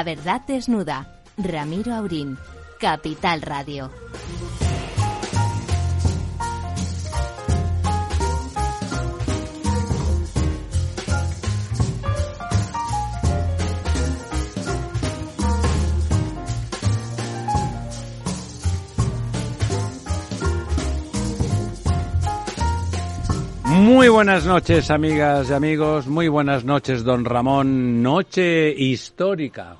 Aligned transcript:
La 0.00 0.04
verdad 0.04 0.40
desnuda. 0.46 1.06
Ramiro 1.36 1.92
Aurín. 1.94 2.38
Capital 2.78 3.42
Radio. 3.42 3.90
Muy 23.64 24.08
buenas 24.08 24.46
noches, 24.46 24.90
amigas 24.90 25.50
y 25.50 25.52
amigos. 25.52 26.06
Muy 26.06 26.28
buenas 26.28 26.64
noches, 26.64 27.04
don 27.04 27.26
Ramón. 27.26 28.02
Noche 28.02 28.70
histórica. 28.74 29.76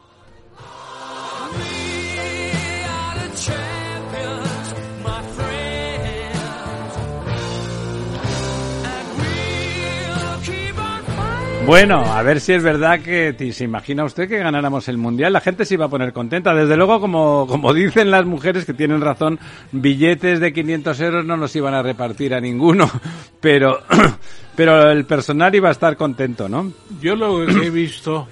Bueno, 11.70 12.04
a 12.04 12.20
ver 12.25 12.41
si 12.41 12.53
es 12.53 12.64
verdad 12.64 12.98
que 12.98 13.53
se 13.53 13.62
imagina 13.62 14.03
usted 14.03 14.28
que 14.28 14.38
ganáramos 14.38 14.88
el 14.88 14.98
mundial. 14.98 15.32
La 15.32 15.41
gente 15.41 15.64
se 15.64 15.75
iba 15.75 15.84
a 15.84 15.88
poner 15.88 16.12
contenta. 16.12 16.53
Desde 16.53 16.76
luego, 16.76 16.98
como, 16.98 17.47
como 17.47 17.72
dicen 17.72 18.10
las 18.10 18.26
mujeres 18.26 18.64
que 18.64 18.75
tienen 18.75 19.00
razón, 19.00 19.38
billetes 19.70 20.41
de 20.41 20.53
500 20.53 21.00
euros 21.00 21.25
no 21.25 21.36
nos 21.36 21.54
iban 21.54 21.75
a 21.75 21.81
repartir 21.81 22.34
a 22.34 22.41
ninguno. 22.41 22.91
Pero, 23.41 23.84
pero 24.56 24.91
el 24.91 25.04
personal 25.04 25.54
iba 25.54 25.69
a 25.69 25.72
estar 25.72 25.97
contento, 25.97 26.48
¿no? 26.48 26.72
Yo 27.00 27.14
lo 27.14 27.47
que 27.47 27.66
he 27.66 27.70
visto 27.70 28.26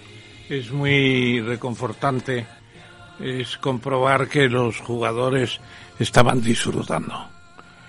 es 0.48 0.72
muy 0.72 1.40
reconfortante. 1.40 2.44
Es 3.20 3.56
comprobar 3.58 4.26
que 4.26 4.48
los 4.48 4.80
jugadores 4.80 5.60
estaban 6.00 6.42
disfrutando. 6.42 7.37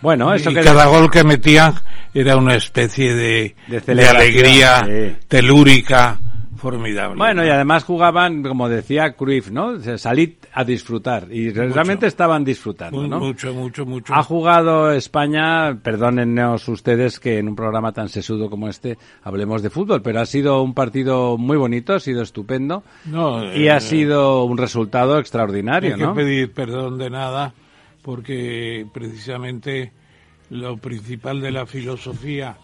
Bueno, 0.01 0.33
eso 0.33 0.51
y 0.51 0.53
que 0.53 0.61
cada 0.61 0.85
gol 0.87 1.09
que 1.11 1.23
metían 1.23 1.73
era 2.13 2.37
una 2.37 2.55
especie 2.55 3.13
de, 3.13 3.55
De 3.67 3.75
de, 3.75 3.81
celebración, 3.81 4.15
alegría 4.17 4.85
sí. 4.85 5.15
telúrica 5.27 6.19
formidable. 6.59 7.17
Bueno, 7.17 7.43
y 7.43 7.49
además 7.49 7.83
jugaban, 7.83 8.43
como 8.43 8.69
decía 8.69 9.13
Cruyff, 9.13 9.49
¿no? 9.49 9.79
Salid 9.97 10.33
a 10.53 10.63
disfrutar. 10.63 11.27
Y 11.31 11.49
realmente 11.51 12.05
estaban 12.05 12.43
disfrutando, 12.43 13.07
¿no? 13.07 13.19
mucho, 13.19 13.53
mucho, 13.53 13.85
mucho. 13.85 14.13
Ha 14.13 14.21
jugado 14.21 14.91
España, 14.91 15.79
perdónennos 15.81 16.67
ustedes 16.67 17.19
que 17.19 17.39
en 17.39 17.47
un 17.47 17.55
programa 17.55 17.91
tan 17.93 18.09
sesudo 18.09 18.49
como 18.49 18.67
este 18.67 18.97
hablemos 19.23 19.63
de 19.63 19.69
fútbol, 19.69 20.01
pero 20.01 20.19
ha 20.19 20.25
sido 20.25 20.61
un 20.61 20.73
partido 20.73 21.37
muy 21.37 21.57
bonito, 21.57 21.93
ha 21.93 21.99
sido 21.99 22.21
estupendo 22.21 22.83
No, 23.05 23.43
y 23.53 23.67
eh, 23.67 23.71
ha 23.71 23.79
sido 23.79 24.43
un 24.43 24.57
resultado 24.57 25.15
hay 25.15 25.21
extraordinario, 25.21 25.95
que 25.95 26.03
¿no? 26.03 26.13
pedir 26.13 26.51
perdón 26.53 26.97
de 26.97 27.09
nada 27.09 27.53
porque 28.01 28.85
precisamente 28.93 29.91
lo 30.49 30.77
principal 30.77 31.41
de 31.41 31.51
la 31.51 31.65
filosofía 31.65 32.57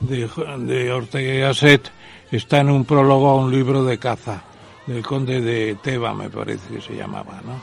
de, 0.00 0.28
de 0.58 0.92
Ortega 0.92 1.34
y 1.34 1.40
Gasset 1.40 1.90
está 2.30 2.60
en 2.60 2.70
un 2.70 2.84
prólogo 2.84 3.30
a 3.30 3.36
un 3.36 3.50
libro 3.52 3.84
de 3.84 3.98
caza 3.98 4.42
del 4.86 5.02
conde 5.02 5.40
de 5.40 5.76
Teba, 5.82 6.14
me 6.14 6.28
parece 6.28 6.74
que 6.74 6.80
se 6.80 6.96
llamaba, 6.96 7.40
¿no? 7.44 7.62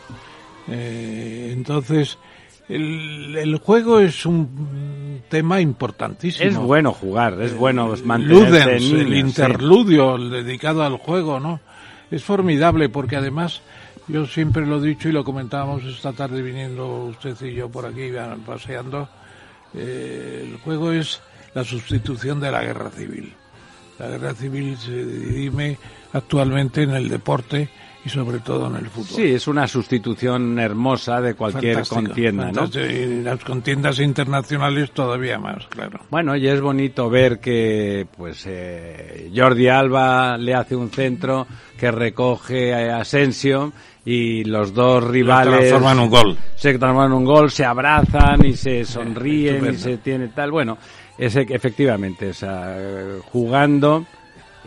Eh, 0.74 1.50
entonces, 1.52 2.18
el, 2.70 3.36
el 3.36 3.58
juego 3.58 4.00
es 4.00 4.26
un 4.26 5.22
tema 5.28 5.60
importantísimo. 5.60 6.50
Es 6.50 6.58
bueno 6.58 6.94
jugar, 6.94 7.42
es 7.42 7.56
bueno 7.56 7.94
mantenerse 8.06 8.80
Ludens, 8.80 8.92
en 8.92 9.00
el 9.00 9.14
sí. 9.14 9.20
interludio 9.20 10.16
el 10.16 10.30
dedicado 10.30 10.84
al 10.84 10.98
juego, 10.98 11.40
¿no? 11.40 11.60
Es 12.12 12.24
formidable 12.24 12.90
porque 12.90 13.16
además 13.16 13.62
yo 14.10 14.26
siempre 14.26 14.66
lo 14.66 14.84
he 14.84 14.88
dicho 14.88 15.08
y 15.08 15.12
lo 15.12 15.24
comentábamos 15.24 15.84
esta 15.84 16.12
tarde 16.14 16.42
viniendo 16.42 17.06
usted 17.06 17.36
y 17.42 17.54
yo 17.54 17.70
por 17.70 17.86
aquí 17.86 18.12
paseando. 18.46 19.08
eh, 19.74 20.50
el 20.50 20.58
juego 20.58 20.92
es 20.92 21.22
la 21.54 21.64
sustitución 21.64 22.40
de 22.40 22.52
la 22.52 22.64
guerra 22.64 22.90
civil. 22.90 23.34
La 24.00 24.08
guerra 24.08 24.34
civil 24.34 24.78
se 24.78 25.06
dirime 25.06 25.78
actualmente 26.14 26.84
en 26.84 26.92
el 26.92 27.08
deporte 27.08 27.70
y 28.06 28.10
sobre 28.10 28.40
todo 28.40 28.68
en 28.68 28.78
el 28.78 28.90
fútbol. 28.90 29.08
Sí, 29.16 29.24
es 29.34 29.48
una 29.48 29.68
sustitución 29.68 30.58
hermosa 30.58 31.20
de 31.22 31.34
cualquier 31.34 31.76
Fantástico, 31.76 32.02
contienda, 32.02 32.46
¿no? 32.48 32.54
fantástico. 32.54 32.86
Y 32.86 33.22
las 33.24 33.44
contiendas 33.44 34.00
internacionales 34.00 34.92
todavía 34.92 35.38
más, 35.38 35.68
claro. 35.68 36.00
Bueno, 36.10 36.36
y 36.36 36.48
es 36.48 36.62
bonito 36.62 37.10
ver 37.10 37.40
que 37.40 38.08
pues 38.18 38.44
eh, 38.48 39.30
Jordi 39.36 39.68
Alba 39.68 40.38
le 40.38 40.54
hace 40.54 40.76
un 40.76 40.90
centro 40.92 41.46
que 41.78 41.92
recoge 41.92 42.74
a 42.74 43.00
Asensio 43.02 43.74
y 44.06 44.44
los 44.46 44.74
dos 44.74 45.04
rivales 45.04 45.60
transforman 45.60 45.98
en 45.98 46.04
un 46.06 46.10
gol. 46.10 46.38
se 46.56 46.78
transforman 46.80 47.12
un 47.14 47.26
gol, 47.26 47.52
se 47.52 47.66
abrazan 47.66 48.46
y 48.46 48.54
se 48.56 48.86
sonríen 48.86 49.74
y 49.74 49.78
se 49.78 49.98
tiene 49.98 50.30
tal. 50.30 50.52
Bueno, 50.52 50.78
es 51.18 51.36
e- 51.36 51.46
efectivamente, 51.50 52.30
o 52.30 52.34
sea, 52.34 52.76
jugando 53.32 54.06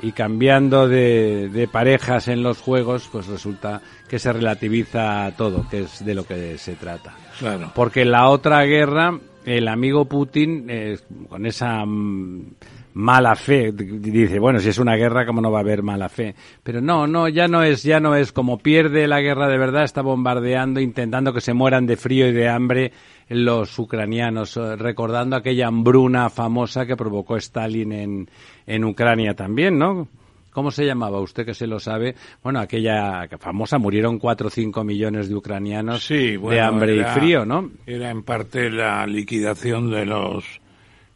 y 0.01 0.13
cambiando 0.13 0.89
de, 0.89 1.49
de 1.49 1.69
parejas 1.69 2.29
en 2.29 2.43
los 2.43 2.61
juegos, 2.61 3.09
pues 3.11 3.27
resulta 3.27 3.83
que 4.09 4.19
se 4.19 4.33
relativiza 4.33 5.33
todo, 5.37 5.67
que 5.69 5.81
es 5.81 6.05
de 6.05 6.15
lo 6.15 6.25
que 6.25 6.59
se 6.59 6.75
trata. 6.75 7.15
Claro. 7.39 7.73
Porque 7.75 8.05
la 8.05 8.29
otra 8.29 8.63
guerra, 8.65 9.19
el 9.45 9.69
amigo 9.69 10.05
Putin, 10.05 10.67
eh, 10.69 10.99
con 11.29 11.47
esa 11.47 11.85
mm, 11.85 12.55
mala 12.95 13.35
fe, 13.37 13.73
dice, 13.73 14.39
bueno, 14.39 14.59
si 14.59 14.69
es 14.69 14.79
una 14.79 14.97
guerra, 14.97 15.27
¿cómo 15.27 15.41
no 15.41 15.51
va 15.51 15.59
a 15.59 15.63
haber 15.63 15.83
mala 15.83 16.09
fe? 16.09 16.35
Pero 16.63 16.81
no, 16.81 17.07
no, 17.07 17.29
ya 17.29 17.49
no 17.49 17.63
es, 17.63 17.83
ya 17.83 18.01
no 18.01 18.15
es 18.15 18.33
como 18.33 18.59
pierde 18.59 19.09
la 19.09 19.21
guerra 19.21 19.49
de 19.49 19.59
verdad, 19.59 19.85
está 19.85 20.03
bombardeando, 20.03 20.81
intentando 20.81 21.33
que 21.33 21.41
se 21.41 21.55
mueran 21.55 21.87
de 21.87 21.97
frío 21.97 22.29
y 22.29 22.33
de 22.33 22.49
hambre 22.49 22.93
los 23.33 23.79
ucranianos, 23.79 24.57
eh, 24.57 24.77
recordando 24.77 25.37
aquella 25.37 25.67
hambruna 25.69 26.31
famosa 26.31 26.87
que 26.87 26.97
provocó 26.97 27.37
Stalin 27.37 27.93
en, 27.93 28.31
en 28.67 28.85
Ucrania 28.85 29.35
también, 29.35 29.79
¿no? 29.79 30.09
¿Cómo 30.53 30.71
se 30.71 30.85
llamaba? 30.85 31.19
Usted 31.21 31.47
que 31.47 31.55
se 31.55 31.67
lo 31.67 31.81
sabe. 31.81 32.15
Bueno, 32.43 32.61
aquella 32.61 33.27
famosa, 33.39 33.79
murieron 33.79 34.19
4 34.19 34.49
o 34.49 34.51
5 34.51 34.85
millones 34.85 35.29
de 35.31 35.35
ucranianos 35.35 36.05
Sí, 36.05 36.37
bueno, 36.37 36.55
de 36.55 36.61
hambre 36.61 36.95
era- 36.99 37.11
y 37.11 37.19
frío, 37.19 37.47
¿no? 37.47 37.71
Era 37.87 38.11
en 38.11 38.23
parte 38.23 38.69
la 38.71 39.07
liquidación 39.07 39.91
de 39.91 40.05
los 40.05 40.45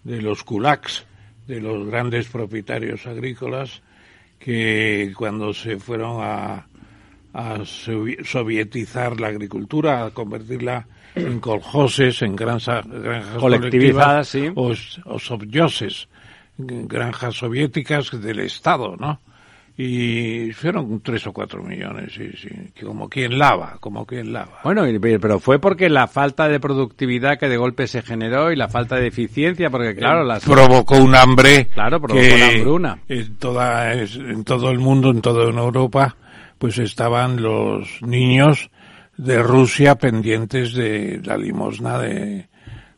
de 0.04 0.22
los 0.22 0.42
kulaks, 0.44 1.04
de 1.46 1.60
los 1.60 1.86
grandes 1.86 2.28
propietarios 2.28 3.06
agrícolas 3.06 3.82
que 4.38 5.12
cuando 5.16 5.52
se 5.52 5.78
fueron 5.78 6.18
a, 6.22 6.66
a 7.34 7.58
sovi- 7.58 8.24
sovietizar 8.24 9.20
la 9.20 9.28
agricultura, 9.28 10.04
a 10.06 10.10
convertirla 10.12 10.86
en 11.16 11.40
coljoses, 11.40 12.22
en 12.22 12.36
granjas 12.36 12.84
Colectivizadas, 13.38 13.40
colectivas, 13.40 14.28
sí. 14.28 14.50
o, 14.54 15.14
o 15.14 15.18
granjas 16.58 17.34
soviéticas 17.34 18.10
del 18.20 18.40
Estado, 18.40 18.96
¿no? 18.96 19.20
Y 19.78 20.52
fueron 20.52 21.00
tres 21.02 21.26
o 21.26 21.34
cuatro 21.34 21.62
millones, 21.62 22.14
sí, 22.14 22.30
sí, 22.40 22.48
como 22.82 23.10
quien 23.10 23.38
lava, 23.38 23.76
como 23.78 24.06
quien 24.06 24.32
lava. 24.32 24.60
Bueno, 24.64 24.84
pero 25.20 25.38
fue 25.38 25.58
porque 25.58 25.90
la 25.90 26.06
falta 26.06 26.48
de 26.48 26.58
productividad 26.58 27.38
que 27.38 27.50
de 27.50 27.58
golpe 27.58 27.86
se 27.86 28.00
generó 28.00 28.50
y 28.50 28.56
la 28.56 28.68
falta 28.68 28.96
de 28.96 29.08
eficiencia, 29.08 29.68
porque 29.68 29.94
claro, 29.94 30.24
las... 30.24 30.44
provocó 30.46 30.96
un 30.96 31.14
hambre 31.14 31.66
Claro, 31.74 32.00
provocó 32.00 32.26
que 32.26 32.38
la 32.38 32.46
hambruna. 32.48 32.98
en 33.06 33.36
toda 33.36 33.92
en 33.92 34.44
todo 34.44 34.70
el 34.70 34.78
mundo 34.78 35.10
en 35.10 35.20
toda 35.20 35.44
Europa 35.44 36.16
pues 36.58 36.78
estaban 36.78 37.42
los 37.42 38.00
niños 38.00 38.70
de 39.16 39.42
Rusia 39.42 39.94
pendientes 39.96 40.74
de 40.74 41.20
la 41.24 41.36
limosna 41.36 41.98
de, 41.98 42.48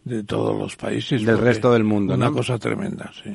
de 0.04 0.24
todos 0.24 0.58
los 0.58 0.76
países 0.76 1.24
Del 1.24 1.38
resto 1.38 1.72
del 1.72 1.84
mundo, 1.84 2.14
una 2.14 2.26
¿no? 2.26 2.34
cosa 2.34 2.58
tremenda 2.58 3.10
sí 3.22 3.32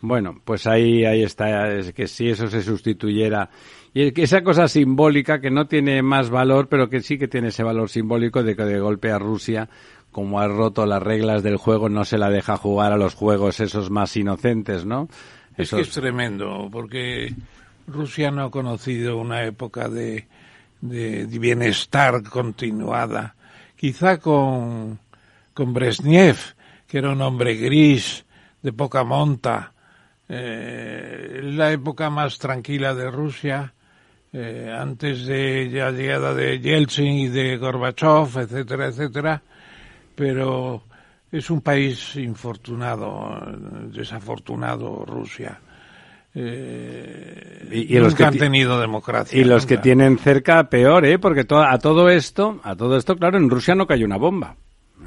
Bueno, 0.00 0.40
pues 0.44 0.66
ahí, 0.66 1.04
ahí 1.04 1.22
está, 1.22 1.72
es 1.72 1.92
que 1.92 2.06
si 2.06 2.28
eso 2.28 2.48
se 2.48 2.62
sustituyera. 2.62 3.50
Y 3.94 4.02
es 4.02 4.12
que 4.12 4.22
esa 4.22 4.42
cosa 4.42 4.68
simbólica 4.68 5.40
que 5.40 5.50
no 5.50 5.66
tiene 5.66 6.02
más 6.02 6.30
valor, 6.30 6.68
pero 6.68 6.88
que 6.88 7.00
sí 7.00 7.18
que 7.18 7.28
tiene 7.28 7.48
ese 7.48 7.62
valor 7.62 7.88
simbólico 7.88 8.42
de 8.42 8.56
que 8.56 8.64
de 8.64 8.80
golpe 8.80 9.10
a 9.10 9.18
Rusia, 9.18 9.68
como 10.10 10.40
ha 10.40 10.48
roto 10.48 10.86
las 10.86 11.02
reglas 11.02 11.42
del 11.42 11.56
juego, 11.56 11.88
no 11.88 12.04
se 12.04 12.18
la 12.18 12.30
deja 12.30 12.56
jugar 12.56 12.92
a 12.92 12.96
los 12.96 13.14
juegos 13.14 13.60
esos 13.60 13.90
más 13.90 14.16
inocentes, 14.16 14.84
¿no? 14.84 15.08
es 15.56 15.70
que 15.70 15.82
es 15.82 15.90
tremendo 15.90 16.68
porque 16.72 17.34
Rusia 17.86 18.30
no 18.30 18.44
ha 18.44 18.50
conocido 18.50 19.18
una 19.18 19.44
época 19.44 19.88
de, 19.88 20.26
de 20.82 21.24
bienestar 21.38 22.22
continuada 22.28 23.34
quizá 23.76 24.18
con 24.18 25.00
con 25.54 25.72
Brezhnev 25.72 26.36
que 26.86 26.98
era 26.98 27.10
un 27.10 27.22
hombre 27.22 27.54
gris 27.54 28.26
de 28.60 28.72
poca 28.74 29.04
monta 29.04 29.72
eh, 30.28 31.40
la 31.42 31.72
época 31.72 32.10
más 32.10 32.38
tranquila 32.38 32.94
de 32.94 33.10
Rusia 33.10 33.72
eh, 34.34 34.74
antes 34.74 35.26
de 35.26 35.68
la 35.70 35.90
llegada 35.90 36.32
de 36.32 36.58
Yeltsin 36.58 37.12
y 37.12 37.28
de 37.28 37.58
Gorbachev, 37.58 38.38
etcétera, 38.38 38.86
etcétera, 38.86 39.42
pero 40.14 40.84
es 41.30 41.50
un 41.50 41.60
país 41.60 42.16
infortunado, 42.16 43.38
desafortunado 43.92 45.04
Rusia. 45.04 45.60
Eh, 46.34 47.68
Y- 47.72 47.96
y 47.96 47.98
los 48.00 48.14
que 48.14 48.24
han 48.24 48.36
tenido 48.36 48.80
democracia. 48.80 49.38
Y 49.40 49.44
los 49.44 49.64
que 49.66 49.78
tienen 49.78 50.18
cerca, 50.18 50.68
peor, 50.68 51.04
¿eh? 51.06 51.18
Porque 51.18 51.44
to- 51.44 51.62
a 51.62 51.78
todo 51.78 52.08
esto, 52.10 52.60
a 52.62 52.76
todo 52.76 52.96
esto, 52.96 53.16
claro, 53.16 53.38
en 53.38 53.48
Rusia 53.48 53.74
no 53.74 53.86
cayó 53.86 54.04
una 54.06 54.18
bomba. 54.18 54.56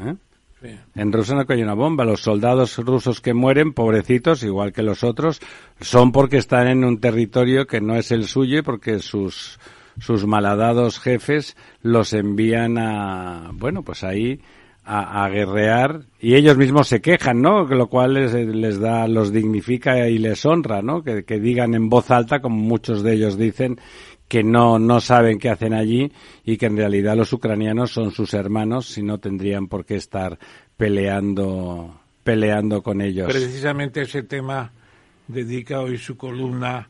¿eh? 0.02 0.16
Sí. 0.62 0.70
En 0.96 1.12
Rusia 1.12 1.36
no 1.36 1.46
cayó 1.46 1.64
una 1.64 1.74
bomba. 1.76 2.06
Los 2.06 2.22
soldados 2.22 2.78
rusos 2.80 3.22
que 3.22 3.34
mueren, 3.36 3.74
pobrecitos, 3.74 4.42
igual 4.44 4.74
que 4.74 4.82
los 4.82 5.04
otros, 5.04 5.40
son 5.80 6.12
porque 6.12 6.38
están 6.38 6.68
en 6.68 6.84
un 6.84 7.00
territorio 7.00 7.68
que 7.68 7.82
no 7.82 7.96
es 7.96 8.12
el 8.12 8.26
suyo 8.26 8.60
y 8.60 8.62
porque 8.64 8.98
sus, 9.00 9.60
sus 10.00 10.26
malhadados 10.26 11.00
jefes 11.00 11.56
los 11.84 12.14
envían 12.14 12.78
a, 12.80 13.52
bueno, 13.54 13.84
pues 13.84 14.04
ahí 14.04 14.40
a, 14.86 15.26
a 15.26 15.30
guerrear 15.30 16.02
y 16.20 16.36
ellos 16.36 16.58
mismos 16.58 16.88
se 16.88 17.02
quejan, 17.02 17.42
¿no? 17.42 17.66
Lo 17.66 17.88
cual 17.88 18.14
les, 18.14 18.34
les 18.34 18.80
da, 18.80 19.08
los 19.08 19.32
dignifica 19.32 20.08
y 20.08 20.20
les 20.20 20.46
honra, 20.46 20.82
¿no? 20.82 21.04
Que, 21.04 21.24
que 21.24 21.40
digan 21.40 21.74
en 21.74 21.90
voz 21.90 22.12
alta, 22.12 22.40
como 22.40 22.58
muchos 22.58 23.04
de 23.04 23.14
ellos 23.14 23.38
dicen, 23.38 23.80
que 24.28 24.44
no, 24.44 24.80
no 24.80 25.02
saben 25.02 25.40
qué 25.40 25.50
hacen 25.50 25.74
allí 25.74 26.12
y 26.44 26.58
que 26.58 26.68
en 26.68 26.78
realidad 26.78 27.16
los 27.16 27.34
ucranianos 27.34 27.92
son 27.92 28.12
sus 28.12 28.34
hermanos 28.34 28.98
y 28.98 29.04
no 29.04 29.20
tendrían 29.20 29.68
por 29.68 29.86
qué 29.86 29.96
estar 29.96 30.38
peleando, 30.78 32.00
peleando 32.24 32.82
con 32.82 33.02
ellos. 33.02 33.28
Precisamente 33.28 34.02
ese 34.02 34.24
tema 34.24 34.72
dedica 35.28 35.82
hoy 35.82 35.98
su 35.98 36.18
columna 36.18 36.90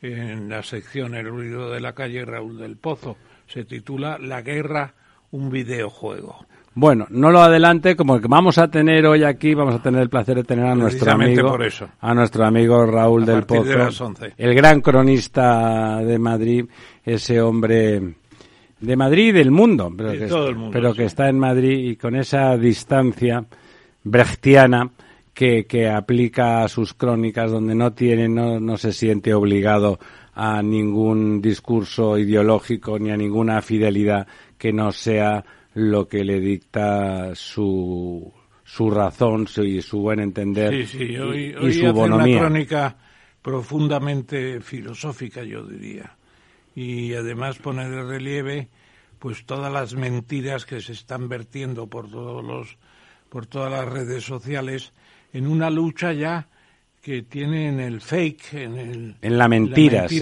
en 0.00 0.48
la 0.48 0.62
sección 0.62 1.14
El 1.14 1.28
ruido 1.28 1.70
de 1.70 1.80
la 1.80 1.94
calle 1.94 2.24
Raúl 2.24 2.58
del 2.58 2.76
Pozo. 2.76 3.16
Se 3.46 3.64
titula 3.64 4.18
La 4.18 4.42
guerra, 4.42 4.94
un 5.30 5.50
videojuego. 5.50 6.46
Bueno, 6.74 7.06
no 7.10 7.30
lo 7.30 7.42
adelante, 7.42 7.96
como 7.96 8.18
que 8.18 8.28
vamos 8.28 8.56
a 8.56 8.68
tener 8.68 9.04
hoy 9.06 9.24
aquí, 9.24 9.54
vamos 9.54 9.74
a 9.74 9.82
tener 9.82 10.00
el 10.00 10.08
placer 10.08 10.36
de 10.36 10.44
tener 10.44 10.64
a 10.64 10.74
nuestro 10.74 11.12
amigo, 11.12 11.50
por 11.50 11.62
eso. 11.64 11.88
a 12.00 12.14
nuestro 12.14 12.46
amigo 12.46 12.86
Raúl 12.86 13.24
A 13.24 13.26
del 13.26 13.40
de 13.40 13.46
Pozo, 13.46 13.76
las 13.76 14.00
11. 14.00 14.32
el 14.38 14.54
gran 14.54 14.80
cronista 14.80 15.98
de 15.98 16.18
Madrid, 16.18 16.64
ese 17.04 17.42
hombre 17.42 18.14
de 18.80 18.96
Madrid 18.96 19.28
y 19.28 19.32
del 19.32 19.50
mundo, 19.50 19.92
pero, 19.94 20.12
De 20.12 20.18
que, 20.18 20.26
todo 20.26 20.48
el 20.48 20.56
mundo, 20.56 20.70
pero 20.72 20.92
sí. 20.92 20.98
que 20.98 21.04
está 21.04 21.28
en 21.28 21.38
Madrid 21.38 21.90
y 21.90 21.96
con 21.96 22.16
esa 22.16 22.56
distancia 22.56 23.44
brechtiana 24.02 24.90
que, 25.34 25.66
que 25.66 25.90
aplica 25.90 26.64
a 26.64 26.68
sus 26.68 26.94
crónicas 26.94 27.50
donde 27.50 27.74
no 27.74 27.92
tiene, 27.92 28.28
no, 28.28 28.58
no 28.58 28.78
se 28.78 28.92
siente 28.92 29.34
obligado 29.34 29.98
a 30.34 30.62
ningún 30.62 31.42
discurso 31.42 32.16
ideológico 32.16 32.98
ni 32.98 33.10
a 33.10 33.16
ninguna 33.16 33.60
fidelidad 33.60 34.26
que 34.56 34.72
no 34.72 34.90
sea 34.90 35.44
lo 35.74 36.06
que 36.08 36.24
le 36.24 36.38
dicta 36.40 37.34
su, 37.34 38.32
su 38.64 38.90
razón 38.90 39.46
y 39.64 39.80
su 39.82 40.00
buen 40.00 40.20
entender 40.20 40.86
Sí, 40.86 40.98
sí, 40.98 41.04
y- 41.04 41.18
hoy, 41.18 41.44
y, 41.46 41.52
su 41.52 41.58
hace 41.68 41.80
una 41.80 41.92
bonomía. 41.92 42.38
crónica 42.40 42.96
profundamente 43.40 44.60
filosófica, 44.60 45.42
yo 45.44 45.64
diría. 45.64 46.16
Y 46.74 47.14
además 47.14 47.58
pone 47.58 47.88
de 47.88 48.02
relieve 48.02 48.68
pues 49.18 49.44
todas 49.46 49.72
las 49.72 49.94
mentiras 49.94 50.64
que 50.66 50.80
se 50.80 50.92
están 50.92 51.28
vertiendo 51.28 51.86
por 51.86 52.10
todos 52.10 52.44
los 52.44 52.76
por 53.28 53.46
todas 53.46 53.70
las 53.70 53.86
redes 53.88 54.24
sociales 54.24 54.92
en 55.32 55.46
una 55.46 55.70
lucha 55.70 56.12
ya 56.12 56.48
que 57.00 57.22
tiene 57.22 57.68
en 57.68 57.80
el 57.80 58.00
fake, 58.00 58.54
en 58.54 58.76
el 58.76 59.16
En 59.22 59.38
la 59.38 59.48
mentira, 59.48 60.08
sí. 60.08 60.20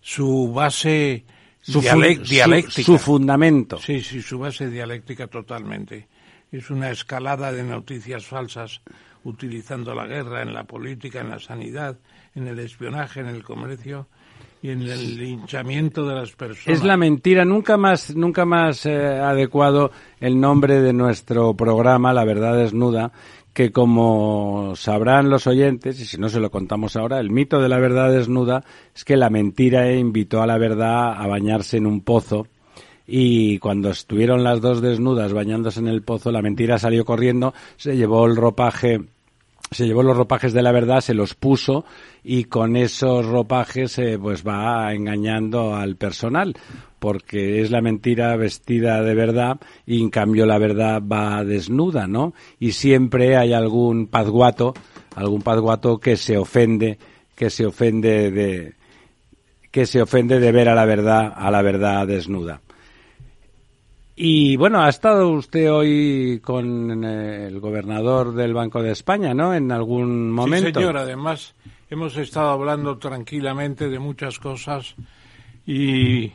su 0.00 0.52
base 0.52 1.24
Su, 1.60 1.80
dialéctica. 1.80 2.82
su 2.82 2.98
fundamento. 2.98 3.78
Sí, 3.78 4.00
sí, 4.00 4.22
su 4.22 4.38
base 4.38 4.70
dialéctica 4.70 5.26
totalmente. 5.26 6.08
Es 6.50 6.70
una 6.70 6.90
escalada 6.90 7.52
de 7.52 7.62
noticias 7.62 8.24
falsas 8.24 8.80
utilizando 9.24 9.94
la 9.94 10.06
guerra 10.06 10.42
en 10.42 10.54
la 10.54 10.64
política, 10.64 11.20
en 11.20 11.30
la 11.30 11.38
sanidad, 11.38 11.98
en 12.34 12.46
el 12.46 12.58
espionaje, 12.58 13.20
en 13.20 13.26
el 13.26 13.42
comercio 13.42 14.06
y 14.62 14.70
en 14.70 14.82
el 14.82 15.16
linchamiento 15.16 16.06
de 16.06 16.14
las 16.14 16.32
personas. 16.32 16.78
Es 16.78 16.84
la 16.84 16.96
mentira, 16.96 17.44
nunca 17.44 17.76
más, 17.76 18.14
nunca 18.16 18.44
más 18.44 18.86
eh, 18.86 18.96
adecuado 19.18 19.92
el 20.20 20.40
nombre 20.40 20.80
de 20.80 20.92
nuestro 20.92 21.54
programa, 21.54 22.12
La 22.12 22.24
Verdad 22.24 22.56
Desnuda, 22.56 23.12
que 23.58 23.72
como 23.72 24.74
sabrán 24.76 25.30
los 25.30 25.48
oyentes, 25.48 25.98
y 25.98 26.04
si 26.04 26.16
no 26.16 26.28
se 26.28 26.38
lo 26.38 26.48
contamos 26.48 26.94
ahora, 26.94 27.18
el 27.18 27.30
mito 27.30 27.60
de 27.60 27.68
la 27.68 27.80
verdad 27.80 28.12
desnuda 28.12 28.62
es 28.94 29.04
que 29.04 29.16
la 29.16 29.30
mentira 29.30 29.92
invitó 29.92 30.42
a 30.42 30.46
la 30.46 30.58
verdad 30.58 31.12
a 31.20 31.26
bañarse 31.26 31.76
en 31.76 31.86
un 31.86 32.02
pozo. 32.02 32.46
Y 33.04 33.58
cuando 33.58 33.90
estuvieron 33.90 34.44
las 34.44 34.60
dos 34.60 34.80
desnudas 34.80 35.32
bañándose 35.32 35.80
en 35.80 35.88
el 35.88 36.02
pozo, 36.02 36.30
la 36.30 36.40
mentira 36.40 36.78
salió 36.78 37.04
corriendo, 37.04 37.52
se 37.76 37.96
llevó 37.96 38.26
el 38.26 38.36
ropaje 38.36 39.00
se 39.70 39.86
llevó 39.86 40.02
los 40.02 40.16
ropajes 40.16 40.52
de 40.52 40.62
la 40.62 40.72
verdad, 40.72 41.00
se 41.00 41.14
los 41.14 41.34
puso 41.34 41.84
y 42.24 42.44
con 42.44 42.76
esos 42.76 43.26
ropajes 43.26 43.98
eh, 43.98 44.18
pues 44.20 44.46
va 44.46 44.92
engañando 44.94 45.74
al 45.74 45.96
personal 45.96 46.54
porque 46.98 47.60
es 47.60 47.70
la 47.70 47.80
mentira 47.80 48.34
vestida 48.36 49.02
de 49.02 49.14
verdad 49.14 49.58
y 49.86 50.00
en 50.00 50.10
cambio 50.10 50.46
la 50.46 50.58
verdad 50.58 51.02
va 51.02 51.44
desnuda, 51.44 52.06
¿no? 52.06 52.34
Y 52.58 52.72
siempre 52.72 53.36
hay 53.36 53.52
algún 53.52 54.06
pazguato, 54.06 54.74
algún 55.14 55.42
pazguato 55.42 55.98
que 55.98 56.16
se 56.16 56.36
ofende, 56.36 56.98
que 57.36 57.50
se 57.50 57.66
ofende 57.66 58.30
de 58.30 58.74
que 59.70 59.86
se 59.86 60.00
ofende 60.00 60.40
de 60.40 60.50
ver 60.50 60.68
a 60.68 60.74
la 60.74 60.86
verdad, 60.86 61.32
a 61.36 61.50
la 61.50 61.62
verdad 61.62 62.06
desnuda. 62.06 62.62
Y 64.20 64.56
bueno, 64.56 64.80
ha 64.82 64.88
estado 64.88 65.28
usted 65.28 65.72
hoy 65.72 66.40
con 66.42 67.04
eh, 67.04 67.46
el 67.46 67.60
gobernador 67.60 68.34
del 68.34 68.52
Banco 68.52 68.82
de 68.82 68.90
España, 68.90 69.32
¿no? 69.32 69.54
En 69.54 69.70
algún 69.70 70.32
momento. 70.32 70.66
Sí, 70.66 70.74
señor. 70.74 70.96
Además, 70.96 71.54
hemos 71.88 72.16
estado 72.16 72.48
hablando 72.48 72.98
tranquilamente 72.98 73.88
de 73.88 74.00
muchas 74.00 74.40
cosas 74.40 74.96
y 75.64 76.32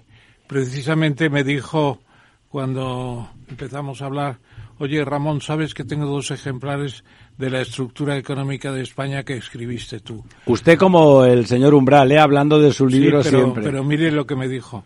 precisamente 0.48 1.30
me 1.30 1.44
dijo 1.44 2.00
cuando 2.48 3.30
empezamos 3.50 4.02
a 4.02 4.06
hablar, 4.06 4.38
oye 4.80 5.04
Ramón, 5.04 5.42
¿sabes 5.42 5.74
que 5.74 5.84
tengo 5.84 6.06
dos 6.06 6.32
ejemplares 6.32 7.04
de 7.38 7.50
la 7.50 7.60
estructura 7.60 8.16
económica 8.16 8.72
de 8.72 8.82
España 8.82 9.24
que 9.24 9.36
escribiste 9.36 10.00
tú? 10.00 10.24
Usted 10.46 10.78
como 10.78 11.25
el 11.25 11.48
señor 11.48 11.74
Umbral, 11.74 12.13
¿eh? 12.13 12.20
hablando 12.20 12.62
de 12.62 12.72
su 12.72 12.88
libro 12.88 13.22
sí, 13.22 13.30
pero, 13.30 13.44
siempre. 13.44 13.63
pero 13.63 13.84
mire 13.84 14.10
lo 14.10 14.25
que 14.25 14.38
me 14.38 14.48
dijo. 14.48 14.86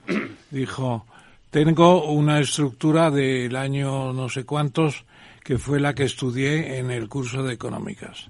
Dijo, 0.49 1.05
tengo 1.49 2.11
una 2.11 2.39
estructura 2.39 3.09
del 3.09 3.55
año 3.55 4.11
no 4.13 4.29
sé 4.29 4.43
cuántos 4.45 5.05
que 5.43 5.57
fue 5.57 5.79
la 5.79 5.95
que 5.95 6.03
estudié 6.03 6.77
en 6.77 6.91
el 6.91 7.07
curso 7.07 7.41
de 7.43 7.53
económicas. 7.53 8.29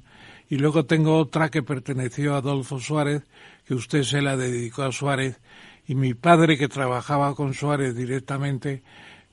Y 0.50 0.58
luego 0.58 0.86
tengo 0.86 1.18
otra 1.18 1.50
que 1.50 1.64
perteneció 1.64 2.36
a 2.36 2.38
Adolfo 2.38 2.80
Suárez, 2.80 3.24
que 3.66 3.74
usted 3.74 4.04
se 4.04 4.22
la 4.22 4.38
dedicó 4.38 4.84
a 4.84 4.92
Suárez. 4.92 5.40
Y 5.88 5.96
mi 5.96 6.14
padre, 6.14 6.58
que 6.58 6.68
trabajaba 6.68 7.34
con 7.34 7.54
Suárez 7.54 7.96
directamente, 7.96 8.84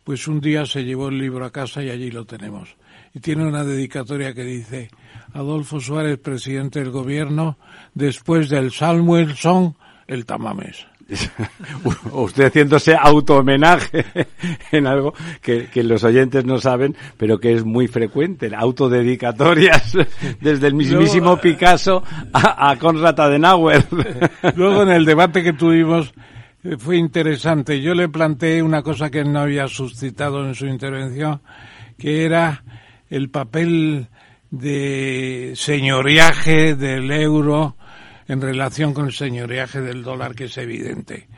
pues 0.02 0.26
un 0.28 0.40
día 0.40 0.64
se 0.66 0.84
llevó 0.84 1.08
el 1.08 1.18
libro 1.18 1.44
a 1.44 1.52
casa 1.52 1.82
y 1.82 1.90
allí 1.90 2.10
lo 2.10 2.24
tenemos. 2.24 2.76
Y 3.12 3.20
tiene 3.20 3.46
una 3.46 3.64
dedicatoria 3.64 4.32
que 4.32 4.44
dice, 4.44 4.90
Adolfo 5.34 5.78
Suárez, 5.78 6.18
presidente 6.18 6.80
del 6.80 6.90
gobierno, 6.90 7.58
después 7.92 8.48
del 8.48 8.72
Samuel 8.72 9.36
Song, 9.36 9.74
el 10.06 10.26
Tamames. 10.26 10.86
Usted 12.12 12.46
haciéndose 12.46 12.96
auto-homenaje 12.96 14.04
en 14.72 14.86
algo 14.86 15.14
que, 15.40 15.66
que, 15.66 15.82
los 15.82 16.02
oyentes 16.04 16.44
no 16.44 16.58
saben, 16.58 16.96
pero 17.16 17.38
que 17.38 17.52
es 17.52 17.64
muy 17.64 17.88
frecuente, 17.88 18.50
autodedicatorias 18.56 19.96
desde 20.40 20.66
el 20.66 20.74
mismísimo 20.74 21.26
Luego, 21.26 21.40
Picasso 21.40 22.02
a, 22.32 22.70
a 22.70 22.78
Konrad 22.78 23.18
Adenauer. 23.20 23.84
Luego 24.56 24.82
en 24.82 24.90
el 24.90 25.04
debate 25.04 25.42
que 25.42 25.52
tuvimos 25.52 26.14
eh, 26.64 26.76
fue 26.78 26.96
interesante. 26.96 27.80
Yo 27.80 27.94
le 27.94 28.08
planteé 28.08 28.62
una 28.62 28.82
cosa 28.82 29.10
que 29.10 29.24
no 29.24 29.40
había 29.40 29.68
suscitado 29.68 30.46
en 30.46 30.54
su 30.54 30.66
intervención, 30.66 31.42
que 31.98 32.24
era 32.24 32.64
el 33.10 33.28
papel 33.28 34.08
de 34.50 35.52
señoreaje 35.56 36.74
del 36.74 37.10
euro 37.10 37.76
en 38.28 38.40
relación 38.40 38.94
con 38.94 39.06
el 39.06 39.12
señoreaje 39.12 39.80
del 39.80 40.02
dólar, 40.02 40.34
que 40.34 40.44
es 40.44 40.58
evidente. 40.58 41.28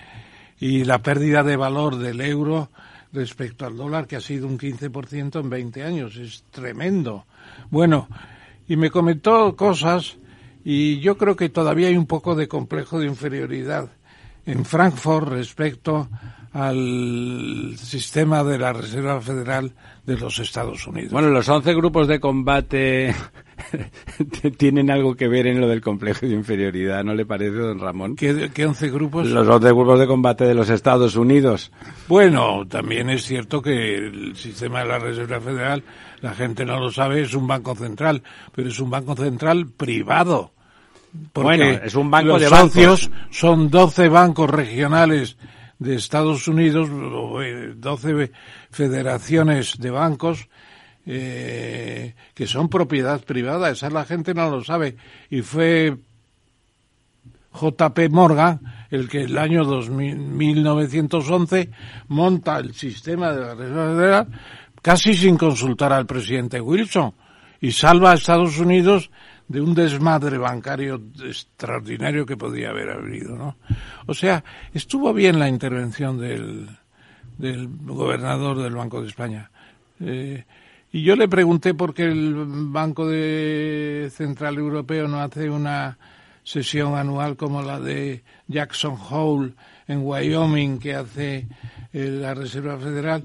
Y 0.59 0.85
la 0.85 1.03
pérdida 1.03 1.43
de 1.43 1.57
valor 1.57 1.97
del 1.97 2.21
euro 2.21 2.71
respecto 3.13 3.67
al 3.67 3.77
dólar, 3.77 4.07
que 4.07 4.17
ha 4.17 4.21
sido 4.21 4.47
un 4.47 4.59
15% 4.59 5.41
en 5.41 5.51
20 5.51 5.83
años. 5.83 6.17
Es 6.17 6.45
tremendo. 6.51 7.27
Bueno, 7.71 8.09
y 8.69 8.77
me 8.77 8.91
comentó 8.91 9.57
cosas, 9.57 10.19
y 10.65 11.01
yo 11.01 11.17
creo 11.17 11.37
que 11.37 11.49
todavía 11.49 11.89
hay 11.89 11.97
un 11.97 12.07
poco 12.07 12.35
de 12.35 12.49
complejo 12.49 12.99
de 12.99 13.07
inferioridad 13.07 13.91
en 14.45 14.65
Frankfurt 14.65 15.29
respecto 15.29 16.09
al 16.57 17.75
sistema 17.77 18.43
de 18.43 18.59
la 18.59 18.73
Reserva 18.73 19.21
Federal 19.21 19.73
de 20.07 20.17
los 20.17 20.39
Estados 20.39 20.87
Unidos. 20.87 21.13
Bueno, 21.13 21.29
los 21.29 21.47
11 21.47 21.75
grupos 21.75 22.09
de 22.09 22.19
combate 22.19 23.15
tienen 24.57 24.91
algo 24.91 25.17
que 25.17 25.29
ver 25.29 25.49
en 25.49 25.61
lo 25.61 25.69
del 25.69 25.83
complejo 25.83 26.25
de 26.25 26.33
inferioridad, 26.33 27.05
¿no 27.05 27.15
le 27.15 27.27
parece, 27.27 27.57
don 27.57 27.79
Ramón? 27.79 28.17
¿Qué, 28.17 28.51
qué 28.55 28.65
11 28.65 28.89
grupos? 28.89 29.27
Los 29.27 29.47
11 29.47 29.69
grupos 29.73 30.01
de 30.01 30.07
combate 30.07 30.45
de 30.45 30.55
los 30.55 30.71
Estados 30.71 31.15
Unidos. 31.17 31.73
Bueno, 32.09 32.67
también 32.67 33.11
es 33.11 33.27
cierto 33.27 33.61
que 33.61 33.97
el 33.97 34.35
sistema 34.35 34.81
de 34.81 34.87
la 34.87 34.99
Reserva 34.99 35.39
Federal, 35.39 35.83
la 36.23 36.33
gente 36.33 36.65
no 36.65 36.81
lo 36.81 36.91
sabe, 36.91 37.21
es 37.21 37.35
un 37.35 37.47
banco 37.47 37.75
central, 37.75 38.23
pero 38.55 38.71
es 38.71 38.81
un 38.81 38.89
banco 38.89 39.15
central 39.15 39.67
privado. 39.77 40.53
Porque 41.35 41.45
bueno, 41.45 41.65
es 41.85 41.95
un 41.95 42.11
banco 42.11 42.29
los 42.29 42.41
de 42.41 42.49
socios 42.49 43.11
son 43.31 43.69
12 43.69 44.09
bancos 44.09 44.49
regionales 44.49 45.37
de 45.79 45.95
Estados 45.95 46.49
Unidos, 46.49 46.89
12 46.91 48.33
federaciones 48.71 49.79
de 49.79 49.91
bancos 49.91 50.49
eh, 51.05 52.15
que 52.35 52.47
son 52.47 52.69
propiedad 52.69 53.23
privada. 53.25 53.71
Esa 53.71 53.91
la 53.91 54.05
gente 54.05 54.35
no 54.35 54.51
lo 54.51 54.65
sabe. 54.65 54.97
Y 55.31 55.43
fue 55.43 55.97
JP 57.53 58.11
Morgan 58.11 58.61
el 58.91 59.09
que 59.09 59.23
el 59.23 59.39
año 59.39 59.65
2000, 59.65 60.17
1911 60.17 61.71
monta 62.09 62.59
el 62.59 62.75
sistema 62.75 63.33
de 63.33 63.41
la 63.41 63.55
Reserva 63.55 63.95
Federal 63.95 64.27
casi 64.83 65.15
sin 65.15 65.37
consultar 65.37 65.93
al 65.93 66.07
presidente 66.07 66.61
Wilson 66.61 67.15
y 67.61 67.73
salva 67.73 68.13
a 68.13 68.15
Estados 68.15 68.59
Unidos 68.59 69.11
de 69.49 69.61
un 69.61 69.75
desmadre 69.75 70.39
bancario 70.39 71.01
extraordinario 71.25 72.27
que 72.27 72.37
podía 72.37 72.71
haber 72.71 72.91
habido, 72.91 73.37
¿no? 73.37 73.57
O 74.07 74.15
sea, 74.15 74.43
estuvo 74.75 75.13
bien 75.13 75.39
la 75.39 75.49
intervención 75.49 76.19
del, 76.19 76.69
del 77.39 77.69
gobernador 77.69 78.61
del 78.63 78.75
Banco 78.75 79.01
de 79.01 79.09
España. 79.09 79.51
Eh, 80.01 80.45
y 80.93 81.03
yo 81.03 81.17
le 81.17 81.29
pregunté 81.29 81.75
por 81.75 81.95
qué 81.95 82.05
el 82.05 82.35
Banco 82.47 83.07
de 83.07 84.09
Central 84.13 84.57
Europeo 84.57 85.07
no 85.09 85.21
hace 85.21 85.51
una 85.51 85.99
sesión 86.43 86.95
anual 86.95 87.37
como 87.37 87.61
la 87.61 87.81
de 87.81 88.23
Jackson 88.47 88.97
Hole 89.11 89.55
en 89.89 90.01
Wyoming 90.05 90.79
que 90.79 90.95
hace 90.95 91.47
eh, 91.93 92.09
la 92.11 92.35
Reserva 92.35 92.79
Federal. 92.79 93.25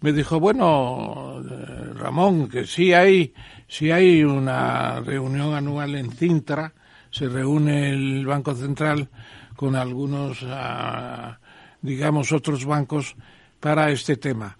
Me 0.00 0.12
dijo, 0.12 0.40
bueno, 0.40 1.42
eh, 1.42 1.92
Ramón, 1.94 2.48
que 2.48 2.64
sí 2.64 2.92
hay 2.94 3.34
si 3.70 3.92
hay 3.92 4.24
una 4.24 4.98
reunión 4.98 5.54
anual 5.54 5.94
en 5.94 6.10
Cintra, 6.10 6.72
se 7.08 7.28
reúne 7.28 7.90
el 7.90 8.26
Banco 8.26 8.52
Central 8.52 9.08
con 9.54 9.76
algunos, 9.76 10.38
ah, 10.44 11.38
digamos, 11.80 12.32
otros 12.32 12.64
bancos 12.64 13.14
para 13.60 13.92
este 13.92 14.16
tema, 14.16 14.58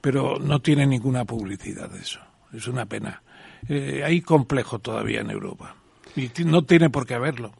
pero 0.00 0.38
no 0.38 0.62
tiene 0.62 0.86
ninguna 0.86 1.24
publicidad 1.24 1.92
eso. 1.96 2.20
Es 2.52 2.68
una 2.68 2.86
pena. 2.86 3.20
Eh, 3.68 4.02
hay 4.04 4.20
complejo 4.20 4.78
todavía 4.78 5.22
en 5.22 5.30
Europa 5.30 5.74
y 6.14 6.30
no 6.44 6.64
tiene 6.64 6.88
por 6.88 7.04
qué 7.04 7.14
haberlo. 7.14 7.52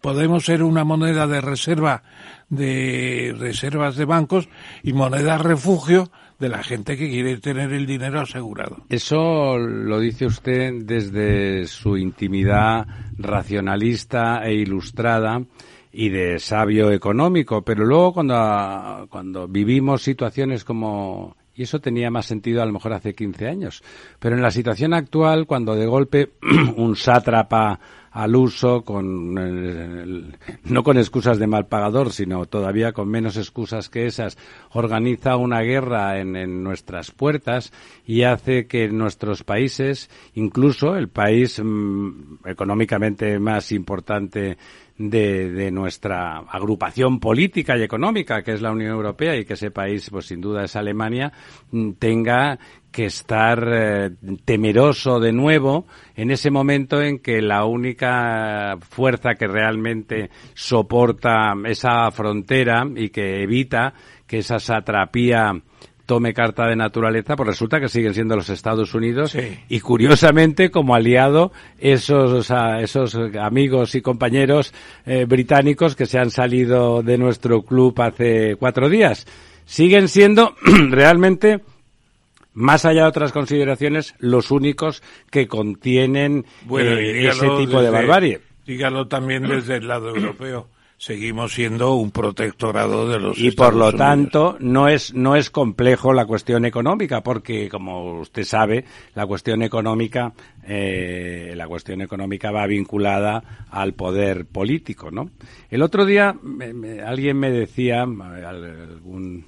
Podemos 0.00 0.46
ser 0.46 0.62
una 0.62 0.84
moneda 0.84 1.26
de 1.26 1.42
reserva 1.42 2.02
de 2.48 3.36
reservas 3.38 3.96
de 3.96 4.06
bancos 4.06 4.48
y 4.82 4.94
moneda 4.94 5.36
refugio 5.36 6.10
de 6.40 6.48
la 6.48 6.62
gente 6.62 6.96
que 6.96 7.08
quiere 7.08 7.36
tener 7.36 7.72
el 7.72 7.86
dinero 7.86 8.20
asegurado. 8.20 8.78
Eso 8.88 9.58
lo 9.58 10.00
dice 10.00 10.26
usted 10.26 10.72
desde 10.82 11.66
su 11.66 11.96
intimidad 11.96 12.86
racionalista 13.18 14.42
e 14.44 14.54
ilustrada 14.54 15.42
y 15.92 16.08
de 16.08 16.38
sabio 16.38 16.90
económico, 16.90 17.62
pero 17.62 17.84
luego 17.84 18.14
cuando, 18.14 19.06
cuando 19.10 19.46
vivimos 19.46 20.02
situaciones 20.02 20.64
como 20.64 21.36
y 21.54 21.64
eso 21.64 21.78
tenía 21.78 22.10
más 22.10 22.24
sentido 22.24 22.62
a 22.62 22.64
lo 22.64 22.72
mejor 22.72 22.94
hace 22.94 23.14
15 23.14 23.46
años. 23.46 23.82
Pero 24.18 24.34
en 24.34 24.40
la 24.40 24.50
situación 24.50 24.94
actual, 24.94 25.46
cuando 25.46 25.74
de 25.74 25.84
golpe 25.84 26.30
un 26.76 26.96
sátrapa 26.96 27.78
al 28.10 28.34
uso, 28.34 28.82
con 28.82 29.34
no 29.34 30.82
con 30.82 30.98
excusas 30.98 31.38
de 31.38 31.46
mal 31.46 31.66
pagador, 31.66 32.12
sino 32.12 32.46
todavía 32.46 32.92
con 32.92 33.08
menos 33.08 33.36
excusas 33.36 33.88
que 33.88 34.06
esas, 34.06 34.36
organiza 34.72 35.36
una 35.36 35.60
guerra 35.60 36.18
en, 36.18 36.34
en 36.36 36.64
nuestras 36.64 37.12
puertas 37.12 37.72
y 38.04 38.22
hace 38.22 38.66
que 38.66 38.88
nuestros 38.88 39.44
países, 39.44 40.10
incluso 40.34 40.96
el 40.96 41.08
país 41.08 41.60
mm, 41.62 42.46
económicamente 42.46 43.38
más 43.38 43.70
importante 43.72 44.58
de, 45.08 45.50
de, 45.50 45.70
nuestra 45.70 46.40
agrupación 46.40 47.20
política 47.20 47.76
y 47.78 47.82
económica, 47.82 48.42
que 48.42 48.52
es 48.52 48.60
la 48.60 48.70
Unión 48.70 48.90
Europea, 48.90 49.34
y 49.34 49.46
que 49.46 49.54
ese 49.54 49.70
país, 49.70 50.10
pues 50.10 50.26
sin 50.26 50.42
duda 50.42 50.64
es 50.64 50.76
Alemania, 50.76 51.32
mm, 51.70 51.92
tenga 51.92 52.58
que 52.92 53.06
estar 53.06 53.66
eh, 53.72 54.10
temeroso 54.44 55.18
de 55.18 55.32
nuevo 55.32 55.86
en 56.16 56.30
ese 56.30 56.50
momento 56.50 57.00
en 57.00 57.20
que 57.20 57.40
la 57.40 57.64
única 57.64 58.76
fuerza 58.80 59.36
que 59.36 59.46
realmente 59.46 60.28
soporta 60.54 61.54
esa 61.64 62.10
frontera 62.10 62.84
y 62.94 63.08
que 63.08 63.42
evita 63.42 63.94
que 64.26 64.38
esa 64.38 64.58
satrapía 64.58 65.52
tome 66.10 66.34
carta 66.34 66.66
de 66.66 66.74
naturaleza, 66.74 67.36
pues 67.36 67.50
resulta 67.50 67.78
que 67.78 67.88
siguen 67.88 68.14
siendo 68.14 68.34
los 68.34 68.50
Estados 68.50 68.94
Unidos 68.94 69.36
y 69.68 69.78
curiosamente 69.78 70.68
como 70.68 70.96
aliado 70.96 71.52
esos, 71.78 72.50
esos 72.80 73.14
amigos 73.40 73.94
y 73.94 74.02
compañeros 74.02 74.74
eh, 75.06 75.24
británicos 75.24 75.94
que 75.94 76.06
se 76.06 76.18
han 76.18 76.32
salido 76.32 77.04
de 77.04 77.16
nuestro 77.16 77.62
club 77.62 77.94
hace 78.00 78.56
cuatro 78.56 78.88
días. 78.88 79.24
Siguen 79.66 80.08
siendo 80.08 80.56
realmente 80.90 81.60
más 82.54 82.84
allá 82.84 83.02
de 83.02 83.08
otras 83.08 83.30
consideraciones, 83.30 84.16
los 84.18 84.50
únicos 84.50 85.04
que 85.30 85.46
contienen 85.46 86.44
eh, 86.76 87.28
ese 87.28 87.48
tipo 87.56 87.80
de 87.80 87.90
barbarie. 87.90 88.40
Dígalo 88.66 89.06
también 89.06 89.44
desde 89.44 89.76
el 89.76 89.86
lado 89.86 90.08
europeo. 90.08 90.66
Seguimos 91.00 91.54
siendo 91.54 91.94
un 91.94 92.10
protectorado 92.10 93.08
de 93.08 93.18
los 93.18 93.38
y 93.38 93.52
por 93.52 93.74
lo 93.74 93.90
tanto 93.90 94.58
no 94.60 94.86
es 94.86 95.14
no 95.14 95.34
es 95.34 95.48
complejo 95.48 96.12
la 96.12 96.26
cuestión 96.26 96.66
económica 96.66 97.22
porque 97.22 97.70
como 97.70 98.20
usted 98.20 98.44
sabe 98.44 98.84
la 99.14 99.26
cuestión 99.26 99.62
económica 99.62 100.34
eh, 100.62 101.54
la 101.56 101.66
cuestión 101.68 102.02
económica 102.02 102.50
va 102.50 102.66
vinculada 102.66 103.66
al 103.70 103.94
poder 103.94 104.44
político 104.44 105.10
no 105.10 105.30
el 105.70 105.80
otro 105.80 106.04
día 106.04 106.36
alguien 107.06 107.38
me 107.38 107.50
decía 107.50 108.02
algún 108.02 109.46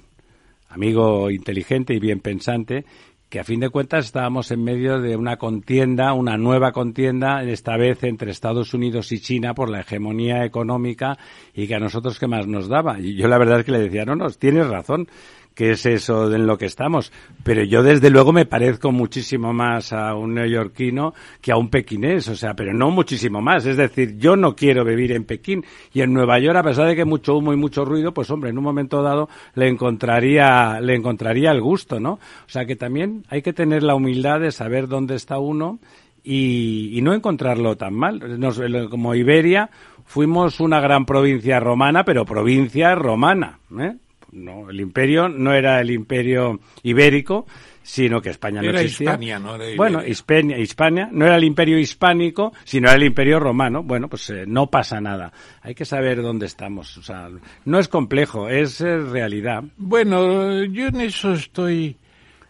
amigo 0.73 1.29
inteligente 1.29 1.93
y 1.93 1.99
bien 1.99 2.19
pensante, 2.19 2.85
que 3.33 3.39
a 3.39 3.43
fin 3.43 3.59
de 3.59 3.71
cuentas 3.71 4.05
estábamos 4.05 4.51
en 4.51 4.63
medio 4.63 5.01
de 5.01 5.17
una 5.17 5.37
contienda, 5.37 6.13
una 6.13 6.37
nueva 6.37 6.71
contienda, 6.71 7.41
esta 7.41 7.75
vez 7.77 8.03
entre 8.03 8.29
Estados 8.29 8.75
Unidos 8.75 9.11
y 9.11 9.19
China 9.19 9.55
por 9.55 9.71
la 9.71 9.79
hegemonía 9.79 10.45
económica 10.45 11.17
y 11.51 11.65
que 11.65 11.73
a 11.73 11.79
nosotros 11.79 12.19
qué 12.19 12.27
más 12.27 12.45
nos 12.45 12.67
daba. 12.67 12.99
Y 12.99 13.15
yo 13.15 13.27
la 13.27 13.39
verdad 13.39 13.61
es 13.61 13.65
que 13.65 13.71
le 13.71 13.79
decía, 13.79 14.05
no, 14.05 14.15
no, 14.15 14.29
tienes 14.29 14.67
razón 14.67 15.07
qué 15.55 15.71
es 15.71 15.85
eso 15.85 16.33
en 16.33 16.47
lo 16.47 16.57
que 16.57 16.65
estamos. 16.65 17.11
Pero 17.43 17.63
yo 17.63 17.83
desde 17.83 18.09
luego 18.09 18.33
me 18.33 18.45
parezco 18.45 18.91
muchísimo 18.91 19.53
más 19.53 19.93
a 19.93 20.15
un 20.15 20.35
neoyorquino 20.35 21.13
que 21.41 21.51
a 21.51 21.57
un 21.57 21.69
pequinés, 21.69 22.27
o 22.27 22.35
sea, 22.35 22.53
pero 22.53 22.73
no 22.73 22.91
muchísimo 22.91 23.41
más. 23.41 23.65
Es 23.65 23.77
decir, 23.77 24.17
yo 24.17 24.35
no 24.35 24.55
quiero 24.55 24.83
vivir 24.83 25.11
en 25.11 25.25
Pekín 25.25 25.63
y 25.93 26.01
en 26.01 26.13
Nueva 26.13 26.39
York, 26.39 26.57
a 26.57 26.63
pesar 26.63 26.87
de 26.87 26.95
que 26.95 27.05
mucho 27.05 27.35
humo 27.37 27.53
y 27.53 27.57
mucho 27.57 27.85
ruido, 27.85 28.13
pues 28.13 28.29
hombre, 28.29 28.49
en 28.49 28.57
un 28.57 28.63
momento 28.63 29.01
dado 29.01 29.29
le 29.55 29.67
encontraría, 29.67 30.79
le 30.79 30.95
encontraría 30.95 31.51
el 31.51 31.61
gusto, 31.61 31.99
¿no? 31.99 32.13
O 32.13 32.19
sea 32.47 32.65
que 32.65 32.75
también 32.75 33.25
hay 33.29 33.41
que 33.41 33.53
tener 33.53 33.83
la 33.83 33.95
humildad 33.95 34.39
de 34.39 34.51
saber 34.51 34.87
dónde 34.87 35.15
está 35.15 35.39
uno 35.39 35.79
y, 36.23 36.97
y 36.97 37.01
no 37.01 37.13
encontrarlo 37.13 37.75
tan 37.75 37.93
mal. 37.93 38.39
Nos, 38.39 38.61
como 38.89 39.13
Iberia, 39.13 39.69
fuimos 40.05 40.59
una 40.59 40.79
gran 40.79 41.05
provincia 41.05 41.59
romana, 41.59 42.03
pero 42.03 42.25
provincia 42.25 42.95
romana, 42.95 43.59
¿eh? 43.79 43.97
No, 44.33 44.69
el 44.69 44.79
imperio 44.79 45.29
no 45.29 45.53
era 45.53 45.79
el 45.79 45.91
imperio 45.91 46.59
ibérico, 46.83 47.45
sino 47.83 48.21
que 48.21 48.29
España 48.29 48.61
no 48.61 48.69
existía. 48.69 49.11
Hispania, 49.11 49.39
no 49.39 49.55
era 49.55 49.75
bueno, 49.75 50.05
Hispania, 50.05 50.57
Hispania, 50.57 51.09
no 51.11 51.25
era 51.25 51.35
el 51.35 51.43
imperio 51.43 51.77
hispánico, 51.77 52.53
sino 52.63 52.87
era 52.87 52.97
el 52.97 53.03
imperio 53.03 53.39
romano. 53.39 53.83
Bueno, 53.83 54.07
pues 54.07 54.29
eh, 54.29 54.45
no 54.47 54.67
pasa 54.67 55.01
nada. 55.01 55.31
Hay 55.61 55.75
que 55.75 55.85
saber 55.85 56.21
dónde 56.21 56.45
estamos. 56.45 56.97
O 56.97 57.03
sea, 57.03 57.29
no 57.65 57.79
es 57.79 57.87
complejo, 57.87 58.49
es 58.49 58.81
eh, 58.81 58.97
realidad. 58.99 59.63
Bueno, 59.77 60.63
yo 60.63 60.87
en 60.87 61.01
eso 61.01 61.33
estoy 61.33 61.97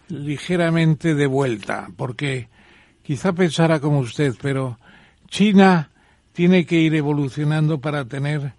ligeramente 0.08 1.16
de 1.16 1.26
vuelta, 1.26 1.90
porque 1.98 2.48
quizá 3.02 3.34
pensara 3.34 3.80
como 3.80 4.00
usted, 4.00 4.36
pero 4.42 4.78
China 5.28 5.90
tiene 6.32 6.66
que 6.66 6.76
ir 6.76 6.94
evolucionando 6.96 7.80
para 7.80 8.06
tener 8.06 8.54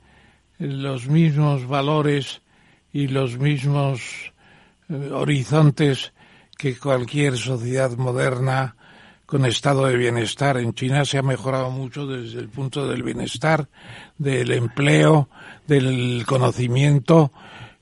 los 0.59 1.09
mismos 1.09 1.67
valores 1.67 2.43
y 2.95 3.09
los 3.09 3.39
mismos 3.39 4.33
eh, 4.89 5.11
horizontes 5.13 6.13
que 6.57 6.79
cualquier 6.79 7.37
sociedad 7.37 7.91
moderna 7.97 8.77
con 9.27 9.45
estado 9.45 9.87
de 9.87 9.97
bienestar. 9.97 10.59
En 10.59 10.75
China 10.75 11.05
se 11.05 11.19
ha 11.19 11.23
mejorado 11.23 11.73
mucho 11.73 12.07
desde 12.07 12.39
el 12.39 12.49
punto 12.49 12.87
del 12.87 13.03
bienestar, 13.03 13.69
del 14.17 14.53
empleo, 14.53 15.29
del 15.67 16.25
conocimiento. 16.25 17.33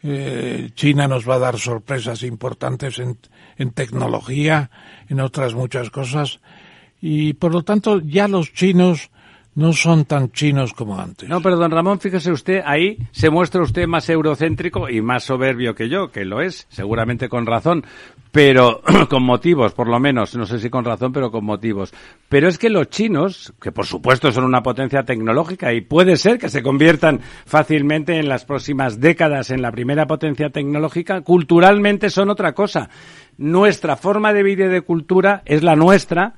Eh, 0.03 0.71
China 0.75 1.07
nos 1.07 1.29
va 1.29 1.35
a 1.35 1.41
dar 1.41 1.59
sorpresas 1.59 2.23
importantes 2.23 2.99
en, 2.99 3.19
en 3.59 3.71
tecnología, 3.73 4.71
en 5.11 5.21
otras 5.21 5.53
muchas 5.53 5.91
cosas. 5.91 6.41
Y 7.03 7.35
por 7.35 7.53
lo 7.53 7.65
tanto 7.65 8.01
ya 8.01 8.29
los 8.29 8.55
chinos 8.55 9.11
no 9.55 9.73
son 9.73 10.07
tan 10.07 10.33
chinos 10.33 10.73
como 10.73 10.99
antes. 10.99 11.29
No, 11.29 11.41
pero 11.43 11.57
don 11.57 11.71
Ramón, 11.71 12.01
fíjese 12.01 12.33
usted, 12.33 12.63
ahí 12.65 12.99
se 13.11 13.29
muestra 13.29 13.63
usted 13.63 13.87
más 13.87 14.09
eurocéntrico 14.09 14.89
y 14.89 15.03
más 15.03 15.25
soberbio 15.25 15.75
que 15.75 15.89
yo, 15.89 16.11
que 16.11 16.25
lo 16.25 16.41
es, 16.41 16.67
seguramente 16.71 17.29
con 17.29 17.45
razón, 17.45 17.85
pero 18.31 18.81
con 19.11 19.23
motivos, 19.23 19.75
por 19.75 19.89
lo 19.89 20.01
menos, 20.01 20.35
no 20.37 20.47
sé 20.47 20.59
si 20.59 20.71
con 20.71 20.85
razón, 20.85 21.13
pero 21.13 21.31
con 21.31 21.45
motivos. 21.45 21.93
Pero 22.31 22.49
es 22.49 22.59
que 22.59 22.71
los 22.71 22.89
chinos, 22.89 23.53
que 23.61 23.73
por 23.73 23.85
supuesto 23.85 24.33
son 24.33 24.45
una 24.45 24.63
potencia 24.63 25.05
tecnológica 25.05 25.73
y 25.75 25.83
puede 25.83 26.17
ser 26.17 26.39
que 26.39 26.49
se 26.49 26.63
conviertan 26.63 27.21
fácilmente 27.45 28.19
en 28.19 28.29
las 28.29 28.47
próximas 28.47 29.01
décadas 29.01 29.51
en 29.51 29.61
la 29.61 29.71
primera 29.71 30.07
potencia 30.07 30.49
tecnológica, 30.49 31.21
culturalmente 31.21 32.09
son 32.09 32.31
otra 32.31 32.55
cosa. 32.55 32.89
Nuestra 33.37 33.97
forma 33.97 34.33
de 34.33 34.43
vida 34.43 34.65
y 34.65 34.69
de 34.69 34.81
cultura 34.81 35.43
es 35.45 35.63
la 35.63 35.77
nuestra, 35.77 36.35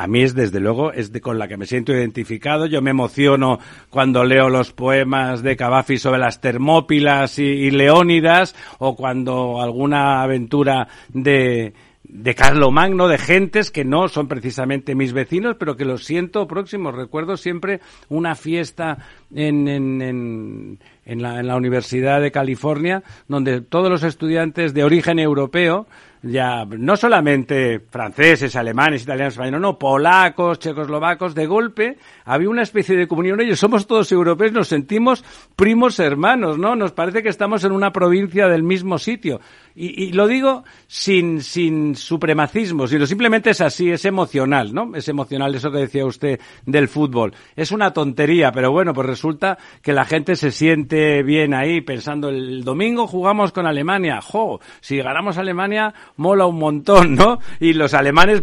a 0.00 0.06
mí 0.06 0.22
es 0.22 0.34
desde 0.34 0.60
luego 0.60 0.94
es 0.94 1.12
de, 1.12 1.20
con 1.20 1.38
la 1.38 1.46
que 1.46 1.58
me 1.58 1.66
siento 1.66 1.92
identificado. 1.92 2.64
Yo 2.64 2.80
me 2.80 2.88
emociono 2.88 3.58
cuando 3.90 4.24
leo 4.24 4.48
los 4.48 4.72
poemas 4.72 5.42
de 5.42 5.58
Cavafi 5.58 5.98
sobre 5.98 6.20
las 6.20 6.40
Termópilas 6.40 7.38
y, 7.38 7.70
Leónidas 7.70 8.56
o 8.78 8.96
cuando 8.96 9.60
alguna 9.60 10.22
aventura 10.22 10.88
de 11.12 11.74
de 12.02 12.34
Magno, 12.72 13.08
de 13.08 13.18
gentes 13.18 13.70
que 13.70 13.84
no 13.84 14.08
son 14.08 14.26
precisamente 14.26 14.94
mis 14.94 15.12
vecinos, 15.12 15.56
pero 15.58 15.76
que 15.76 15.84
los 15.84 16.04
siento 16.04 16.48
próximos. 16.48 16.94
Recuerdo 16.94 17.36
siempre 17.36 17.80
una 18.08 18.34
fiesta 18.34 18.98
en, 19.32 19.68
en, 19.68 20.00
en, 20.00 20.78
en, 21.04 21.22
la, 21.22 21.40
en 21.40 21.46
la 21.46 21.56
Universidad 21.56 22.22
de 22.22 22.32
California, 22.32 23.02
donde 23.28 23.60
todos 23.60 23.90
los 23.90 24.02
estudiantes 24.02 24.72
de 24.72 24.82
origen 24.82 25.18
europeo 25.18 25.86
ya 26.22 26.64
no 26.66 26.96
solamente 26.96 27.80
franceses, 27.80 28.54
alemanes, 28.54 29.02
italianos, 29.02 29.34
españoles, 29.34 29.60
no, 29.60 29.78
polacos, 29.78 30.58
checoslovacos, 30.58 31.34
de 31.34 31.46
golpe 31.46 31.96
había 32.24 32.50
una 32.50 32.62
especie 32.62 32.96
de 32.96 33.08
comunión. 33.08 33.40
Ellos 33.40 33.58
somos 33.58 33.86
todos 33.86 34.12
europeos, 34.12 34.52
nos 34.52 34.68
sentimos 34.68 35.24
primos 35.56 35.98
hermanos, 35.98 36.58
¿no? 36.58 36.76
Nos 36.76 36.92
parece 36.92 37.22
que 37.22 37.30
estamos 37.30 37.64
en 37.64 37.72
una 37.72 37.92
provincia 37.92 38.48
del 38.48 38.62
mismo 38.62 38.98
sitio. 38.98 39.40
Y, 39.74 40.04
y, 40.04 40.12
lo 40.12 40.26
digo 40.26 40.64
sin, 40.86 41.42
sin 41.42 41.96
supremacismo, 41.96 42.86
sino 42.86 43.06
simplemente 43.06 43.50
es 43.50 43.60
así, 43.60 43.90
es 43.90 44.04
emocional, 44.04 44.74
¿no? 44.74 44.94
Es 44.94 45.08
emocional 45.08 45.54
eso 45.54 45.70
que 45.70 45.78
decía 45.78 46.04
usted 46.04 46.40
del 46.66 46.88
fútbol. 46.88 47.34
Es 47.56 47.72
una 47.72 47.92
tontería, 47.92 48.52
pero 48.52 48.72
bueno, 48.72 48.92
pues 48.92 49.06
resulta 49.06 49.58
que 49.82 49.92
la 49.92 50.04
gente 50.04 50.36
se 50.36 50.50
siente 50.50 51.22
bien 51.22 51.54
ahí 51.54 51.80
pensando 51.80 52.28
el 52.28 52.64
domingo 52.64 53.06
jugamos 53.06 53.52
con 53.52 53.66
Alemania, 53.66 54.20
jo, 54.20 54.60
si 54.80 54.98
ganamos 54.98 55.38
Alemania 55.38 55.94
mola 56.16 56.46
un 56.46 56.58
montón, 56.58 57.14
¿no? 57.14 57.38
Y 57.58 57.72
los 57.72 57.94
alemanes 57.94 58.42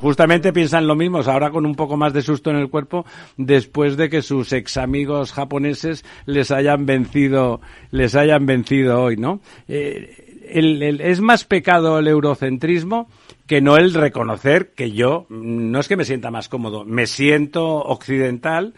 justamente 0.00 0.52
piensan 0.52 0.86
lo 0.86 0.94
mismo, 0.94 1.20
ahora 1.20 1.50
con 1.50 1.66
un 1.66 1.74
poco 1.74 1.96
más 1.96 2.12
de 2.12 2.22
susto 2.22 2.50
en 2.50 2.56
el 2.56 2.68
cuerpo, 2.68 3.04
después 3.36 3.96
de 3.96 4.08
que 4.08 4.22
sus 4.22 4.52
ex 4.52 4.76
amigos 4.76 5.32
japoneses 5.32 6.04
les 6.26 6.50
hayan 6.50 6.86
vencido, 6.86 7.60
les 7.90 8.14
hayan 8.14 8.46
vencido 8.46 9.02
hoy, 9.02 9.16
¿no? 9.16 9.40
Eh, 9.68 10.21
el, 10.52 11.00
es 11.00 11.20
más 11.20 11.44
pecado 11.44 11.98
el 11.98 12.08
eurocentrismo 12.08 13.08
que 13.46 13.60
no 13.60 13.76
el 13.76 13.94
reconocer 13.94 14.72
que 14.74 14.92
yo 14.92 15.26
no 15.28 15.80
es 15.80 15.88
que 15.88 15.96
me 15.96 16.04
sienta 16.04 16.30
más 16.30 16.48
cómodo, 16.48 16.84
me 16.84 17.06
siento 17.06 17.66
occidental, 17.66 18.74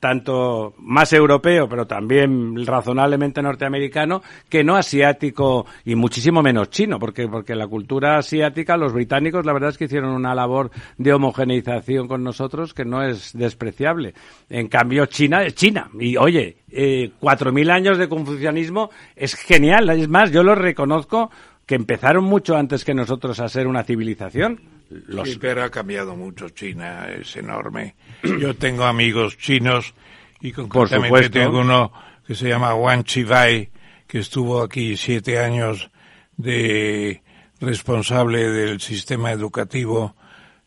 tanto 0.00 0.74
más 0.78 1.12
europeo, 1.12 1.68
pero 1.68 1.86
también 1.86 2.64
razonablemente 2.66 3.42
norteamericano, 3.42 4.22
que 4.48 4.64
no 4.64 4.76
asiático 4.76 5.66
y 5.84 5.94
muchísimo 5.94 6.42
menos 6.42 6.70
chino, 6.70 6.98
porque, 6.98 7.28
porque 7.28 7.54
la 7.54 7.66
cultura 7.66 8.18
asiática, 8.18 8.76
los 8.76 8.92
británicos, 8.92 9.46
la 9.46 9.52
verdad 9.52 9.70
es 9.70 9.78
que 9.78 9.84
hicieron 9.84 10.10
una 10.10 10.34
labor 10.34 10.70
de 10.98 11.12
homogeneización 11.12 12.08
con 12.08 12.22
nosotros 12.22 12.74
que 12.74 12.84
no 12.84 13.02
es 13.02 13.32
despreciable. 13.32 14.14
En 14.48 14.68
cambio, 14.68 15.06
China 15.06 15.42
es 15.42 15.54
China. 15.54 15.90
Y 15.98 16.16
oye, 16.16 16.58
eh, 16.70 17.12
cuatro 17.18 17.52
mil 17.52 17.70
años 17.70 17.98
de 17.98 18.08
confucianismo 18.08 18.90
es 19.14 19.34
genial. 19.34 19.88
Es 19.90 20.08
más, 20.08 20.30
yo 20.30 20.42
lo 20.42 20.54
reconozco 20.54 21.30
que 21.66 21.74
empezaron 21.74 22.24
mucho 22.24 22.56
antes 22.56 22.84
que 22.84 22.94
nosotros 22.94 23.40
a 23.40 23.48
ser 23.48 23.66
una 23.66 23.82
civilización. 23.82 24.75
Los... 24.90 25.28
Sí, 25.28 25.38
pero 25.40 25.64
ha 25.64 25.70
cambiado 25.70 26.16
mucho 26.16 26.48
China, 26.50 27.08
es 27.08 27.36
enorme. 27.36 27.94
Yo 28.22 28.54
tengo 28.54 28.84
amigos 28.84 29.36
chinos 29.36 29.94
y 30.40 30.52
concretamente 30.52 31.30
tengo 31.30 31.60
uno 31.60 31.92
que 32.26 32.34
se 32.34 32.48
llama 32.48 32.74
Wang 32.74 33.04
Chibai, 33.04 33.70
que 34.06 34.18
estuvo 34.18 34.62
aquí 34.62 34.96
siete 34.96 35.38
años 35.38 35.90
de 36.36 37.22
responsable 37.60 38.50
del 38.50 38.80
sistema 38.80 39.32
educativo 39.32 40.14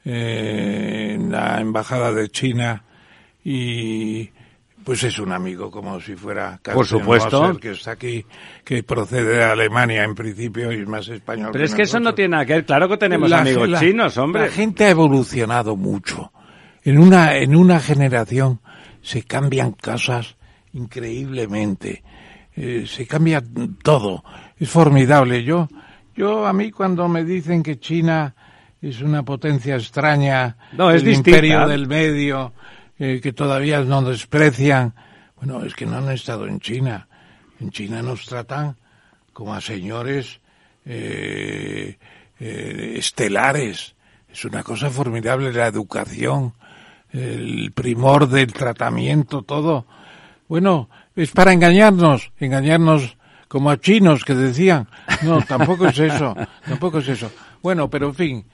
eh, 0.05 1.11
en 1.15 1.31
la 1.31 1.59
embajada 1.61 2.11
de 2.11 2.29
China 2.29 2.83
y 3.43 4.29
pues 4.89 5.03
es 5.03 5.19
un 5.19 5.31
amigo 5.31 5.69
como 5.69 6.01
si 6.01 6.15
fuera 6.15 6.59
por 6.63 6.83
supuesto. 6.83 7.55
Que 7.59 7.73
está 7.73 7.91
aquí 7.91 8.25
que 8.63 8.81
procede 8.81 9.35
de 9.35 9.43
Alemania 9.43 10.03
en 10.03 10.15
principio 10.15 10.71
y 10.71 10.81
es 10.81 10.87
más 10.87 11.07
español 11.09 11.51
pero 11.53 11.63
es 11.63 11.75
que 11.75 11.83
eso 11.83 11.99
no 11.99 12.15
tiene 12.15 12.29
nada 12.29 12.45
que 12.47 12.53
ver 12.53 12.65
claro 12.65 12.89
que 12.89 12.97
tenemos 12.97 13.31
amigos 13.31 13.69
chinos 13.79 14.17
hombre. 14.17 14.47
la 14.47 14.51
gente 14.51 14.85
ha 14.85 14.89
evolucionado 14.89 15.75
mucho. 15.75 16.31
En 16.83 16.97
una 16.97 17.35
en 17.35 17.55
una 17.55 17.79
generación 17.79 18.61
se 19.03 19.21
cambian 19.21 19.73
cosas 19.73 20.37
increíblemente. 20.73 22.03
Eh, 22.55 22.85
se 22.87 23.05
cambia 23.05 23.43
todo. 23.83 24.23
Es 24.57 24.71
formidable. 24.71 25.43
Yo 25.43 25.69
yo 26.15 26.47
a 26.47 26.53
mí 26.53 26.71
cuando 26.71 27.07
me 27.07 27.23
dicen 27.23 27.61
que 27.61 27.79
China 27.79 28.33
es 28.81 29.03
una 29.03 29.21
potencia 29.21 29.75
extraña 29.75 30.57
no, 30.71 30.89
es 30.89 31.03
el 31.03 31.13
imperio 31.13 31.67
del 31.67 31.85
medio 31.85 32.53
eh, 32.99 33.21
que 33.21 33.33
todavía 33.33 33.81
nos 33.81 34.05
desprecian. 34.05 34.93
Bueno, 35.37 35.63
es 35.63 35.73
que 35.73 35.85
no 35.85 35.97
han 35.97 36.11
estado 36.11 36.47
en 36.47 36.59
China. 36.59 37.07
En 37.59 37.71
China 37.71 38.01
nos 38.01 38.25
tratan 38.25 38.75
como 39.33 39.53
a 39.53 39.61
señores 39.61 40.41
eh, 40.85 41.97
eh, 42.39 42.93
estelares. 42.97 43.95
Es 44.29 44.45
una 44.45 44.63
cosa 44.63 44.89
formidable 44.89 45.53
la 45.53 45.67
educación, 45.67 46.53
el 47.11 47.71
primor 47.73 48.27
del 48.27 48.51
tratamiento, 48.51 49.43
todo. 49.43 49.85
Bueno, 50.47 50.89
es 51.15 51.31
para 51.31 51.53
engañarnos, 51.53 52.31
engañarnos 52.39 53.17
como 53.47 53.71
a 53.71 53.79
chinos 53.79 54.25
que 54.25 54.35
decían. 54.35 54.87
No, 55.23 55.41
tampoco 55.41 55.87
es 55.87 55.99
eso, 55.99 56.35
tampoco 56.65 56.99
es 56.99 57.07
eso. 57.07 57.31
Bueno, 57.61 57.89
pero 57.89 58.07
en 58.07 58.15
fin, 58.15 58.45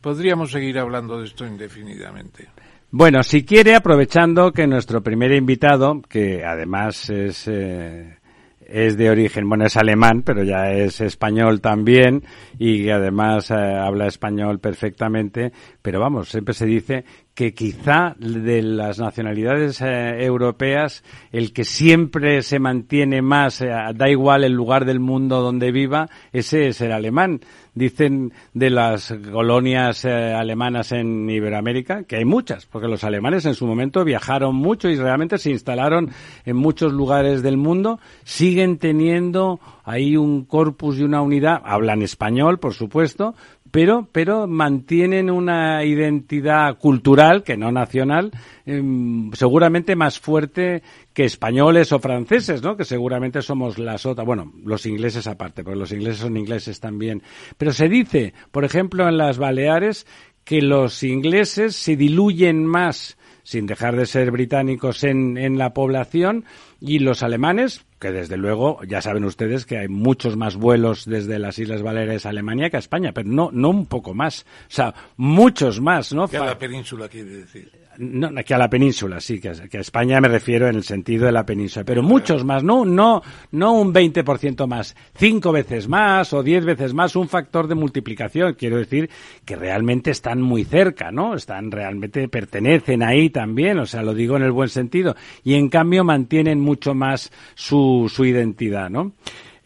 podríamos 0.00 0.50
seguir 0.50 0.78
hablando 0.78 1.20
de 1.20 1.26
esto 1.26 1.46
indefinidamente. 1.46 2.48
Bueno, 2.94 3.22
si 3.22 3.42
quiere, 3.42 3.74
aprovechando 3.74 4.52
que 4.52 4.66
nuestro 4.66 5.02
primer 5.02 5.32
invitado, 5.32 6.02
que 6.02 6.44
además 6.44 7.08
es, 7.08 7.48
eh, 7.48 8.18
es 8.66 8.98
de 8.98 9.08
origen, 9.08 9.48
bueno, 9.48 9.64
es 9.64 9.78
alemán, 9.78 10.20
pero 10.22 10.44
ya 10.44 10.72
es 10.72 11.00
español 11.00 11.62
también, 11.62 12.22
y 12.58 12.90
además 12.90 13.50
eh, 13.50 13.54
habla 13.54 14.08
español 14.08 14.58
perfectamente, 14.58 15.52
pero 15.80 16.00
vamos, 16.00 16.28
siempre 16.28 16.52
se 16.52 16.66
dice 16.66 17.06
que 17.32 17.54
quizá 17.54 18.14
de 18.18 18.60
las 18.60 18.98
nacionalidades 18.98 19.80
eh, 19.80 20.22
europeas 20.22 21.02
el 21.32 21.54
que 21.54 21.64
siempre 21.64 22.42
se 22.42 22.58
mantiene 22.58 23.22
más, 23.22 23.60
da 23.60 24.10
igual 24.10 24.44
el 24.44 24.52
lugar 24.52 24.84
del 24.84 25.00
mundo 25.00 25.40
donde 25.40 25.72
viva, 25.72 26.10
ese 26.30 26.68
es 26.68 26.82
el 26.82 26.92
alemán 26.92 27.40
dicen 27.74 28.32
de 28.52 28.70
las 28.70 29.14
colonias 29.32 30.04
eh, 30.04 30.32
alemanas 30.32 30.92
en 30.92 31.28
Iberoamérica, 31.28 32.04
que 32.04 32.16
hay 32.16 32.24
muchas, 32.24 32.66
porque 32.66 32.88
los 32.88 33.04
alemanes 33.04 33.46
en 33.46 33.54
su 33.54 33.66
momento 33.66 34.04
viajaron 34.04 34.54
mucho 34.54 34.88
y 34.88 34.96
realmente 34.96 35.38
se 35.38 35.50
instalaron 35.50 36.10
en 36.44 36.56
muchos 36.56 36.92
lugares 36.92 37.42
del 37.42 37.56
mundo, 37.56 37.98
siguen 38.24 38.78
teniendo 38.78 39.60
ahí 39.84 40.16
un 40.16 40.44
corpus 40.44 40.98
y 40.98 41.02
una 41.02 41.22
unidad, 41.22 41.62
hablan 41.64 42.02
español, 42.02 42.58
por 42.58 42.74
supuesto, 42.74 43.34
pero, 43.72 44.06
pero 44.12 44.46
mantienen 44.46 45.30
una 45.30 45.82
identidad 45.82 46.76
cultural, 46.78 47.42
que 47.42 47.56
no 47.56 47.72
nacional, 47.72 48.30
em, 48.66 49.32
seguramente 49.32 49.96
más 49.96 50.20
fuerte 50.20 50.82
que 51.14 51.24
españoles 51.24 51.90
o 51.90 51.98
franceses, 51.98 52.62
¿no? 52.62 52.76
Que 52.76 52.84
seguramente 52.84 53.40
somos 53.40 53.78
las 53.78 54.04
otras, 54.04 54.26
bueno, 54.26 54.52
los 54.62 54.84
ingleses 54.84 55.26
aparte, 55.26 55.64
porque 55.64 55.78
los 55.78 55.90
ingleses 55.90 56.20
son 56.20 56.36
ingleses 56.36 56.80
también. 56.80 57.22
Pero 57.56 57.72
se 57.72 57.88
dice, 57.88 58.34
por 58.50 58.66
ejemplo, 58.66 59.08
en 59.08 59.16
las 59.16 59.38
Baleares, 59.38 60.06
que 60.44 60.60
los 60.60 61.02
ingleses 61.02 61.74
se 61.74 61.96
diluyen 61.96 62.66
más 62.66 63.16
sin 63.42 63.66
dejar 63.66 63.96
de 63.96 64.06
ser 64.06 64.30
británicos 64.30 65.02
en, 65.02 65.38
en 65.38 65.56
la 65.56 65.72
población 65.72 66.44
y 66.78 66.98
los 66.98 67.22
alemanes 67.22 67.86
que 68.02 68.10
desde 68.10 68.36
luego 68.36 68.80
ya 68.82 69.00
saben 69.00 69.22
ustedes 69.24 69.64
que 69.64 69.78
hay 69.78 69.86
muchos 69.86 70.36
más 70.36 70.56
vuelos 70.56 71.04
desde 71.06 71.38
las 71.38 71.60
Islas 71.60 71.82
Baleares 71.82 72.26
a 72.26 72.30
Alemania 72.30 72.68
que 72.68 72.76
a 72.76 72.80
España, 72.80 73.12
pero 73.12 73.28
no, 73.28 73.50
no 73.52 73.70
un 73.70 73.86
poco 73.86 74.12
más, 74.12 74.40
o 74.42 74.74
sea, 74.74 74.92
muchos 75.16 75.80
más, 75.80 76.12
¿no? 76.12 76.26
Que 76.26 76.36
a 76.36 76.44
la 76.44 76.58
península 76.58 77.08
quiere 77.08 77.30
decir. 77.30 77.70
No, 77.98 78.30
que 78.44 78.54
a 78.54 78.58
la 78.58 78.70
península, 78.70 79.20
sí, 79.20 79.38
que, 79.40 79.48
a 79.48 79.80
España 79.80 80.20
me 80.20 80.28
refiero 80.28 80.66
en 80.66 80.76
el 80.76 80.82
sentido 80.82 81.26
de 81.26 81.32
la 81.32 81.44
península, 81.44 81.84
pero 81.84 82.02
muchos 82.02 82.44
más, 82.44 82.64
no, 82.64 82.84
no, 82.84 83.22
no 83.50 83.72
un 83.74 83.92
20% 83.92 84.66
más, 84.66 84.96
cinco 85.14 85.52
veces 85.52 85.88
más 85.88 86.32
o 86.32 86.42
diez 86.42 86.64
veces 86.64 86.94
más, 86.94 87.16
un 87.16 87.28
factor 87.28 87.66
de 87.66 87.74
multiplicación. 87.74 88.54
Quiero 88.54 88.78
decir 88.78 89.10
que 89.44 89.56
realmente 89.56 90.10
están 90.10 90.40
muy 90.40 90.64
cerca, 90.64 91.10
¿no? 91.10 91.34
Están 91.34 91.70
realmente, 91.70 92.28
pertenecen 92.28 93.02
ahí 93.02 93.30
también, 93.30 93.78
o 93.78 93.86
sea, 93.86 94.02
lo 94.02 94.14
digo 94.14 94.36
en 94.36 94.42
el 94.42 94.52
buen 94.52 94.68
sentido. 94.68 95.14
Y 95.44 95.54
en 95.54 95.68
cambio 95.68 96.02
mantienen 96.02 96.60
mucho 96.60 96.94
más 96.94 97.30
su, 97.54 98.10
su 98.12 98.24
identidad, 98.24 98.88
¿no? 98.88 99.12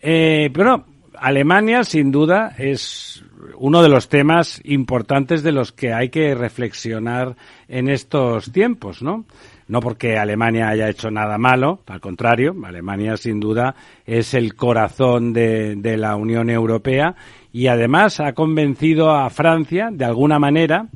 Eh, 0.01 0.51
pero 0.53 0.85
Alemania, 1.19 1.85
sin 1.85 2.11
duda, 2.11 2.55
es 2.59 3.25
uno 3.57 3.83
de 3.83 3.89
los 3.89 4.09
temas 4.09 4.61
importantes 4.65 5.43
de 5.43 5.53
los 5.53 5.73
que 5.73 5.93
hay 5.93 6.09
que 6.09 6.35
reflexionar 6.35 7.37
en 7.69 7.89
estos 7.89 8.53
tiempos, 8.53 9.03
¿no? 9.03 9.25
No 9.69 9.81
porque 9.81 10.17
Alemania 10.17 10.69
haya 10.69 10.89
hecho 10.89 11.11
nada 11.11 11.39
malo, 11.39 11.81
al 11.87 12.01
contrario, 12.01 12.55
Alemania 12.65 13.17
sin 13.17 13.41
duda 13.41 13.75
es 14.07 14.33
el 14.35 14.55
corazón 14.55 15.33
de, 15.33 15.97
la 15.97 16.15
Unión 16.15 16.51
Europea 16.51 17.17
y 17.53 17.67
además 17.67 18.21
ha 18.21 18.33
convencido 18.33 19.11
a 19.11 19.29
Francia, 19.31 19.89
de 19.91 20.05
alguna 20.05 20.39
manera, 20.39 20.87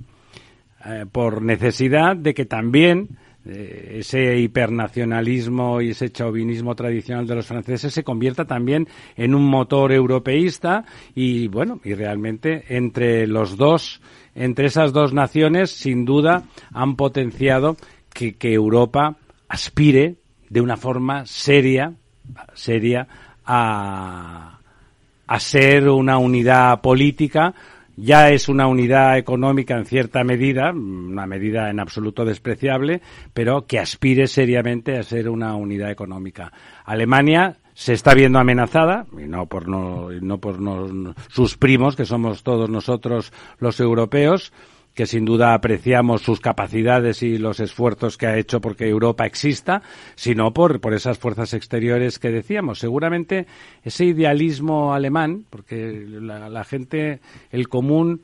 eh, 0.87 1.05
por 1.11 1.43
necesidad 1.43 2.15
de 2.15 2.33
que 2.33 2.45
también 2.45 3.09
eh, 3.47 3.97
ese 4.01 4.39
hipernacionalismo 4.39 5.81
y 5.81 5.91
ese 5.91 6.11
chauvinismo 6.11 6.75
tradicional 6.75 7.27
de 7.27 7.37
los 7.37 7.47
franceses 7.47 7.95
se 7.95 8.05
convierta 8.05 8.45
también 8.45 8.87
en 9.17 9.35
un 9.35 9.45
motor 9.45 9.93
europeísta 9.93 10.85
y 11.15 11.49
bueno, 11.49 11.81
y 11.83 11.95
realmente 11.95 12.65
entre 12.69 13.27
los 13.27 13.57
dos, 13.57 14.03
entre 14.35 14.67
esas 14.67 14.93
dos 14.93 15.15
naciones, 15.15 15.71
sin 15.71 16.05
duda 16.05 16.45
han 16.73 16.97
potenciado 16.97 17.77
que, 18.13 18.35
que 18.35 18.53
Europa 18.53 19.17
aspire 19.49 20.17
de 20.51 20.61
una 20.61 20.77
forma 20.77 21.25
seria, 21.25 21.95
seria 22.53 23.09
a, 23.47 24.59
a 25.27 25.41
ser 25.41 25.89
una 25.89 26.19
unidad 26.19 26.83
política 26.83 27.55
ya 28.01 28.31
es 28.31 28.49
una 28.49 28.67
unidad 28.67 29.19
económica 29.19 29.77
en 29.77 29.85
cierta 29.85 30.25
medida, 30.25 30.73
una 30.73 31.27
medida 31.27 31.71
en 31.71 31.81
absoluto 31.81 32.25
despreciable, 32.25 33.03
pero 33.35 33.67
que 33.67 33.79
aspire 33.79 34.27
seriamente 34.27 34.99
a 34.99 35.03
ser 35.03 35.29
una 35.29 35.55
unidad 35.55 35.91
económica. 35.91 36.53
Alemania 36.85 37.59
se 37.75 37.93
está 37.93 38.15
viendo 38.15 38.39
amenazada, 38.39 39.07
y 39.13 39.27
no 39.27 39.47
por, 39.47 39.69
no, 39.69 40.11
no 40.11 40.39
por 40.39 40.59
sus 41.29 41.57
primos, 41.57 41.97
que 41.97 42.05
somos 42.05 42.43
todos 42.43 42.69
nosotros 42.69 43.33
los 43.59 43.81
europeos, 43.81 44.53
que 45.01 45.07
sin 45.07 45.25
duda 45.25 45.55
apreciamos 45.55 46.21
sus 46.21 46.41
capacidades 46.41 47.23
y 47.23 47.39
los 47.39 47.59
esfuerzos 47.59 48.19
que 48.19 48.27
ha 48.27 48.37
hecho 48.37 48.61
porque 48.61 48.87
Europa 48.87 49.25
exista, 49.25 49.81
sino 50.15 50.53
por, 50.53 50.79
por 50.79 50.93
esas 50.93 51.17
fuerzas 51.17 51.55
exteriores 51.55 52.19
que 52.19 52.29
decíamos. 52.29 52.81
Seguramente 52.81 53.47
ese 53.83 54.05
idealismo 54.05 54.93
alemán, 54.93 55.47
porque 55.49 56.05
la, 56.07 56.65
gente, 56.65 57.21
el 57.51 57.69
común, 57.69 58.21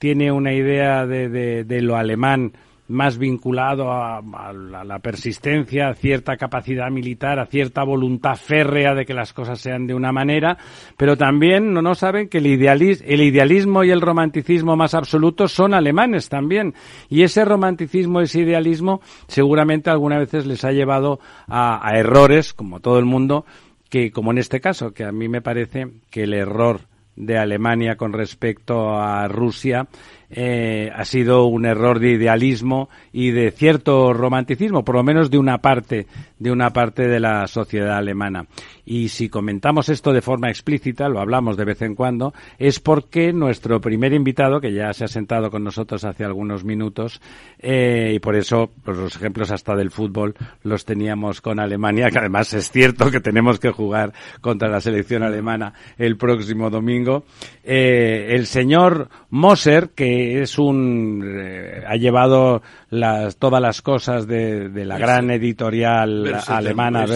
tiene 0.00 0.32
una 0.32 0.52
idea 0.52 1.06
de, 1.06 1.28
de, 1.28 1.62
de 1.62 1.82
lo 1.82 1.94
alemán 1.96 2.54
más 2.88 3.16
vinculado 3.16 3.90
a, 3.90 4.20
la 4.52 4.98
persistencia, 4.98 5.88
a 5.88 5.94
cierta 5.94 6.36
capacidad 6.36 6.90
militar, 6.90 7.38
a 7.38 7.46
cierta 7.46 7.84
voluntad 7.84 8.36
férrea 8.36 8.94
de 8.94 9.06
que 9.06 9.14
las 9.14 9.32
cosas 9.32 9.60
sean 9.60 9.86
de 9.86 9.94
una 9.94 10.12
manera, 10.12 10.58
pero 10.96 11.16
también 11.16 11.72
no, 11.72 11.80
no 11.80 11.94
saben 11.94 12.28
que 12.28 12.38
el, 12.38 12.46
el 12.46 13.20
idealismo 13.22 13.84
y 13.84 13.90
el 13.90 14.00
romanticismo 14.00 14.76
más 14.76 14.94
absolutos 14.94 15.52
son 15.52 15.74
alemanes 15.74 16.28
también. 16.28 16.74
Y 17.08 17.22
ese 17.22 17.44
romanticismo, 17.44 18.20
ese 18.20 18.40
idealismo, 18.40 19.00
seguramente 19.26 19.90
algunas 19.90 20.18
veces 20.18 20.46
les 20.46 20.64
ha 20.64 20.72
llevado 20.72 21.20
a, 21.46 21.86
a 21.86 21.98
errores, 21.98 22.52
como 22.52 22.80
todo 22.80 22.98
el 22.98 23.04
mundo, 23.04 23.46
que, 23.88 24.10
como 24.10 24.32
en 24.32 24.38
este 24.38 24.60
caso, 24.60 24.92
que 24.92 25.04
a 25.04 25.12
mí 25.12 25.28
me 25.28 25.42
parece 25.42 25.86
que 26.10 26.24
el 26.24 26.34
error 26.34 26.80
de 27.16 27.38
Alemania 27.38 27.96
con 27.96 28.12
respecto 28.12 28.98
a 28.98 29.28
Rusia 29.28 29.86
eh, 30.34 30.90
ha 30.94 31.04
sido 31.04 31.44
un 31.44 31.66
error 31.66 32.00
de 32.00 32.12
idealismo 32.12 32.88
y 33.12 33.30
de 33.30 33.50
cierto 33.50 34.12
romanticismo, 34.14 34.84
por 34.84 34.96
lo 34.96 35.02
menos 35.02 35.30
de 35.30 35.38
una 35.38 35.58
parte, 35.58 36.06
de 36.38 36.50
una 36.50 36.70
parte 36.70 37.06
de 37.06 37.20
la 37.20 37.46
sociedad 37.46 37.98
alemana. 37.98 38.46
Y 38.84 39.08
si 39.08 39.28
comentamos 39.28 39.88
esto 39.88 40.12
de 40.12 40.22
forma 40.22 40.48
explícita, 40.48 41.08
lo 41.08 41.20
hablamos 41.20 41.56
de 41.56 41.64
vez 41.64 41.82
en 41.82 41.94
cuando, 41.94 42.34
es 42.58 42.80
porque 42.80 43.32
nuestro 43.32 43.80
primer 43.80 44.12
invitado, 44.12 44.60
que 44.60 44.72
ya 44.72 44.92
se 44.92 45.04
ha 45.04 45.08
sentado 45.08 45.50
con 45.50 45.62
nosotros 45.62 46.04
hace 46.04 46.24
algunos 46.24 46.64
minutos, 46.64 47.20
eh, 47.58 48.12
y 48.14 48.18
por 48.18 48.34
eso 48.34 48.72
los 48.84 49.14
ejemplos 49.14 49.50
hasta 49.50 49.76
del 49.76 49.90
fútbol 49.90 50.34
los 50.62 50.84
teníamos 50.84 51.40
con 51.40 51.60
Alemania, 51.60 52.10
que 52.10 52.18
además 52.18 52.52
es 52.54 52.70
cierto 52.70 53.10
que 53.10 53.20
tenemos 53.20 53.60
que 53.60 53.70
jugar 53.70 54.12
contra 54.40 54.68
la 54.68 54.80
selección 54.80 55.22
alemana 55.22 55.74
el 55.96 56.16
próximo 56.16 56.70
domingo. 56.70 57.24
Eh, 57.62 58.28
el 58.30 58.46
señor 58.46 59.08
Moser, 59.30 59.90
que 59.90 60.42
es 60.42 60.58
un, 60.58 61.22
eh, 61.24 61.84
ha 61.86 61.96
llevado 61.96 62.62
las, 62.92 63.38
todas 63.38 63.60
las 63.60 63.80
cosas 63.80 64.26
de, 64.26 64.68
de 64.68 64.84
la 64.84 64.98
gran 64.98 65.30
editorial 65.30 66.42
alemana 66.46 67.06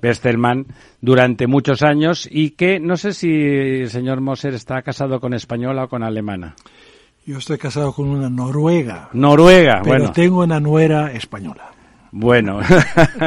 Bestelmann 0.00 0.66
durante 1.00 1.48
muchos 1.48 1.82
años 1.82 2.28
y 2.30 2.50
que 2.50 2.78
no 2.78 2.96
sé 2.96 3.12
si 3.12 3.28
el 3.28 3.90
señor 3.90 4.20
Moser 4.20 4.54
está 4.54 4.82
casado 4.82 5.18
con 5.18 5.34
española 5.34 5.84
o 5.84 5.88
con 5.88 6.04
alemana. 6.04 6.54
Yo 7.26 7.38
estoy 7.38 7.58
casado 7.58 7.92
con 7.92 8.08
una 8.08 8.30
noruega. 8.30 9.08
Noruega, 9.14 9.82
pero 9.82 10.12
tengo 10.12 10.44
una 10.44 10.60
nuera 10.60 11.10
española. 11.10 11.72
Bueno, 12.12 12.60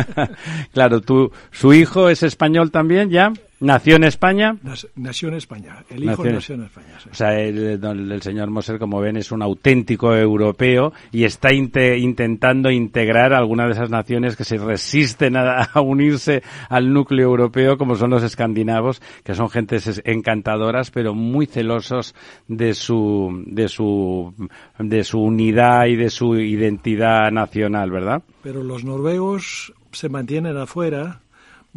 claro, 0.73 1.01
tú, 1.01 1.33
su 1.51 1.73
hijo 1.73 2.07
es 2.07 2.23
español 2.23 2.71
también 2.71 3.09
ya. 3.09 3.33
¿Nació 3.59 3.95
en 3.95 4.03
España? 4.03 4.55
Nació 4.95 5.29
en 5.29 5.35
España. 5.35 5.83
El 5.89 6.03
hijo 6.03 6.23
nació, 6.23 6.55
en 6.55 6.63
España. 6.63 6.99
O 7.09 7.15
sea, 7.15 7.39
el, 7.39 8.21
señor 8.21 8.51
Moser, 8.51 8.77
como 8.77 8.99
ven, 8.99 9.17
es 9.17 9.31
un 9.31 9.41
auténtico 9.41 10.15
europeo 10.15 10.93
y 11.11 11.23
está 11.23 11.51
intentando 11.53 12.69
integrar 12.69 13.33
algunas 13.33 13.67
de 13.67 13.73
esas 13.73 13.89
naciones 13.89 14.35
que 14.35 14.43
se 14.43 14.57
resisten 14.57 15.35
a, 15.37 15.69
unirse 15.81 16.43
al 16.69 16.93
núcleo 16.93 17.25
europeo, 17.25 17.77
como 17.77 17.95
son 17.95 18.11
los 18.11 18.21
escandinavos, 18.21 19.01
que 19.23 19.33
son 19.33 19.49
gentes 19.49 20.01
encantadoras, 20.05 20.91
pero 20.91 21.15
muy 21.15 21.47
celosos 21.47 22.13
de 22.47 22.75
su, 22.75 23.43
de 23.47 23.67
su, 23.69 24.35
de 24.77 25.03
su 25.03 25.19
unidad 25.19 25.87
y 25.87 25.95
de 25.95 26.11
su 26.11 26.35
identidad 26.35 27.31
nacional, 27.31 27.89
¿verdad? 27.89 28.21
Pero 28.43 28.63
los 28.63 28.83
noruegos 28.83 29.73
se 29.91 30.09
mantienen 30.09 30.57
afuera 30.57 31.21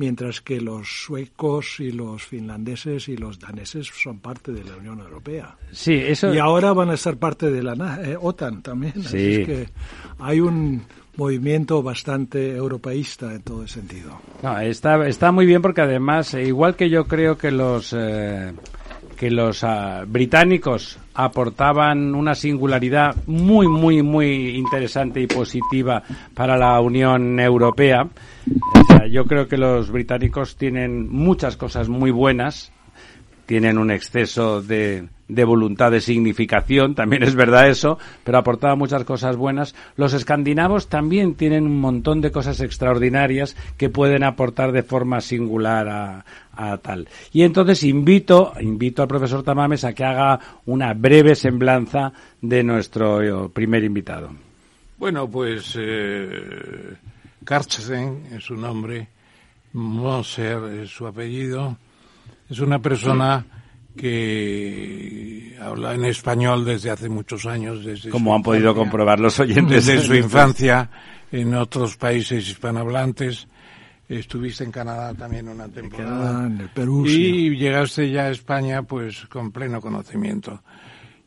mientras 0.01 0.41
que 0.41 0.63
los 0.63 1.05
suecos 1.05 1.79
y 1.79 1.93
los 1.93 2.25
finlandeses 2.25 3.07
y 3.11 3.19
los 3.19 3.39
daneses 3.39 3.91
son 3.93 4.19
parte 4.19 4.51
de 4.51 4.65
la 4.65 4.75
Unión 4.77 4.99
Europea. 4.99 5.59
Sí, 5.73 5.93
eso... 5.93 6.33
Y 6.33 6.39
ahora 6.39 6.73
van 6.73 6.89
a 6.89 6.97
ser 6.97 7.19
parte 7.19 7.51
de 7.51 7.63
la 7.63 7.75
eh, 8.03 8.17
OTAN 8.19 8.63
también. 8.63 8.95
Sí. 9.03 9.45
que 9.45 9.69
hay 10.19 10.41
un 10.41 10.83
movimiento 11.17 11.83
bastante 11.83 12.57
europeísta 12.57 13.35
en 13.35 13.43
todo 13.43 13.69
sentido. 13.69 14.19
No, 14.43 14.59
está, 14.61 15.07
está 15.07 15.33
muy 15.33 15.45
bien 15.45 15.61
porque 15.61 15.83
además, 15.83 16.33
eh, 16.33 16.45
igual 16.45 16.77
que 16.77 16.89
yo 16.89 17.05
creo 17.05 17.37
que 17.37 17.51
los... 17.51 17.95
Eh, 17.95 18.55
que 19.21 19.31
los 19.31 19.65
ah, 19.65 20.05
británicos 20.07 20.99
aportaban 21.13 22.15
una 22.15 22.35
singularidad 22.35 23.15
muy, 23.27 23.69
muy, 23.69 24.03
muy 24.03 24.57
interesante 24.57 25.21
y 25.21 25.27
positiva 25.27 26.03
para 26.33 26.57
la 26.57 26.81
Unión 26.81 27.39
Europea. 27.39 28.09
yo 29.11 29.27
creo 29.27 29.47
que 29.47 29.59
los 29.59 29.91
británicos 29.91 30.57
tienen 30.57 31.07
muchas 31.11 31.59
cosas 31.59 31.91
muy 31.91 32.11
buenas, 32.11 32.73
tienen 33.45 33.77
un 33.77 33.91
exceso 33.91 34.63
de, 34.63 35.07
de 35.35 35.45
voluntad 35.45 35.91
de 35.91 36.01
significación, 36.01 36.95
también 36.95 37.23
es 37.23 37.35
verdad 37.35 37.69
eso, 37.69 37.99
pero 38.25 38.39
aportaba 38.39 38.75
muchas 38.75 39.05
cosas 39.05 39.37
buenas. 39.37 39.75
Los 39.97 40.13
escandinavos 40.13 40.89
también 40.89 41.35
tienen 41.35 41.67
un 41.67 41.81
montón 41.81 42.21
de 42.21 42.31
cosas 42.31 42.61
extraordinarias 42.61 43.57
que 43.77 43.89
pueden 43.91 44.25
aportar 44.25 44.73
de 44.73 44.83
forma 44.83 45.21
singular 45.21 45.89
a, 45.89 46.25
tal. 46.83 47.09
Y 47.33 47.43
entonces 47.43 47.83
invito, 47.85 48.53
invito 48.61 49.01
al 49.01 49.09
profesor 49.09 49.43
Tamames 49.43 49.85
a 49.85 49.95
que 49.95 50.05
haga 50.05 50.39
una 50.67 50.93
breve 50.93 51.35
semblanza 51.35 52.13
de 52.43 52.63
nuestro 52.63 53.23
eh, 53.23 53.49
primer 53.49 53.83
invitado. 53.83 54.31
Bueno, 54.99 55.27
pues 55.31 55.75
eh, 55.81 56.97
es 57.49 58.45
su 58.45 58.57
nombre, 58.57 59.09
Moser 59.73 60.83
es 60.83 60.91
su 60.91 61.07
apellido, 61.07 61.79
es 62.51 62.59
una 62.61 62.79
persona 62.81 63.47
que 63.97 65.57
habla 65.61 65.95
en 65.95 66.05
español 66.05 66.65
desde 66.65 66.91
hace 66.91 67.09
muchos 67.09 67.47
años. 67.47 67.85
Desde 67.85 68.11
Como 68.11 68.35
han 68.35 68.43
podido 68.43 68.75
comprobar 68.75 69.21
los 69.21 69.39
oyentes. 69.41 69.87
Desde 69.87 70.05
su 70.05 70.15
infancia 70.17 70.91
en 71.33 71.55
otros 71.55 71.97
países 71.97 72.49
hispanohablantes. 72.49 73.47
estuviste 74.09 74.65
en 74.65 74.73
Canadá 74.73 75.15
también 75.15 75.49
una 75.49 75.69
temporada. 75.69 76.09
Canadá, 76.11 76.47
en 76.47 76.61
el 76.61 76.69
Perú. 76.71 77.07
Y 77.07 77.11
sí. 77.11 77.51
llegaste 77.57 78.11
ya 78.11 78.25
a 78.25 78.31
España 78.31 78.83
pues 78.83 79.27
con 79.27 79.53
pleno 79.53 79.81
conocimiento. 79.81 80.63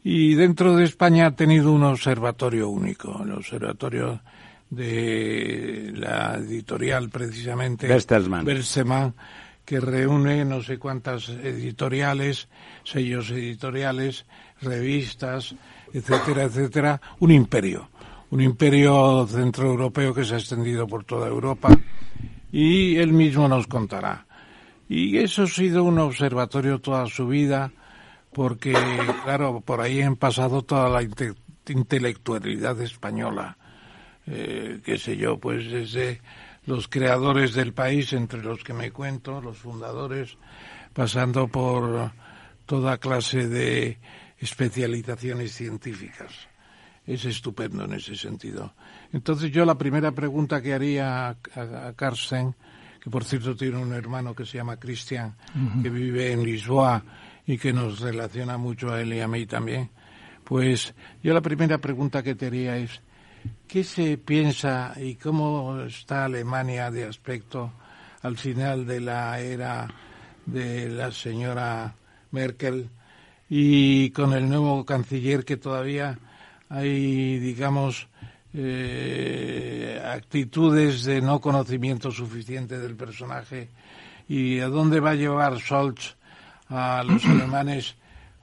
Y 0.04 0.36
dentro 0.36 0.76
de 0.76 0.84
España 0.84 1.28
ha 1.28 1.32
tenido 1.32 1.72
un 1.72 1.84
observatorio 1.84 2.68
único, 2.68 3.24
el 3.24 3.32
observatorio 3.32 4.22
de 4.70 5.92
la 5.96 6.36
editorial 6.36 7.10
precisamente 7.10 7.88
Bertelsmann. 7.88 8.44
Bertelsmann, 8.44 9.14
que 9.66 9.80
reúne 9.80 10.46
no 10.46 10.62
sé 10.62 10.78
cuántas 10.78 11.30
editoriales, 11.30 12.48
sellos 12.84 13.32
editoriales, 13.32 14.26
revistas, 14.62 15.56
etcétera, 15.94 16.44
etcétera, 16.44 17.02
un 17.20 17.32
imperio, 17.32 17.90
un 18.32 18.42
imperio 18.42 19.26
centroeuropeo 19.28 20.14
que 20.14 20.26
se 20.26 20.36
ha 20.36 20.38
extendido 20.38 20.88
por 20.88 21.06
toda 21.06 21.28
Europa 21.28 21.70
y 22.52 22.98
él 22.98 23.14
mismo 23.14 23.48
nos 23.48 23.68
contará. 23.68 24.26
Y 24.90 25.18
eso 25.18 25.44
ha 25.44 25.48
sido 25.48 25.84
un 25.84 25.98
observatorio 26.00 26.80
toda 26.80 27.08
su 27.08 27.28
vida, 27.28 27.72
porque, 28.34 28.74
claro, 29.24 29.62
por 29.62 29.82
ahí 29.82 30.02
han 30.02 30.16
pasado 30.16 30.62
toda 30.62 30.90
la 30.90 31.02
inte 31.02 31.34
intelectualidad 31.68 32.80
española, 32.82 33.58
eh, 34.28 34.82
qué 34.84 34.98
sé 34.98 35.16
yo, 35.16 35.38
pues 35.38 35.72
desde 35.72 36.22
los 36.66 36.88
creadores 36.88 37.54
del 37.54 37.74
país, 37.74 38.14
entre 38.14 38.42
los 38.42 38.64
que 38.64 38.74
me 38.74 38.92
cuento, 38.92 39.42
los 39.42 39.58
fundadores, 39.58 40.38
pasando 40.94 41.48
por 41.48 42.12
toda 42.66 42.98
clase 42.98 43.48
de 43.48 43.98
especializaciones 44.38 45.54
científicas. 45.54 46.32
Es 47.06 47.26
estupendo 47.26 47.84
en 47.84 47.94
ese 47.94 48.16
sentido. 48.16 48.74
Entonces 49.12 49.52
yo 49.52 49.66
la 49.66 49.78
primera 49.78 50.12
pregunta 50.12 50.62
que 50.62 50.74
haría 50.74 51.28
a, 51.30 51.38
a, 51.56 51.88
a 51.88 51.94
Carsten, 51.94 52.56
que 53.02 53.10
por 53.10 53.26
cierto 53.26 53.56
tiene 53.56 53.78
un 53.78 53.92
hermano 53.94 54.34
que 54.34 54.46
se 54.46 54.58
llama 54.58 54.78
Cristian, 54.78 55.36
uh 55.54 55.60
-huh. 55.60 55.84
que 55.84 55.90
vive 55.90 56.32
en 56.32 56.44
Lisboa 56.44 57.04
y 57.46 57.58
que 57.58 57.74
nos 57.74 58.00
relaciona 58.00 58.58
mucho 58.58 58.94
a 58.94 59.02
él 59.02 59.14
y 59.14 59.20
a 59.20 59.28
mí 59.28 59.46
también, 59.46 59.90
pues 60.46 60.94
yo 61.22 61.34
la 61.34 61.42
primera 61.42 61.78
pregunta 61.80 62.24
que 62.24 62.36
te 62.36 62.48
haría 62.48 62.78
es, 62.78 63.02
¿qué 63.68 63.84
se 63.84 64.18
piensa 64.18 64.94
y 64.98 65.16
cómo 65.16 65.82
está 65.82 66.26
Alemania 66.26 66.92
de 66.92 67.06
aspecto 67.06 67.72
al 68.22 68.38
final 68.38 68.86
de 68.86 69.02
la 69.02 69.40
era 69.40 69.88
de 70.46 70.90
la 70.90 71.12
señora 71.12 71.96
Merkel 72.32 72.90
y 73.50 74.10
con 74.12 74.34
el 74.34 74.50
nuevo 74.50 74.86
canciller 74.86 75.46
que 75.46 75.58
todavía 75.58 76.18
hay, 76.70 77.38
digamos, 77.40 78.08
eh, 78.56 80.02
actitudes 80.04 81.04
de 81.04 81.22
no 81.22 81.40
conocimiento 81.40 82.12
suficiente 82.12 82.80
del 82.80 82.96
personaje. 82.96 83.70
Y 84.28 84.60
a 84.60 84.70
dónde 84.70 85.00
va 85.00 85.12
a 85.12 85.16
llevar 85.16 85.60
Scholz 85.60 86.16
a 86.70 87.04
los 87.04 87.24
alemanes 87.28 87.96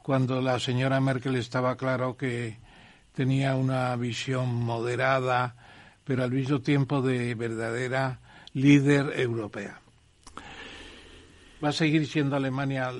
cuando 0.02 0.40
la 0.40 0.60
señora 0.60 1.00
Merkel 1.00 1.36
estaba 1.36 1.76
claro 1.76 2.16
que 2.16 2.58
tenía 3.20 3.54
una 3.54 3.94
visión 3.96 4.54
moderada, 4.54 5.54
pero 6.04 6.24
al 6.24 6.30
mismo 6.30 6.60
tiempo 6.60 7.02
de 7.02 7.34
verdadera 7.34 8.18
líder 8.54 9.12
europea. 9.14 9.78
¿Va 11.62 11.68
a 11.68 11.72
seguir 11.72 12.06
siendo 12.06 12.36
Alemania? 12.36 12.90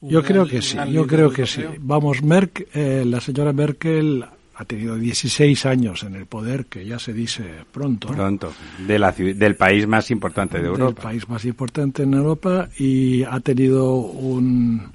yo 0.00 0.22
creo 0.22 0.46
que 0.46 0.62
sí, 0.62 0.78
yo 0.92 1.08
creo 1.08 1.32
que 1.32 1.44
sí. 1.44 1.64
Vamos, 1.80 2.22
Merck, 2.22 2.68
eh, 2.72 3.02
la 3.04 3.20
señora 3.20 3.52
Merkel 3.52 4.24
ha 4.54 4.64
tenido 4.64 4.94
16 4.94 5.66
años 5.66 6.04
en 6.04 6.14
el 6.14 6.26
poder, 6.26 6.66
que 6.66 6.86
ya 6.86 7.00
se 7.00 7.12
dice 7.12 7.42
pronto. 7.72 8.06
Pronto, 8.06 8.52
de 8.86 8.96
la, 8.96 9.10
del 9.10 9.56
país 9.56 9.88
más 9.88 10.12
importante 10.12 10.60
de 10.60 10.68
Europa. 10.68 10.84
Del 10.84 10.94
país 10.94 11.28
más 11.28 11.44
importante 11.44 12.04
en 12.04 12.14
Europa 12.14 12.68
y 12.78 13.24
ha 13.24 13.40
tenido 13.40 13.96
un, 13.96 14.92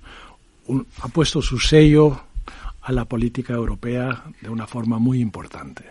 un, 0.68 0.88
ha 1.02 1.10
puesto 1.10 1.42
su 1.42 1.60
sello 1.60 2.18
a 2.84 2.92
la 2.92 3.06
política 3.06 3.54
europea 3.54 4.24
de 4.42 4.50
una 4.50 4.68
forma 4.68 5.00
muy 5.00 5.20
importante. 5.20 5.86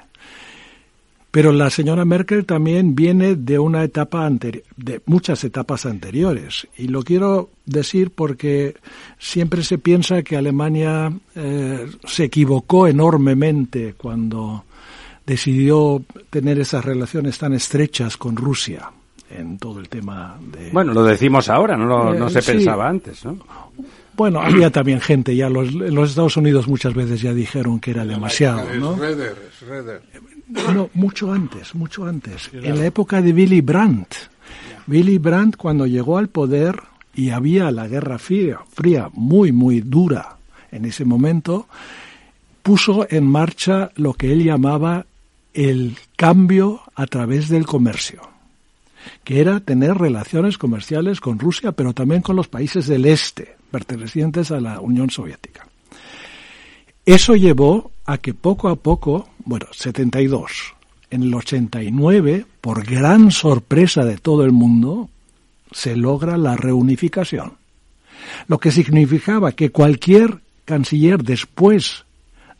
Pero 1.32 1.50
la 1.50 1.70
señora 1.70 2.04
Merkel 2.04 2.44
también 2.44 2.94
viene 2.94 3.36
de 3.36 3.58
una 3.58 3.82
etapa 3.82 4.26
anterior, 4.26 4.64
de 4.76 5.00
muchas 5.06 5.42
etapas 5.44 5.86
anteriores. 5.86 6.68
Y 6.76 6.88
lo 6.88 7.02
quiero 7.02 7.48
decir 7.64 8.10
porque 8.10 8.76
siempre 9.18 9.62
se 9.64 9.78
piensa 9.78 10.22
que 10.22 10.36
Alemania 10.36 11.10
eh, 11.34 11.86
se 12.04 12.24
equivocó 12.24 12.86
enormemente 12.86 13.94
cuando 13.94 14.64
decidió 15.24 16.02
tener 16.28 16.58
esas 16.58 16.84
relaciones 16.84 17.38
tan 17.38 17.54
estrechas 17.54 18.18
con 18.18 18.36
Rusia 18.36 18.90
en 19.30 19.56
todo 19.56 19.80
el 19.80 19.88
tema 19.88 20.36
de... 20.52 20.70
Bueno, 20.70 20.92
lo 20.92 21.02
decimos 21.02 21.48
ahora, 21.48 21.78
no, 21.78 21.86
lo, 21.86 22.12
no 22.12 22.28
se 22.28 22.40
eh, 22.40 22.42
pensaba 22.42 22.86
antes, 22.86 23.24
¿no? 23.24 23.38
Bueno, 24.14 24.40
había 24.40 24.70
también 24.70 25.00
gente, 25.00 25.34
ya 25.34 25.48
los, 25.48 25.72
los 25.72 26.10
Estados 26.10 26.36
Unidos 26.36 26.68
muchas 26.68 26.94
veces 26.94 27.22
ya 27.22 27.32
dijeron 27.32 27.80
que 27.80 27.92
era 27.92 28.04
demasiado, 28.04 28.72
¿no? 28.74 28.94
Schroeder, 28.94 29.36
Schroeder. 29.58 30.02
No, 30.74 30.90
mucho 30.94 31.32
antes, 31.32 31.74
mucho 31.74 32.04
antes. 32.04 32.50
En 32.52 32.78
la 32.78 32.86
época 32.86 33.22
de 33.22 33.32
Willy 33.32 33.62
Brandt. 33.62 34.14
Willy 34.86 35.18
Brandt 35.18 35.56
cuando 35.56 35.86
llegó 35.86 36.18
al 36.18 36.28
poder 36.28 36.76
y 37.14 37.30
había 37.30 37.70
la 37.70 37.88
Guerra 37.88 38.18
Fría, 38.18 38.60
fría 38.72 39.08
muy, 39.12 39.52
muy 39.52 39.80
dura 39.80 40.36
en 40.70 40.84
ese 40.84 41.04
momento, 41.04 41.66
puso 42.62 43.06
en 43.10 43.26
marcha 43.26 43.90
lo 43.96 44.14
que 44.14 44.32
él 44.32 44.44
llamaba 44.44 45.06
el 45.54 45.96
cambio 46.16 46.80
a 46.94 47.06
través 47.06 47.48
del 47.48 47.66
comercio, 47.66 48.22
que 49.24 49.40
era 49.40 49.60
tener 49.60 49.96
relaciones 49.96 50.58
comerciales 50.58 51.20
con 51.20 51.38
Rusia, 51.38 51.72
pero 51.72 51.92
también 51.92 52.22
con 52.22 52.36
los 52.36 52.48
países 52.48 52.86
del 52.86 53.06
este, 53.06 53.56
pertenecientes 53.70 54.50
a 54.50 54.60
la 54.60 54.80
Unión 54.80 55.10
Soviética. 55.10 55.66
Eso 57.04 57.34
llevó 57.34 57.90
a 58.04 58.18
que 58.18 58.34
poco 58.34 58.68
a 58.68 58.76
poco, 58.76 59.28
bueno, 59.44 59.66
72, 59.72 60.74
en 61.10 61.22
el 61.24 61.34
89, 61.34 62.46
por 62.60 62.84
gran 62.84 63.30
sorpresa 63.30 64.04
de 64.04 64.18
todo 64.18 64.44
el 64.44 64.52
mundo, 64.52 65.08
se 65.72 65.96
logra 65.96 66.36
la 66.36 66.56
reunificación. 66.56 67.54
Lo 68.46 68.58
que 68.58 68.70
significaba 68.70 69.52
que 69.52 69.70
cualquier 69.70 70.38
canciller 70.64 71.22
después 71.22 72.04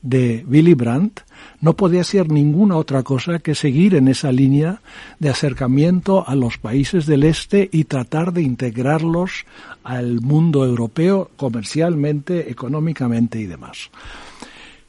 de 0.02 0.44
Willy 0.48 0.74
Brandt 0.74 1.20
no 1.60 1.74
podía 1.74 2.00
hacer 2.00 2.30
ninguna 2.30 2.76
otra 2.76 3.02
cosa 3.02 3.38
que 3.38 3.54
seguir 3.54 3.94
en 3.94 4.08
esa 4.08 4.32
línea 4.32 4.82
de 5.18 5.30
acercamiento 5.30 6.28
a 6.28 6.34
los 6.34 6.58
países 6.58 7.06
del 7.06 7.22
este 7.22 7.68
y 7.72 7.84
tratar 7.84 8.32
de 8.32 8.42
integrarlos 8.42 9.46
al 9.84 10.20
mundo 10.20 10.64
europeo 10.64 11.30
comercialmente, 11.36 12.50
económicamente 12.50 13.40
y 13.40 13.46
demás. 13.46 13.90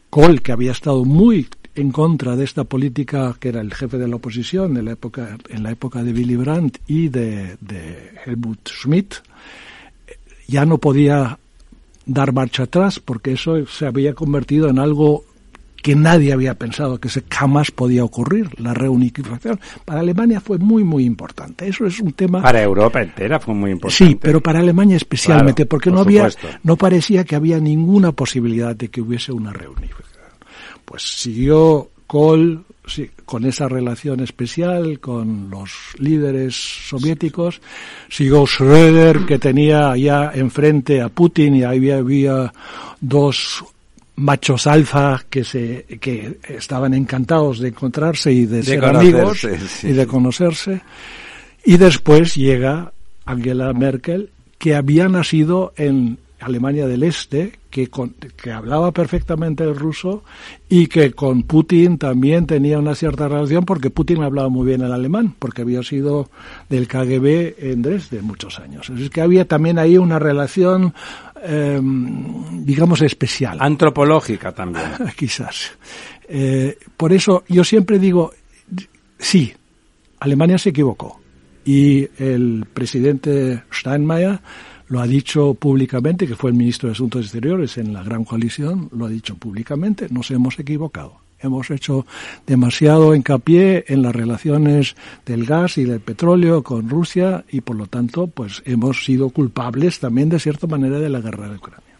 Kohl, 0.09 0.41
que 0.41 0.51
había 0.51 0.71
estado 0.71 1.05
muy 1.05 1.47
en 1.75 1.91
contra 1.91 2.35
de 2.35 2.43
esta 2.43 2.63
política, 2.65 3.35
que 3.39 3.49
era 3.49 3.61
el 3.61 3.73
jefe 3.73 3.97
de 3.97 4.07
la 4.07 4.17
oposición 4.17 4.77
en 4.77 4.85
la 4.85 4.91
época, 4.91 5.37
en 5.49 5.63
la 5.63 5.71
época 5.71 6.03
de 6.03 6.11
Willy 6.11 6.35
Brandt 6.35 6.79
y 6.87 7.09
de 7.09 7.57
Helmut 8.25 8.69
Schmidt, 8.69 9.15
ya 10.47 10.65
no 10.65 10.77
podía 10.77 11.39
dar 12.05 12.33
marcha 12.33 12.63
atrás 12.63 12.99
porque 12.99 13.33
eso 13.33 13.65
se 13.65 13.85
había 13.85 14.13
convertido 14.13 14.69
en 14.69 14.79
algo 14.79 15.25
que 15.83 15.95
nadie 15.95 16.31
había 16.31 16.53
pensado 16.53 16.97
que 16.97 17.09
se 17.09 17.23
jamás 17.29 17.69
podía 17.69 18.05
ocurrir, 18.05 18.49
la 18.57 18.73
reunificación. 18.73 19.59
Para 19.83 19.99
Alemania 19.99 20.39
fue 20.39 20.57
muy, 20.57 20.85
muy 20.85 21.03
importante. 21.03 21.67
Eso 21.67 21.85
es 21.85 21.99
un 21.99 22.13
tema... 22.13 22.41
Para 22.41 22.63
Europa 22.63 23.01
entera 23.01 23.37
fue 23.37 23.53
muy 23.53 23.71
importante. 23.71 24.05
Sí, 24.05 24.15
pero 24.15 24.39
para 24.39 24.59
Alemania 24.59 24.95
especialmente, 24.95 25.65
claro, 25.65 25.69
porque 25.69 25.89
no, 25.89 25.97
por 25.97 26.07
había, 26.07 26.29
no 26.63 26.77
parecía 26.77 27.25
que 27.25 27.35
había 27.35 27.59
ninguna 27.59 28.13
posibilidad 28.13 28.73
de 28.73 28.87
que 28.87 29.01
hubiese 29.01 29.33
una 29.33 29.51
reunificación. 29.51 30.23
Pues 30.85 31.03
siguió 31.03 31.89
Kohl 32.07 32.63
sí, 32.85 33.09
con 33.33 33.45
esa 33.45 33.67
relación 33.67 34.19
especial 34.19 34.99
con 34.99 35.49
los 35.49 35.71
líderes 35.97 36.53
soviéticos, 36.53 37.61
siguió 38.07 38.43
Schröder, 38.45 39.25
que 39.25 39.39
tenía 39.39 39.97
ya 39.97 40.29
enfrente 40.35 41.01
a 41.01 41.09
Putin 41.09 41.55
y 41.55 41.63
ahí 41.63 41.89
había 41.89 42.53
dos 43.01 43.65
machos 44.17 44.67
alfa 44.67 45.25
que 45.31 45.43
se 45.43 45.83
que 45.99 46.37
estaban 46.47 46.93
encantados 46.93 47.57
de 47.57 47.69
encontrarse 47.69 48.31
y 48.31 48.45
de, 48.45 48.57
de 48.57 48.63
ser 48.63 48.85
amigos 48.85 49.47
sí. 49.67 49.87
y 49.87 49.93
de 49.93 50.05
conocerse 50.05 50.81
y 51.65 51.77
después 51.77 52.35
llega 52.35 52.93
Angela 53.25 53.73
Merkel 53.73 54.29
que 54.59 54.75
había 54.75 55.09
nacido 55.09 55.73
en 55.75 56.19
Alemania 56.39 56.85
del 56.85 57.01
Este 57.01 57.53
que, 57.73 57.87
con, 57.87 58.11
que 58.11 58.51
hablaba 58.51 58.91
perfectamente 58.91 59.63
el 59.63 59.75
ruso 59.75 60.23
y 60.69 60.85
que 60.85 61.13
con 61.13 61.41
Putin 61.41 61.97
también 61.97 62.45
tenía 62.45 62.77
una 62.77 62.93
cierta 62.93 63.27
relación 63.27 63.65
porque 63.65 63.89
Putin 63.89 64.21
hablaba 64.21 64.47
muy 64.47 64.67
bien 64.67 64.81
el 64.81 64.93
alemán 64.93 65.33
porque 65.39 65.63
había 65.63 65.81
sido 65.81 66.29
del 66.69 66.87
KGB 66.87 67.55
en 67.57 67.81
Dresde 67.81 68.21
muchos 68.21 68.59
años. 68.59 68.91
Es 68.91 69.09
que 69.09 69.21
había 69.21 69.47
también 69.47 69.79
ahí 69.79 69.97
una 69.97 70.19
relación 70.19 70.93
eh, 71.41 71.81
digamos, 71.81 73.01
especial. 73.01 73.57
Antropológica 73.59 74.51
también. 74.51 74.85
Quizás. 75.17 75.71
Eh, 76.29 76.77
por 76.95 77.11
eso 77.11 77.43
yo 77.47 77.63
siempre 77.63 77.97
digo, 77.97 78.33
sí, 79.17 79.51
Alemania 80.19 80.59
se 80.59 80.69
equivocó, 80.69 81.19
y 81.65 82.07
el 82.21 82.67
presidente 82.71 83.63
Steinmeier 83.73 84.39
lo 84.93 85.01
ha 85.01 85.07
dicho 85.07 85.55
públicamente, 85.55 86.27
que 86.27 86.35
fue 86.35 86.51
el 86.51 86.55
ministro 86.55 86.87
de 86.87 86.93
Asuntos 86.93 87.23
Exteriores 87.23 87.79
en 87.79 87.93
la 87.93 88.03
Gran 88.03 88.23
Coalición, 88.23 88.89
lo 88.91 89.07
ha 89.07 89.09
dicho 89.09 89.35
públicamente, 89.35 90.05
nos 90.11 90.29
hemos 90.29 90.59
equivocado. 90.59 91.15
Hemos 91.39 91.71
hecho 91.71 92.05
demasiado 92.45 93.15
hincapié 93.15 93.85
en 93.87 94.03
las 94.03 94.15
relaciones 94.15 94.95
del 95.25 95.47
gas 95.47 95.79
y 95.79 95.85
del 95.85 95.99
petróleo 95.99 96.61
con 96.61 96.89
Rusia 96.89 97.43
y 97.49 97.61
por 97.61 97.75
lo 97.75 97.87
tanto 97.87 98.27
pues 98.27 98.61
hemos 98.65 99.03
sido 99.03 99.31
culpables 99.31 99.99
también 99.99 100.29
de 100.29 100.39
cierta 100.39 100.67
manera 100.67 100.99
de 100.99 101.09
la 101.09 101.21
guerra 101.21 101.49
de 101.49 101.55
Ucrania. 101.55 101.92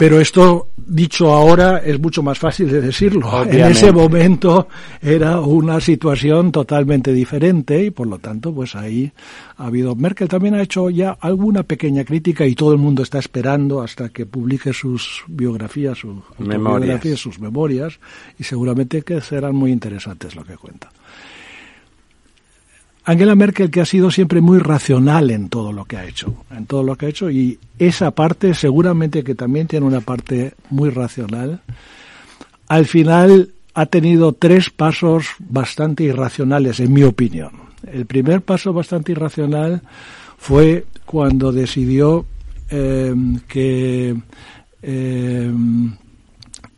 Pero 0.00 0.18
esto, 0.18 0.68
dicho 0.78 1.30
ahora, 1.30 1.82
es 1.84 2.00
mucho 2.00 2.22
más 2.22 2.38
fácil 2.38 2.70
de 2.70 2.80
decirlo. 2.80 3.44
En 3.44 3.66
ese 3.66 3.92
momento 3.92 4.66
era 5.02 5.40
una 5.40 5.78
situación 5.78 6.50
totalmente 6.50 7.12
diferente 7.12 7.84
y, 7.84 7.90
por 7.90 8.06
lo 8.06 8.18
tanto, 8.18 8.50
pues 8.54 8.74
ahí 8.74 9.12
ha 9.58 9.66
habido. 9.66 9.94
Merkel 9.94 10.26
también 10.26 10.54
ha 10.54 10.62
hecho 10.62 10.88
ya 10.88 11.18
alguna 11.20 11.64
pequeña 11.64 12.02
crítica 12.02 12.46
y 12.46 12.54
todo 12.54 12.72
el 12.72 12.78
mundo 12.78 13.02
está 13.02 13.18
esperando 13.18 13.82
hasta 13.82 14.08
que 14.08 14.24
publique 14.24 14.72
sus 14.72 15.22
biografías, 15.28 15.98
sus 15.98 16.16
memorias, 16.38 17.20
sus 17.20 17.38
memorias 17.38 18.00
y 18.38 18.44
seguramente 18.44 19.02
que 19.02 19.20
serán 19.20 19.54
muy 19.54 19.70
interesantes 19.70 20.34
lo 20.34 20.44
que 20.44 20.56
cuenta. 20.56 20.88
Angela 23.10 23.34
Merkel 23.34 23.72
que 23.72 23.80
ha 23.80 23.84
sido 23.84 24.12
siempre 24.12 24.40
muy 24.40 24.60
racional 24.60 25.32
en 25.32 25.48
todo 25.48 25.72
lo 25.72 25.84
que 25.84 25.96
ha 25.96 26.04
hecho, 26.04 26.44
en 26.56 26.66
todo 26.66 26.84
lo 26.84 26.94
que 26.94 27.06
ha 27.06 27.08
hecho 27.08 27.28
y 27.28 27.58
esa 27.76 28.12
parte 28.12 28.54
seguramente 28.54 29.24
que 29.24 29.34
también 29.34 29.66
tiene 29.66 29.84
una 29.84 30.00
parte 30.00 30.54
muy 30.70 30.90
racional. 30.90 31.60
Al 32.68 32.86
final 32.86 33.50
ha 33.74 33.86
tenido 33.86 34.32
tres 34.32 34.70
pasos 34.70 35.26
bastante 35.40 36.04
irracionales 36.04 36.78
en 36.78 36.92
mi 36.92 37.02
opinión. 37.02 37.50
El 37.92 38.06
primer 38.06 38.42
paso 38.42 38.72
bastante 38.72 39.10
irracional 39.10 39.82
fue 40.38 40.84
cuando 41.04 41.50
decidió 41.50 42.26
eh, 42.70 43.12
que 43.48 44.14
eh, 44.82 45.52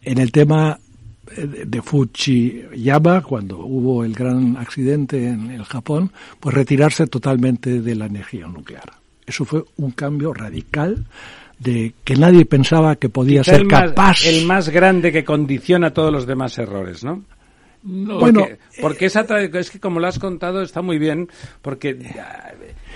en 0.02 0.18
el 0.18 0.32
tema 0.32 0.78
de 1.36 1.82
Fukushima, 1.82 3.22
cuando 3.22 3.58
hubo 3.58 4.04
el 4.04 4.14
gran 4.14 4.56
accidente 4.56 5.28
en 5.28 5.50
el 5.50 5.64
Japón, 5.64 6.12
pues 6.40 6.54
retirarse 6.54 7.06
totalmente 7.06 7.80
de 7.80 7.94
la 7.94 8.06
energía 8.06 8.46
nuclear. 8.46 8.92
Eso 9.26 9.44
fue 9.44 9.64
un 9.76 9.92
cambio 9.92 10.32
radical 10.32 11.04
de 11.58 11.94
que 12.04 12.16
nadie 12.16 12.44
pensaba 12.44 12.96
que 12.96 13.08
podía 13.08 13.44
ser 13.44 13.66
capaz. 13.66 14.26
el 14.26 14.46
más 14.46 14.68
grande 14.68 15.12
que 15.12 15.24
condiciona 15.24 15.92
todos 15.92 16.12
los 16.12 16.26
demás 16.26 16.58
errores, 16.58 17.04
¿no? 17.04 17.22
bueno, 17.84 18.46
porque, 18.80 19.06
esa 19.06 19.26
es 19.38 19.70
que 19.70 19.80
como 19.80 19.98
lo 19.98 20.06
has 20.06 20.18
contado 20.18 20.62
está 20.62 20.82
muy 20.82 20.98
bien, 20.98 21.28
porque 21.60 21.98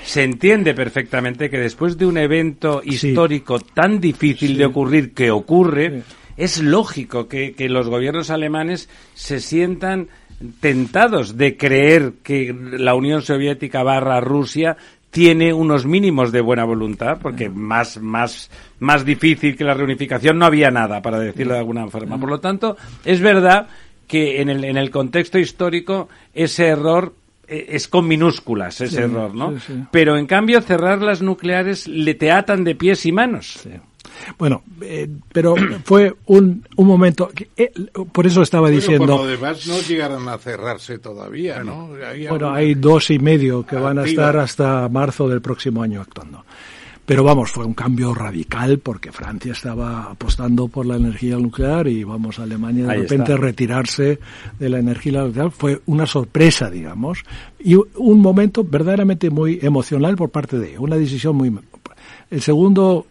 se 0.05 0.23
entiende 0.23 0.75
perfectamente 0.75 1.51
que 1.51 1.59
después 1.59 1.99
de 1.99 2.07
un 2.07 2.19
evento 2.19 2.81
histórico 2.85 3.59
tan 3.59 4.01
difícil 4.01 4.57
de 4.57 4.65
ocurrir 4.65 5.13
que 5.13 5.31
ocurre, 5.31 6.03
es 6.37 6.63
lógico 6.63 7.29
que, 7.29 7.55
los 7.69 7.89
gobiernos 7.89 8.31
alemanes 8.31 8.89
se 9.15 9.41
sientan 9.41 10.09
tentados 10.61 11.37
de 11.37 11.57
creer 11.57 12.15
que 12.23 12.55
la 12.73 12.95
Unión 12.95 13.23
Soviética 13.23 13.83
barra 13.83 14.21
Rusia 14.21 14.77
tiene 15.11 15.55
unos 15.55 15.87
mínimos 15.87 16.31
de 16.31 16.43
buena 16.43 16.65
voluntad, 16.65 17.19
porque 17.23 17.49
más, 17.49 17.99
más, 17.99 18.51
más 18.81 19.05
difícil 19.05 19.57
que 19.57 19.65
la 19.65 19.73
reunificación 19.73 20.39
no 20.39 20.45
había 20.45 20.71
nada, 20.71 21.01
para 21.01 21.19
decirlo 21.19 21.55
de 21.55 21.61
alguna 21.61 21.89
forma. 21.89 22.21
Por 22.21 22.29
lo 22.29 22.39
tanto, 22.39 22.77
es 23.03 23.21
verdad 23.21 23.69
que 24.07 24.43
en 24.43 24.51
el, 24.51 24.65
en 24.65 24.77
el 24.77 24.91
contexto 24.91 25.39
histórico 25.39 26.09
ese 26.35 26.67
error 26.67 27.15
eh, 27.49 27.67
es 27.71 27.89
con 27.89 28.07
minúsculas 28.07 28.81
ese 28.81 29.03
error, 29.03 29.35
¿no? 29.35 29.55
Pero 29.91 30.17
en 30.17 30.27
cambio 30.27 30.61
cerrar 30.61 31.01
las 31.01 31.23
nucleares 31.23 31.87
le 31.87 32.15
te 32.15 32.31
atan 32.31 32.65
de 32.65 32.75
pies 32.75 33.07
y 33.07 33.13
manos. 33.13 33.67
Bueno, 34.39 34.63
eh, 34.81 35.09
pero 35.33 35.55
fue 35.85 36.15
un, 36.27 36.65
un 36.77 36.87
momento, 36.87 37.31
eh, 37.57 37.73
por 38.13 38.27
eso 38.27 38.43
estaba 38.43 38.71
diciendo... 38.71 39.17
Por 39.17 39.25
lo 39.25 39.27
demás 39.27 39.67
no 39.67 39.81
llegaron 39.81 40.29
a 40.29 40.39
cerrarse 40.39 40.99
todavía, 40.99 41.63
¿no? 41.63 41.91
bueno, 42.29 42.53
hay 42.53 42.75
dos 42.75 43.11
y 43.11 43.19
medio 43.19 43.65
que 43.65 43.77
van 43.77 43.99
a 43.99 44.05
estar 44.05 44.37
hasta 44.37 44.89
marzo 44.89 45.29
del 45.29 45.41
próximo 45.41 45.83
año 45.83 46.01
actuando. 46.01 46.45
Pero 47.07 47.23
vamos, 47.23 47.53
fue 47.53 47.65
un 47.65 47.73
cambio 47.73 48.13
radical 48.13 48.81
porque 48.81 49.13
Francia 49.13 49.53
estaba 49.53 50.11
apostando 50.11 50.67
por 50.67 50.87
la 50.87 50.97
energía 50.97 51.37
nuclear 51.37 51.87
y 51.87 52.03
vamos 52.03 52.41
a 52.41 52.43
Alemania 52.43 52.87
de 52.87 52.95
repente 52.95 53.37
retirarse 53.37 54.19
de 54.59 54.69
la 54.69 54.81
energía 54.81 55.23
nuclear. 55.23 55.53
Fue 55.53 55.81
una 55.87 56.05
sorpresa, 56.05 56.69
digamos, 56.69 57.23
y 57.61 57.77
un 57.77 58.21
momento 58.21 58.65
verdaderamente 58.65 59.31
muy 59.31 59.61
emocional 59.63 60.17
por 60.17 60.31
parte 60.31 60.59
de 60.59 60.71
ella, 60.71 60.81
una 60.81 60.97
decisión 60.97 61.37
muy... 61.37 61.57
El 62.29 62.43
segundo 62.43 63.07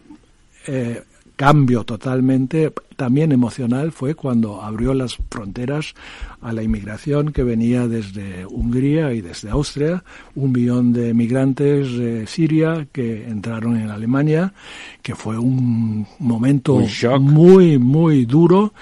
eh, 0.66 1.02
cambio 1.36 1.84
totalmente, 1.84 2.72
también 2.96 3.30
emocional, 3.30 3.92
fue 3.92 4.14
cuando 4.14 4.62
abrió 4.62 4.94
las 4.94 5.16
fronteras 5.30 5.94
a 6.40 6.52
la 6.52 6.62
inmigración 6.62 7.30
que 7.32 7.42
venía 7.42 7.86
desde 7.86 8.46
Hungría 8.46 9.12
y 9.12 9.20
desde 9.20 9.50
Austria, 9.50 10.02
un 10.34 10.52
millón 10.52 10.94
de 10.94 11.12
migrantes 11.12 11.92
de 11.92 12.26
Siria 12.26 12.88
que 12.90 13.28
entraron 13.28 13.76
en 13.76 13.90
Alemania, 13.90 14.54
que 15.02 15.14
fue 15.14 15.38
un 15.38 16.06
momento 16.18 16.80
muy, 17.20 17.78
muy 17.78 18.24
duro. 18.24 18.72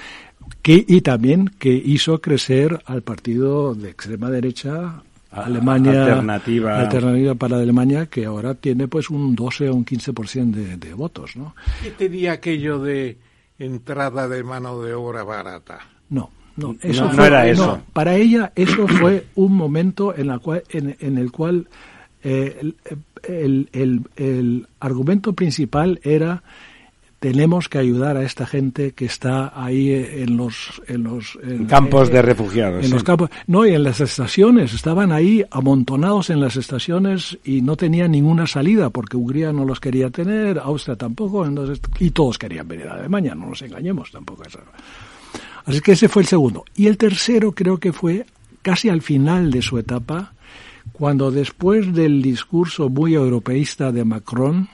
Que, 0.62 0.82
y 0.88 1.02
también 1.02 1.50
que 1.58 1.74
hizo 1.74 2.22
crecer 2.22 2.80
al 2.86 3.02
partido 3.02 3.74
de 3.74 3.90
extrema 3.90 4.30
derecha 4.30 5.02
Alemania 5.34 6.02
alternativa. 6.02 6.80
alternativa 6.80 7.34
para 7.34 7.56
Alemania 7.56 8.06
que 8.06 8.24
ahora 8.24 8.54
tiene 8.54 8.88
pues 8.88 9.10
un 9.10 9.34
12 9.34 9.68
o 9.70 9.74
un 9.74 9.84
15% 9.84 10.50
de, 10.50 10.76
de 10.76 10.94
votos, 10.94 11.36
¿no? 11.36 11.54
¿Qué 11.82 11.90
tenía 11.90 12.32
aquello 12.32 12.78
de 12.78 13.18
entrada 13.58 14.28
de 14.28 14.42
mano 14.42 14.80
de 14.82 14.94
obra 14.94 15.24
barata? 15.24 15.80
No, 16.10 16.30
no, 16.56 16.76
eso 16.82 17.12
no, 17.12 17.24
era 17.24 17.46
eso. 17.48 17.82
para 17.92 18.14
ella 18.16 18.52
eso 18.54 18.86
fue 18.86 19.26
un 19.34 19.54
momento 19.54 20.14
en, 20.16 20.28
la 20.28 20.38
cual, 20.38 20.62
en, 20.70 21.18
el 21.18 21.32
cual 21.32 21.66
eh, 22.22 22.72
el, 23.24 23.68
el, 23.72 24.02
el, 24.16 24.68
argumento 24.78 25.32
principal 25.32 25.98
era 26.02 26.42
tenemos 27.24 27.70
que 27.70 27.78
ayudar 27.78 28.18
a 28.18 28.22
esta 28.22 28.44
gente 28.44 28.92
que 28.92 29.06
está 29.06 29.50
ahí 29.56 29.94
en 29.94 30.36
los 30.36 30.82
en 30.88 31.04
los 31.04 31.38
campos 31.66 32.10
de 32.10 32.20
refugiados 32.20 32.84
en 32.84 32.90
los 32.90 33.02
campos 33.02 33.30
no 33.46 33.64
y 33.64 33.72
en 33.72 33.82
las 33.82 34.02
estaciones 34.02 34.74
estaban 34.74 35.10
ahí 35.10 35.42
amontonados 35.50 36.28
en 36.28 36.38
las 36.38 36.56
estaciones 36.56 37.38
y 37.42 37.62
no 37.62 37.76
tenían 37.76 38.10
ninguna 38.10 38.46
salida 38.46 38.90
porque 38.90 39.16
Hungría 39.16 39.54
no 39.54 39.64
los 39.64 39.80
quería 39.80 40.10
tener 40.10 40.58
Austria 40.58 40.96
tampoco 40.96 41.46
entonces 41.46 41.80
y 41.98 42.10
todos 42.10 42.36
querían 42.36 42.68
venir 42.68 42.88
a 42.88 42.96
Alemania 42.96 43.34
no 43.34 43.46
nos 43.46 43.62
engañemos 43.62 44.10
tampoco 44.10 44.42
así 45.64 45.80
que 45.80 45.92
ese 45.92 46.10
fue 46.10 46.20
el 46.20 46.28
segundo. 46.28 46.66
Y 46.76 46.88
el 46.88 46.98
tercero 46.98 47.52
creo 47.52 47.78
que 47.78 47.94
fue 47.94 48.26
casi 48.60 48.90
al 48.90 49.00
final 49.00 49.50
de 49.50 49.62
su 49.62 49.78
etapa 49.78 50.34
cuando 50.92 51.30
después 51.30 51.94
del 51.94 52.20
discurso 52.20 52.90
muy 52.90 53.14
europeísta 53.14 53.92
de 53.92 54.04
Macron 54.04 54.68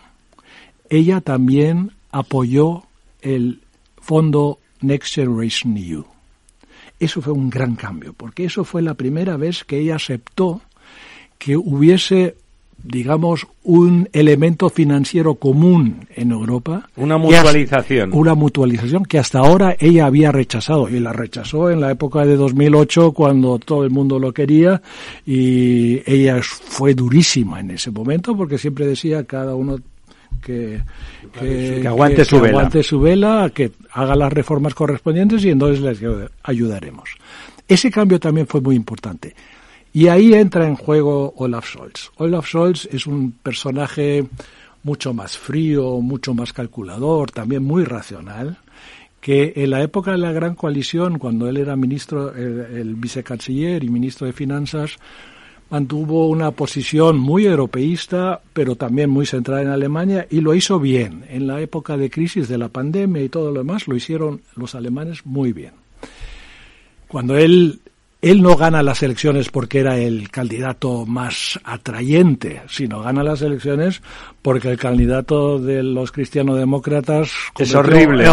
ella 0.88 1.20
también 1.20 1.92
apoyó 2.12 2.84
el 3.22 3.60
fondo 4.00 4.58
Next 4.80 5.14
Generation 5.14 5.76
EU. 5.76 6.04
Eso 6.98 7.22
fue 7.22 7.32
un 7.32 7.48
gran 7.48 7.76
cambio, 7.76 8.12
porque 8.12 8.44
eso 8.44 8.64
fue 8.64 8.82
la 8.82 8.94
primera 8.94 9.36
vez 9.36 9.64
que 9.64 9.78
ella 9.78 9.96
aceptó 9.96 10.60
que 11.38 11.56
hubiese, 11.56 12.36
digamos, 12.82 13.46
un 13.62 14.10
elemento 14.12 14.68
financiero 14.68 15.36
común 15.36 16.06
en 16.14 16.32
Europa. 16.32 16.90
Una 16.96 17.16
mutualización. 17.16 18.12
una 18.12 18.34
mutualización 18.34 19.04
que 19.06 19.18
hasta 19.18 19.38
ahora 19.38 19.74
ella 19.80 20.04
había 20.04 20.30
rechazado, 20.30 20.90
y 20.90 21.00
la 21.00 21.14
rechazó 21.14 21.70
en 21.70 21.80
la 21.80 21.90
época 21.90 22.26
de 22.26 22.36
2008 22.36 23.12
cuando 23.12 23.58
todo 23.58 23.84
el 23.84 23.90
mundo 23.90 24.18
lo 24.18 24.34
quería, 24.34 24.82
y 25.24 26.02
ella 26.04 26.40
fue 26.42 26.92
durísima 26.92 27.60
en 27.60 27.70
ese 27.70 27.90
momento 27.90 28.36
porque 28.36 28.58
siempre 28.58 28.86
decía 28.86 29.24
cada 29.24 29.54
uno 29.54 29.78
que, 30.40 30.80
que, 31.38 31.86
aguante, 31.86 32.24
su, 32.24 32.40
vela. 32.40 32.58
aguante 32.58 32.82
su 32.82 33.00
vela, 33.00 33.50
que 33.54 33.72
haga 33.92 34.14
las 34.16 34.32
reformas 34.32 34.74
correspondientes 34.74 35.44
y 35.44 35.50
entonces 35.50 35.80
les 35.80 36.30
ayudaremos. 36.42 37.10
Ese 37.68 37.90
cambio 37.90 38.18
también 38.18 38.46
fue 38.46 38.60
muy 38.60 38.76
importante. 38.76 39.34
Y 39.92 40.08
ahí 40.08 40.34
entra 40.34 40.66
en 40.66 40.76
juego 40.76 41.34
Olaf 41.36 41.66
Scholz. 41.66 42.10
Olaf 42.16 42.46
Scholz 42.46 42.88
es 42.92 43.06
un 43.06 43.32
personaje 43.32 44.26
mucho 44.82 45.12
más 45.12 45.36
frío, 45.36 46.00
mucho 46.00 46.34
más 46.34 46.52
calculador, 46.52 47.30
también 47.30 47.64
muy 47.64 47.84
racional, 47.84 48.58
que 49.20 49.52
en 49.56 49.70
la 49.70 49.82
época 49.82 50.12
de 50.12 50.18
la 50.18 50.32
Gran 50.32 50.54
Coalición, 50.54 51.18
cuando 51.18 51.48
él 51.48 51.58
era 51.58 51.76
ministro, 51.76 52.34
el, 52.34 52.60
el 52.76 52.94
vicecanciller 52.94 53.84
y 53.84 53.88
ministro 53.88 54.26
de 54.26 54.32
Finanzas, 54.32 54.96
mantuvo 55.70 56.28
una 56.28 56.50
posición 56.50 57.18
muy 57.18 57.46
europeísta, 57.46 58.40
pero 58.52 58.74
también 58.74 59.08
muy 59.08 59.24
centrada 59.24 59.62
en 59.62 59.68
Alemania, 59.68 60.26
y 60.28 60.40
lo 60.40 60.54
hizo 60.54 60.80
bien. 60.80 61.24
En 61.28 61.46
la 61.46 61.60
época 61.60 61.96
de 61.96 62.10
crisis 62.10 62.48
de 62.48 62.58
la 62.58 62.68
pandemia 62.68 63.22
y 63.22 63.28
todo 63.28 63.52
lo 63.52 63.60
demás, 63.60 63.86
lo 63.86 63.96
hicieron 63.96 64.42
los 64.56 64.74
alemanes 64.74 65.24
muy 65.24 65.52
bien. 65.52 65.72
Cuando 67.08 67.38
él 67.38 67.80
él 68.22 68.42
no 68.42 68.56
gana 68.56 68.82
las 68.82 69.02
elecciones 69.02 69.48
porque 69.48 69.80
era 69.80 69.96
el 69.96 70.30
candidato 70.30 71.06
más 71.06 71.58
atrayente, 71.64 72.62
sino 72.68 73.00
gana 73.00 73.22
las 73.22 73.40
elecciones 73.40 74.02
porque 74.42 74.70
el 74.70 74.78
candidato 74.78 75.58
de 75.58 75.82
los 75.82 76.12
cristianodemócratas 76.12 77.30
es 77.58 77.74
horrible, 77.74 78.26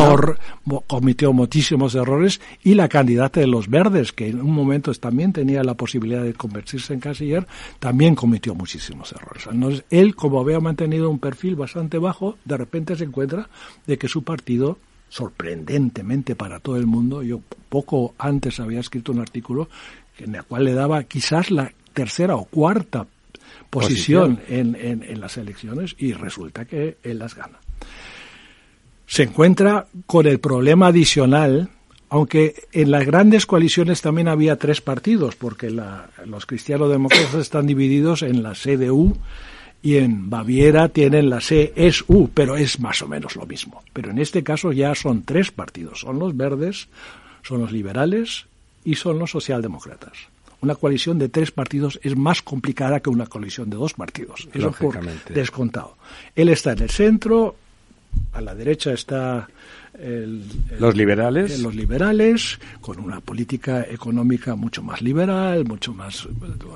cometió 0.87 1.33
muchísimos 1.33 1.95
errores 1.95 2.41
y 2.63 2.73
la 2.73 2.89
candidata 2.89 3.39
de 3.39 3.47
los 3.47 3.69
verdes, 3.69 4.11
que 4.11 4.27
en 4.27 4.41
un 4.41 4.51
momento 4.51 4.93
también 4.93 5.33
tenía 5.33 5.63
la 5.63 5.75
posibilidad 5.75 6.23
de 6.23 6.33
convertirse 6.33 6.93
en 6.93 6.99
canciller, 6.99 7.47
también 7.79 8.15
cometió 8.15 8.55
muchísimos 8.55 9.11
errores. 9.13 9.47
Entonces, 9.49 9.85
él, 9.89 10.15
como 10.15 10.39
había 10.39 10.59
mantenido 10.59 11.09
un 11.09 11.19
perfil 11.19 11.55
bastante 11.55 11.97
bajo, 11.97 12.37
de 12.45 12.57
repente 12.57 12.95
se 12.95 13.05
encuentra 13.05 13.49
de 13.85 13.97
que 13.97 14.07
su 14.07 14.23
partido 14.23 14.77
sorprendentemente 15.09 16.35
para 16.35 16.59
todo 16.59 16.77
el 16.77 16.85
mundo. 16.85 17.23
Yo 17.23 17.41
poco 17.69 18.13
antes 18.17 18.59
había 18.59 18.79
escrito 18.79 19.11
un 19.11 19.19
artículo 19.19 19.69
en 20.19 20.35
el 20.35 20.43
cual 20.43 20.65
le 20.65 20.73
daba 20.73 21.03
quizás 21.03 21.51
la 21.51 21.71
tercera 21.93 22.35
o 22.35 22.45
cuarta 22.45 23.07
posición, 23.69 24.39
En, 24.47 24.75
en, 24.75 25.19
las 25.19 25.37
elecciones 25.37 25.95
y 25.97 26.13
resulta 26.13 26.65
que 26.65 26.97
él 27.03 27.19
las 27.19 27.35
gana. 27.35 27.59
Se 29.05 29.23
encuentra 29.23 29.87
con 30.05 30.25
el 30.25 30.39
problema 30.39 30.87
adicional, 30.87 31.69
aunque 32.09 32.55
en 32.71 32.91
las 32.91 33.05
grandes 33.05 33.45
coaliciones 33.45 34.01
también 34.01 34.27
había 34.27 34.57
tres 34.57 34.81
partidos, 34.81 35.35
porque 35.35 35.69
la, 35.69 36.09
los 36.25 36.45
cristianos-demócratas 36.45 37.35
están 37.35 37.67
divididos 37.67 38.21
en 38.21 38.41
la 38.43 38.53
CDU, 38.53 39.17
y 39.81 39.97
en 39.97 40.29
Baviera 40.29 40.89
tienen 40.89 41.29
la 41.29 41.37
CSU, 41.37 42.29
pero 42.33 42.57
es 42.57 42.79
más 42.79 43.01
o 43.01 43.07
menos 43.07 43.35
lo 43.35 43.45
mismo. 43.45 43.83
Pero 43.93 44.11
en 44.11 44.19
este 44.19 44.43
caso 44.43 44.71
ya 44.71 44.95
son 44.95 45.23
tres 45.23 45.51
partidos, 45.51 46.01
son 46.01 46.19
los 46.19 46.35
verdes, 46.35 46.87
son 47.43 47.61
los 47.61 47.71
liberales 47.71 48.45
y 48.83 48.95
son 48.95 49.19
los 49.19 49.31
socialdemócratas. 49.31 50.13
Una 50.59 50.75
coalición 50.75 51.19
de 51.19 51.29
tres 51.29 51.51
partidos 51.51 51.99
es 52.01 52.15
más 52.15 52.41
complicada 52.41 52.99
que 52.99 53.11
una 53.11 53.27
coalición 53.27 53.69
de 53.69 53.77
dos 53.77 53.93
partidos. 53.93 54.47
Eso 54.53 54.71
por 54.71 54.99
descontado. 55.29 55.95
Él 56.35 56.49
está 56.49 56.71
en 56.71 56.81
el 56.81 56.89
centro, 56.89 57.55
a 58.33 58.41
la 58.41 58.55
derecha 58.55 58.91
está 58.91 59.47
los 60.79 60.95
liberales. 60.95 61.59
los 61.59 61.75
liberales 61.75 62.59
con 62.81 62.99
una 62.99 63.19
política 63.19 63.83
económica 63.89 64.55
mucho 64.55 64.83
más 64.83 65.01
liberal 65.01 65.65
mucho 65.65 65.93
más 65.93 66.27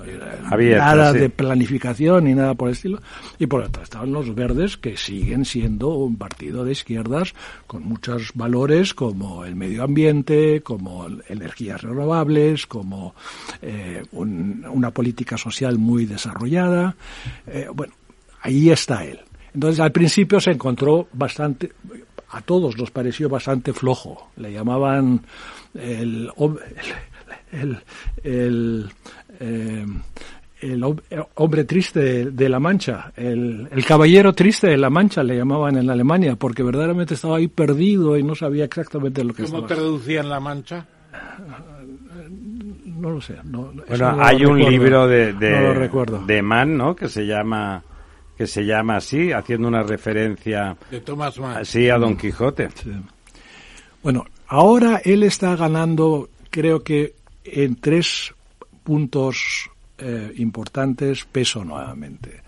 eh, 0.05 0.19
Abierta, 0.49 0.86
nada 0.86 1.13
de 1.13 1.30
planificación 1.30 2.24
ni 2.26 2.34
nada 2.34 2.55
por 2.55 2.69
el 2.69 2.74
estilo. 2.74 3.01
Y 3.38 3.45
por 3.45 3.61
otro 3.61 3.84
estaban 3.84 4.11
los 4.11 4.34
verdes 4.34 4.78
que 4.78 4.97
siguen 4.97 5.45
siendo 5.45 5.89
un 5.89 6.15
partido 6.15 6.65
de 6.65 6.72
izquierdas 6.72 7.34
con 7.67 7.84
muchos 7.84 8.32
valores 8.34 8.93
como 8.93 9.45
el 9.45 9.55
medio 9.55 9.84
ambiente 9.84 10.61
como 10.61 11.07
energías 11.30 11.82
renovables 11.82 12.65
como 12.65 13.13
eh, 13.61 14.03
una 14.11 14.91
política 14.91 15.38
social 15.38 15.78
muy 15.78 16.05
desarrollada. 16.05 16.95
Eh, 17.45 17.67
bueno 17.74 17.93
ahí 18.41 18.69
está 18.69 19.05
él. 19.05 19.19
Entonces 19.53 19.80
al 19.80 19.91
principio 19.91 20.39
se 20.39 20.51
encontró 20.51 21.07
bastante 21.13 21.72
a 22.32 22.41
todos 22.41 22.77
nos 22.77 22.91
pareció 22.91 23.29
bastante 23.29 23.73
flojo. 23.73 24.29
Le 24.38 24.51
llamaban 24.53 25.21
el, 25.73 26.32
el, 27.51 27.77
el, 28.23 28.89
eh, 29.39 29.86
hombre 31.36 31.63
triste 31.65 32.32
de, 32.32 32.49
la 32.49 32.59
Mancha, 32.59 33.11
el, 33.15 33.67
caballero 33.86 34.34
triste 34.34 34.67
de 34.67 34.77
la 34.77 34.89
Mancha 34.89 35.23
le 35.23 35.36
llamaban 35.36 35.77
en 35.77 35.89
Alemania, 35.89 36.36
porque 36.36 36.63
verdaderamente 36.63 37.15
estaba 37.15 37.38
ahí 37.38 37.47
perdido 37.47 38.17
y 38.17 38.23
no 38.23 38.36
sabía 38.36 38.65
exactamente 38.65 39.23
lo 39.23 39.34
que 39.34 39.43
estaba. 39.43 39.67
¿Cómo 39.67 39.67
traducían 39.67 40.29
la 40.29 40.39
Mancha? 40.39 40.86
No 42.86 43.09
lo 43.09 43.19
sé. 43.19 43.36
No, 43.43 43.73
bueno, 43.88 44.17
hay 44.19 44.45
un 44.45 44.59
libro 44.59 45.07
de, 45.07 45.34
de, 45.34 45.89
de 46.27 46.41
Mann, 46.41 46.77
¿no? 46.77 46.95
Que 46.95 47.09
se 47.09 47.25
llama 47.25 47.84
que 48.42 48.48
se 48.48 48.66
llama 48.66 48.96
así, 48.96 49.32
haciendo 49.32 49.68
una 49.68 49.84
referencia 49.84 50.76
así 51.54 51.89
a 51.89 51.98
Don 52.00 52.18
Quijote. 52.18 52.70
Bueno, 54.02 54.26
ahora 54.48 55.00
él 55.06 55.22
está 55.22 55.56
ganando, 55.56 56.28
creo 56.50 56.84
que 56.84 57.14
en 57.44 57.76
tres 57.76 58.34
puntos 58.84 59.70
eh, 60.00 60.34
importantes 60.38 61.24
peso 61.26 61.64
nuevamente. 61.64 62.42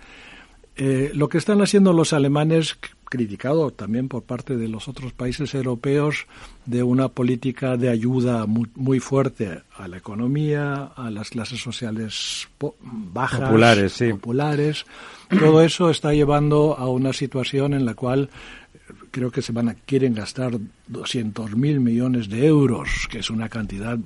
Eh, 0.76 1.12
lo 1.14 1.30
que 1.30 1.38
están 1.38 1.62
haciendo 1.62 1.94
los 1.94 2.12
alemanes, 2.12 2.76
criticado 3.06 3.70
también 3.70 4.08
por 4.08 4.24
parte 4.24 4.58
de 4.58 4.68
los 4.68 4.88
otros 4.88 5.14
países 5.14 5.54
europeos, 5.54 6.26
de 6.66 6.82
una 6.82 7.10
política 7.10 7.78
de 7.78 7.90
ayuda 7.90 8.48
muy, 8.48 9.00
fuerte 9.00 9.62
a 9.78 9.88
la 9.88 9.98
economía, 9.98 10.86
a 10.96 11.12
las 11.12 11.30
clases 11.30 11.62
sociales 11.62 12.48
bajas, 12.82 13.42
populares, 13.42 14.04
populares 14.10 14.88
todo 15.40 15.62
eso 15.62 15.90
está 15.90 16.14
llevando 16.14 16.78
a 16.78 16.88
una 16.88 17.14
situación 17.14 17.74
en 17.74 17.86
la 17.86 17.94
cual 17.94 18.30
creo 19.12 19.32
que 19.32 19.42
se 19.42 19.52
van 19.52 19.70
a, 19.70 19.74
quieren 19.74 20.14
gastar 20.14 20.54
200 20.88 21.56
mil 21.56 21.80
millones 21.80 22.30
de 22.30 22.46
euros, 22.46 23.08
que 23.10 23.20
es 23.20 23.30
una 23.30 23.50
cantidad. 23.50 23.98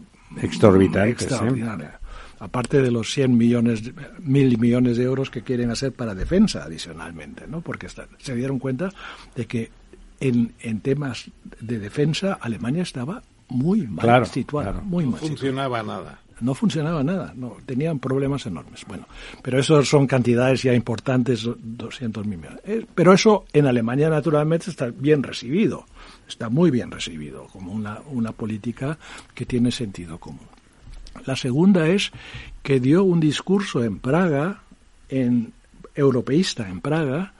Extraordinaria. 1.11 1.99
Aparte 2.39 2.81
de 2.81 2.91
los 2.91 3.11
100 3.13 3.35
millones, 3.35 3.91
mil 4.19 4.59
millones 4.59 4.97
de 4.97 5.03
euros 5.03 5.31
que 5.31 5.41
quieren 5.41 5.71
hacer 5.71 5.91
para 5.93 6.13
defensa 6.13 6.63
adicionalmente, 6.63 7.47
¿no? 7.47 7.61
Porque 7.61 7.87
se 7.89 8.35
dieron 8.35 8.59
cuenta 8.59 8.89
de 9.35 9.47
que 9.47 9.71
en, 10.19 10.53
en 10.59 10.81
temas 10.81 11.31
de 11.61 11.79
defensa 11.79 12.37
Alemania 12.39 12.83
estaba 12.83 13.23
muy 13.49 13.87
mal 13.87 14.25
situada, 14.27 14.81
muy 14.81 15.05
no 15.05 15.11
mal 15.11 15.19
funcionaba 15.19 15.81
nada 15.81 16.19
no 16.41 16.53
funcionaba 16.53 17.03
nada, 17.03 17.33
no, 17.35 17.57
tenían 17.65 17.99
problemas 17.99 18.45
enormes. 18.45 18.85
Bueno, 18.87 19.07
pero 19.41 19.59
eso 19.59 19.83
son 19.83 20.07
cantidades 20.07 20.63
ya 20.63 20.73
importantes, 20.73 21.47
200 21.57 22.25
millones. 22.25 22.59
Eh, 22.65 22.85
pero 22.93 23.13
eso 23.13 23.45
en 23.53 23.65
Alemania 23.65 24.09
naturalmente 24.09 24.69
está 24.69 24.87
bien 24.89 25.23
recibido, 25.23 25.85
está 26.27 26.49
muy 26.49 26.71
bien 26.71 26.91
recibido 26.91 27.47
como 27.47 27.71
una, 27.71 28.01
una 28.11 28.31
política 28.31 28.97
que 29.33 29.45
tiene 29.45 29.71
sentido 29.71 30.19
común. 30.19 30.47
La 31.25 31.35
segunda 31.35 31.87
es 31.87 32.11
que 32.61 32.79
dio 32.79 33.03
un 33.03 33.19
discurso 33.19 33.83
en 33.83 33.99
Praga, 33.99 34.61
en 35.09 35.53
europeísta 35.95 36.69
en 36.69 36.79
Praga, 36.79 37.33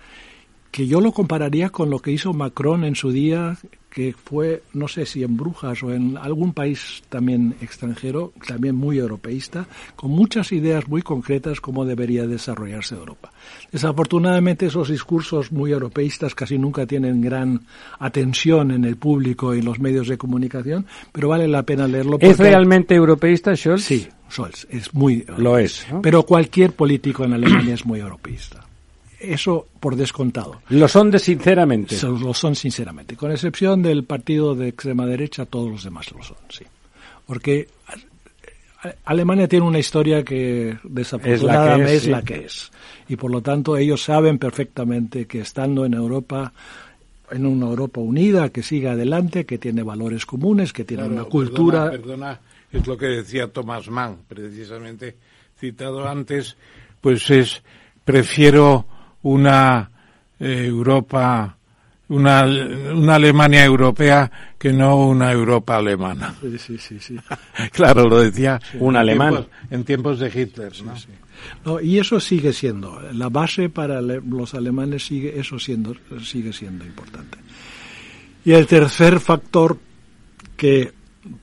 que 0.71 0.87
yo 0.87 1.01
lo 1.01 1.11
compararía 1.11 1.69
con 1.69 1.89
lo 1.89 1.99
que 1.99 2.11
hizo 2.11 2.33
Macron 2.33 2.83
en 2.83 2.95
su 2.95 3.11
día 3.11 3.57
que 3.89 4.13
fue, 4.13 4.63
no 4.73 4.87
sé 4.87 5.05
si 5.05 5.23
en 5.23 5.37
Brujas 5.37 5.81
o 5.81 5.91
en 5.91 6.17
algún 6.17 6.53
país 6.53 7.01
también 7.09 7.55
extranjero, 7.61 8.33
también 8.45 8.75
muy 8.75 8.99
europeísta, 8.99 9.65
con 9.95 10.11
muchas 10.11 10.51
ideas 10.51 10.87
muy 10.87 11.01
concretas 11.01 11.61
cómo 11.61 11.85
debería 11.85 12.27
desarrollarse 12.27 12.95
Europa. 12.95 13.31
Desafortunadamente 13.71 14.67
esos 14.67 14.89
discursos 14.89 15.51
muy 15.51 15.71
europeístas 15.71 16.35
casi 16.35 16.57
nunca 16.57 16.85
tienen 16.85 17.21
gran 17.21 17.61
atención 17.99 18.71
en 18.71 18.85
el 18.85 18.97
público 18.97 19.55
y 19.55 19.59
en 19.59 19.65
los 19.65 19.79
medios 19.79 20.07
de 20.07 20.17
comunicación, 20.17 20.85
pero 21.11 21.29
vale 21.29 21.47
la 21.47 21.63
pena 21.63 21.87
leerlo. 21.87 22.17
¿Es 22.19 22.37
realmente 22.37 22.93
europeísta 22.93 23.55
Scholz? 23.55 23.83
Sí, 23.83 24.07
Scholz 24.29 24.67
es 24.69 24.93
muy... 24.93 25.25
Lo 25.37 25.57
es. 25.57 25.87
Pero 26.03 26.23
cualquier 26.23 26.73
político 26.73 27.23
en 27.23 27.33
Alemania 27.33 27.73
es 27.73 27.85
muy 27.85 27.99
europeísta 27.99 28.66
eso 29.19 29.67
por 29.79 29.95
descontado. 29.95 30.61
Lo 30.69 30.87
son 30.87 31.11
de 31.11 31.19
sinceramente. 31.19 31.97
Lo 32.01 32.33
son 32.33 32.55
sinceramente. 32.55 33.15
Con 33.15 33.31
excepción 33.31 33.81
del 33.81 34.03
partido 34.03 34.55
de 34.55 34.69
extrema 34.69 35.05
derecha, 35.05 35.45
todos 35.45 35.69
los 35.69 35.83
demás 35.83 36.11
lo 36.11 36.23
son, 36.23 36.37
sí. 36.49 36.65
Porque 37.25 37.67
Alemania 39.05 39.47
tiene 39.47 39.65
una 39.65 39.79
historia 39.79 40.23
que 40.23 40.77
desafortunadamente 40.83 41.95
es 41.95 42.07
la 42.07 42.21
que 42.21 42.45
es, 42.45 42.71
Y 43.07 43.15
por 43.15 43.31
lo 43.31 43.41
tanto 43.41 43.75
ellos 43.75 44.03
saben 44.03 44.37
perfectamente 44.37 45.25
que 45.25 45.39
estando 45.41 45.85
en 45.85 45.93
Europa, 45.93 46.53
en 47.31 47.45
una 47.45 47.65
Europa 47.67 47.99
unida, 47.99 48.49
que 48.49 48.63
siga 48.63 48.91
adelante, 48.91 49.45
que 49.45 49.57
tiene 49.57 49.83
valores 49.83 50.25
comunes, 50.25 50.73
que 50.73 50.83
tiene 50.83 51.03
una 51.03 51.23
cultura... 51.23 51.89
Perdona, 51.89 52.39
es 52.71 52.85
lo 52.85 52.97
que 52.97 53.07
decía 53.07 53.47
Thomas 53.47 53.89
Mann, 53.89 54.19
precisamente 54.27 55.15
citado 55.59 56.07
antes, 56.07 56.55
pues 57.01 57.29
es, 57.29 57.63
prefiero 58.05 58.85
una 59.23 59.89
eh, 60.39 60.65
Europa, 60.67 61.57
una, 62.09 62.45
una 62.45 63.15
Alemania 63.15 63.65
europea 63.65 64.31
que 64.57 64.71
no 64.71 65.07
una 65.07 65.31
Europa 65.31 65.77
alemana. 65.77 66.35
Sí, 66.57 66.77
sí, 66.77 66.99
sí. 66.99 67.17
claro, 67.71 68.07
lo 68.07 68.21
decía 68.21 68.59
un 68.79 68.95
alemán. 68.95 69.45
en 69.69 69.83
tiempos 69.83 70.19
de 70.19 70.27
Hitler, 70.27 70.73
¿no? 70.83 71.79
y 71.79 71.99
eso 71.99 72.19
sigue 72.19 72.51
siendo, 72.51 72.99
la 73.13 73.29
base 73.29 73.69
para 73.69 74.01
los 74.01 74.53
alemanes 74.55 75.05
sigue, 75.05 75.39
eso 75.39 75.59
siendo, 75.59 75.95
sigue 76.23 76.51
siendo 76.51 76.85
importante. 76.85 77.37
Y 78.43 78.53
el 78.53 78.65
tercer 78.65 79.19
factor 79.19 79.77
que 80.55 80.93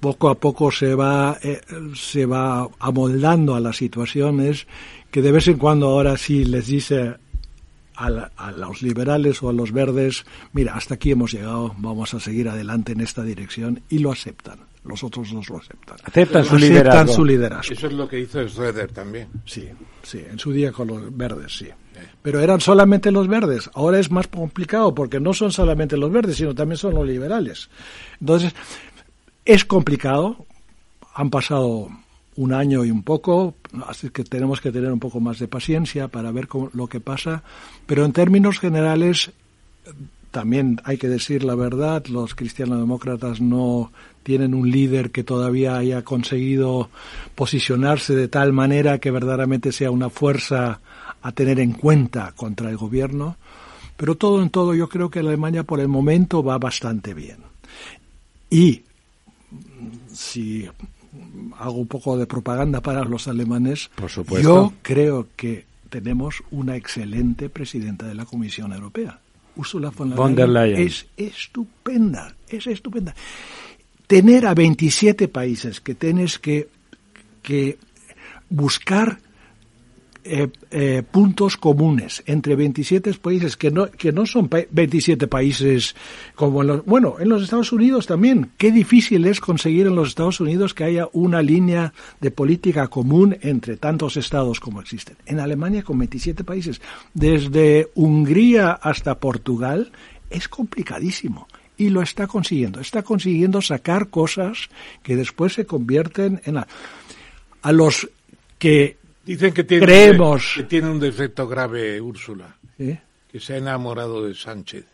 poco 0.00 0.28
a 0.28 0.34
poco 0.34 0.70
se 0.70 0.94
va, 0.94 1.38
eh, 1.42 1.60
se 1.94 2.26
va 2.26 2.68
amoldando 2.78 3.54
a 3.54 3.60
la 3.60 3.72
situación 3.72 4.40
es 4.40 4.66
que 5.10 5.22
de 5.22 5.32
vez 5.32 5.48
en 5.48 5.58
cuando 5.58 5.88
ahora 5.88 6.16
sí 6.16 6.44
les 6.44 6.66
dice 6.66 7.14
a, 7.96 8.30
a, 8.36 8.52
los 8.52 8.82
liberales 8.82 9.42
o 9.42 9.48
a 9.48 9.52
los 9.52 9.72
verdes, 9.72 10.24
mira, 10.52 10.74
hasta 10.74 10.94
aquí 10.94 11.10
hemos 11.10 11.32
llegado, 11.32 11.74
vamos 11.78 12.14
a 12.14 12.20
seguir 12.20 12.48
adelante 12.48 12.92
en 12.92 13.00
esta 13.00 13.22
dirección 13.22 13.82
y 13.88 13.98
lo 13.98 14.12
aceptan. 14.12 14.58
Los 14.84 15.02
otros 15.02 15.32
dos 15.32 15.48
lo 15.48 15.56
aceptan. 15.56 15.96
Aceptan 16.04 16.44
su, 16.44 16.56
aceptan 16.56 16.60
liderazgo. 16.60 17.14
su 17.14 17.24
liderazgo. 17.24 17.72
Eso 17.72 17.86
es 17.86 17.92
lo 17.94 18.06
que 18.06 18.20
hizo 18.20 18.46
Schroeder 18.46 18.92
también. 18.92 19.28
Sí, 19.46 19.66
sí, 20.02 20.22
en 20.30 20.38
su 20.38 20.52
día 20.52 20.72
con 20.72 20.88
los 20.88 21.16
verdes, 21.16 21.56
sí. 21.56 21.68
Pero 22.22 22.40
eran 22.40 22.60
solamente 22.60 23.10
los 23.10 23.26
verdes. 23.26 23.70
Ahora 23.74 23.98
es 23.98 24.10
más 24.10 24.28
complicado 24.28 24.94
porque 24.94 25.20
no 25.20 25.32
son 25.32 25.52
solamente 25.52 25.96
los 25.96 26.12
verdes, 26.12 26.36
sino 26.36 26.54
también 26.54 26.76
son 26.76 26.94
los 26.94 27.06
liberales. 27.06 27.70
Entonces, 28.20 28.54
es 29.44 29.64
complicado. 29.64 30.44
Han 31.14 31.30
pasado 31.30 31.88
un 32.36 32.52
año 32.52 32.84
y 32.84 32.90
un 32.90 33.02
poco, 33.02 33.54
así 33.86 34.10
que 34.10 34.24
tenemos 34.24 34.60
que 34.60 34.72
tener 34.72 34.92
un 34.92 35.00
poco 35.00 35.20
más 35.20 35.38
de 35.38 35.48
paciencia 35.48 36.08
para 36.08 36.32
ver 36.32 36.48
cómo, 36.48 36.70
lo 36.72 36.86
que 36.86 37.00
pasa. 37.00 37.42
Pero 37.86 38.04
en 38.04 38.12
términos 38.12 38.58
generales, 38.58 39.30
también 40.30 40.80
hay 40.84 40.98
que 40.98 41.08
decir 41.08 41.44
la 41.44 41.54
verdad, 41.54 42.04
los 42.06 42.34
cristianodemócratas 42.34 43.40
no 43.40 43.92
tienen 44.24 44.54
un 44.54 44.70
líder 44.70 45.10
que 45.10 45.22
todavía 45.22 45.76
haya 45.76 46.02
conseguido 46.02 46.90
posicionarse 47.34 48.16
de 48.16 48.28
tal 48.28 48.52
manera 48.52 48.98
que 48.98 49.10
verdaderamente 49.10 49.70
sea 49.70 49.90
una 49.90 50.10
fuerza 50.10 50.80
a 51.22 51.32
tener 51.32 51.60
en 51.60 51.72
cuenta 51.72 52.32
contra 52.34 52.70
el 52.70 52.76
gobierno. 52.76 53.36
Pero 53.96 54.16
todo 54.16 54.42
en 54.42 54.50
todo 54.50 54.74
yo 54.74 54.88
creo 54.88 55.08
que 55.08 55.20
Alemania 55.20 55.62
por 55.62 55.78
el 55.78 55.88
momento 55.88 56.42
va 56.42 56.58
bastante 56.58 57.14
bien. 57.14 57.38
Y 58.50 58.82
si 60.12 60.68
hago 61.58 61.78
un 61.78 61.86
poco 61.86 62.16
de 62.18 62.26
propaganda 62.26 62.80
para 62.80 63.04
los 63.04 63.28
alemanes, 63.28 63.90
Por 63.96 64.10
supuesto. 64.10 64.42
yo 64.48 64.72
creo 64.82 65.28
que 65.36 65.64
tenemos 65.90 66.42
una 66.50 66.76
excelente 66.76 67.48
presidenta 67.48 68.06
de 68.06 68.14
la 68.14 68.24
Comisión 68.24 68.72
Europea. 68.72 69.18
Ursula 69.56 69.90
von 69.90 70.08
der, 70.10 70.16
Von 70.18 70.34
der 70.34 70.48
Leyen. 70.48 70.86
es 70.86 71.06
estupenda, 71.16 72.34
es 72.48 72.66
estupenda. 72.66 73.14
Tener 74.08 74.46
a 74.46 74.54
27 74.54 75.28
países 75.28 75.80
que 75.80 75.94
tienes 75.94 76.38
que, 76.40 76.68
que 77.42 77.78
buscar 78.50 79.18
eh, 80.24 80.48
eh, 80.70 81.02
puntos 81.08 81.58
comunes 81.58 82.22
entre 82.24 82.56
27 82.56 83.12
países 83.14 83.58
que 83.58 83.70
no 83.70 83.90
que 83.90 84.10
no 84.10 84.24
son 84.24 84.48
pa 84.48 84.64
27 84.70 85.28
países 85.28 85.94
como 86.34 86.62
en 86.62 86.68
los 86.68 86.84
bueno 86.86 87.16
en 87.20 87.28
los 87.28 87.42
Estados 87.42 87.72
Unidos 87.72 88.06
también. 88.06 88.50
Qué 88.56 88.72
difícil 88.72 89.26
es 89.26 89.38
conseguir 89.40 89.86
en 89.86 89.96
los 89.96 90.08
Estados 90.08 90.40
Unidos 90.40 90.72
que 90.72 90.84
haya 90.84 91.08
una 91.12 91.42
línea 91.42 91.92
de 92.22 92.30
política 92.30 92.88
común 92.88 93.36
entre 93.42 93.76
tantos 93.76 94.16
estados 94.16 94.60
como 94.60 94.80
existen. 94.80 95.16
En 95.26 95.40
Alemania 95.40 95.82
con 95.82 95.98
27 95.98 96.42
países 96.42 96.80
desde 97.12 97.90
Hungría 97.94 98.72
hasta 98.72 99.18
Portugal 99.18 99.92
es 100.30 100.48
complicadísimo 100.48 101.48
y 101.76 101.90
lo 101.90 102.00
está 102.00 102.26
consiguiendo. 102.26 102.80
Está 102.80 103.02
consiguiendo 103.02 103.60
sacar 103.60 104.08
cosas 104.08 104.70
que 105.02 105.16
después 105.16 105.52
se 105.52 105.66
convierten 105.66 106.40
en 106.44 106.56
a, 106.56 106.66
a 107.60 107.72
los 107.72 108.08
que 108.58 109.03
Dicen 109.24 109.52
que 109.54 109.64
tiene, 109.64 109.86
Creemos. 109.86 110.52
que 110.56 110.62
tiene 110.64 110.90
un 110.90 111.00
defecto 111.00 111.46
grave 111.48 112.00
Úrsula, 112.00 112.56
que 112.76 113.40
se 113.40 113.54
ha 113.54 113.56
enamorado 113.58 114.24
de 114.26 114.34
Sánchez. 114.34 114.84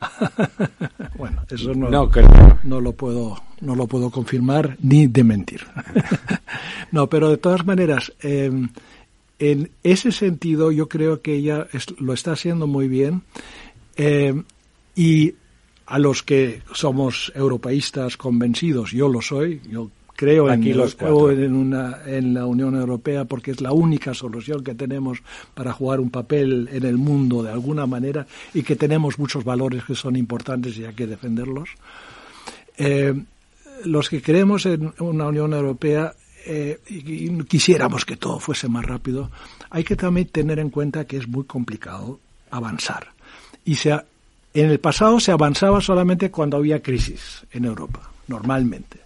bueno 1.16 1.42
eso 1.48 1.74
no, 1.74 1.88
No 1.88 2.10
creo. 2.10 2.58
no 2.64 2.80
lo 2.80 2.92
puedo 2.92 3.42
no 3.60 3.74
lo 3.74 3.86
puedo 3.86 4.10
confirmar 4.10 4.76
ni 4.82 5.06
dementir 5.06 5.62
no 6.92 7.08
pero 7.08 7.30
de 7.30 7.38
todas 7.38 7.64
maneras 7.64 8.12
eh, 8.22 8.50
en 9.38 9.70
ese 9.82 10.12
sentido 10.12 10.70
yo 10.72 10.88
creo 10.88 11.22
que 11.22 11.36
ella 11.36 11.68
es, 11.72 11.98
lo 12.00 12.12
está 12.12 12.32
haciendo 12.32 12.66
muy 12.66 12.86
bien 12.88 13.22
eh, 13.96 14.34
y 14.94 15.34
a 15.86 15.98
los 15.98 16.22
que 16.22 16.60
somos 16.74 17.32
europeístas 17.34 18.18
convencidos 18.18 18.90
yo 18.90 19.08
lo 19.08 19.22
soy 19.22 19.62
yo 19.70 19.90
creo 20.16 20.48
Aquí 20.48 20.70
en, 20.70 20.76
los 20.76 20.94
cuatro. 20.94 21.30
en, 21.30 21.54
una, 21.54 21.98
en 22.06 22.34
la 22.34 22.46
Unión 22.46 22.74
Europea 22.76 23.24
porque 23.24 23.50
es 23.50 23.60
la 23.60 23.72
única 23.72 24.14
solución 24.14 24.62
que 24.64 24.74
tenemos 24.74 25.18
para 25.54 25.72
jugar 25.72 26.00
un 26.00 26.10
papel 26.10 26.68
en 26.72 26.84
el 26.84 26.96
mundo 26.96 27.42
de 27.42 27.50
alguna 27.52 27.86
manera 27.86 28.26
y 28.52 28.62
que 28.62 28.76
tenemos 28.76 29.18
muchos 29.18 29.44
valores 29.44 29.84
que 29.84 29.94
son 29.94 30.16
importantes 30.16 30.76
y 30.78 30.84
hay 30.84 30.94
que 30.94 31.06
defenderlos. 31.06 31.68
Eh, 32.76 33.14
los 33.84 34.08
que 34.08 34.22
creemos 34.22 34.66
en 34.66 34.92
una 34.98 35.26
Unión 35.28 35.52
Europea 35.52 36.14
eh, 36.46 36.78
y, 36.88 37.30
quisiéramos 37.44 38.04
que 38.04 38.16
todo 38.16 38.38
fuese 38.38 38.68
más 38.68 38.84
rápido, 38.84 39.30
hay 39.70 39.82
que 39.84 39.96
también 39.96 40.28
tener 40.28 40.58
en 40.58 40.70
cuenta 40.70 41.06
que 41.06 41.16
es 41.16 41.26
muy 41.26 41.44
complicado 41.44 42.20
avanzar. 42.50 43.08
Y 43.64 43.76
se 43.76 43.92
ha- 43.92 44.04
en 44.52 44.70
el 44.70 44.78
pasado 44.78 45.18
se 45.20 45.32
avanzaba 45.32 45.80
solamente 45.80 46.30
cuando 46.30 46.56
había 46.58 46.82
crisis 46.82 47.44
en 47.50 47.64
Europa, 47.64 48.10
normalmente. 48.28 48.98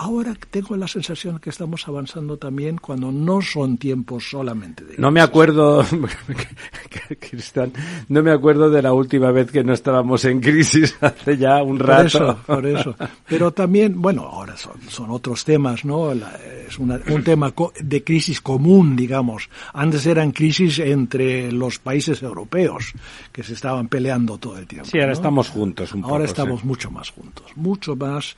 Ahora 0.00 0.32
tengo 0.50 0.76
la 0.76 0.86
sensación 0.86 1.40
que 1.40 1.50
estamos 1.50 1.88
avanzando 1.88 2.36
también 2.36 2.78
cuando 2.78 3.10
no 3.10 3.42
son 3.42 3.78
tiempos 3.78 4.30
solamente 4.30 4.84
de 4.84 4.94
No 4.96 5.10
me 5.10 5.18
crisis. 5.18 5.28
acuerdo, 5.28 5.84
Cristian, 7.18 7.72
no 8.08 8.22
me 8.22 8.30
acuerdo 8.30 8.70
de 8.70 8.80
la 8.80 8.92
última 8.92 9.32
vez 9.32 9.50
que 9.50 9.64
no 9.64 9.72
estábamos 9.72 10.24
en 10.24 10.40
crisis 10.40 10.96
hace 11.00 11.36
ya 11.36 11.62
un 11.64 11.78
Por 11.78 11.86
rato. 11.88 12.06
eso, 12.06 12.38
por 12.46 12.66
eso. 12.66 12.94
Pero 13.26 13.50
también, 13.52 14.00
bueno, 14.00 14.22
ahora 14.22 14.56
son, 14.56 14.80
son 14.88 15.10
otros 15.10 15.44
temas, 15.44 15.84
¿no? 15.84 16.14
La- 16.14 16.38
es 16.68 16.78
una- 16.78 17.00
un 17.10 17.24
tema 17.24 17.52
de 17.80 18.04
crisis 18.04 18.40
común, 18.40 18.94
digamos. 18.94 19.48
Antes 19.72 20.06
eran 20.06 20.30
crisis 20.32 20.78
entre 20.78 21.50
los 21.50 21.78
países 21.78 22.22
europeos 22.22 22.92
que 23.32 23.42
se 23.42 23.54
estaban 23.54 23.88
peleando 23.88 24.38
todo 24.38 24.58
el 24.58 24.66
tiempo. 24.66 24.88
Sí, 24.88 24.98
ahora 24.98 25.08
¿no? 25.08 25.12
estamos 25.14 25.48
juntos 25.48 25.92
un 25.92 26.04
Ahora 26.04 26.18
poco, 26.18 26.24
estamos 26.24 26.60
sí. 26.60 26.66
mucho 26.66 26.90
más 26.90 27.10
juntos, 27.10 27.46
mucho 27.56 27.96
más, 27.96 28.36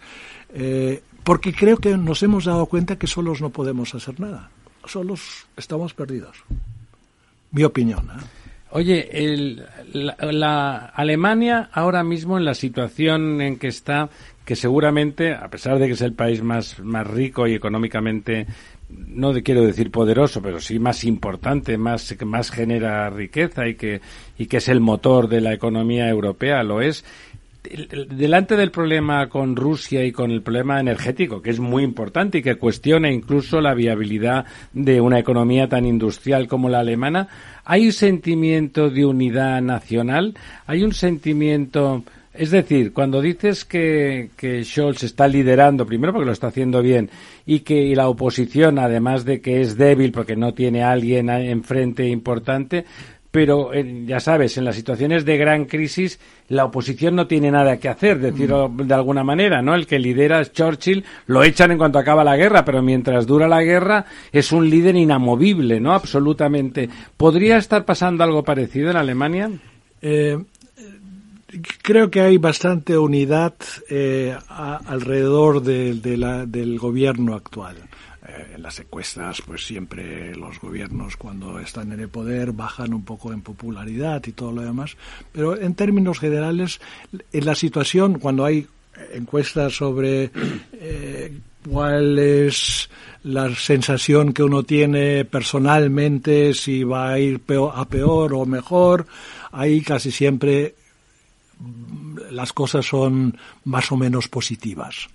eh, 0.55 1.03
porque 1.25 1.53
creo 1.53 1.77
que 1.79 1.97
nos 1.97 2.23
hemos 2.23 2.45
dado 2.45 2.66
cuenta 2.66 2.97
que 2.97 3.07
solos 3.07 3.41
no 3.41 3.51
podemos 3.51 3.95
hacer 3.95 4.18
nada. 4.21 4.51
Solos 4.87 5.47
estamos 5.57 5.95
perdidos. 5.95 6.37
Mi 7.53 7.64
opinión. 7.64 8.09
¿eh? 8.11 8.23
Oye, 8.73 9.09
el- 9.25 9.64
la, 9.93 10.16
la 10.21 10.77
Alemania 10.95 11.68
ahora 11.73 12.05
mismo 12.05 12.39
en 12.39 12.45
la 12.45 12.55
situación 12.55 13.41
en 13.41 13.59
que 13.59 13.66
está, 13.68 14.09
que 14.45 14.55
seguramente, 14.57 15.35
a 15.35 15.49
pesar 15.49 15.79
de 15.79 15.87
que 15.89 15.93
es 15.95 16.01
el 16.03 16.12
país 16.12 16.43
más, 16.43 16.79
más 16.81 17.07
rico 17.07 17.47
y 17.49 17.55
económicamente, 17.55 18.47
no 18.89 19.33
quiero 19.43 19.62
decir 19.62 19.91
poderoso, 19.91 20.41
pero 20.41 20.61
sí 20.61 20.79
más 20.79 21.03
importante, 21.05 21.77
más, 21.79 22.14
que 22.16 22.25
más 22.25 22.51
genera 22.53 23.11
riqueza 23.11 23.66
y 23.66 23.75
que, 23.75 24.01
y 24.39 24.47
que 24.47 24.59
es 24.59 24.68
el 24.68 24.81
motor 24.81 25.29
de 25.29 25.41
la 25.41 25.53
economía 25.53 26.09
europea, 26.09 26.62
lo 26.62 26.81
es. 26.81 27.05
El- 27.69 27.89
el- 27.91 28.09
delante 28.17 28.57
del 28.57 28.71
problema 28.71 29.29
con 29.29 29.57
Rusia 29.57 30.05
y 30.05 30.13
con 30.13 30.31
el 30.31 30.43
problema 30.43 30.81
energético, 30.81 31.43
que 31.43 31.51
es 31.51 31.59
muy 31.61 31.83
importante 31.83 32.39
y 32.39 32.43
que 32.43 32.55
cuestiona 32.57 33.11
incluso 33.11 33.61
la 33.61 33.75
viabilidad 33.75 34.47
de 34.73 35.01
una 35.01 35.19
economía 35.19 35.69
tan 35.69 35.85
industrial 35.85 36.49
como 36.49 36.69
la 36.69 36.81
alemana, 36.81 37.29
hay 37.65 37.87
un 37.87 37.93
sentimiento 37.93 38.89
de 38.91 39.05
unidad 39.05 39.61
nacional, 39.61 40.35
hay 40.67 40.83
un 40.83 40.93
sentimiento, 40.95 42.03
es 42.33 42.51
decir, 42.51 42.93
cuando 42.93 43.21
dices 43.21 43.65
que, 43.65 44.31
que 44.37 44.65
Scholz 44.65 45.03
está 45.03 45.29
liderando, 45.29 45.85
primero 45.87 46.13
porque 46.13 46.27
lo 46.27 46.33
está 46.33 46.47
haciendo 46.49 46.81
bien, 46.83 47.11
y 47.47 47.61
que 47.61 47.75
y 47.83 47.95
la 47.95 48.09
oposición, 48.09 48.79
además 48.79 49.25
de 49.25 49.41
que 49.41 49.61
es 49.61 49.77
débil 49.77 50.13
porque 50.13 50.37
no 50.37 50.55
tiene 50.55 50.83
a 50.83 50.93
alguien 50.93 51.29
enfrente 51.29 52.09
importante, 52.09 52.85
pero 53.31 53.72
eh, 53.72 54.05
ya 54.07 54.18
sabes, 54.18 54.59
en 54.59 54.64
las 54.64 54.74
situaciones 54.74 55.24
de 55.24 55.37
gran 55.37 55.66
crisis 55.66 56.18
la 56.49 56.64
oposición 56.64 57.14
no 57.14 57.26
tiene 57.28 57.51
nada 57.51 57.76
que 57.78 57.89
hacer, 57.89 58.18
decirlo 58.18 58.68
de 58.74 58.93
alguna 58.93 59.22
manera, 59.22 59.62
¿no? 59.62 59.74
El 59.74 59.87
que 59.87 59.99
lidera 60.01 60.41
es 60.41 60.53
Churchill, 60.53 61.05
lo 61.26 61.45
echan 61.45 61.70
en 61.70 61.78
cuanto 61.78 61.99
acaba 62.01 62.24
la 62.24 62.37
guerra, 62.37 62.64
pero 62.64 62.83
mientras 62.83 63.26
dura 63.26 63.47
la 63.47 63.62
guerra 63.62 64.05
es 64.33 64.51
un 64.51 64.68
líder 64.68 64.97
inamovible, 64.97 65.78
¿no? 65.81 65.93
Absolutamente. 65.93 66.89
¿Podría 67.16 67.57
estar 67.59 67.85
pasando 67.85 68.24
algo 68.24 68.43
parecido 68.43 68.91
en 68.91 68.97
Alemania? 68.97 69.51
Eh, 70.03 70.37
creo 71.83 72.11
que 72.11 72.20
hay 72.20 72.37
bastante 72.39 72.97
unidad 72.99 73.55
eh, 73.89 74.37
a- 74.49 74.81
alrededor 74.87 75.62
de, 75.62 75.95
de 75.95 76.16
la- 76.16 76.47
del 76.47 76.78
gobierno 76.78 77.35
actual. 77.35 77.76
Eh, 78.31 78.53
en 78.55 78.62
las 78.62 78.78
encuestas, 78.78 79.43
pues 79.43 79.64
siempre 79.64 80.35
los 80.37 80.61
gobiernos 80.61 81.16
cuando 81.16 81.59
están 81.59 81.93
en 81.93 82.01
el 82.01 82.09
poder 82.09 82.53
bajan 82.53 82.95
un 82.95 83.05
poco 83.05 83.33
en 83.33 83.43
popularidad 83.43 84.22
y 84.26 84.33
todo 84.33 84.53
lo 84.53 84.62
demás. 84.62 84.97
Pero 85.33 85.61
en 85.61 85.74
términos 85.74 86.18
generales, 86.20 86.81
en 87.33 87.45
la 87.45 87.55
situación, 87.55 88.18
cuando 88.18 88.45
hay 88.45 88.66
encuestas 89.12 89.74
sobre 89.74 90.31
eh, 90.72 91.39
cuál 91.68 92.18
es 92.18 92.89
la 93.24 93.55
sensación 93.55 94.33
que 94.33 94.43
uno 94.43 94.62
tiene 94.62 95.24
personalmente, 95.24 96.55
si 96.55 96.85
va 96.85 97.11
a 97.11 97.18
ir 97.18 97.41
peor, 97.41 97.72
a 97.74 97.85
peor 97.87 98.35
o 98.35 98.47
mejor, 98.47 99.07
ahí 99.51 99.81
casi 99.81 100.11
siempre 100.11 100.74
las 102.31 102.53
cosas 102.53 102.87
son 102.87 103.37
más 103.64 103.91
o 103.91 103.97
menos 103.97 104.28
positivas. 104.28 105.09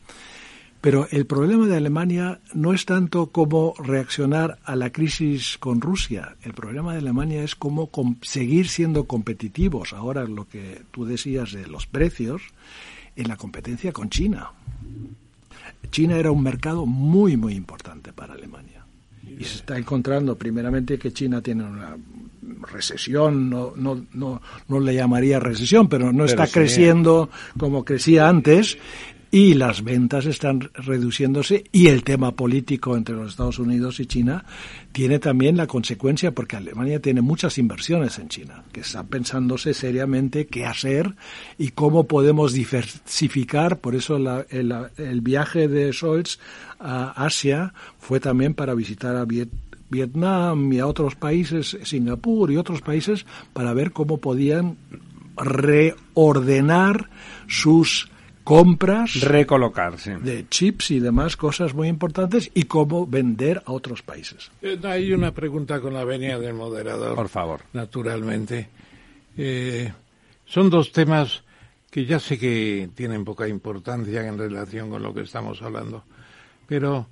Pero 0.86 1.08
el 1.10 1.26
problema 1.26 1.66
de 1.66 1.78
Alemania 1.78 2.42
no 2.54 2.72
es 2.72 2.86
tanto 2.86 3.32
cómo 3.32 3.74
reaccionar 3.80 4.60
a 4.66 4.76
la 4.76 4.92
crisis 4.92 5.58
con 5.58 5.82
Rusia. 5.82 6.36
El 6.44 6.54
problema 6.54 6.94
de 6.94 7.00
Alemania 7.00 7.42
es 7.42 7.56
cómo 7.56 7.90
seguir 8.22 8.68
siendo 8.68 9.06
competitivos. 9.06 9.94
Ahora 9.94 10.26
lo 10.26 10.48
que 10.48 10.84
tú 10.92 11.04
decías 11.04 11.54
de 11.54 11.66
los 11.66 11.88
precios 11.88 12.44
en 13.16 13.30
la 13.30 13.36
competencia 13.36 13.92
con 13.92 14.12
China. 14.12 14.52
China 15.90 16.18
era 16.18 16.30
un 16.30 16.44
mercado 16.44 16.86
muy, 16.86 17.36
muy 17.36 17.56
importante 17.56 18.14
para 18.14 18.36
Alemania. 18.36 18.86
Y 19.24 19.44
se 19.44 19.56
está 19.56 19.80
encontrando 19.80 20.38
primeramente 20.38 21.00
que 21.00 21.12
China 21.12 21.42
tiene 21.42 21.64
una 21.64 21.98
recesión, 22.72 23.50
no, 23.50 23.74
no, 23.76 24.06
no, 24.14 24.40
no 24.68 24.80
le 24.80 24.94
llamaría 24.94 25.40
recesión, 25.40 25.90
pero 25.90 26.14
no 26.14 26.26
está 26.26 26.46
creciendo 26.46 27.32
como 27.58 27.84
crecía 27.84 28.30
antes 28.30 28.78
y 29.36 29.54
las 29.54 29.84
ventas 29.84 30.26
están 30.28 30.70
reduciéndose 30.74 31.66
y 31.74 31.88
el 31.88 32.06
tema 32.06 32.32
político 32.38 32.96
entre 32.96 33.16
los 33.16 33.32
Estados 33.32 33.60
Unidos 33.60 34.00
y 34.00 34.06
China 34.06 34.46
tiene 34.94 35.20
también 35.20 35.58
la 35.58 35.68
consecuencia 35.68 36.32
porque 36.32 36.56
Alemania 36.56 37.02
tiene 37.02 37.20
muchas 37.20 37.58
inversiones 37.58 38.18
en 38.18 38.30
China, 38.30 38.64
que 38.72 38.80
está 38.80 39.04
pensándose 39.04 39.74
seriamente 39.74 40.48
qué 40.48 40.66
hacer 40.66 41.16
y 41.58 41.72
cómo 41.72 42.06
podemos 42.06 42.54
diversificar. 42.54 43.80
Por 43.80 43.96
eso 43.96 44.16
el, 44.16 45.20
viaje 45.20 45.68
de 45.68 45.92
Scholz 45.92 46.40
a 46.80 47.26
Asia 47.26 47.74
fue 48.00 48.22
también 48.22 48.54
para 48.54 48.74
visitar 48.74 49.18
a 49.18 49.26
Vietnam 49.90 50.72
y 50.72 50.80
a 50.80 50.88
otros 50.88 51.16
países, 51.16 51.78
Singapur 51.84 52.54
y 52.54 52.56
otros 52.56 52.82
países, 52.82 53.26
para 53.52 53.74
ver 53.74 53.92
cómo 53.92 54.18
podían 54.20 54.78
reordenar 55.36 57.10
sus 57.48 58.10
compras 58.46 59.20
recolocarse 59.22 60.18
de 60.18 60.48
chips 60.48 60.92
y 60.92 61.00
demás 61.00 61.36
cosas 61.36 61.74
muy 61.74 61.88
importantes 61.88 62.52
y 62.54 62.64
cómo 62.64 63.08
vender 63.08 63.64
a 63.66 63.72
otros 63.72 64.04
países. 64.04 64.52
Eh, 64.62 64.80
hay 64.84 65.12
una 65.12 65.34
pregunta 65.34 65.82
con 65.82 65.96
la 65.96 66.06
venia 66.06 66.38
del 66.38 66.54
moderador. 66.54 67.16
Por 67.16 67.28
favor. 67.28 67.62
Naturalmente. 67.74 68.70
Eh, 69.36 69.92
son 70.46 70.70
dos 70.70 70.92
temas 70.92 71.42
que 71.90 72.06
ya 72.06 72.20
sé 72.20 72.38
que 72.38 72.88
tienen 72.94 73.26
poca 73.26 73.48
importancia 73.48 74.26
en 74.26 74.38
relación 74.38 74.92
con 74.92 75.02
lo 75.02 75.14
que 75.14 75.22
estamos 75.22 75.62
hablando, 75.64 76.04
pero 76.68 77.08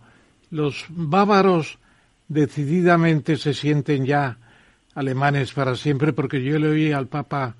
los 0.51 0.85
bávaros 0.89 1.79
decididamente 2.27 3.37
se 3.37 3.55
sienten 3.55 4.05
ya 4.05 4.37
alemanes 4.93 5.51
para 5.51 5.75
siempre 5.75 6.13
porque 6.13 6.43
yo 6.43 6.59
le 6.59 6.67
oí 6.67 6.91
al 6.91 7.07
Papa 7.07 7.55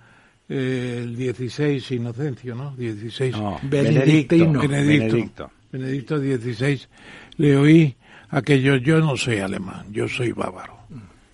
el 0.54 1.16
16 1.16 1.92
Inocencio, 1.92 2.54
¿no? 2.54 2.76
16. 2.76 3.36
Benedicto, 3.64 4.36
Benedicto. 4.68 5.52
Benedicto. 5.72 6.20
16. 6.20 6.90
Le 7.38 7.58
oí 7.58 7.96
aquello, 8.30 8.76
yo 8.76 9.00
no 9.00 9.18
soy 9.18 9.40
alemán, 9.40 9.88
yo 9.92 10.08
soy 10.08 10.32
bávaro. 10.32 10.78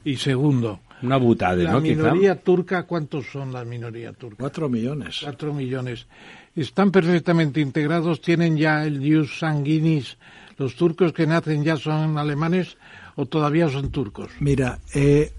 Y 0.05 0.15
segundo, 0.15 0.79
una 1.01 1.17
butada, 1.17 1.57
la 1.57 1.79
minoría 1.79 2.35
turca, 2.41 2.83
¿cuántos 2.83 3.25
son 3.29 3.51
la 3.51 3.65
minoría 3.65 4.13
turca? 4.13 4.37
Cuatro 4.39 4.69
millones. 4.69 5.19
Cuatro 5.21 5.53
millones. 5.53 6.07
Están 6.55 6.89
perfectamente 6.91 7.59
integrados, 7.59 8.21
tienen 8.21 8.57
ya 8.57 8.85
el 8.85 8.99
jus 8.99 9.39
sanguinis. 9.39 10.17
¿Los 10.57 10.75
turcos 10.75 11.11
que 11.13 11.27
nacen 11.27 11.63
ya 11.63 11.75
son 11.77 12.17
alemanes 12.17 12.77
o 13.15 13.25
todavía 13.25 13.69
son 13.69 13.91
turcos? 13.91 14.31
Mira, 14.39 14.79
eh, 14.93 15.31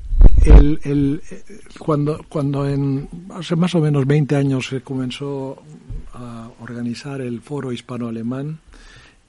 el, 0.45 1.23
cuando, 1.79 2.25
cuando 2.29 2.69
en, 2.69 3.09
hace 3.31 3.57
más 3.57 3.75
o 3.75 3.81
menos 3.81 4.07
20 4.07 4.37
años 4.37 4.67
se 4.69 4.81
comenzó 4.81 5.63
a 6.15 6.51
organizar 6.61 7.21
el 7.21 7.41
foro 7.41 7.73
hispano-alemán, 7.73 8.59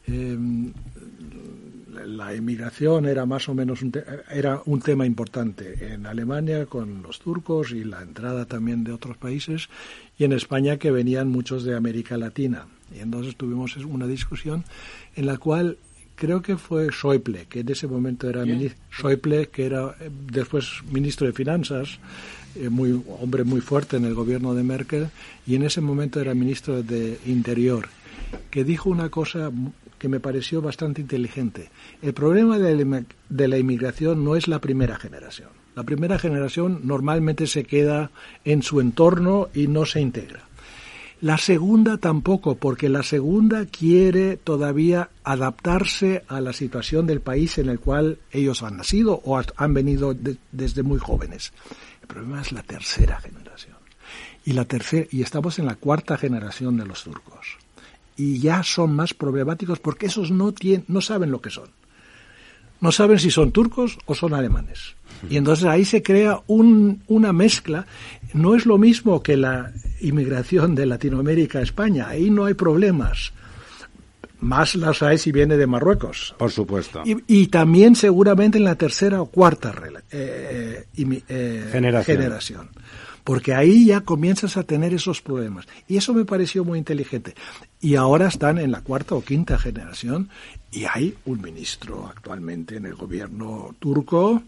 em, 0.08 0.72
la 2.06 2.36
inmigración 2.36 3.06
era 3.06 3.26
más 3.26 3.48
o 3.50 3.54
menos 3.54 3.82
un 3.82 3.92
era 4.32 4.62
un 4.66 4.82
tema 4.82 5.06
importante 5.06 5.94
en 5.94 6.06
Alemania 6.06 6.66
con 6.66 7.04
los 7.04 7.20
turcos 7.20 7.72
y 7.72 7.84
la 7.84 8.02
entrada 8.02 8.46
también 8.46 8.84
de 8.84 8.92
otros 8.92 9.18
países 9.18 9.70
y 10.18 10.24
en 10.24 10.34
España 10.34 10.78
que 10.78 10.92
venían 10.92 11.28
muchos 11.28 11.64
de 11.64 11.76
América 11.76 12.18
Latina. 12.18 12.68
Y 12.96 13.00
entonces 13.00 13.36
tuvimos 13.36 13.76
una 13.78 14.08
discusión 14.08 14.64
en 15.16 15.26
la 15.26 15.38
cual 15.38 15.78
creo 16.22 16.44
que 16.44 16.56
fue 16.56 16.90
Schäuble, 16.92 17.48
que 17.50 17.62
en 17.62 17.70
ese 17.70 17.88
momento 17.88 18.30
era 18.30 18.46
ministro, 18.46 18.80
Schäuble, 18.92 19.48
que 19.48 19.66
era 19.66 19.96
eh, 20.00 20.12
después 20.32 20.84
ministro 20.92 21.26
de 21.26 21.34
Finanzas, 21.34 21.98
eh, 22.54 22.70
muy, 22.70 23.02
hombre 23.20 23.44
muy 23.44 23.60
fuerte 23.60 23.98
en 23.98 24.06
el 24.06 24.14
gobierno 24.14 24.54
de 24.54 24.62
Merkel, 24.62 25.08
y 25.48 25.56
en 25.56 25.64
ese 25.64 25.82
momento 25.82 26.22
era 26.22 26.36
ministro 26.36 26.84
de 26.84 27.18
Interior, 27.26 27.88
que 28.52 28.64
dijo 28.64 28.92
una 28.92 29.10
cosa 29.10 29.52
que 29.98 30.10
me 30.10 30.20
pareció 30.20 30.62
bastante 30.62 31.02
inteligente. 31.02 31.70
El 32.04 32.14
problema 32.14 32.60
de 32.60 33.48
la 33.48 33.58
inmigración 33.58 34.24
no 34.24 34.36
es 34.36 34.48
la 34.48 34.62
primera 34.62 34.98
generación. 34.98 35.50
La 35.76 35.84
primera 35.84 36.20
generación 36.20 36.82
normalmente 36.84 37.48
se 37.48 37.64
queda 37.64 38.12
en 38.46 38.62
su 38.62 38.80
entorno 38.80 39.50
y 39.56 39.66
no 39.66 39.86
se 39.86 40.02
integra. 40.02 40.51
La 41.22 41.38
segunda 41.38 41.98
tampoco, 41.98 42.56
porque 42.56 42.90
la 42.90 43.04
segunda 43.04 43.68
quiere 43.68 44.38
todavía 44.38 45.12
adaptarse 45.24 46.24
a 46.28 46.42
la 46.42 46.52
situación 46.52 47.06
del 47.06 47.22
país 47.22 47.60
en 47.60 47.70
el 47.70 47.80
cual 47.80 48.18
ellos 48.32 48.64
han 48.64 48.78
nacido 48.78 49.22
o 49.24 49.40
han 49.56 49.74
venido 49.76 50.16
desde 50.52 50.82
muy 50.82 50.98
jóvenes. 50.98 51.54
El 52.02 52.08
problema 52.08 52.42
es 52.42 52.52
la 52.52 52.64
tercera 52.64 53.20
generación. 53.20 53.76
Y, 54.46 54.54
la 54.54 54.66
tercera, 54.66 55.06
y 55.12 55.22
estamos 55.22 55.60
en 55.60 55.68
la 55.68 55.76
cuarta 55.76 56.18
generación 56.18 56.76
de 56.78 56.88
los 56.88 57.04
turcos. 57.04 57.58
Y 58.18 58.40
ya 58.40 58.64
son 58.64 58.96
más 58.96 59.14
problemáticos 59.14 59.78
porque 59.78 60.08
esos 60.08 60.32
no, 60.32 60.52
tienen, 60.54 60.86
no 60.88 61.02
saben 61.02 61.30
lo 61.30 61.40
que 61.40 61.52
son. 61.52 61.70
No 62.80 62.92
saben 62.92 63.20
si 63.20 63.30
son 63.30 63.52
turcos 63.52 64.00
o 64.08 64.16
son 64.16 64.34
alemanes. 64.34 64.96
Y 65.30 65.38
entonces 65.38 65.66
ahí 65.66 65.86
se 65.86 66.02
crea 66.02 66.42
un, 66.48 67.04
una 67.06 67.32
mezcla. 67.32 67.86
No 68.34 68.56
es 68.56 68.66
lo 68.66 68.80
mismo 68.80 69.22
que 69.22 69.38
la 69.38 69.72
inmigración 70.02 70.76
de 70.76 70.86
Latinoamérica 70.86 71.60
a 71.60 71.62
España. 71.62 72.08
Ahí 72.08 72.30
no 72.30 72.46
hay 72.46 72.54
problemas. 72.54 73.34
Más 74.40 74.76
las 74.76 75.04
hay 75.04 75.18
si 75.18 75.32
viene 75.32 75.56
de 75.56 75.68
Marruecos. 75.68 76.36
Por 76.38 76.52
supuesto. 76.52 77.04
Y, 77.06 77.48
también 77.48 77.96
seguramente 77.96 78.58
en 78.58 78.64
la 78.64 78.76
tercera 78.76 79.22
o 79.22 79.28
cuarta 79.28 79.74
eh, 80.12 80.86
eh, 80.98 82.04
generación. 82.04 82.70
Porque 83.24 83.54
ahí 83.54 83.86
ya 83.86 84.02
comienzas 84.02 84.58
a 84.58 84.64
tener 84.64 84.96
esos 84.96 85.22
problemas. 85.22 85.68
Y 85.88 85.98
eso 85.98 86.14
me 86.16 86.26
pareció 86.26 86.66
muy 86.66 86.80
inteligente. 86.80 87.36
Y 87.80 87.96
ahora 87.96 88.28
están 88.28 88.58
en 88.58 88.72
la 88.72 88.82
cuarta 88.82 89.14
o 89.14 89.24
quinta 89.24 89.60
generación 89.60 90.30
y 90.72 90.86
hay 90.86 91.16
un 91.26 91.42
ministro 91.42 92.08
actualmente 92.08 92.78
en 92.78 92.86
el 92.86 92.96
gobierno 92.96 93.76
turco 93.80 94.42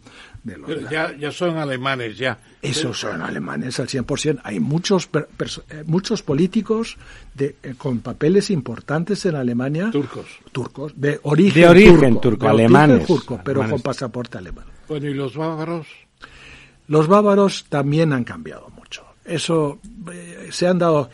ya, 0.91 1.15
ya 1.15 1.32
son 1.32 1.57
alemanes, 1.57 2.17
ya. 2.17 2.38
Esos 2.61 2.99
son 2.99 3.21
alemanes 3.21 3.80
al 3.80 3.88
100%. 3.88 4.41
Hay 4.43 4.59
muchos, 4.59 5.09
eh, 5.69 5.84
muchos 5.86 6.21
políticos 6.21 6.97
de, 7.34 7.55
eh, 7.63 7.76
con 7.78 7.99
papeles 7.99 8.49
importantes 8.49 9.26
en 9.26 9.36
Alemania. 9.36 9.89
Turcos. 9.91 10.26
Turcos, 10.51 10.93
de 10.95 11.19
origen, 11.24 11.61
de 11.61 11.69
origen 11.69 12.21
turco, 12.21 12.49
alemanes. 12.49 13.07
pero 13.43 13.67
con 13.69 13.82
pasaporte 13.82 14.38
alemán. 14.38 14.65
Bueno, 14.88 15.07
¿y 15.07 15.13
los 15.13 15.36
bávaros? 15.36 15.88
Los 16.88 17.07
bávaros 17.07 17.65
también 17.69 18.11
han 18.11 18.26
cambiado 18.26 18.69
mucho. 18.69 19.05
Eso 19.24 19.80
eh, 20.11 20.49
se 20.51 20.67
han 20.67 20.78
dado. 20.78 21.09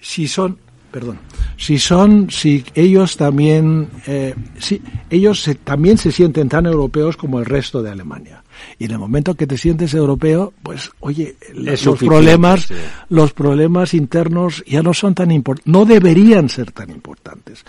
si 0.00 0.28
son 0.28 0.58
perdón, 0.96 1.18
si 1.58 1.78
son, 1.78 2.30
si 2.30 2.64
ellos 2.74 3.18
también, 3.18 3.86
eh, 4.06 4.34
si 4.58 4.80
ellos 5.10 5.46
también 5.62 5.98
se 5.98 6.10
sienten 6.10 6.48
tan 6.48 6.64
europeos 6.64 7.18
como 7.18 7.38
el 7.38 7.44
resto 7.44 7.82
de 7.82 7.90
Alemania. 7.90 8.42
Y 8.78 8.86
en 8.86 8.92
el 8.92 8.98
momento 8.98 9.34
que 9.34 9.46
te 9.46 9.58
sientes 9.58 9.92
europeo, 9.92 10.54
pues, 10.62 10.90
oye, 11.00 11.36
los 11.52 11.98
problemas, 11.98 12.68
los 13.10 13.34
problemas 13.34 13.92
internos 13.92 14.64
ya 14.66 14.82
no 14.82 14.94
son 14.94 15.14
tan 15.14 15.30
importantes, 15.32 15.70
no 15.70 15.84
deberían 15.84 16.48
ser 16.48 16.72
tan 16.72 16.88
importantes. 16.88 17.62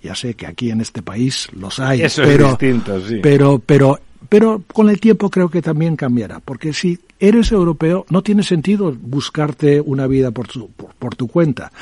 Ya 0.00 0.14
sé 0.14 0.34
que 0.34 0.46
aquí 0.46 0.70
en 0.70 0.80
este 0.80 1.02
país 1.02 1.48
los 1.54 1.80
hay, 1.80 2.04
pero, 2.18 2.56
pero, 3.20 3.58
pero 3.58 3.98
pero 4.28 4.62
con 4.72 4.88
el 4.88 5.00
tiempo 5.00 5.30
creo 5.30 5.48
que 5.48 5.62
también 5.62 5.96
cambiará, 5.96 6.40
porque 6.40 6.72
si 6.72 6.98
eres 7.20 7.50
europeo 7.52 8.06
no 8.10 8.22
tiene 8.22 8.42
sentido 8.42 8.94
buscarte 9.00 9.80
una 9.80 10.06
vida 10.06 10.30
por 10.30 10.48
tu, 10.48 10.70
por, 10.70 11.14
tu 11.16 11.28
cuenta. 11.28 11.72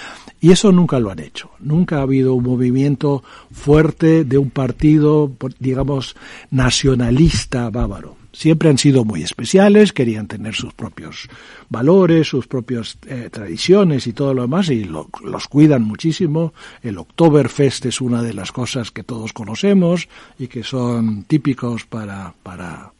Y 0.40 0.52
eso 0.52 0.70
nunca 0.72 0.98
lo 0.98 1.10
han 1.10 1.18
hecho. 1.18 1.50
Nunca 1.60 1.98
ha 1.98 2.02
habido 2.02 2.34
un 2.34 2.44
movimiento 2.44 3.22
fuerte 3.50 4.24
de 4.24 4.38
un 4.38 4.50
partido, 4.50 5.32
digamos, 5.58 6.14
nacionalista 6.50 7.70
bávaro 7.70 8.15
siempre 8.36 8.68
han 8.68 8.78
sido 8.78 9.04
muy 9.04 9.22
especiales, 9.22 9.92
querían 9.92 10.26
tener 10.26 10.54
sus 10.54 10.74
propios 10.74 11.28
valores, 11.70 12.28
sus 12.28 12.46
propias 12.46 12.98
eh, 13.06 13.30
tradiciones 13.32 14.06
y 14.06 14.12
todo 14.12 14.34
lo 14.34 14.42
demás, 14.42 14.68
y 14.68 14.84
los 14.84 15.48
cuidan 15.48 15.82
muchísimo. 15.82 16.52
El 16.82 16.98
Oktoberfest 16.98 17.86
es 17.86 18.00
una 18.00 18.22
de 18.22 18.34
las 18.34 18.52
cosas 18.52 18.90
que 18.90 19.02
todos 19.02 19.32
conocemos 19.32 20.08
y 20.38 20.48
que 20.48 20.62
son 20.62 21.24
típicos 21.24 21.86
para, 21.86 22.34
para 22.42 22.92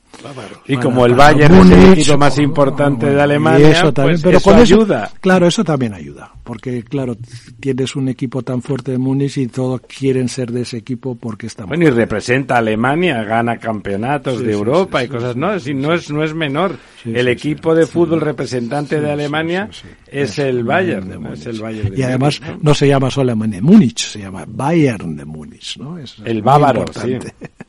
y 0.66 0.76
como 0.78 1.04
el 1.04 1.14
Bayern 1.14 1.54
es 1.54 1.70
el 1.70 1.92
equipo 1.92 2.16
más 2.16 2.38
importante 2.38 3.10
de 3.10 3.20
Alemania, 3.20 3.70
eso 3.70 3.92
también, 3.92 4.20
pues 4.20 4.22
pero 4.22 4.40
con 4.40 4.56
ayuda. 4.56 5.10
claro, 5.20 5.46
eso 5.46 5.62
también 5.62 5.92
ayuda. 5.92 6.32
Porque 6.46 6.84
claro, 6.84 7.16
tienes 7.60 7.96
un 7.96 8.08
equipo 8.08 8.42
tan 8.42 8.62
fuerte 8.62 8.92
de 8.92 8.98
Múnich 8.98 9.36
y 9.38 9.48
todos 9.48 9.80
quieren 9.82 10.28
ser 10.28 10.52
de 10.52 10.62
ese 10.62 10.76
equipo 10.78 11.16
porque 11.16 11.48
están 11.48 11.66
Bueno, 11.68 11.84
y 11.86 11.90
representa 11.90 12.54
a 12.54 12.58
Alemania, 12.58 13.22
gana 13.24 13.58
campeonatos 13.58 14.38
Sí, 14.38 14.44
de 14.44 14.52
sí, 14.52 14.58
Europa 14.58 15.00
sí, 15.00 15.06
y 15.06 15.08
cosas, 15.08 15.36
¿no? 15.36 15.48
no 15.74 15.92
es 15.94 16.10
no 16.10 16.22
es 16.24 16.34
menor. 16.34 16.76
El 17.04 17.28
equipo 17.28 17.74
de 17.74 17.86
fútbol 17.86 18.20
representante 18.20 19.00
de 19.00 19.10
Alemania 19.10 19.68
es 20.06 20.38
el 20.38 20.62
Bayern, 20.64 21.08
de 21.08 21.18
¿no? 21.18 21.32
es 21.32 21.40
Múnich. 21.40 21.46
el 21.46 21.60
Bayern 21.60 21.90
de 21.90 21.98
Y 21.98 22.02
además 22.04 22.40
Múnich, 22.40 22.56
¿no? 22.56 22.60
no 22.62 22.74
se 22.74 22.88
llama 22.88 23.10
solamente 23.10 23.60
Múnich, 23.60 23.98
se 24.06 24.20
llama 24.20 24.44
Bayern 24.46 25.16
de 25.16 25.24
Múnich, 25.24 25.76
¿no? 25.78 25.98
Es 25.98 26.16
el 26.24 26.42
bávaro, 26.42 26.84
sí. 26.92 27.18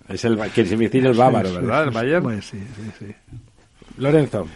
Es 0.07 0.23
el 0.23 0.39
que 0.51 0.65
se 0.65 0.77
decir 0.77 1.05
el 1.05 1.13
bávaro, 1.15 1.51
¿verdad? 1.55 1.83
El 1.85 1.91
Bayern. 1.91 2.23
Pues 2.23 2.45
sí, 2.45 2.57
sí, 2.59 3.05
sí. 3.07 3.13
Lorenzo. 3.97 4.47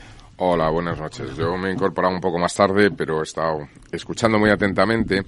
Hola, 0.44 0.70
buenas 0.72 1.00
noches. 1.00 1.36
Yo 1.36 1.56
me 1.56 1.70
he 1.70 1.74
incorporado 1.74 2.16
un 2.16 2.20
poco 2.20 2.40
más 2.40 2.56
tarde, 2.56 2.90
pero 2.90 3.20
he 3.20 3.24
estado 3.24 3.68
escuchando 3.92 4.40
muy 4.40 4.50
atentamente. 4.50 5.24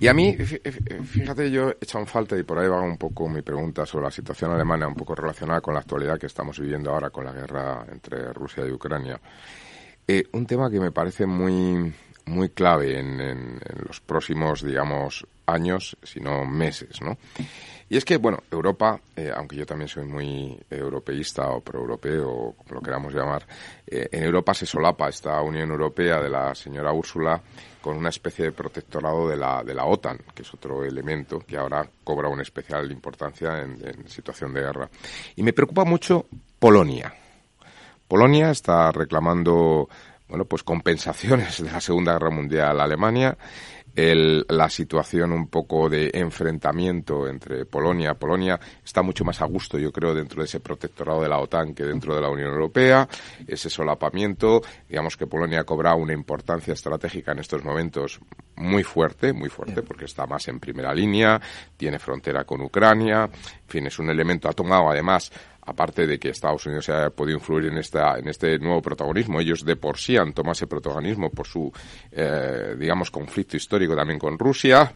Y 0.00 0.08
a 0.08 0.12
mí, 0.12 0.34
fí- 0.36 0.60
fí- 0.60 1.04
fíjate, 1.04 1.52
yo 1.52 1.68
he 1.70 1.76
echado 1.80 2.00
en 2.00 2.08
falta, 2.08 2.36
y 2.36 2.42
por 2.42 2.58
ahí 2.58 2.66
va 2.66 2.80
un 2.80 2.96
poco 2.98 3.28
mi 3.28 3.42
pregunta 3.42 3.86
sobre 3.86 4.06
la 4.06 4.10
situación 4.10 4.50
alemana, 4.50 4.88
un 4.88 4.96
poco 4.96 5.14
relacionada 5.14 5.60
con 5.60 5.74
la 5.74 5.80
actualidad 5.80 6.18
que 6.18 6.26
estamos 6.26 6.58
viviendo 6.58 6.90
ahora 6.90 7.10
con 7.10 7.24
la 7.24 7.32
guerra 7.32 7.86
entre 7.92 8.32
Rusia 8.32 8.66
y 8.66 8.72
Ucrania. 8.72 9.20
Eh, 10.08 10.24
un 10.32 10.44
tema 10.46 10.68
que 10.68 10.80
me 10.80 10.90
parece 10.90 11.26
muy, 11.26 11.94
muy 12.24 12.48
clave 12.48 12.98
en- 12.98 13.20
en 13.20 13.60
los 13.86 14.00
próximos, 14.00 14.64
digamos, 14.64 15.24
años, 15.46 15.96
si 16.02 16.18
no 16.18 16.44
meses, 16.44 17.00
¿no? 17.00 17.16
Y 17.88 17.96
es 17.96 18.04
que, 18.04 18.16
bueno, 18.16 18.38
Europa, 18.50 19.00
eh, 19.14 19.32
aunque 19.34 19.56
yo 19.56 19.64
también 19.64 19.88
soy 19.88 20.04
muy 20.04 20.58
europeísta 20.68 21.48
o 21.50 21.60
proeuropeo, 21.60 22.28
o 22.28 22.52
como 22.52 22.74
lo 22.74 22.80
queramos 22.80 23.14
llamar, 23.14 23.46
eh, 23.86 24.08
en 24.10 24.24
Europa 24.24 24.54
se 24.54 24.66
solapa 24.66 25.08
esta 25.08 25.40
Unión 25.40 25.70
Europea 25.70 26.20
de 26.20 26.28
la 26.28 26.52
señora 26.54 26.92
Úrsula 26.92 27.40
con 27.80 27.96
una 27.96 28.08
especie 28.08 28.46
de 28.46 28.52
protectorado 28.52 29.28
de 29.28 29.36
la, 29.36 29.62
de 29.62 29.72
la 29.72 29.84
OTAN, 29.84 30.18
que 30.34 30.42
es 30.42 30.52
otro 30.52 30.84
elemento 30.84 31.38
que 31.38 31.56
ahora 31.56 31.88
cobra 32.02 32.28
una 32.28 32.42
especial 32.42 32.90
importancia 32.90 33.62
en, 33.62 33.78
en 33.86 34.08
situación 34.08 34.52
de 34.52 34.62
guerra. 34.62 34.90
Y 35.36 35.44
me 35.44 35.52
preocupa 35.52 35.84
mucho 35.84 36.26
Polonia. 36.58 37.14
Polonia 38.08 38.50
está 38.50 38.90
reclamando 38.90 39.88
bueno 40.28 40.44
pues 40.44 40.64
compensaciones 40.64 41.62
de 41.62 41.70
la 41.70 41.80
Segunda 41.80 42.14
Guerra 42.14 42.30
Mundial 42.30 42.80
a 42.80 42.84
Alemania 42.84 43.38
el- 43.96 44.44
la 44.48 44.68
situación 44.68 45.32
un 45.32 45.48
poco 45.48 45.88
de 45.88 46.10
enfrentamiento 46.12 47.26
entre 47.26 47.64
Polonia 47.64 48.14
Polonia 48.14 48.60
está 48.84 49.02
mucho 49.02 49.24
más 49.24 49.40
a 49.40 49.46
gusto 49.46 49.78
yo 49.78 49.90
creo 49.90 50.14
dentro 50.14 50.40
de 50.42 50.44
ese 50.46 50.60
protectorado 50.60 51.22
de 51.22 51.28
la 51.28 51.38
OTAN 51.38 51.74
que 51.74 51.84
dentro 51.84 52.14
de 52.14 52.20
la 52.20 52.28
Unión 52.28 52.50
Europea 52.50 53.08
ese 53.46 53.70
solapamiento. 53.70 54.62
Digamos 54.88 55.16
que 55.16 55.26
Polonia 55.26 55.64
cobra 55.64 55.94
una 55.94 56.12
importancia 56.12 56.74
estratégica 56.74 57.32
en 57.32 57.38
estos 57.38 57.64
momentos 57.64 58.20
muy 58.56 58.82
fuerte 58.84 59.32
muy 59.32 59.48
fuerte 59.48 59.82
porque 59.82 60.04
está 60.04 60.26
más 60.26 60.46
en 60.48 60.60
primera 60.60 60.94
línea 60.94 61.40
tiene 61.76 61.98
frontera 61.98 62.44
con 62.44 62.60
Ucrania 62.60 63.24
en 63.24 63.68
fin 63.68 63.86
es 63.86 63.98
un 63.98 64.08
elemento 64.10 64.48
ha 64.48 64.52
tomado 64.52 64.90
además 64.90 65.30
aparte 65.66 66.06
de 66.06 66.18
que 66.18 66.30
Estados 66.30 66.66
Unidos 66.66 66.88
haya 66.88 67.10
podido 67.10 67.38
influir 67.38 67.66
en 67.66 67.78
esta 67.78 68.18
en 68.18 68.28
este 68.28 68.58
nuevo 68.58 68.80
protagonismo 68.80 69.40
ellos 69.40 69.64
de 69.64 69.76
por 69.76 69.98
sí 69.98 70.16
han 70.16 70.32
tomado 70.32 70.52
ese 70.52 70.66
protagonismo 70.66 71.30
por 71.30 71.46
su 71.46 71.72
eh, 72.12 72.74
digamos 72.78 73.10
conflicto 73.10 73.56
histórico 73.56 73.94
también 73.94 74.18
con 74.18 74.38
Rusia 74.38 74.92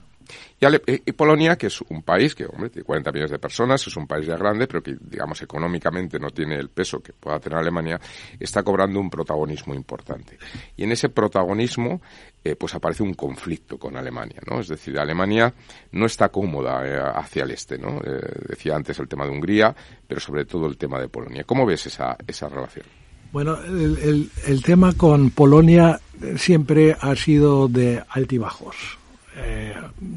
y, 0.60 0.64
Ale- 0.64 0.82
y- 0.86 1.12
Polonia, 1.12 1.56
que 1.56 1.66
es 1.68 1.80
un 1.82 2.02
país 2.02 2.34
que, 2.34 2.44
hombre, 2.46 2.70
tiene 2.70 2.84
40 2.84 3.12
millones 3.12 3.30
de 3.30 3.38
personas, 3.38 3.86
es 3.86 3.96
un 3.96 4.06
país 4.06 4.26
ya 4.26 4.36
grande, 4.36 4.66
pero 4.66 4.82
que, 4.82 4.96
digamos, 5.00 5.40
económicamente 5.42 6.18
no 6.18 6.30
tiene 6.30 6.56
el 6.56 6.68
peso 6.70 7.00
que 7.00 7.12
pueda 7.12 7.38
tener 7.40 7.58
Alemania, 7.58 8.00
está 8.38 8.62
cobrando 8.62 9.00
un 9.00 9.10
protagonismo 9.10 9.74
importante. 9.74 10.38
Y 10.76 10.84
en 10.84 10.92
ese 10.92 11.08
protagonismo, 11.08 12.00
eh, 12.44 12.56
pues 12.56 12.74
aparece 12.74 13.02
un 13.02 13.14
conflicto 13.14 13.78
con 13.78 13.96
Alemania, 13.96 14.40
¿no? 14.50 14.60
Es 14.60 14.68
decir, 14.68 14.98
Alemania 14.98 15.52
no 15.92 16.06
está 16.06 16.28
cómoda 16.30 16.86
eh, 16.86 17.00
hacia 17.14 17.42
el 17.44 17.50
este, 17.50 17.78
¿no? 17.78 17.98
Eh, 18.04 18.20
decía 18.48 18.76
antes 18.76 18.98
el 18.98 19.08
tema 19.08 19.24
de 19.24 19.30
Hungría, 19.32 19.74
pero 20.06 20.20
sobre 20.20 20.44
todo 20.44 20.66
el 20.66 20.76
tema 20.76 20.98
de 21.00 21.08
Polonia. 21.08 21.44
¿Cómo 21.44 21.66
ves 21.66 21.86
esa, 21.86 22.16
esa 22.26 22.48
relación? 22.48 22.86
Bueno, 23.32 23.56
el, 23.62 24.28
el- 24.46 24.62
tema 24.62 24.92
con 24.94 25.30
Polonia 25.30 26.00
eh, 26.20 26.34
siempre 26.36 26.96
ha 27.00 27.14
sido 27.14 27.68
de 27.68 28.02
altibajos. 28.08 28.98
Eh, 29.36 29.72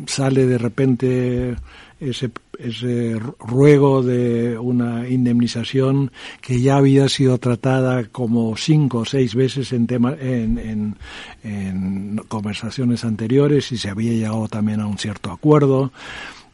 sale 0.08 0.46
de 0.48 0.58
repente 0.58 1.56
ese, 2.00 2.32
ese 2.58 3.16
ruego 3.40 4.02
de 4.02 4.58
una 4.58 5.08
indemnización 5.08 6.12
que 6.42 6.60
ya 6.62 6.78
había 6.78 7.08
sido 7.10 7.38
tratada 7.38 8.06
como 8.06 8.58
cinco 8.58 9.00
o 9.00 9.06
seis 9.06 9.36
veces 9.36 9.72
en, 9.72 9.86
tema, 9.88 10.16
en, 10.20 10.58
en- 10.58 10.96
en 11.44 12.18
conversaciones 12.28 13.06
anteriores 13.06 13.72
y 13.72 13.78
se 13.78 13.90
había 13.90 14.12
llegado 14.14 14.48
también 14.48 14.80
a 14.82 14.88
un 14.88 14.98
cierto 14.98 15.32
acuerdo 15.32 15.92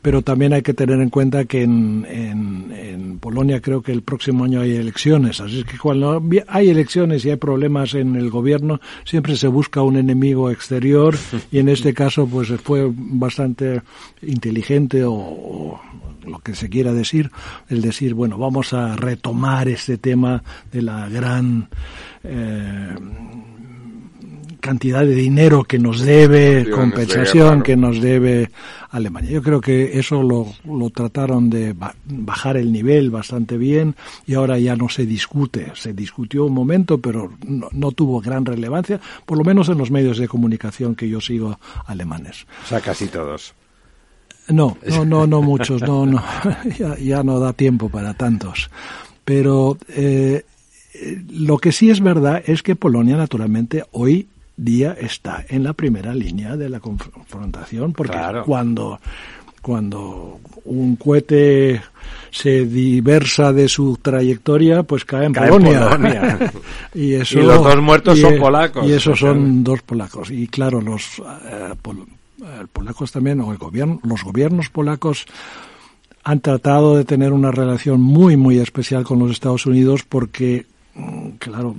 pero 0.01 0.21
también 0.21 0.53
hay 0.53 0.61
que 0.61 0.73
tener 0.73 0.99
en 0.99 1.09
cuenta 1.09 1.45
que 1.45 1.63
en, 1.63 2.05
en, 2.09 2.71
en 2.71 3.19
Polonia 3.19 3.61
creo 3.61 3.81
que 3.81 3.91
el 3.91 4.01
próximo 4.01 4.45
año 4.45 4.61
hay 4.61 4.75
elecciones, 4.75 5.41
así 5.41 5.59
es 5.59 5.65
que 5.65 5.77
cuando 5.77 6.21
hay 6.47 6.69
elecciones 6.69 7.25
y 7.25 7.31
hay 7.31 7.37
problemas 7.37 7.93
en 7.93 8.15
el 8.15 8.29
gobierno, 8.29 8.79
siempre 9.05 9.35
se 9.35 9.47
busca 9.47 9.81
un 9.81 9.97
enemigo 9.97 10.49
exterior 10.49 11.15
y 11.51 11.59
en 11.59 11.69
este 11.69 11.93
caso 11.93 12.27
pues 12.27 12.49
fue 12.63 12.89
bastante 12.91 13.81
inteligente 14.21 15.03
o, 15.03 15.13
o 15.13 15.81
lo 16.25 16.39
que 16.39 16.55
se 16.55 16.69
quiera 16.69 16.93
decir, 16.93 17.31
el 17.67 17.81
decir, 17.81 18.13
bueno, 18.13 18.37
vamos 18.37 18.73
a 18.73 18.95
retomar 18.95 19.67
este 19.67 19.97
tema 19.97 20.43
de 20.71 20.81
la 20.81 21.09
gran 21.09 21.69
eh, 22.23 22.95
cantidad 24.69 25.01
de 25.01 25.15
dinero 25.15 25.63
que 25.63 25.79
nos 25.79 26.01
debe, 26.01 26.69
compensación 26.69 27.63
que 27.63 27.75
nos 27.75 27.99
debe 27.99 28.51
Alemania. 28.91 29.31
Yo 29.31 29.41
creo 29.41 29.59
que 29.61 29.97
eso 29.97 30.21
lo, 30.21 30.45
lo 30.63 30.91
trataron 30.91 31.49
de 31.49 31.73
ba- 31.73 31.95
bajar 32.05 32.55
el 32.55 32.71
nivel 32.71 33.09
bastante 33.09 33.57
bien 33.57 33.95
y 34.27 34.35
ahora 34.35 34.59
ya 34.59 34.75
no 34.75 34.87
se 34.87 35.07
discute. 35.07 35.71
Se 35.73 35.93
discutió 35.93 36.45
un 36.45 36.53
momento, 36.53 36.99
pero 36.99 37.31
no, 37.47 37.67
no 37.71 37.91
tuvo 37.93 38.21
gran 38.21 38.45
relevancia, 38.45 38.99
por 39.25 39.39
lo 39.39 39.43
menos 39.43 39.69
en 39.69 39.79
los 39.79 39.89
medios 39.89 40.19
de 40.19 40.27
comunicación 40.27 40.93
que 40.93 41.09
yo 41.09 41.19
sigo 41.19 41.59
alemanes. 41.87 42.45
O 42.63 42.67
sea, 42.67 42.79
casi 42.79 43.07
todos. 43.07 43.55
No, 44.49 44.77
no, 44.87 45.03
no, 45.03 45.25
no 45.25 45.41
muchos, 45.41 45.81
no, 45.81 46.05
no, 46.05 46.23
ya, 46.77 46.95
ya 46.97 47.23
no 47.23 47.39
da 47.39 47.53
tiempo 47.53 47.89
para 47.89 48.13
tantos. 48.13 48.69
Pero 49.25 49.77
eh, 49.89 50.43
eh, 50.93 51.23
lo 51.31 51.57
que 51.57 51.71
sí 51.71 51.89
es 51.89 52.01
verdad 52.01 52.43
es 52.45 52.61
que 52.61 52.75
Polonia, 52.75 53.17
naturalmente, 53.17 53.83
hoy 53.93 54.27
día 54.63 54.95
está 54.99 55.45
en 55.49 55.63
la 55.63 55.73
primera 55.73 56.13
línea 56.13 56.55
de 56.57 56.69
la 56.69 56.79
confrontación, 56.79 57.93
porque 57.93 58.13
Claro. 58.13 58.43
cuando 58.45 58.99
cuando 59.61 60.39
un 60.65 60.95
cohete 60.95 61.81
se 62.31 62.65
diversa 62.65 63.51
de 63.51 63.67
su 63.67 63.97
trayectoria, 64.01 64.83
pues 64.83 65.03
cae 65.03 65.25
en 65.25 65.33
Cae 65.33 65.47
en 65.47 65.51
Polonia. 65.51 66.51
Y, 66.95 67.13
eso, 67.15 67.39
Y 67.39 67.43
los 67.43 67.61
dos 67.61 67.81
muertos 67.81 68.17
y, 68.17 68.21
son 68.21 68.37
polacos. 68.37 68.87
Y 68.87 68.93
esos 68.93 69.19
son 69.19 69.63
dos 69.63 69.81
polacos. 69.81 70.31
Y 70.31 70.47
claro, 70.47 70.79
los 70.81 71.19
eh, 71.19 71.73
pol- 71.81 72.05
eh, 72.41 72.65
polacos 72.71 73.11
también, 73.11 73.41
o 73.41 73.51
el 73.51 73.57
gobierno, 73.57 73.99
los 74.03 74.23
gobiernos 74.23 74.69
polacos 74.69 75.25
han 76.23 76.39
tratado 76.39 76.95
de 76.95 77.03
tener 77.03 77.33
una 77.33 77.51
relación 77.51 77.99
muy, 78.01 78.37
muy 78.37 78.59
especial 78.59 79.03
con 79.03 79.19
los 79.19 79.31
Estados 79.31 79.65
Unidos 79.65 80.03
porque, 80.07 80.65
mm, 80.95 81.29
claro, 81.37 81.75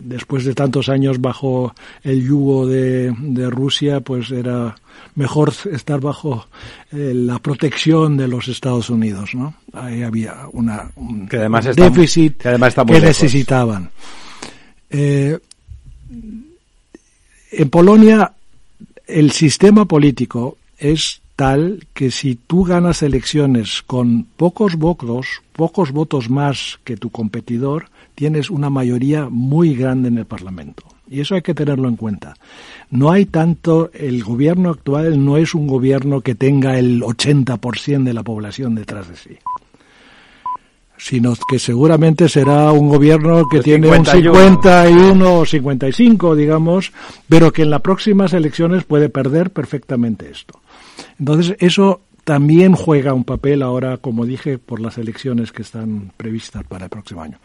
después 0.00 0.44
de 0.44 0.54
tantos 0.54 0.88
años 0.88 1.20
bajo 1.20 1.74
el 2.02 2.22
yugo 2.26 2.66
de, 2.66 3.14
de 3.18 3.50
Rusia, 3.50 4.00
pues 4.00 4.30
era 4.30 4.74
mejor 5.14 5.52
estar 5.72 6.00
bajo 6.00 6.46
eh, 6.92 7.12
la 7.14 7.38
protección 7.38 8.16
de 8.16 8.28
los 8.28 8.48
Estados 8.48 8.90
Unidos, 8.90 9.34
¿no? 9.34 9.54
Ahí 9.72 10.02
había 10.02 10.46
una, 10.52 10.90
un 10.96 11.26
Que 11.28 11.38
además 11.38 11.66
está- 11.66 11.84
déficit 11.88 12.36
que 12.38 12.48
además 12.48 12.68
está 12.70 12.84
muy 12.84 12.94
que 12.96 13.00
lejos. 13.00 13.22
necesitaban. 13.22 13.90
Eh, 14.90 15.38
en 17.52 17.70
Polonia 17.70 18.32
el 19.06 19.30
sistema 19.32 19.84
político 19.84 20.56
es 20.78 21.20
tal 21.36 21.86
que 21.94 22.10
si 22.10 22.36
tú 22.36 22.64
ganas 22.64 23.02
elecciones 23.02 23.82
con 23.82 24.24
pocos 24.36 24.76
votos, 24.76 25.26
pocos 25.52 25.90
votos 25.92 26.30
más 26.30 26.78
que 26.84 26.96
tu 26.96 27.10
competidor, 27.10 27.86
tienes 28.14 28.50
una 28.50 28.70
mayoría 28.70 29.28
muy 29.28 29.74
grande 29.74 30.08
en 30.08 30.18
el 30.18 30.26
Parlamento. 30.26 30.84
Y 31.08 31.20
eso 31.20 31.34
hay 31.34 31.42
que 31.42 31.54
tenerlo 31.54 31.88
en 31.88 31.96
cuenta. 31.96 32.34
No 32.90 33.10
hay 33.10 33.26
tanto, 33.26 33.90
el 33.92 34.24
gobierno 34.24 34.70
actual 34.70 35.24
no 35.24 35.36
es 35.36 35.54
un 35.54 35.66
gobierno 35.66 36.20
que 36.20 36.34
tenga 36.34 36.78
el 36.78 37.02
80% 37.02 38.04
de 38.04 38.14
la 38.14 38.22
población 38.22 38.74
detrás 38.74 39.08
de 39.08 39.16
sí 39.16 39.38
sino 40.96 41.34
que 41.48 41.58
seguramente 41.58 42.28
será 42.28 42.72
un 42.72 42.88
gobierno 42.88 43.46
que 43.50 43.60
tiene 43.60 43.88
un 43.88 44.06
51. 44.06 44.34
51 44.34 45.38
o 45.38 45.44
55, 45.44 46.36
digamos, 46.36 46.92
pero 47.28 47.52
que 47.52 47.62
en 47.62 47.70
las 47.70 47.82
próximas 47.82 48.32
elecciones 48.32 48.84
puede 48.84 49.08
perder 49.08 49.50
perfectamente 49.50 50.30
esto. 50.30 50.60
Entonces, 51.18 51.56
eso 51.58 52.00
también 52.24 52.74
juega 52.74 53.12
un 53.12 53.24
papel 53.24 53.62
ahora, 53.62 53.98
como 53.98 54.24
dije, 54.24 54.58
por 54.58 54.80
las 54.80 54.96
elecciones 54.98 55.52
que 55.52 55.62
están 55.62 56.10
previstas 56.16 56.64
para 56.64 56.84
el 56.84 56.90
próximo 56.90 57.22
año. 57.22 57.38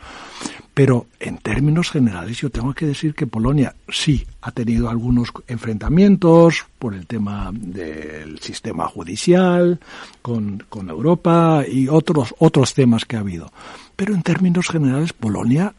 Pero 0.73 1.07
en 1.19 1.38
términos 1.38 1.91
generales 1.91 2.38
yo 2.38 2.49
tengo 2.49 2.73
que 2.73 2.86
decir 2.86 3.13
que 3.13 3.27
Polonia 3.27 3.75
sí 3.89 4.25
ha 4.41 4.51
tenido 4.51 4.89
algunos 4.89 5.34
enfrentamientos 5.47 6.65
por 6.80 6.93
el 6.93 7.05
tema 7.05 7.51
del 7.53 8.39
sistema 8.39 8.88
judicial 8.88 9.80
con, 10.21 10.63
con 10.69 10.89
Europa 10.89 11.65
y 11.69 11.89
otros, 11.89 12.34
otros 12.39 12.73
temas 12.73 13.03
que 13.03 13.17
ha 13.17 13.19
habido. 13.19 13.51
Pero 13.97 14.13
en 14.15 14.23
términos 14.23 14.69
generales 14.69 15.11
Polonia 15.11 15.73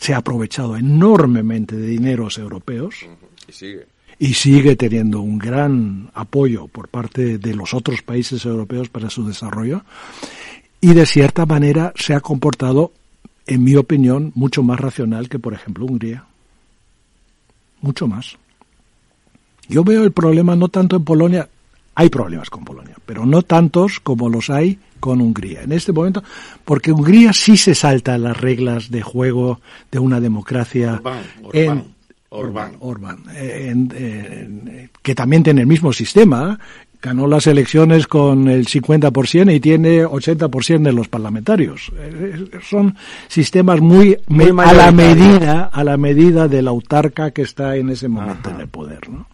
se 0.00 0.14
ha 0.14 0.18
aprovechado 0.18 0.76
enormemente 0.76 1.76
de 1.76 1.86
dineros 1.86 2.36
europeos. 2.38 3.06
Y 3.46 3.52
sigue 3.52 3.86
y 4.20 4.34
sigue 4.34 4.76
teniendo 4.76 5.22
un 5.22 5.38
gran 5.38 6.10
apoyo 6.12 6.68
por 6.68 6.88
parte 6.88 7.38
de 7.38 7.54
los 7.54 7.72
otros 7.72 8.02
países 8.02 8.44
europeos 8.44 8.90
para 8.90 9.08
su 9.08 9.26
desarrollo 9.26 9.82
y 10.78 10.92
de 10.92 11.06
cierta 11.06 11.46
manera 11.46 11.94
se 11.96 12.14
ha 12.14 12.20
comportado, 12.20 12.92
en 13.46 13.64
mi 13.64 13.76
opinión, 13.76 14.30
mucho 14.34 14.62
más 14.62 14.78
racional 14.78 15.30
que, 15.30 15.38
por 15.38 15.54
ejemplo, 15.54 15.86
Hungría. 15.86 16.26
Mucho 17.80 18.06
más. 18.06 18.36
Yo 19.68 19.84
veo 19.84 20.04
el 20.04 20.12
problema 20.12 20.54
no 20.54 20.68
tanto 20.68 20.96
en 20.96 21.04
Polonia, 21.04 21.48
hay 21.94 22.10
problemas 22.10 22.50
con 22.50 22.62
Polonia, 22.62 22.96
pero 23.06 23.24
no 23.24 23.40
tantos 23.40 24.00
como 24.00 24.28
los 24.28 24.50
hay 24.50 24.78
con 25.00 25.22
Hungría. 25.22 25.62
En 25.62 25.72
este 25.72 25.92
momento, 25.92 26.22
porque 26.66 26.92
Hungría 26.92 27.32
sí 27.32 27.56
se 27.56 27.74
salta 27.74 28.18
las 28.18 28.38
reglas 28.38 28.90
de 28.90 29.00
juego 29.00 29.60
de 29.90 29.98
una 29.98 30.20
democracia 30.20 31.00
en 31.54 31.99
Orbán. 32.30 32.76
Orbán, 32.80 33.24
eh, 33.34 34.88
que 35.02 35.14
también 35.14 35.42
tiene 35.42 35.62
el 35.62 35.66
mismo 35.66 35.92
sistema. 35.92 36.58
Ganó 37.02 37.26
las 37.26 37.46
elecciones 37.46 38.06
con 38.06 38.46
el 38.46 38.66
50% 38.66 39.54
y 39.54 39.58
tiene 39.58 40.04
80% 40.04 40.82
de 40.82 40.92
los 40.92 41.08
parlamentarios. 41.08 41.90
Eh, 41.96 42.50
son 42.62 42.94
sistemas 43.26 43.80
muy, 43.80 44.16
a 44.58 44.72
la 44.72 44.92
medida 44.92 45.70
a 45.72 45.82
la 45.82 45.96
medida 45.96 46.46
de 46.46 46.62
la 46.62 46.70
autarca 46.70 47.30
que 47.30 47.42
está 47.42 47.76
en 47.76 47.88
ese 47.88 48.06
momento 48.06 48.50
en 48.50 48.60
el 48.60 48.68
poder. 48.68 49.08
¿no? 49.08 49.26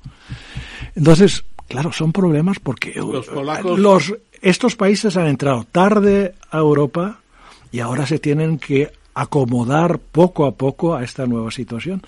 Entonces, 0.95 1.45
claro, 1.69 1.93
son 1.93 2.13
problemas 2.13 2.61
porque 2.61 2.95
los, 2.95 3.27
polacos... 3.27 3.79
los 3.79 4.15
estos 4.41 4.77
países 4.77 5.17
han 5.17 5.27
entrado 5.27 5.65
tarde 5.65 6.35
a 6.51 6.59
Europa 6.59 7.19
y 7.73 7.81
ahora 7.81 8.07
se 8.07 8.21
tienen 8.21 8.59
que 8.59 8.93
acomodar 9.13 9.99
poco 9.99 10.45
a 10.45 10.53
poco 10.53 10.95
a 10.95 11.03
esta 11.03 11.27
nueva 11.27 11.51
situación. 11.51 12.03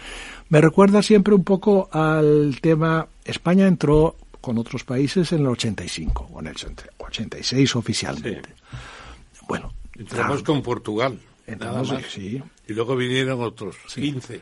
Me 0.51 0.61
recuerda 0.61 1.03
siempre 1.03 1.35
un 1.35 1.45
poco 1.45 1.89
al 1.93 2.59
tema, 2.61 3.07
España 3.25 3.67
entró 3.67 4.17
con 4.41 4.57
otros 4.59 4.85
países 4.85 5.33
en 5.33 5.41
el 5.41 5.49
85, 5.49 6.31
o 6.33 6.41
en 6.41 6.47
el 6.47 6.57
86 6.99 7.77
oficialmente. 7.77 8.55
Bueno. 9.47 9.73
Entramos 9.95 10.43
con 10.43 10.63
Portugal. 10.63 11.19
Entramos, 11.47 11.93
sí. 12.09 12.41
Y 12.69 12.73
luego 12.73 12.95
vinieron 12.97 13.43
otros, 13.43 13.77
15. 13.95 14.41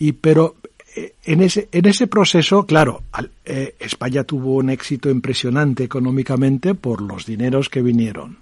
Y 0.00 0.12
pero 0.12 0.56
eh, 0.94 1.14
en 1.24 1.42
ese, 1.42 1.68
en 1.72 1.86
ese 1.86 2.06
proceso, 2.06 2.66
claro, 2.66 3.02
eh, 3.44 3.74
España 3.78 4.24
tuvo 4.24 4.54
un 4.54 4.70
éxito 4.70 5.10
impresionante 5.10 5.84
económicamente 5.84 6.74
por 6.74 7.00
los 7.00 7.26
dineros 7.26 7.68
que 7.68 7.82
vinieron. 7.82 8.38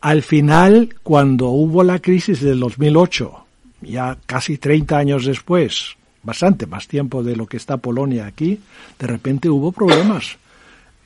Al 0.00 0.22
final, 0.22 0.96
cuando 1.02 1.48
hubo 1.48 1.84
la 1.84 2.00
crisis 2.00 2.40
del 2.40 2.58
2008, 2.60 3.41
ya 3.82 4.16
casi 4.26 4.58
30 4.58 4.96
años 4.96 5.24
después, 5.26 5.96
bastante 6.22 6.66
más 6.66 6.88
tiempo 6.88 7.22
de 7.22 7.36
lo 7.36 7.46
que 7.46 7.56
está 7.56 7.76
Polonia 7.76 8.26
aquí, 8.26 8.60
de 8.98 9.06
repente 9.06 9.50
hubo 9.50 9.72
problemas. 9.72 10.38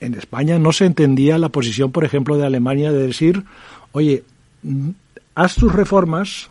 En 0.01 0.15
España 0.15 0.59
no 0.59 0.73
se 0.73 0.85
entendía 0.85 1.39
la 1.39 1.49
posición, 1.49 1.91
por 1.91 2.05
ejemplo, 2.05 2.37
de 2.37 2.47
Alemania 2.47 2.93
de 2.93 3.07
decir, 3.07 3.45
oye, 3.93 4.25
mm, 4.63 4.91
haz 5.35 5.55
tus 5.55 5.73
reformas 5.73 6.51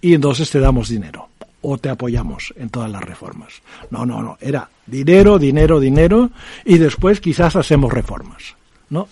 y 0.00 0.14
entonces 0.14 0.50
te 0.50 0.60
damos 0.60 0.88
dinero 0.88 1.28
o 1.62 1.78
te 1.78 1.88
apoyamos 1.88 2.54
en 2.56 2.68
todas 2.70 2.90
las 2.90 3.02
reformas. 3.02 3.62
No, 3.90 4.06
no, 4.06 4.22
no, 4.22 4.38
era 4.40 4.68
dinero, 4.86 5.38
dinero, 5.38 5.80
dinero 5.80 6.30
y 6.64 6.78
después 6.78 7.20
quizás 7.20 7.56
hacemos 7.56 7.92
reformas. 7.92 8.54
¿No? 8.90 9.08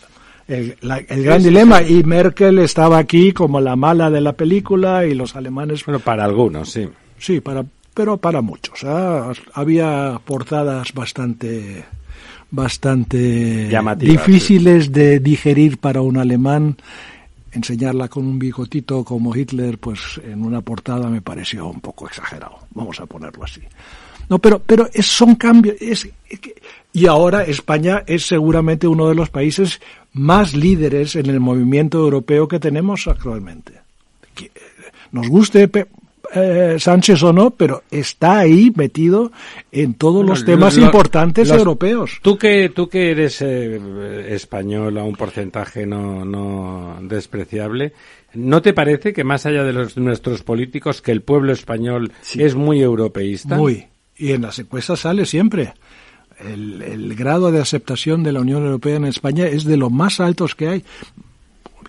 El, 0.48 0.76
gran 0.80 1.42
dilema. 1.42 1.82
Y 1.82 2.02
Merkel 2.04 2.58
estaba 2.58 2.98
aquí 2.98 3.32
como 3.32 3.60
la 3.60 3.76
mala 3.76 4.10
de 4.10 4.20
la 4.20 4.32
película 4.32 5.06
y 5.06 5.14
los 5.14 5.36
alemanes. 5.36 5.84
Bueno, 5.84 6.00
para 6.00 6.24
algunos, 6.24 6.70
sí. 6.70 6.88
Sí, 7.18 7.40
para, 7.40 7.64
pero 7.94 8.16
para 8.16 8.40
muchos. 8.40 8.84
¿ah? 8.84 9.32
Había 9.54 10.20
portadas 10.24 10.92
bastante 10.92 11.84
bastante 12.48 13.68
difíciles 13.98 14.92
de 14.92 15.18
digerir 15.18 15.78
para 15.78 16.00
un 16.00 16.16
alemán. 16.16 16.76
Enseñarla 17.52 18.08
con 18.08 18.26
un 18.26 18.38
bigotito 18.38 19.02
como 19.02 19.34
Hitler, 19.34 19.78
pues 19.78 20.20
en 20.22 20.44
una 20.44 20.60
portada 20.60 21.08
me 21.08 21.22
pareció 21.22 21.66
un 21.66 21.80
poco 21.80 22.06
exagerado. 22.06 22.58
Vamos 22.72 23.00
a 23.00 23.06
ponerlo 23.06 23.44
así. 23.44 23.62
No, 24.28 24.38
pero, 24.38 24.58
pero 24.58 24.88
es, 24.92 25.06
son 25.06 25.36
cambios. 25.36 25.76
Es, 25.80 26.06
y 26.96 27.08
ahora 27.08 27.44
España 27.44 28.04
es 28.06 28.24
seguramente 28.24 28.86
uno 28.86 29.10
de 29.10 29.14
los 29.14 29.28
países 29.28 29.82
más 30.14 30.54
líderes 30.54 31.14
en 31.14 31.26
el 31.26 31.40
movimiento 31.40 31.98
europeo 31.98 32.48
que 32.48 32.58
tenemos 32.58 33.06
actualmente. 33.06 33.74
Eh, 34.40 34.50
nos 35.12 35.28
guste 35.28 35.70
eh, 36.34 36.76
Sánchez 36.78 37.22
o 37.22 37.34
no, 37.34 37.50
pero 37.50 37.82
está 37.90 38.38
ahí 38.38 38.72
metido 38.74 39.30
en 39.70 39.92
todos 39.92 40.24
los 40.24 40.46
temas 40.46 40.78
importantes 40.78 41.50
europeos. 41.50 42.12
Tú 42.22 42.38
que, 42.38 42.70
tú 42.70 42.88
que 42.88 43.10
eres 43.10 43.42
eh, 43.42 43.78
español 44.30 44.96
a 44.96 45.04
un 45.04 45.16
porcentaje 45.16 45.84
no, 45.84 46.24
no 46.24 46.96
despreciable, 47.02 47.92
¿no 48.32 48.62
te 48.62 48.72
parece 48.72 49.12
que 49.12 49.22
más 49.22 49.44
allá 49.44 49.64
de 49.64 49.74
los, 49.74 49.98
nuestros 49.98 50.42
políticos, 50.42 51.02
que 51.02 51.12
el 51.12 51.20
pueblo 51.20 51.52
español 51.52 52.10
es 52.38 52.54
muy 52.54 52.80
europeísta? 52.80 53.54
Muy. 53.54 53.84
Y 54.16 54.32
en 54.32 54.40
las 54.40 54.58
encuestas 54.58 55.00
sale 55.00 55.26
siempre 55.26 55.74
el, 56.40 57.14
grado 57.14 57.50
de 57.50 57.60
aceptación 57.60 58.22
de 58.22 58.32
la 58.32 58.40
Unión 58.40 58.64
Europea 58.64 58.96
en 58.96 59.06
España 59.06 59.46
es 59.46 59.64
de 59.64 59.76
los 59.76 59.90
más 59.90 60.20
altos 60.20 60.54
que 60.54 60.68
hay. 60.68 60.84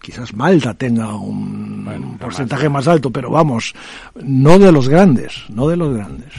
Quizás 0.02 0.34
Malta 0.34 0.74
tenga 0.74 1.16
un, 1.16 2.18
porcentaje 2.20 2.70
más 2.70 2.88
alto, 2.88 3.10
pero 3.12 3.30
vamos, 3.30 3.74
no 4.16 4.60
de 4.60 4.72
los 4.72 4.88
grandes, 4.88 5.44
no 5.50 5.68
de 5.68 5.78
los 5.78 5.94
grandes. 5.94 6.32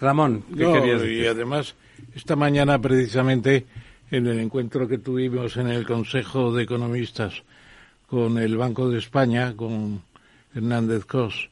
Ramón, 0.00 0.44
¿qué 0.50 0.64
querías 0.64 1.00
decir? 1.00 1.22
Y 1.22 1.26
además, 1.26 1.74
esta 2.14 2.36
mañana 2.36 2.78
precisamente 2.80 3.66
en 4.10 4.26
el 4.26 4.40
encuentro 4.40 4.86
que 4.86 4.98
tuvimos 4.98 5.56
en 5.56 5.68
el 5.68 5.86
Consejo 5.86 6.52
de 6.52 6.64
Economistas 6.64 7.42
con 8.06 8.36
el 8.38 8.56
Banco 8.56 8.90
de 8.90 8.98
España, 8.98 9.54
con 9.56 10.02
Hernández 10.54 11.06
Cos, 11.06 11.48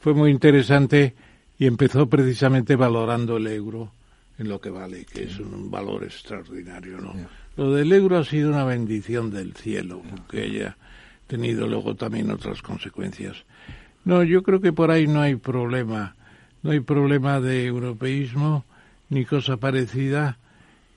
fue 0.00 0.12
muy 0.12 0.30
interesante 0.30 1.14
y 1.58 1.66
empezó 1.66 2.06
precisamente 2.06 2.76
valorando 2.76 3.38
el 3.38 3.46
euro 3.46 3.90
en 4.38 4.48
lo 4.48 4.60
que 4.60 4.70
vale, 4.70 5.04
que 5.04 5.24
es 5.24 5.38
un 5.38 5.70
valor 5.70 6.04
extraordinario, 6.04 6.98
¿no? 6.98 7.14
Lo 7.56 7.72
del 7.72 7.92
euro 7.92 8.18
ha 8.18 8.24
sido 8.24 8.50
una 8.50 8.64
bendición 8.64 9.30
del 9.30 9.54
cielo, 9.54 10.02
que 10.28 10.42
haya 10.42 10.76
tenido 11.26 11.66
luego 11.66 11.94
también 11.94 12.30
otras 12.30 12.62
consecuencias. 12.62 13.44
No, 14.04 14.22
yo 14.22 14.42
creo 14.42 14.60
que 14.60 14.72
por 14.72 14.90
ahí 14.90 15.06
no 15.06 15.20
hay 15.20 15.36
problema, 15.36 16.16
no 16.62 16.72
hay 16.72 16.80
problema 16.80 17.40
de 17.40 17.64
europeísmo 17.66 18.64
ni 19.08 19.24
cosa 19.24 19.56
parecida 19.56 20.38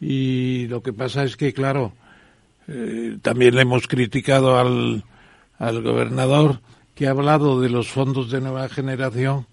y 0.02 0.68
lo 0.68 0.82
que 0.82 0.94
pasa 0.94 1.24
es 1.24 1.38
que, 1.38 1.54
claro, 1.54 1.94
eh, 2.68 3.18
también 3.22 3.56
le 3.56 3.62
hemos 3.62 3.88
criticado 3.88 4.60
al, 4.60 5.04
al 5.58 5.82
gobernador 5.82 6.60
que 6.96 7.08
ha 7.08 7.12
hablado 7.12 7.62
de 7.62 7.70
los 7.70 7.88
fondos 7.90 8.32
de 8.32 8.42
nueva 8.42 8.68
generación 8.70 9.46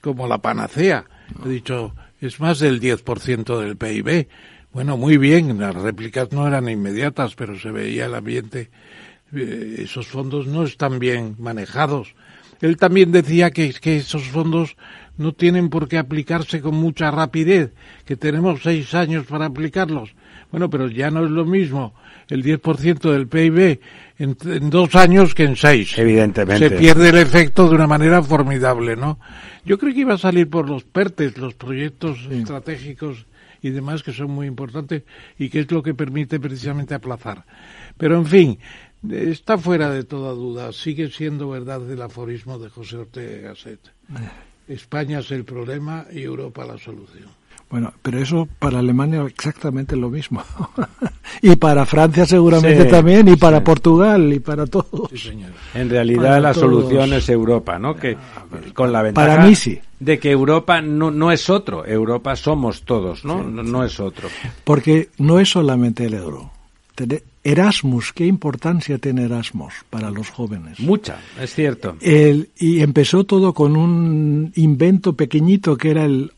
como 0.00 0.26
la 0.26 0.38
panacea. 0.38 1.04
Ha 1.42 1.48
dicho, 1.48 1.94
es 2.20 2.40
más 2.40 2.58
del 2.58 2.80
10% 2.80 3.58
del 3.60 3.76
PIB. 3.76 4.28
Bueno, 4.72 4.96
muy 4.96 5.16
bien, 5.16 5.58
las 5.58 5.74
réplicas 5.74 6.30
no 6.32 6.46
eran 6.46 6.68
inmediatas, 6.68 7.34
pero 7.34 7.58
se 7.58 7.70
veía 7.70 8.06
el 8.06 8.14
ambiente. 8.14 8.70
Eh, 9.34 9.76
esos 9.78 10.06
fondos 10.06 10.46
no 10.46 10.64
están 10.64 10.98
bien 10.98 11.36
manejados. 11.38 12.14
Él 12.60 12.76
también 12.76 13.10
decía 13.10 13.50
que, 13.50 13.72
que 13.72 13.96
esos 13.96 14.24
fondos 14.24 14.76
no 15.16 15.32
tienen 15.32 15.70
por 15.70 15.88
qué 15.88 15.98
aplicarse 15.98 16.60
con 16.60 16.74
mucha 16.74 17.10
rapidez, 17.10 17.72
que 18.04 18.16
tenemos 18.16 18.60
seis 18.62 18.94
años 18.94 19.26
para 19.26 19.46
aplicarlos. 19.46 20.14
Bueno, 20.50 20.68
pero 20.68 20.88
ya 20.88 21.10
no 21.10 21.24
es 21.24 21.30
lo 21.30 21.44
mismo 21.44 21.94
el 22.28 22.42
10% 22.42 23.10
del 23.12 23.28
PIB 23.28 23.80
en, 24.18 24.36
en, 24.44 24.70
dos 24.70 24.94
años 24.94 25.34
que 25.34 25.44
en 25.44 25.56
seis. 25.56 25.96
Evidentemente. 25.96 26.68
Se 26.68 26.76
pierde 26.76 27.10
el 27.10 27.18
efecto 27.18 27.68
de 27.68 27.74
una 27.76 27.86
manera 27.86 28.22
formidable, 28.22 28.96
¿no? 28.96 29.18
Yo 29.64 29.78
creo 29.78 29.92
que 29.94 30.00
iba 30.00 30.14
a 30.14 30.18
salir 30.18 30.48
por 30.48 30.68
los 30.68 30.84
PERTES, 30.84 31.38
los 31.38 31.54
proyectos 31.54 32.18
estratégicos 32.30 33.26
y 33.62 33.70
demás 33.70 34.02
que 34.02 34.12
son 34.12 34.30
muy 34.30 34.46
importantes 34.46 35.02
y 35.38 35.48
que 35.50 35.60
es 35.60 35.70
lo 35.70 35.82
que 35.82 35.94
permite 35.94 36.40
precisamente 36.40 36.94
aplazar. 36.94 37.44
Pero 37.96 38.16
en 38.16 38.26
fin, 38.26 38.58
está 39.08 39.58
fuera 39.58 39.90
de 39.90 40.04
toda 40.04 40.32
duda, 40.32 40.72
sigue 40.72 41.10
siendo 41.10 41.50
verdad 41.50 41.88
el 41.90 42.02
aforismo 42.02 42.58
de 42.58 42.70
José 42.70 42.96
Ortega 42.96 43.48
Gasset. 43.50 43.80
Eh. 43.88 44.74
España 44.74 45.18
es 45.18 45.30
el 45.32 45.44
problema 45.44 46.06
y 46.12 46.22
Europa 46.22 46.64
la 46.64 46.78
solución. 46.78 47.39
Bueno, 47.70 47.92
pero 48.02 48.18
eso 48.18 48.48
para 48.58 48.80
Alemania 48.80 49.22
exactamente 49.24 49.94
lo 49.96 50.10
mismo. 50.10 50.42
y 51.42 51.54
para 51.54 51.86
Francia 51.86 52.26
seguramente 52.26 52.82
Sí, 52.84 52.88
también, 52.90 53.28
y 53.28 53.36
para 53.36 53.58
sí. 53.58 53.64
Portugal, 53.64 54.32
y 54.32 54.40
para 54.40 54.66
todos. 54.66 55.08
Sí, 55.12 55.18
señor. 55.18 55.50
En 55.74 55.88
realidad 55.88 56.22
Para 56.22 56.40
la 56.40 56.52
todos. 56.52 56.66
solución 56.68 57.12
es 57.12 57.28
Europa, 57.28 57.78
¿no? 57.78 57.94
Que 57.94 58.16
con 58.74 58.90
la 58.92 59.02
ventaja 59.02 59.26
Para 59.28 59.46
mí 59.46 59.54
sí. 59.54 59.78
de 60.00 60.18
que 60.18 60.32
Europa 60.32 60.82
no, 60.82 61.12
no 61.12 61.30
es 61.30 61.48
otro, 61.48 61.86
Europa 61.86 62.34
somos 62.34 62.82
todos, 62.82 63.24
¿no? 63.24 63.42
no, 63.44 63.62
no 63.62 63.84
es 63.84 64.00
otro. 64.00 64.28
Porque 64.64 65.10
no 65.18 65.38
es 65.38 65.48
solamente 65.50 66.06
el 66.06 66.14
euro. 66.14 66.50
Erasmus, 67.42 68.12
¿qué 68.12 68.26
importancia 68.26 68.98
tiene 68.98 69.24
Erasmus 69.24 69.72
para 69.88 70.10
los 70.10 70.28
jóvenes? 70.28 70.78
Mucha, 70.80 71.18
es 71.40 71.54
cierto. 71.54 71.96
El- 72.02 72.50
y 72.58 72.80
empezó 72.82 73.24
todo 73.24 73.54
con 73.54 73.76
un 73.76 74.52
invento 74.56 75.14
pequeñito 75.14 75.76
que 75.78 75.90
era 75.92 76.04
el 76.04 76.32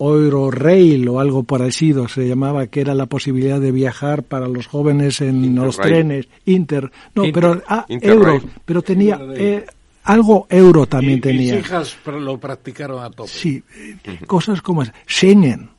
Eurorail 0.00 1.08
o 1.08 1.20
algo 1.20 1.42
parecido, 1.42 2.08
se 2.08 2.26
llamaba, 2.28 2.66
que 2.66 2.80
era 2.80 2.94
la 2.94 3.06
posibilidad 3.06 3.60
de 3.60 3.72
viajar 3.72 4.22
para 4.22 4.48
los 4.48 4.66
jóvenes 4.66 5.20
en 5.20 5.54
los 5.54 5.76
trenes, 5.76 6.28
Inter, 6.46 6.90
no, 7.14 7.24
Inter- 7.24 7.32
pero 7.42 7.62
ah, 7.68 7.84
euro, 7.88 8.40
pero 8.64 8.82
tenía 8.82 9.18
eh, 9.36 9.64
algo 10.04 10.46
euro 10.50 10.86
también 10.86 11.18
Y- 11.18 11.20
tenía. 11.20 11.54
Mis 11.56 11.64
hijas 11.64 11.96
lo 12.06 12.38
practicaron 12.38 13.02
a 13.02 13.10
tope. 13.10 13.28
Sí, 13.30 13.62
eh, 14.04 14.18
cosas 14.26 14.62
como 14.62 14.82
es- 14.82 14.92
Schengen. 15.06 15.70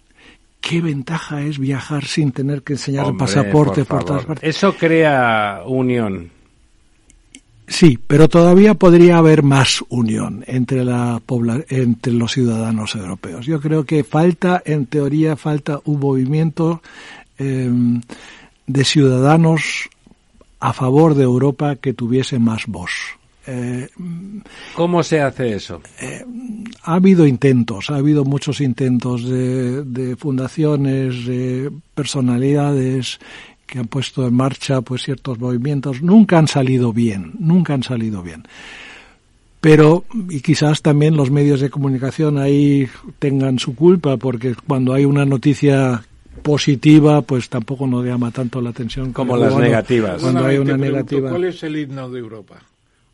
¿Qué 0.62 0.82
ventaja 0.82 1.42
es 1.42 1.58
viajar 1.58 2.04
sin 2.04 2.34
tener 2.34 2.64
que 2.64 2.74
enseñar 2.74 3.06
Hombre, 3.06 3.26
el 3.26 3.34
pasaporte 3.34 3.86
por 3.86 4.00
por, 4.00 4.06
todas 4.06 4.26
partes? 4.26 4.50
Eso 4.58 4.76
crea 4.76 5.62
unión. 5.66 6.30
Sí, 7.72 8.00
pero 8.08 8.28
todavía 8.28 8.74
podría 8.74 9.20
haber 9.20 9.44
más 9.44 9.84
unión 9.90 10.44
entre 10.48 10.84
la 10.84 11.22
pobla- 11.26 11.64
entre 11.70 12.12
los 12.14 12.32
ciudadanos 12.34 12.96
europeos. 12.96 13.46
Yo 13.46 13.62
creo 13.62 13.86
que 13.86 14.04
falta, 14.04 14.62
en 14.66 14.88
teoría, 14.88 15.36
falta 15.36 15.80
un 15.86 16.00
movimiento 16.00 16.82
eh, 17.38 17.70
de 18.66 18.84
ciudadanos 18.84 19.88
a 20.60 20.74
favor 20.74 21.14
de 21.14 21.24
Europa 21.24 21.76
que 21.76 21.94
tuviese 21.94 22.40
más 22.40 22.66
voz. 22.66 22.90
Eh, 23.48 23.88
¿Cómo 24.76 25.02
se 25.04 25.22
hace 25.22 25.56
eso? 25.56 25.82
ha 26.84 26.94
habido 26.96 27.26
intentos, 27.26 27.90
ha 27.90 27.96
habido 27.96 28.26
muchos 28.26 28.62
intentos 28.62 29.24
de, 29.28 29.84
de 29.84 30.16
fundaciones, 30.16 31.26
de 31.26 31.72
personalidades 31.96 33.20
que 33.70 33.80
han 33.80 33.88
puesto 33.88 34.28
en 34.28 34.34
marcha 34.34 34.82
pues 34.82 35.04
ciertos 35.04 35.40
movimientos. 35.40 36.02
Nunca 36.02 36.38
han 36.40 36.48
salido 36.48 36.92
bien, 36.92 37.34
nunca 37.40 37.74
han 37.74 37.84
salido 37.84 38.22
bien. 38.24 38.44
Pero, 39.62 40.06
y 40.30 40.40
quizás 40.40 40.82
también 40.82 41.18
los 41.18 41.32
medios 41.32 41.60
de 41.60 41.70
comunicación 41.70 42.38
ahí 42.38 42.88
tengan 43.20 43.60
su 43.60 43.76
culpa, 43.76 44.16
porque 44.18 44.56
cuando 44.66 44.94
hay 44.94 45.04
una 45.04 45.26
noticia 45.26 46.04
positiva, 46.44 47.22
pues 47.22 47.50
tampoco 47.50 47.86
nos 47.86 48.06
llama 48.06 48.32
tanto 48.32 48.62
la 48.62 48.70
atención 48.70 49.12
Como 49.12 49.36
las 49.36 49.50
cuando- 49.52 49.68
negativas. 49.68 50.22
Cuando 50.22 50.46
hay 50.46 50.58
una 50.58 50.74
pregunto, 50.76 50.86
negativa. 50.92 51.30
¿Cuál 51.30 51.44
es 51.44 51.62
el 51.64 51.78
himno 51.78 52.10
de 52.10 52.20
Europa? 52.20 52.62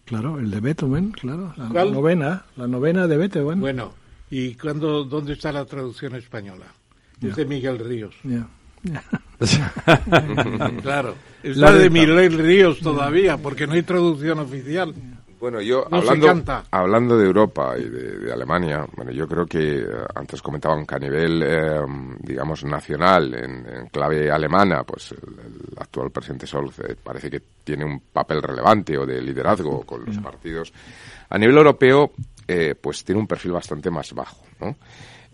Claro, 0.05 0.37
el 0.37 0.51
de 0.51 0.59
Beethoven, 0.59 1.11
claro, 1.13 1.51
la 1.57 1.67
¿Cuál? 1.69 1.91
novena, 1.91 2.45
la 2.57 2.67
novena 2.67 3.07
de 3.07 3.17
Beethoven. 3.17 3.59
Bueno, 3.59 3.93
¿y 4.29 4.53
cuándo, 4.53 5.03
dónde 5.03 5.33
está 5.33 5.51
la 5.51 5.65
traducción 5.65 6.13
española? 6.13 6.67
Es 7.23 7.35
de 7.35 7.45
Miguel 7.45 7.79
Ríos. 7.79 8.13
Claro. 10.81 11.15
Es 11.43 11.57
La 11.57 11.71
de 11.73 11.89
Miguel 11.89 12.37
Ríos 12.37 12.79
todavía, 12.79 13.37
porque 13.37 13.67
no 13.67 13.73
hay 13.73 13.83
traducción 13.83 14.39
oficial. 14.39 14.93
Bueno, 15.39 15.61
yo 15.61 15.85
No 15.91 15.97
hablando, 15.97 16.63
hablando 16.71 17.17
de 17.17 17.25
Europa 17.25 17.75
y 17.77 17.83
de, 17.83 18.19
de 18.19 18.33
Alemania, 18.33 18.85
bueno, 18.95 19.11
yo 19.11 19.27
creo 19.27 19.45
que 19.45 19.79
eh, 19.79 19.85
antes 20.15 20.41
comentaban 20.41 20.85
que 20.85 20.95
a 20.95 20.99
nivel, 20.99 21.43
eh, 21.43 21.81
digamos, 22.19 22.63
nacional, 22.63 23.33
en, 23.35 23.65
en 23.67 23.87
clave 23.87 24.31
alemana, 24.31 24.83
pues 24.83 25.11
el, 25.11 25.17
el 25.17 25.77
actual 25.77 26.09
presidente 26.09 26.47
Scholz 26.47 26.79
eh, 26.79 26.95
parece 27.03 27.29
que 27.29 27.41
tiene 27.63 27.83
un 27.83 27.99
papel 28.11 28.41
relevante 28.41 28.97
o 28.97 29.05
de 29.05 29.21
liderazgo 29.21 29.81
con 29.83 30.05
los 30.05 30.17
partidos. 30.19 30.73
A 31.29 31.37
nivel 31.37 31.57
europeo, 31.57 32.11
eh, 32.47 32.75
pues 32.79 33.03
tiene 33.03 33.19
un 33.19 33.27
perfil 33.27 33.51
bastante 33.51 33.89
más 33.89 34.13
bajo, 34.13 34.45
¿no? 34.61 34.75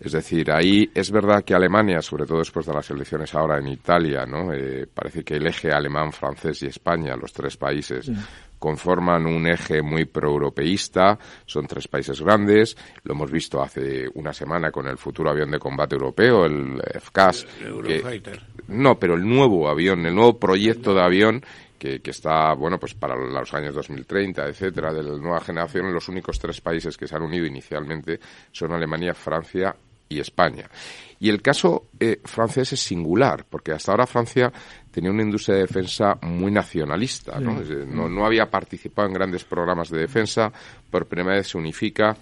Es 0.03 0.13
decir, 0.13 0.51
ahí 0.51 0.89
es 0.95 1.11
verdad 1.11 1.43
que 1.43 1.53
Alemania, 1.53 2.01
sobre 2.01 2.25
todo 2.25 2.39
después 2.39 2.65
de 2.65 2.73
las 2.73 2.89
elecciones 2.89 3.35
ahora 3.35 3.59
en 3.59 3.67
Italia, 3.67 4.25
¿no? 4.25 4.51
Eh, 4.51 4.87
parece 4.91 5.23
que 5.23 5.35
el 5.35 5.45
eje 5.45 5.71
alemán, 5.71 6.11
francés 6.11 6.63
y 6.63 6.65
España, 6.65 7.15
los 7.15 7.31
tres 7.31 7.55
países, 7.55 8.11
conforman 8.57 9.27
un 9.27 9.45
eje 9.45 9.83
muy 9.83 10.05
proeuropeísta. 10.05 11.19
Son 11.45 11.67
tres 11.67 11.87
países 11.87 12.19
grandes. 12.19 12.75
Lo 13.03 13.13
hemos 13.13 13.29
visto 13.31 13.61
hace 13.61 14.07
una 14.15 14.33
semana 14.33 14.71
con 14.71 14.87
el 14.87 14.97
futuro 14.97 15.29
avión 15.29 15.51
de 15.51 15.59
combate 15.59 15.93
europeo, 15.95 16.45
el 16.45 16.81
FCAS. 16.99 17.45
que- 17.59 17.65
Eurofighter. 17.67 18.41
no, 18.69 18.97
pero 18.97 19.13
el 19.13 19.27
nuevo 19.27 19.69
avión, 19.69 20.03
el 20.07 20.15
nuevo 20.15 20.39
proyecto 20.39 20.95
de 20.95 21.01
avión 21.03 21.43
que, 21.77 21.99
que 21.99 22.09
está, 22.11 22.53
bueno, 22.55 22.79
pues 22.79 22.95
para 22.95 23.15
los 23.15 23.53
años 23.53 23.75
2030, 23.75 24.47
etcétera, 24.47 24.91
de 24.93 25.03
la 25.03 25.17
nueva 25.17 25.41
generación, 25.41 25.93
los 25.93 26.09
únicos 26.09 26.39
tres 26.39 26.59
países 26.59 26.97
que 26.97 27.07
se 27.07 27.15
han 27.15 27.21
unido 27.23 27.45
inicialmente 27.45 28.19
son 28.51 28.71
Alemania, 28.73 29.13
Francia 29.13 29.75
y 30.11 30.19
España. 30.19 30.69
Y 31.19 31.29
el 31.29 31.41
caso 31.41 31.87
eh, 31.99 32.19
francés 32.25 32.73
es 32.73 32.79
singular, 32.79 33.45
porque 33.49 33.71
hasta 33.71 33.91
ahora 33.91 34.07
Francia 34.07 34.51
tenía 34.89 35.11
una 35.11 35.21
industria 35.21 35.55
de 35.55 35.61
defensa 35.61 36.17
muy 36.23 36.51
nacionalista, 36.51 37.39
¿no? 37.39 37.59
Decir, 37.59 37.85
no, 37.87 38.09
no 38.09 38.25
había 38.25 38.49
participado 38.49 39.07
en 39.07 39.13
grandes 39.13 39.43
programas 39.43 39.89
de 39.89 39.99
defensa, 39.99 40.51
por 40.89 41.05
primera 41.05 41.37
vez 41.37 41.47
se 41.47 41.57
unifica. 41.57 42.17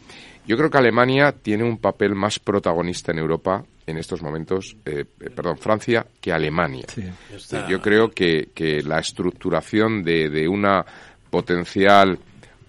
Yo 0.45 0.57
creo 0.57 0.69
que 0.69 0.77
Alemania 0.77 1.31
tiene 1.31 1.63
un 1.63 1.77
papel 1.77 2.13
más 2.13 2.39
protagonista 2.39 3.11
en 3.11 3.19
Europa 3.19 3.63
en 3.85 3.97
estos 3.97 4.21
momentos, 4.21 4.75
eh, 4.85 5.05
eh, 5.19 5.29
perdón, 5.29 5.57
Francia, 5.57 6.05
que 6.21 6.31
Alemania. 6.31 6.85
Sí. 6.93 7.01
Eh, 7.01 7.65
Yo 7.69 7.81
creo 7.81 8.11
que, 8.11 8.49
que 8.53 8.83
la 8.83 8.99
estructuración 8.99 10.03
de, 10.03 10.29
de 10.29 10.47
una 10.47 10.85
potencial, 11.29 12.19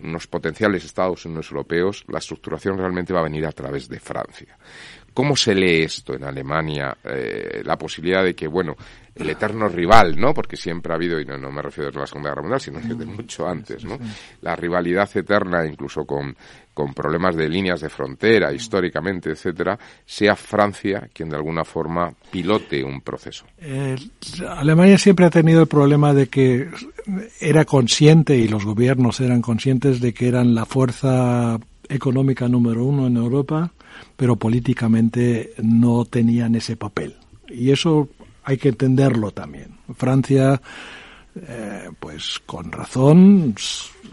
unos 0.03 0.27
potenciales 0.27 0.85
Estados 0.85 1.25
Unidos 1.27 1.51
europeos, 1.51 2.05
la 2.09 2.19
estructuración 2.19 2.79
realmente 2.79 3.13
va 3.13 3.21
a 3.21 3.25
venir 3.25 3.47
a 3.47 3.53
través 3.53 3.89
de 3.89 4.01
Francia. 4.01 4.57
¿Cómo 5.21 5.37
se 5.37 5.55
lee 5.55 5.83
esto 5.83 6.15
en 6.15 6.25
Alemania? 6.25 6.97
Eh, 7.05 7.61
la 7.63 7.77
posibilidad 7.77 8.25
de 8.25 8.35
que, 8.35 8.49
bueno, 8.49 8.75
el 9.15 9.29
eterno 9.29 9.69
rival, 9.69 10.19
¿no? 10.19 10.33
Porque 10.33 10.57
siempre 10.57 10.95
ha 10.95 10.97
habido, 10.97 11.21
y 11.21 11.27
no, 11.27 11.37
no 11.37 11.53
me 11.53 11.61
refiero 11.61 11.91
a 11.95 12.01
la 12.01 12.07
Segunda 12.07 12.31
Guerra 12.31 12.41
Mundial, 12.41 12.61
sino 12.63 12.81
desde 12.81 13.05
mucho 13.05 13.47
antes, 13.47 13.85
¿no? 13.85 13.99
La 14.41 14.57
rivalidad 14.57 15.11
eterna, 15.15 15.67
incluso 15.67 16.07
con, 16.07 16.35
con 16.73 16.95
problemas 16.95 17.37
de 17.37 17.51
líneas 17.51 17.83
de 17.83 17.91
frontera, 17.91 18.51
históricamente, 18.51 19.33
etcétera, 19.33 19.79
sea 20.07 20.35
Francia 20.37 21.11
quien 21.13 21.29
de 21.29 21.37
alguna 21.37 21.65
forma 21.65 22.11
pilote 22.31 22.83
un 22.83 23.03
proceso. 23.03 23.45
Eh, 23.59 23.97
Alemania 24.49 24.97
siempre 24.97 25.27
ha 25.27 25.31
tenido 25.31 25.61
el 25.61 25.69
problema 25.69 26.15
de 26.15 26.29
que 26.29 26.71
era 27.41 27.67
consciente 27.67 28.39
y 28.39 28.49
los 28.49 28.65
gobiernos 28.65 29.21
eran 29.21 29.43
conscientes 29.43 30.01
de 30.01 30.15
que 30.15 30.29
eran 30.29 30.55
la 30.55 30.65
fuerza 30.65 31.59
económica 31.91 32.49
número 32.49 32.85
uno 32.85 33.07
en 33.07 33.17
Europa, 33.17 33.73
pero 34.17 34.37
políticamente 34.37 35.53
no 35.63 36.05
tenían 36.05 36.55
ese 36.55 36.77
papel. 36.77 37.17
Y 37.49 37.71
eso 37.71 38.09
hay 38.45 38.57
que 38.59 38.69
entenderlo 38.71 39.31
también. 39.33 39.69
Francia, 39.97 40.61
eh, 41.37 41.91
pues 41.99 42.41
con 42.47 42.71
razón, 42.73 43.55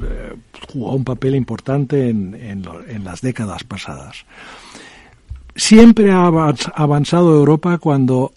eh, 0.03 0.33
jugó 0.71 0.93
un 0.95 1.03
papel 1.03 1.35
importante 1.35 2.09
en, 2.09 2.33
en 2.35 2.61
lo- 2.63 2.85
en 2.85 3.03
las 3.03 3.21
décadas 3.21 3.63
pasadas. 3.63 4.25
Siempre 5.55 6.11
ha 6.11 6.27
avanz- 6.27 6.71
avanzado 6.75 7.35
Europa 7.35 7.77
cuando 7.79 8.31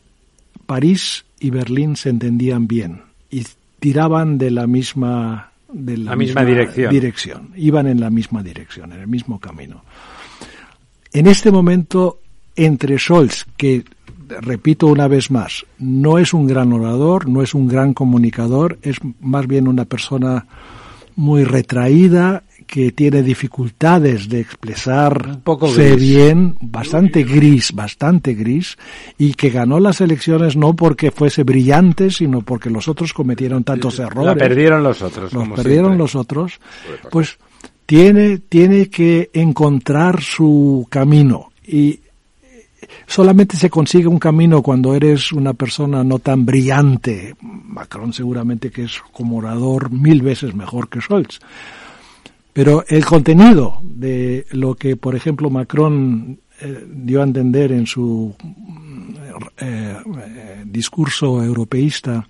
París 0.67 1.25
y 1.39 1.51
Berlín 1.51 1.97
se 1.97 2.09
entendían 2.11 2.67
bien 2.67 3.03
y 3.31 3.45
tiraban 3.79 4.39
de 4.39 4.51
la 4.51 4.67
misma 4.67 5.53
de 5.73 5.97
La 5.99 6.17
misma 6.17 6.45
dirección. 6.45 6.91
dirección. 6.93 7.51
Iban 7.57 7.87
en 7.87 8.01
la 8.01 8.11
misma 8.11 8.43
dirección, 8.43 8.93
en 8.93 9.01
el 9.03 9.07
mismo 9.07 9.39
camino. 9.39 9.85
En 11.13 11.27
este 11.27 11.51
momento, 11.51 12.21
entre 12.55 12.99
Scholz, 12.99 13.47
que 13.57 13.85
repito 14.41 14.87
una 14.87 15.09
vez 15.09 15.31
más, 15.31 15.67
no 15.79 16.19
es 16.19 16.33
un 16.33 16.47
gran 16.47 16.73
orador, 16.73 17.29
no 17.29 17.43
es 17.43 17.55
un 17.55 17.67
gran 17.67 17.95
comunicador, 17.95 18.79
es 18.83 18.99
más 19.21 19.47
bien 19.47 19.67
una 19.67 19.85
persona 19.85 20.47
muy 21.17 21.45
retraída 21.45 22.45
que 22.67 22.93
tiene 22.93 23.23
dificultades 23.23 24.29
de 24.29 24.41
expresar 24.41 25.41
poco 25.43 25.69
bien, 25.73 26.57
bastante 26.61 27.25
gris, 27.25 27.73
bastante 27.73 28.35
gris, 28.35 28.79
y 29.19 29.35
que 29.35 29.51
ganó 29.51 29.81
las 29.81 30.01
elecciones 30.01 30.57
no 30.57 30.75
porque 30.77 31.11
fuese 31.11 31.43
brillante, 31.43 32.11
sino 32.11 32.43
porque 32.43 32.71
los 32.71 32.87
otros 32.87 33.13
cometieron 33.13 33.65
tantos 33.65 33.99
errores. 33.99 34.27
La 34.27 34.37
perdieron 34.37 34.85
los 34.85 35.03
otros. 35.03 35.33
los 35.33 35.43
como 35.43 35.57
perdieron 35.57 35.87
siempre. 35.87 35.99
los 35.99 36.15
otros, 36.15 36.61
pues 37.11 37.39
tiene, 37.91 38.39
tiene 38.39 38.89
que 38.89 39.31
encontrar 39.33 40.23
su 40.23 40.87
camino 40.89 41.51
y 41.67 41.99
solamente 43.05 43.57
se 43.57 43.69
consigue 43.69 44.07
un 44.07 44.21
camino 44.21 44.63
cuando 44.63 44.95
eres 44.95 45.33
una 45.33 45.55
persona 45.55 46.05
no 46.05 46.21
tan 46.21 46.47
brillante. 46.47 47.35
Macron 47.41 48.13
seguramente 48.13 48.71
que 48.71 48.85
es 48.85 49.03
como 49.11 49.39
orador 49.39 49.91
mil 49.91 50.23
veces 50.23 50.55
mejor 50.55 50.89
que 50.89 51.01
Scholz. 51.01 51.41
Pero 52.53 52.85
el 52.87 53.05
contenido 53.05 53.81
de 53.83 54.47
lo 54.53 54.77
que, 54.77 54.95
por 54.95 55.17
ejemplo, 55.17 55.51
Macron 55.51 56.39
eh, 56.61 56.87
dio 56.89 57.23
a 57.23 57.25
entender 57.25 57.73
en 57.73 57.87
su 57.87 58.33
eh, 59.59 59.97
eh, 60.07 60.63
discurso 60.65 61.43
europeísta 61.43 62.25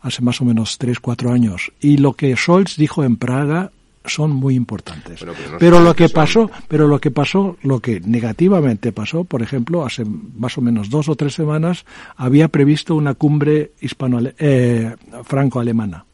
hace 0.00 0.22
más 0.22 0.40
o 0.40 0.46
menos 0.46 0.78
tres, 0.78 0.98
cuatro 0.98 1.30
años. 1.30 1.72
Y 1.78 1.98
lo 1.98 2.14
que 2.14 2.34
Scholz 2.34 2.78
dijo 2.78 3.04
en 3.04 3.16
Praga 3.16 3.70
son 4.04 4.30
muy 4.30 4.54
importantes. 4.54 5.20
Pero, 5.20 5.32
pero 5.34 5.50
no 5.52 5.58
pero 5.58 5.80
lo 5.80 5.94
que 5.94 6.08
pasó, 6.08 6.50
pero 6.68 6.88
lo 6.88 7.00
que 7.00 7.10
pasó, 7.10 7.56
lo 7.62 7.80
que 7.80 8.00
negativamente 8.00 8.92
pasó, 8.92 9.24
por 9.24 9.42
ejemplo, 9.42 9.84
hace 9.84 10.04
más 10.04 10.58
o 10.58 10.60
menos 10.60 10.90
dos 10.90 11.08
o 11.08 11.16
tres 11.16 11.34
semanas 11.34 11.84
había 12.16 12.48
previsto 12.48 12.94
una 12.94 13.14
cumbre 13.14 13.72
hispano 13.80 14.20
eh, 14.38 14.94
franco-alemana 15.24 16.04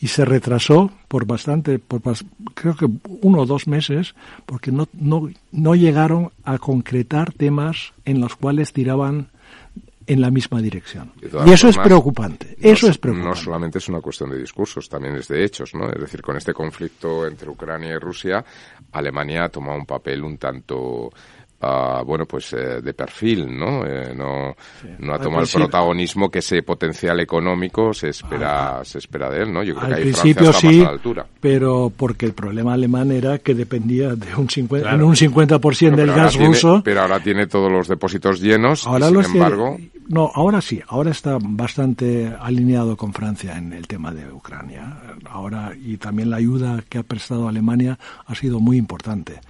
y 0.00 0.08
se 0.08 0.24
retrasó 0.24 0.90
por 1.08 1.26
bastante, 1.26 1.78
por 1.78 2.00
creo 2.54 2.74
que 2.74 2.88
uno 3.20 3.40
o 3.40 3.46
dos 3.46 3.68
meses, 3.68 4.14
porque 4.46 4.72
no, 4.72 4.88
no, 4.94 5.28
no 5.52 5.74
llegaron 5.74 6.30
a 6.44 6.58
concretar 6.58 7.32
temas 7.32 7.92
en 8.06 8.20
los 8.20 8.34
cuales 8.34 8.72
tiraban 8.72 9.28
en 10.06 10.20
la 10.20 10.30
misma 10.30 10.60
dirección. 10.60 11.12
Y 11.46 11.50
eso 11.52 11.68
es 11.68 11.76
preocupante. 11.78 12.56
no 12.58 12.68
Eso 12.70 12.86
so- 12.86 12.90
es 12.92 12.98
preocupante. 12.98 13.28
No 13.28 13.36
solamente 13.36 13.78
es 13.78 13.88
una 13.88 14.00
cuestión 14.00 14.30
de 14.30 14.38
discursos, 14.38 14.88
también 14.88 15.14
es 15.16 15.28
de 15.28 15.44
hechos, 15.44 15.74
¿no? 15.74 15.88
Es 15.90 16.00
decir, 16.00 16.22
con 16.22 16.36
este 16.36 16.52
conflicto 16.54 17.26
entre 17.26 17.48
Ucrania 17.50 17.94
y 17.94 17.98
Rusia, 17.98 18.44
Alemania 18.92 19.44
ha 19.44 19.48
tomado 19.50 19.78
un 19.78 19.86
papel 19.86 20.24
un 20.24 20.36
tanto, 20.38 21.10
ah, 21.60 22.02
bueno, 22.06 22.26
pues 22.26 22.52
eh, 22.52 22.80
de 22.82 22.94
perfil, 22.94 23.46
¿no? 23.58 23.84
Eh, 23.86 24.14
no, 24.16 24.54
no 24.98 25.14
ha 25.14 25.18
tomado 25.18 25.42
el 25.42 25.48
protagonismo 25.48 26.30
que 26.30 26.40
ese 26.40 26.62
potencial 26.62 27.20
económico 27.20 27.92
se 27.94 28.08
espera, 28.10 28.80
se 28.84 28.98
espera 28.98 29.30
de 29.30 29.42
él, 29.42 29.52
¿no? 29.52 29.62
Yo 29.62 29.74
creo 29.74 29.86
Al 29.86 29.94
que 29.94 30.02
ahí 30.02 30.12
Francia 30.12 30.22
principio 30.22 30.50
está 30.50 30.60
sí, 30.60 30.66
más 30.66 30.76
a 30.80 30.82
la 30.82 30.90
altura. 30.90 31.26
pero 31.40 31.92
porque 31.96 32.26
el 32.26 32.32
problema 32.32 32.72
alemán 32.74 33.10
era 33.12 33.38
que 33.38 33.54
dependía 33.54 34.14
de 34.14 34.34
un 34.34 34.48
50, 34.48 34.82
Claro. 34.88 34.96
en 35.02 35.08
un 35.08 35.16
50% 35.16 35.96
del 35.96 36.06
Pero 36.06 36.12
ahora 36.12 36.22
gas 36.24 36.32
tiene- 36.32 36.46
ruso. 36.48 36.82
pero 36.84 37.00
ahora 37.02 37.20
tiene 37.20 37.46
todos 37.46 37.70
los 37.70 37.88
depósitos 37.88 38.40
llenos 38.40 38.86
Ahora 38.86 39.08
y, 39.08 39.12
los 39.12 39.24
sin 39.26 39.32
tiene- 39.34 39.46
embargo, 39.46 39.76
no, 40.08 40.30
ahora 40.34 40.60
sí, 40.60 40.80
ahora 40.88 41.10
está 41.10 41.38
bastante 41.40 42.32
alineado 42.40 42.96
con 42.96 43.12
Francia 43.12 43.56
en 43.56 43.72
el 43.72 43.86
tema 43.86 44.10
de 44.12 44.30
Ucrania. 44.32 44.96
Ahora 45.30 45.72
y 45.80 45.96
también 45.98 46.30
la 46.30 46.36
ayuda 46.36 46.82
que 46.88 46.98
ha 46.98 47.02
prestado 47.04 47.46
Alemania 47.48 47.98
ha 48.26 48.34
sido 48.34 48.58
muy 48.58 48.76
importante. 48.76 49.40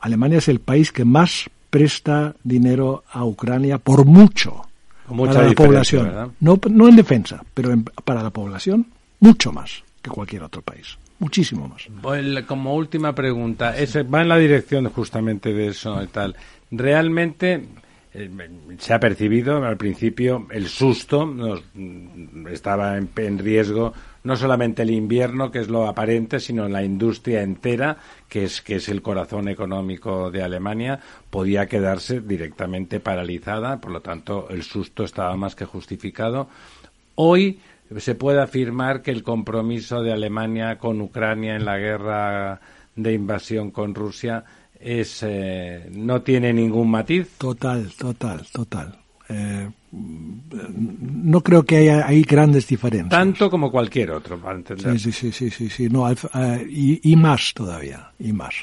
Alemania 0.00 0.38
es 0.38 0.48
el 0.48 0.60
país 0.60 0.92
que 0.92 1.04
más 1.04 1.48
presta 1.70 2.34
dinero 2.44 3.04
a 3.10 3.24
Ucrania 3.24 3.78
por 3.78 4.04
mucho 4.06 4.62
mucha 5.08 5.34
para 5.34 5.48
la 5.48 5.54
población. 5.54 6.04
¿verdad? 6.06 6.28
No, 6.40 6.58
no 6.70 6.88
en 6.88 6.96
defensa, 6.96 7.42
pero 7.54 7.72
en- 7.72 7.84
para 7.84 8.22
la 8.22 8.30
población 8.30 8.86
mucho 9.20 9.52
más 9.52 9.82
que 10.02 10.10
cualquier 10.10 10.42
otro 10.42 10.62
país, 10.62 10.96
muchísimo 11.18 11.68
más. 11.68 11.82
Pues, 12.02 12.44
como 12.44 12.74
última 12.74 13.14
pregunta, 13.14 13.76
ese 13.76 14.02
va 14.02 14.22
en 14.22 14.28
la 14.28 14.36
dirección 14.38 14.88
justamente 14.90 15.52
de 15.52 15.68
eso 15.68 16.02
y 16.02 16.06
tal. 16.08 16.34
Realmente 16.70 17.64
eh, 18.14 18.30
se 18.78 18.94
ha 18.94 19.00
percibido 19.00 19.62
al 19.64 19.76
principio 19.76 20.46
el 20.50 20.68
susto, 20.68 21.26
nos- 21.26 21.62
mm, 21.74 22.46
estaba 22.48 22.96
en, 22.96 23.10
en 23.16 23.38
riesgo 23.38 23.92
no 24.26 24.36
solamente 24.36 24.82
el 24.82 24.90
invierno, 24.90 25.52
que 25.52 25.60
es 25.60 25.68
lo 25.68 25.86
aparente, 25.86 26.40
sino 26.40 26.68
la 26.68 26.82
industria 26.82 27.42
entera, 27.42 27.98
que 28.28 28.42
es 28.42 28.60
que 28.60 28.76
es 28.76 28.88
el 28.88 29.00
corazón 29.00 29.48
económico 29.48 30.32
de 30.32 30.42
Alemania, 30.42 30.98
podía 31.30 31.66
quedarse 31.66 32.20
directamente 32.20 32.98
paralizada, 32.98 33.80
por 33.80 33.92
lo 33.92 34.00
tanto 34.00 34.48
el 34.50 34.64
susto 34.64 35.04
estaba 35.04 35.36
más 35.36 35.54
que 35.54 35.64
justificado. 35.64 36.48
Hoy 37.14 37.60
se 37.98 38.16
puede 38.16 38.42
afirmar 38.42 39.00
que 39.00 39.12
el 39.12 39.22
compromiso 39.22 40.02
de 40.02 40.12
Alemania 40.12 40.76
con 40.76 41.00
Ucrania 41.00 41.54
en 41.54 41.64
la 41.64 41.78
guerra 41.78 42.60
de 42.96 43.12
invasión 43.12 43.70
con 43.70 43.94
Rusia 43.94 44.44
es 44.80 45.22
eh, 45.22 45.88
no 45.92 46.22
tiene 46.22 46.52
ningún 46.52 46.90
matiz. 46.90 47.38
Total, 47.38 47.92
total, 47.96 48.44
total. 48.52 48.98
Eh, 49.28 49.70
no 49.96 51.40
creo 51.42 51.64
que 51.64 51.76
haya 51.76 52.06
ahí 52.06 52.22
grandes 52.22 52.66
diferencias. 52.66 53.10
Tanto 53.10 53.50
como 53.50 53.70
cualquier 53.70 54.10
otro, 54.10 54.38
para 54.38 54.56
entender. 54.56 54.98
Sí, 54.98 55.12
sí, 55.12 55.32
sí, 55.32 55.50
sí, 55.50 55.68
sí. 55.68 55.88
No, 55.88 56.10
eh, 56.10 56.16
y, 56.68 57.12
y 57.12 57.16
más 57.16 57.52
todavía, 57.54 58.10
y 58.18 58.32
más. 58.32 58.54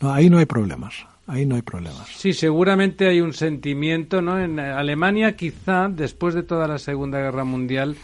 No, 0.00 0.12
ahí 0.12 0.30
no 0.30 0.38
hay 0.38 0.46
problemas, 0.46 0.94
ahí 1.26 1.46
no 1.46 1.54
hay 1.54 1.62
problemas. 1.62 2.08
Sí, 2.08 2.32
seguramente 2.32 3.08
hay 3.08 3.20
un 3.20 3.32
sentimiento, 3.32 4.22
¿no? 4.22 4.40
En 4.40 4.58
Alemania, 4.58 5.36
quizá, 5.36 5.88
después 5.88 6.34
de 6.34 6.42
toda 6.42 6.66
la 6.66 6.78
Segunda 6.78 7.18
Guerra 7.18 7.44
Mundial, 7.44 7.96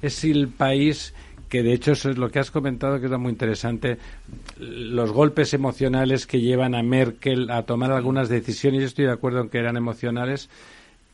es 0.00 0.24
el 0.24 0.48
país 0.48 1.12
que, 1.48 1.62
de 1.64 1.72
hecho, 1.72 1.92
eso 1.92 2.10
es 2.10 2.16
lo 2.16 2.30
que 2.30 2.38
has 2.38 2.52
comentado, 2.52 3.00
que 3.00 3.06
es 3.06 3.12
muy 3.18 3.32
interesante, 3.32 3.98
los 4.58 5.10
golpes 5.10 5.52
emocionales 5.52 6.26
que 6.26 6.40
llevan 6.40 6.76
a 6.76 6.82
Merkel 6.82 7.50
a 7.50 7.64
tomar 7.64 7.90
algunas 7.90 8.28
decisiones, 8.28 8.80
yo 8.80 8.86
estoy 8.86 9.06
de 9.06 9.12
acuerdo 9.12 9.40
en 9.40 9.48
que 9.48 9.58
eran 9.58 9.76
emocionales, 9.76 10.48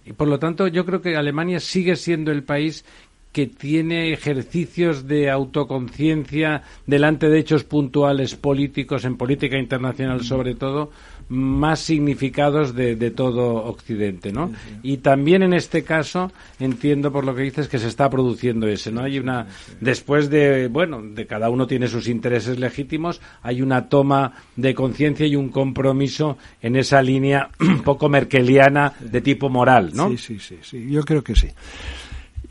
y 0.06 0.12
por 0.12 0.28
lo 0.28 0.38
tanto, 0.38 0.68
yo 0.68 0.86
creo 0.86 1.02
que 1.02 1.16
Alemania 1.16 1.58
sigue 1.58 1.96
siendo 1.96 2.30
el 2.30 2.44
país 2.44 2.84
que 3.32 3.46
tiene 3.46 4.12
ejercicios 4.12 5.06
de 5.06 5.28
autoconciencia 5.28 6.62
delante 6.86 7.28
de 7.28 7.38
hechos 7.38 7.64
puntuales 7.64 8.34
políticos, 8.34 9.04
en 9.04 9.18
política 9.18 9.58
internacional 9.58 10.24
sobre 10.24 10.54
todo, 10.54 10.90
más 11.28 11.80
significados 11.80 12.74
de, 12.74 12.94
de 12.94 13.10
todo 13.10 13.64
Occidente, 13.64 14.32
¿no? 14.32 14.52
Y 14.82 14.98
también 14.98 15.42
en 15.42 15.52
este 15.52 15.82
caso 15.82 16.30
entiendo 16.60 17.10
por 17.10 17.24
lo 17.24 17.34
que 17.34 17.42
dices 17.42 17.68
que 17.68 17.78
se 17.78 17.88
está 17.88 18.08
produciendo 18.08 18.68
ese, 18.68 18.92
¿no? 18.92 19.02
Hay 19.02 19.18
una 19.18 19.46
después 19.80 20.30
de 20.30 20.68
bueno, 20.68 21.02
de 21.02 21.26
cada 21.26 21.50
uno 21.50 21.66
tiene 21.66 21.88
sus 21.88 22.08
intereses 22.08 22.58
legítimos, 22.58 23.20
hay 23.42 23.62
una 23.62 23.88
toma 23.88 24.32
de 24.54 24.74
conciencia 24.74 25.26
y 25.26 25.36
un 25.36 25.48
compromiso 25.48 26.38
en 26.62 26.76
esa 26.76 27.02
línea 27.02 27.50
un 27.60 27.82
poco 27.82 28.08
merkeliana 28.08 28.92
de 29.00 29.20
tipo 29.20 29.48
moral, 29.48 29.90
¿no? 29.94 30.10
Sí, 30.10 30.18
sí, 30.18 30.38
sí, 30.38 30.58
sí, 30.62 30.90
yo 30.90 31.02
creo 31.04 31.22
que 31.22 31.34
sí. 31.34 31.48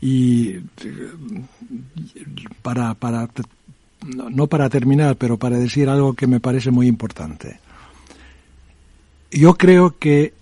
Y 0.00 0.56
para, 2.62 2.94
para, 2.94 3.28
no 4.04 4.46
para 4.46 4.68
terminar, 4.68 5.16
pero 5.16 5.38
para 5.38 5.56
decir 5.56 5.88
algo 5.88 6.12
que 6.12 6.26
me 6.26 6.40
parece 6.40 6.70
muy 6.70 6.86
importante. 6.86 7.58
Yo 9.30 9.54
creo 9.54 9.98
que 9.98 10.34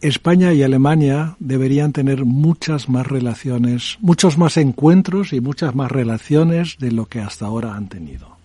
España 0.00 0.52
y 0.52 0.62
Alemania 0.62 1.36
deberían 1.38 1.92
tener 1.92 2.24
muchas 2.24 2.88
más 2.88 3.06
relaciones, 3.06 3.98
muchos 4.00 4.36
más 4.36 4.56
encuentros 4.56 5.32
y 5.32 5.40
muchas 5.40 5.74
más 5.74 5.90
relaciones 5.90 6.76
de 6.78 6.90
lo 6.90 7.06
que 7.06 7.20
hasta 7.20 7.46
ahora 7.46 7.74
han 7.74 7.88
tenido. 7.88 8.36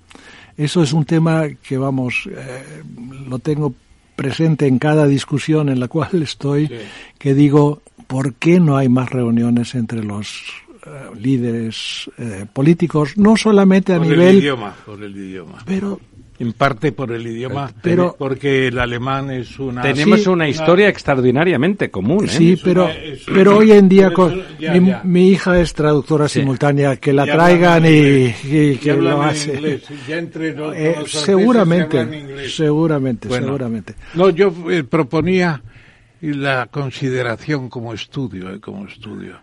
Eso 0.56 0.84
es 0.84 0.94
un 0.94 1.06
tema 1.06 1.48
que, 1.50 1.78
vamos, 1.78 2.30
eh, 2.32 2.84
lo 3.28 3.40
tengo 3.40 3.74
presente 4.16 4.68
en 4.68 4.80
cada 4.80 5.08
discusión 5.08 5.70
en 5.70 5.80
la 5.80 5.88
cual 5.88 6.22
estoy, 6.22 6.70
que 7.18 7.34
digo, 7.34 7.82
¿por 8.08 8.36
qué 8.36 8.60
no 8.60 8.78
hay 8.78 8.90
más 8.90 9.10
reuniones 9.10 9.76
entre 9.76 10.04
los 10.04 10.44
eh, 10.86 10.90
líderes 11.20 12.10
eh, 12.18 12.46
políticos? 12.52 13.18
No 13.18 13.36
solamente 13.36 13.94
a 13.94 13.98
por 13.98 14.08
nivel... 14.08 14.28
el 14.28 14.38
idioma, 14.38 14.76
por 14.86 15.02
el 15.02 15.16
idioma. 15.16 15.60
Pero 15.66 16.00
En 16.40 16.54
parte 16.54 16.92
por 16.92 17.12
el 17.12 17.26
idioma, 17.26 17.72
Pero- 17.82 18.16
porque 18.18 18.68
el 18.68 18.78
alemán 18.78 19.32
es 19.32 19.58
una... 19.58 19.82
Tenemos 19.82 20.22
Sí, 20.22 20.30
una 20.30 20.48
historia 20.48 20.88
extraordinariamente 20.88 21.90
común, 21.90 22.26
¿eh? 22.26 22.28
Sí, 22.28 22.62
pero, 22.64 22.86
una- 22.86 22.94
es- 22.94 23.24
pero 23.26 23.58
hoy 23.58 23.72
en 23.72 23.90
día 23.90 24.14
con- 24.14 24.44
ya, 24.60 24.74
mi, 24.76 24.88
ya. 24.90 25.02
mi 25.04 25.30
hija 25.30 25.60
es 25.60 25.74
traductora 25.74 26.28
simultánea, 26.28 26.98
que 26.98 27.12
la 27.12 27.26
Ya 27.26 27.34
traigan 27.34 27.86
y, 27.86 27.88
inglés, 27.88 28.46
y 28.46 28.76
que 28.78 28.92
hablan 28.92 29.14
lo 29.16 29.24
en 29.24 29.30
hace. 29.30 29.54
inglés, 29.56 29.82
ya 30.08 30.18
entre 30.18 30.54
los- 30.54 30.76
Eh, 30.76 30.96
los 31.00 31.12
seguramente, 31.12 32.48
seguramente, 32.50 33.28
Bueno. 33.28 33.46
seguramente. 33.48 33.96
No, 34.14 34.30
yo 34.30 34.54
eh, 34.70 34.84
proponía 34.84 35.64
la 36.22 36.68
consideración 36.68 37.68
como 37.68 37.94
estudio, 37.94 38.52
eh, 38.54 38.60
como 38.60 38.86
estudio, 38.88 39.40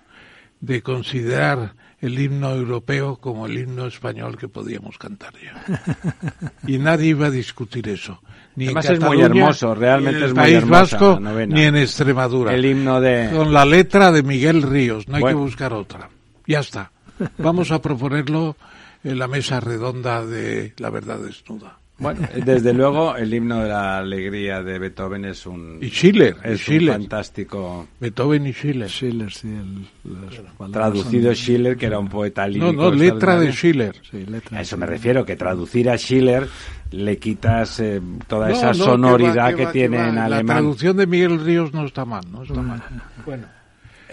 de 0.60 0.80
considerar 0.80 1.72
el 2.04 2.18
himno 2.18 2.50
europeo 2.54 3.16
como 3.16 3.46
el 3.46 3.58
himno 3.58 3.86
español 3.86 4.36
que 4.36 4.48
podíamos 4.48 4.98
cantar 4.98 5.32
ya. 5.42 5.64
Y 6.66 6.78
nadie 6.78 7.08
iba 7.08 7.26
a 7.26 7.30
discutir 7.30 7.88
eso. 7.88 8.20
Ni 8.56 8.66
Además 8.66 8.84
en 8.86 8.92
es 8.94 9.00
muy 9.00 9.16
Cataluña, 9.16 9.40
hermoso, 9.42 9.74
realmente 9.74 10.18
ni 10.18 10.24
en 10.24 10.28
es 10.28 10.34
muy 10.34 10.42
País 10.44 10.54
hermosa 10.56 10.80
Vasco, 10.98 11.20
ni 11.48 11.62
en 11.62 11.76
Extremadura. 11.76 12.54
El 12.54 12.64
himno 12.64 13.00
de... 13.00 13.30
Con 13.34 13.52
la 13.52 13.64
letra 13.64 14.12
de 14.12 14.22
Miguel 14.22 14.62
Ríos, 14.62 15.08
no 15.08 15.16
hay 15.16 15.22
Bueno. 15.22 15.38
que 15.38 15.44
buscar 15.44 15.72
otra. 15.72 16.08
Ya 16.46 16.60
está. 16.60 16.92
Vamos 17.38 17.70
a 17.70 17.80
proponerlo 17.80 18.56
en 19.02 19.18
la 19.18 19.26
mesa 19.28 19.60
redonda 19.60 20.24
de 20.24 20.72
La 20.78 20.90
Verdad 20.90 21.18
Desnuda. 21.18 21.78
Bueno, 21.96 22.26
desde 22.44 22.72
luego 22.74 23.14
el 23.16 23.32
himno 23.32 23.62
de 23.62 23.68
la 23.68 23.98
alegría 23.98 24.62
de 24.64 24.80
Beethoven 24.80 25.26
es 25.26 25.46
un... 25.46 25.78
Y 25.80 25.90
Schiller, 25.90 26.34
y 26.44 26.48
es 26.48 26.52
un 26.52 26.58
Schiller. 26.58 26.92
fantástico... 26.94 27.86
Beethoven 28.00 28.46
y 28.48 28.52
Schiller. 28.52 28.88
Schiller, 28.90 29.32
sí, 29.32 29.46
el- 29.48 30.72
Traducido 30.72 31.26
son- 31.26 31.34
Schiller, 31.36 31.76
que 31.76 31.86
era 31.86 32.00
un 32.00 32.08
poeta 32.08 32.48
lírico. 32.48 32.72
No, 32.72 32.90
no, 32.90 32.90
letra 32.90 33.38
de. 33.38 33.52
Schiller. 33.52 33.94
sí, 34.10 34.26
letra. 34.26 34.58
A 34.58 34.62
eso 34.62 34.76
me 34.76 34.86
refiero, 34.86 35.24
que 35.24 35.36
traducir 35.36 35.88
a 35.88 35.96
Schiller 35.96 36.48
le 36.90 37.16
quitas 37.18 37.78
eh, 37.78 38.00
toda 38.26 38.48
No, 38.48 38.54
esa 38.54 38.66
no, 38.66 38.72
que 38.72 38.78
sonoridad 38.78 39.44
va, 39.44 39.50
que, 39.50 39.56
que 39.56 39.64
va, 39.66 39.72
tiene 39.72 39.96
que 39.96 40.02
en 40.08 40.14
La 40.16 40.24
alemán. 40.24 40.46
traducción 40.46 40.96
de 40.96 41.06
Miguel 41.06 41.44
Ríos 41.44 41.72
no 41.72 41.84
está 41.86 42.04
mal, 42.04 42.24
no 42.30 42.42
está 42.42 42.60
mal. 42.60 42.82
Bueno. 43.24 43.46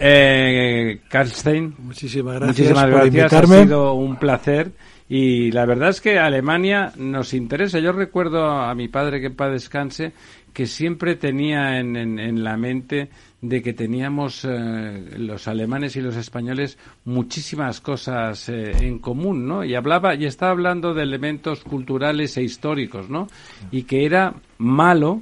Eh, 0.04 1.00
Karlstein, 1.08 1.74
Muchísimas 1.78 2.36
gracias 2.36 2.58
muchísimas 2.58 2.82
por 2.84 2.92
gracias, 2.92 3.14
invitarme. 3.14 3.56
ha 3.56 3.62
sido 3.64 3.92
un 3.94 4.16
placer. 4.16 4.72
Y 5.14 5.50
la 5.50 5.66
verdad 5.66 5.90
es 5.90 6.00
que 6.00 6.18
Alemania 6.18 6.90
nos 6.96 7.34
interesa. 7.34 7.78
Yo 7.80 7.92
recuerdo 7.92 8.46
a 8.46 8.74
mi 8.74 8.88
padre 8.88 9.20
que 9.20 9.26
en 9.26 9.36
paz 9.36 9.52
descanse 9.52 10.14
que 10.54 10.64
siempre 10.64 11.16
tenía 11.16 11.78
en, 11.78 11.96
en, 11.96 12.42
la 12.42 12.56
mente 12.56 13.10
de 13.42 13.60
que 13.60 13.74
teníamos 13.74 14.46
eh, 14.46 15.04
los 15.18 15.48
alemanes 15.48 15.96
y 15.96 16.00
los 16.00 16.16
españoles 16.16 16.78
muchísimas 17.04 17.82
cosas 17.82 18.48
eh, 18.48 18.72
en 18.86 19.00
común, 19.00 19.46
¿no? 19.46 19.64
Y 19.64 19.74
hablaba 19.74 20.14
y 20.14 20.24
estaba 20.24 20.52
hablando 20.52 20.94
de 20.94 21.02
elementos 21.02 21.62
culturales 21.62 22.38
e 22.38 22.42
históricos, 22.42 23.10
¿no? 23.10 23.26
Y 23.70 23.82
que 23.82 24.06
era 24.06 24.32
malo 24.56 25.20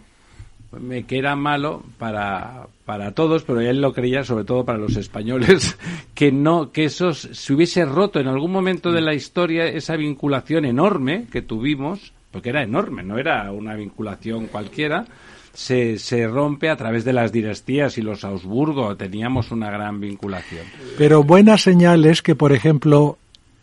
que 1.07 1.19
era 1.19 1.35
malo 1.35 1.83
para, 1.99 2.69
para 2.85 3.13
todos, 3.13 3.43
pero 3.43 3.61
él 3.61 3.81
lo 3.81 3.93
creía 3.93 4.23
sobre 4.23 4.45
todo 4.45 4.65
para 4.65 4.79
los 4.79 4.97
españoles, 4.97 5.77
que 6.15 6.31
no, 6.31 6.71
que 6.71 6.85
eso 6.85 7.13
se 7.13 7.53
hubiese 7.53 7.85
roto 7.85 8.21
en 8.21 8.29
algún 8.29 8.53
momento 8.53 8.93
de 8.93 9.01
la 9.01 9.15
historia 9.15 9.67
esa 9.67 9.97
vinculación 9.97 10.65
enorme 10.65 11.27
que 11.31 11.43
tuvimos, 11.43 12.13
porque 12.31 12.51
era 12.51 12.63
enorme, 12.63 13.03
no 13.03 13.19
era 13.19 13.51
una 13.51 13.75
vinculación 13.75 14.47
cualquiera, 14.47 15.07
se, 15.53 15.99
se 15.99 16.29
rompe 16.29 16.71
a 16.71 16.77
través 16.77 17.05
de 17.05 17.13
las 17.13 17.33
dinastías 17.33 17.99
y 17.99 18.03
los 18.03 18.25
Augsburgo 18.25 18.97
teníamos 18.97 19.51
una 19.51 19.71
gran 19.71 19.99
vinculación. 19.99 20.65
Pero 20.97 21.25
buena 21.25 21.59
señal 21.59 22.05
es 22.05 22.23
que, 22.23 22.37
por 22.37 22.53
ejemplo, 22.53 23.19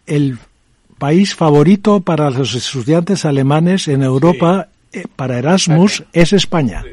el 0.05 0.38
país 0.97 1.35
favorito 1.35 2.01
para 2.01 2.29
los 2.29 2.55
estudiantes 2.55 3.23
alemanes 3.23 3.88
en 3.88 4.03
Europa 4.03 4.67
para 5.15 5.38
Erasmus 5.38 6.03
es 6.14 6.34
España. 6.34 6.84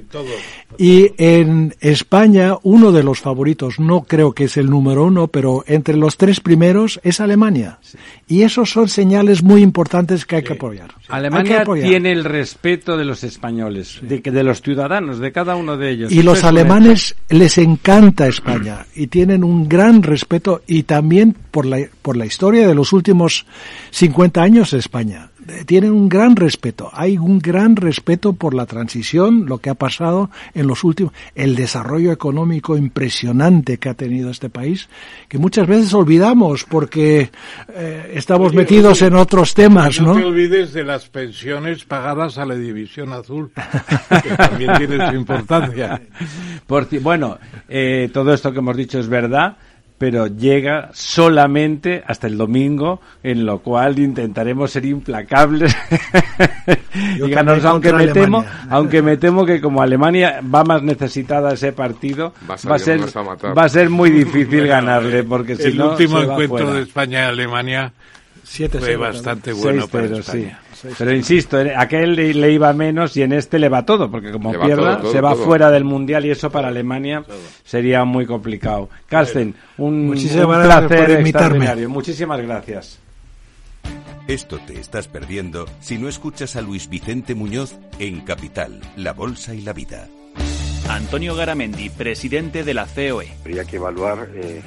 Y 0.76 1.12
en 1.18 1.74
España, 1.80 2.56
uno 2.62 2.90
de 2.90 3.02
los 3.02 3.20
favoritos, 3.20 3.78
no 3.78 4.02
creo 4.02 4.32
que 4.32 4.44
es 4.44 4.56
el 4.56 4.68
número 4.68 5.04
uno, 5.04 5.28
pero 5.28 5.64
entre 5.66 5.96
los 5.96 6.16
tres 6.16 6.40
primeros 6.40 7.00
es 7.04 7.20
Alemania. 7.20 7.78
Y 8.26 8.42
esos 8.42 8.70
son 8.70 8.88
señales 8.88 9.42
muy 9.42 9.62
importantes 9.62 10.26
que 10.26 10.36
hay 10.36 10.42
que 10.42 10.54
apoyar. 10.54 10.94
Alemania 11.08 11.64
tiene 11.64 12.12
el 12.12 12.24
respeto 12.24 12.96
de 12.96 13.04
los 13.04 13.22
españoles, 13.22 14.00
de, 14.02 14.20
de 14.20 14.42
los 14.42 14.62
ciudadanos, 14.62 15.18
de 15.18 15.30
cada 15.30 15.54
uno 15.54 15.76
de 15.76 15.90
ellos. 15.90 16.12
Y 16.12 16.22
los 16.22 16.42
alemanes 16.44 17.14
les 17.28 17.58
encanta 17.58 18.26
España 18.26 18.86
y 18.94 19.06
tienen 19.08 19.44
un 19.44 19.68
gran 19.68 20.02
respeto 20.02 20.62
y 20.66 20.84
también 20.84 21.36
por 21.50 21.66
la, 21.66 21.78
por 22.02 22.16
la 22.16 22.26
historia 22.26 22.66
de 22.66 22.74
los 22.74 22.92
últimos 22.92 23.46
50 23.90 24.42
años 24.42 24.72
de 24.72 24.78
España 24.78 25.30
tienen 25.66 25.92
un 25.92 26.08
gran 26.08 26.36
respeto. 26.36 26.90
Hay 26.92 27.18
un 27.18 27.38
gran 27.38 27.76
respeto 27.76 28.32
por 28.32 28.54
la 28.54 28.66
transición, 28.66 29.46
lo 29.46 29.58
que 29.58 29.70
ha 29.70 29.74
pasado 29.74 30.30
en 30.54 30.66
los 30.66 30.84
últimos, 30.84 31.12
el 31.34 31.56
desarrollo 31.56 32.12
económico 32.12 32.76
impresionante 32.76 33.78
que 33.78 33.88
ha 33.88 33.94
tenido 33.94 34.30
este 34.30 34.50
país, 34.50 34.88
que 35.28 35.38
muchas 35.38 35.66
veces 35.66 35.92
olvidamos 35.94 36.64
porque 36.64 37.30
eh, 37.74 38.12
estamos 38.14 38.54
metidos 38.54 39.02
en 39.02 39.14
otros 39.14 39.54
temas, 39.54 40.00
¿no? 40.00 40.14
No 40.14 40.20
te 40.20 40.26
olvides 40.26 40.72
de 40.72 40.84
las 40.84 41.08
pensiones 41.08 41.84
pagadas 41.84 42.38
a 42.38 42.46
la 42.46 42.54
División 42.54 43.12
Azul, 43.12 43.50
que 44.22 44.30
también 44.30 44.72
tiene 44.78 45.08
su 45.08 45.16
importancia. 45.16 46.00
Por, 46.66 46.88
bueno, 47.00 47.38
eh, 47.68 48.10
todo 48.12 48.32
esto 48.32 48.52
que 48.52 48.58
hemos 48.58 48.76
dicho 48.76 48.98
es 48.98 49.08
verdad 49.08 49.56
pero 49.96 50.26
llega 50.26 50.90
solamente 50.92 52.02
hasta 52.06 52.26
el 52.26 52.36
domingo, 52.36 53.00
en 53.22 53.46
lo 53.46 53.60
cual 53.60 53.98
intentaremos 53.98 54.72
ser 54.72 54.84
implacables. 54.86 55.74
Díganos, 57.22 57.64
aunque 57.64 57.92
me 57.92 58.08
temo, 58.08 58.44
aunque 58.70 59.02
me 59.02 59.16
temo 59.16 59.46
que 59.46 59.60
como 59.60 59.82
Alemania 59.82 60.40
va 60.42 60.64
más 60.64 60.82
necesitada 60.82 61.54
ese 61.54 61.72
partido, 61.72 62.34
va 62.48 62.54
a, 62.54 62.78
ser 62.78 63.00
va 63.00 63.64
a 63.64 63.68
ser 63.68 63.88
muy 63.88 64.10
difícil 64.10 64.66
ganarle, 64.66 65.22
porque 65.22 65.56
si 65.56 65.68
el 65.68 65.80
último 65.80 66.20
encuentro 66.20 66.74
de 66.74 66.82
España 66.82 67.20
y 67.20 67.28
Alemania 67.28 67.92
fue 68.44 68.96
bastante 68.96 69.52
bueno 69.52 69.88
para 69.88 70.06
España. 70.06 70.60
Pero 70.98 71.12
insisto, 71.12 71.58
aquel 71.76 72.14
le, 72.14 72.50
iba 72.52 72.72
menos 72.72 73.16
y 73.16 73.22
en 73.22 73.32
este 73.32 73.58
le 73.58 73.68
va 73.68 73.84
todo, 73.86 74.10
porque 74.10 74.30
como 74.30 74.52
pierda, 74.52 75.00
se 75.10 75.20
va 75.20 75.34
fuera 75.34 75.70
del 75.70 75.84
Mundial 75.84 76.26
y 76.26 76.30
eso 76.30 76.50
para 76.50 76.68
Alemania 76.68 77.24
sería 77.64 78.04
muy 78.04 78.26
complicado. 78.26 78.88
Carsten, 79.06 79.54
un, 79.78 80.12
placer 80.12 81.10
extraordinario. 81.10 81.88
Muchísimas 81.88 82.40
gracias. 82.40 82.98
Esto 84.26 84.58
te 84.58 84.80
estás 84.80 85.06
perdiendo 85.06 85.66
si 85.80 85.98
no 85.98 86.08
escuchas 86.08 86.56
a 86.56 86.62
Luis 86.62 86.88
Vicente 86.88 87.34
Muñoz 87.34 87.76
en 87.98 88.20
Capital, 88.20 88.80
La 88.96 89.12
Bolsa 89.12 89.54
y 89.54 89.60
la 89.60 89.74
Vida. 89.74 90.08
Antonio 90.88 91.34
Garamendi, 91.34 91.90
presidente 91.90 92.64
de 92.64 92.74
la 92.74 92.86
COE. 92.86 93.32
Habría 93.40 93.64
que 93.64 93.76
evaluar, 93.76 94.28
eh, 94.34 94.62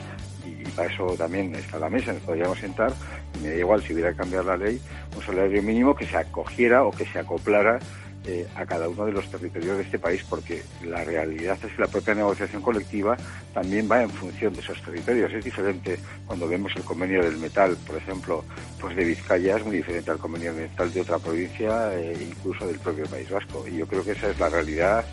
para 0.77 0.93
eso 0.93 1.07
también 1.17 1.55
está 1.55 1.79
la 1.79 1.89
mesa, 1.89 2.13
nos 2.13 2.21
podríamos 2.21 2.59
sentar, 2.59 2.93
me 3.41 3.49
da 3.49 3.55
igual 3.55 3.81
si 3.81 3.93
hubiera 3.93 4.11
que 4.11 4.17
cambiar 4.17 4.45
la 4.45 4.55
ley, 4.55 4.79
un 5.15 5.23
salario 5.23 5.63
mínimo 5.63 5.95
que 5.95 6.05
se 6.05 6.15
acogiera 6.15 6.83
o 6.83 6.91
que 6.91 7.05
se 7.05 7.17
acoplara 7.17 7.79
eh, 8.27 8.45
a 8.55 8.65
cada 8.65 8.87
uno 8.87 9.05
de 9.05 9.13
los 9.13 9.27
territorios 9.31 9.77
de 9.77 9.83
este 9.83 9.97
país, 9.97 10.23
porque 10.29 10.61
la 10.83 11.03
realidad 11.03 11.57
es 11.63 11.71
que 11.71 11.81
la 11.81 11.87
propia 11.87 12.13
negociación 12.13 12.61
colectiva 12.61 13.17
también 13.53 13.89
va 13.89 14.03
en 14.03 14.09
función 14.09 14.53
de 14.53 14.59
esos 14.59 14.81
territorios. 14.81 15.31
Es 15.33 15.45
diferente 15.45 15.97
cuando 16.25 16.47
vemos 16.47 16.75
el 16.75 16.83
convenio 16.83 17.23
del 17.23 17.37
metal, 17.37 17.75
por 17.87 17.95
ejemplo, 17.95 18.43
pues 18.79 18.95
de 18.95 19.05
Vizcaya 19.05 19.57
es 19.57 19.65
muy 19.65 19.77
diferente 19.77 20.11
al 20.11 20.17
convenio 20.17 20.53
del 20.53 20.63
metal 20.63 20.93
de 20.93 21.01
otra 21.01 21.17
provincia, 21.19 21.97
e 21.97 22.21
incluso 22.21 22.67
del 22.67 22.79
propio 22.79 23.05
País 23.05 23.29
Vasco. 23.29 23.65
Y 23.67 23.77
yo 23.77 23.87
creo 23.87 24.03
que 24.03 24.11
esa 24.11 24.29
es 24.29 24.37
la 24.39 24.49
realidad 24.49 25.05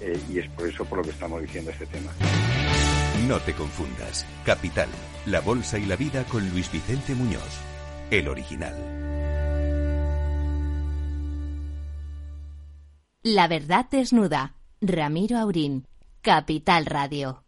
eh, 0.00 0.18
y 0.30 0.38
es 0.38 0.48
por 0.48 0.66
eso 0.66 0.84
por 0.84 0.98
lo 0.98 1.04
que 1.04 1.10
estamos 1.10 1.42
diciendo 1.42 1.70
este 1.70 1.86
tema. 1.86 2.10
No 3.28 3.38
te 3.40 3.54
confundas. 3.54 4.26
Capital, 4.44 4.88
la 5.26 5.40
bolsa 5.40 5.78
y 5.78 5.86
la 5.86 5.96
vida 5.96 6.24
con 6.24 6.48
Luis 6.50 6.70
Vicente 6.70 7.14
Muñoz 7.14 7.72
el 8.12 8.28
original. 8.28 8.74
La 13.22 13.48
verdad 13.48 13.86
desnuda. 13.90 14.54
Ramiro 14.82 15.38
Aurín, 15.38 15.86
Capital 16.20 16.86
Radio. 16.86 17.44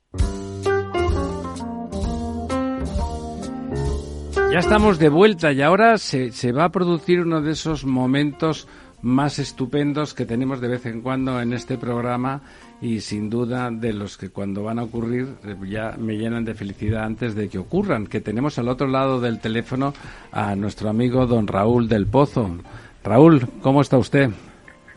Ya 4.53 4.61
estamos 4.61 4.99
de 4.99 5.09
vuelta 5.09 5.53
y 5.53 5.61
ahora 5.63 5.99
se, 5.99 6.31
se, 6.31 6.53
va 6.53 6.65
a 6.65 6.71
producir 6.71 7.21
uno 7.21 7.43
de 7.43 7.53
esos 7.53 7.85
momentos 7.85 8.69
más 9.03 9.41
estupendos 9.41 10.15
que 10.15 10.25
tenemos 10.25 10.61
de 10.61 10.69
vez 10.69 10.87
en 10.87 11.03
cuando 11.03 11.41
en 11.41 11.53
este 11.53 11.77
programa 11.77 12.41
y 12.81 13.01
sin 13.01 13.31
duda 13.31 13.71
de 13.71 13.93
los 13.93 14.19
que 14.19 14.31
cuando 14.31 14.63
van 14.63 14.79
a 14.79 14.83
ocurrir 14.83 15.29
eh, 15.45 15.57
ya 15.67 15.95
me 15.99 16.17
llenan 16.17 16.45
de 16.45 16.55
felicidad 16.55 17.05
antes 17.05 17.35
de 17.35 17.49
que 17.49 17.59
ocurran, 17.59 18.07
que 18.07 18.21
tenemos 18.21 18.59
al 18.59 18.69
otro 18.69 18.87
lado 18.87 19.21
del 19.21 19.41
teléfono 19.41 19.95
a 20.33 20.55
nuestro 20.57 20.89
amigo 20.89 21.27
don 21.27 21.47
Raúl 21.47 21.89
del 21.89 22.07
Pozo. 22.07 22.59
Raúl, 23.03 23.47
¿cómo 23.63 23.81
está 23.81 23.99
usted? 23.99 24.31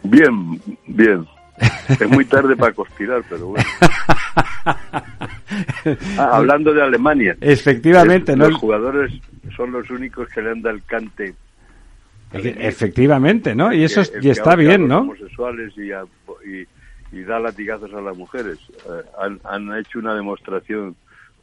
Bien, 0.03 0.61
bien. 0.87 1.25
Es 1.89 2.09
muy 2.09 2.25
tarde 2.25 2.55
para 2.55 2.73
conspirar, 2.73 3.23
pero 3.29 3.47
bueno. 3.47 3.65
Ah, 6.17 6.31
hablando 6.33 6.73
de 6.73 6.81
Alemania. 6.81 7.37
Efectivamente, 7.39 8.35
¿no? 8.35 8.49
Los 8.49 8.59
jugadores 8.59 9.11
son 9.55 9.71
los 9.71 9.89
únicos 9.89 10.27
que 10.29 10.41
le 10.41 10.51
han 10.51 10.61
dado 10.61 10.75
el 10.75 10.83
cante. 10.83 11.33
Efectivamente, 12.33 13.55
¿no? 13.55 13.73
Y 13.73 13.85
eso 13.85 14.01
y 14.21 14.29
está 14.29 14.55
bien, 14.55 14.87
¿no? 14.87 14.99
Homosexuales 14.99 15.73
y, 15.77 15.87
y 15.87 15.91
y 17.17 17.23
da 17.23 17.39
latigazos 17.39 17.93
a 17.93 18.01
las 18.01 18.15
mujeres. 18.15 18.59
Eh, 18.85 19.39
han, 19.43 19.77
hecho 19.77 19.99
una 19.99 20.13
demostración 20.13 20.95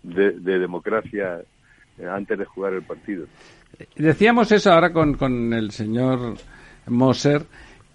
de, 0.03 0.33
democracia 0.41 1.41
eh, 1.99 2.07
antes 2.07 2.39
de 2.39 2.45
jugar 2.45 2.75
el 2.75 2.83
partido. 2.83 3.27
Decíamos 3.97 4.53
eso 4.53 4.73
ahora 4.73 4.93
con, 4.93 5.15
con 5.15 5.53
el 5.53 5.71
señor 5.71 6.35
Moser. 6.87 7.43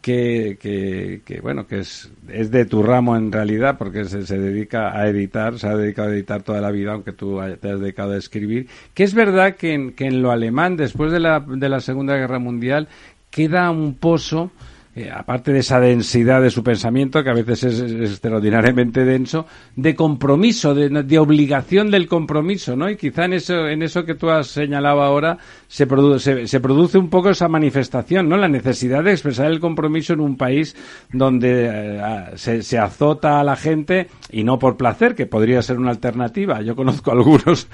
Que, 0.01 0.57
que, 0.59 1.41
bueno 1.41 1.67
que 1.67 1.79
es, 1.79 2.09
es 2.29 2.49
de 2.51 2.63
tu 2.63 2.81
ramo 2.81 3.17
en 3.17 3.33
realidad 3.33 3.77
porque 3.77 4.05
se, 4.05 4.25
se, 4.25 4.39
dedica 4.39 4.97
a 4.97 5.09
editar 5.09 5.59
se 5.59 5.67
ha 5.67 5.75
dedicado 5.75 6.07
a 6.07 6.13
editar 6.13 6.41
toda 6.41 6.61
la 6.61 6.71
vida 6.71 6.93
aunque 6.93 7.11
tú 7.11 7.37
te 7.59 7.69
has 7.69 7.81
dedicado 7.81 8.13
a 8.13 8.17
escribir 8.17 8.69
que 8.93 9.03
es 9.03 9.13
verdad 9.13 9.57
que 9.57 9.73
en, 9.73 9.91
que 9.91 10.05
en 10.05 10.21
lo 10.21 10.31
alemán 10.31 10.77
después 10.77 11.11
de 11.11 11.19
la, 11.19 11.41
de 11.41 11.67
la 11.67 11.81
segunda 11.81 12.15
guerra 12.15 12.39
mundial 12.39 12.87
queda 13.29 13.69
un 13.71 13.93
pozo 13.93 14.51
eh, 14.99 15.09
aparte 15.09 15.53
de 15.53 15.59
esa 15.59 15.79
densidad 15.79 16.41
de 16.41 16.49
su 16.49 16.61
pensamiento, 16.61 17.23
que 17.23 17.29
a 17.29 17.33
veces 17.33 17.63
es, 17.63 17.81
extraordinariamente 17.81 19.05
denso, 19.05 19.45
de 19.77 19.95
compromiso, 19.95 20.75
de, 20.75 21.19
obligación 21.19 21.89
del 21.89 22.05
compromiso, 22.05 22.75
¿no? 22.75 22.89
Y 22.89 22.97
quizá 22.97 23.23
en 23.23 23.33
eso, 23.33 23.65
en 23.69 23.81
eso 23.81 24.03
que 24.03 24.15
tú 24.15 24.29
has 24.29 24.47
señalado 24.47 25.01
ahora 25.01 25.37
se 25.69 25.85
produce, 25.85 26.47
se, 26.47 26.59
produce 26.59 26.97
un 26.97 27.11
poco 27.11 27.29
esa 27.29 27.47
manifestación, 27.47 28.27
¿no? 28.27 28.37
La 28.37 28.47
necesidad 28.47 29.03
de 29.03 29.11
expresar 29.11 29.51
el 29.51 29.59
compromiso 29.59 30.13
en 30.13 30.19
un 30.19 30.35
país 30.35 30.75
donde 31.13 31.69
eh, 31.69 32.37
se, 32.37 32.79
azota 32.79 33.39
a 33.39 33.43
la 33.43 33.55
gente 33.55 34.07
y 34.31 34.43
no 34.43 34.57
por 34.57 34.77
placer, 34.77 35.13
que 35.13 35.27
podría 35.27 35.61
ser 35.61 35.77
una 35.77 35.91
alternativa. 35.91 36.63
Yo 36.63 36.75
conozco 36.75 37.11
algunos 37.13 37.69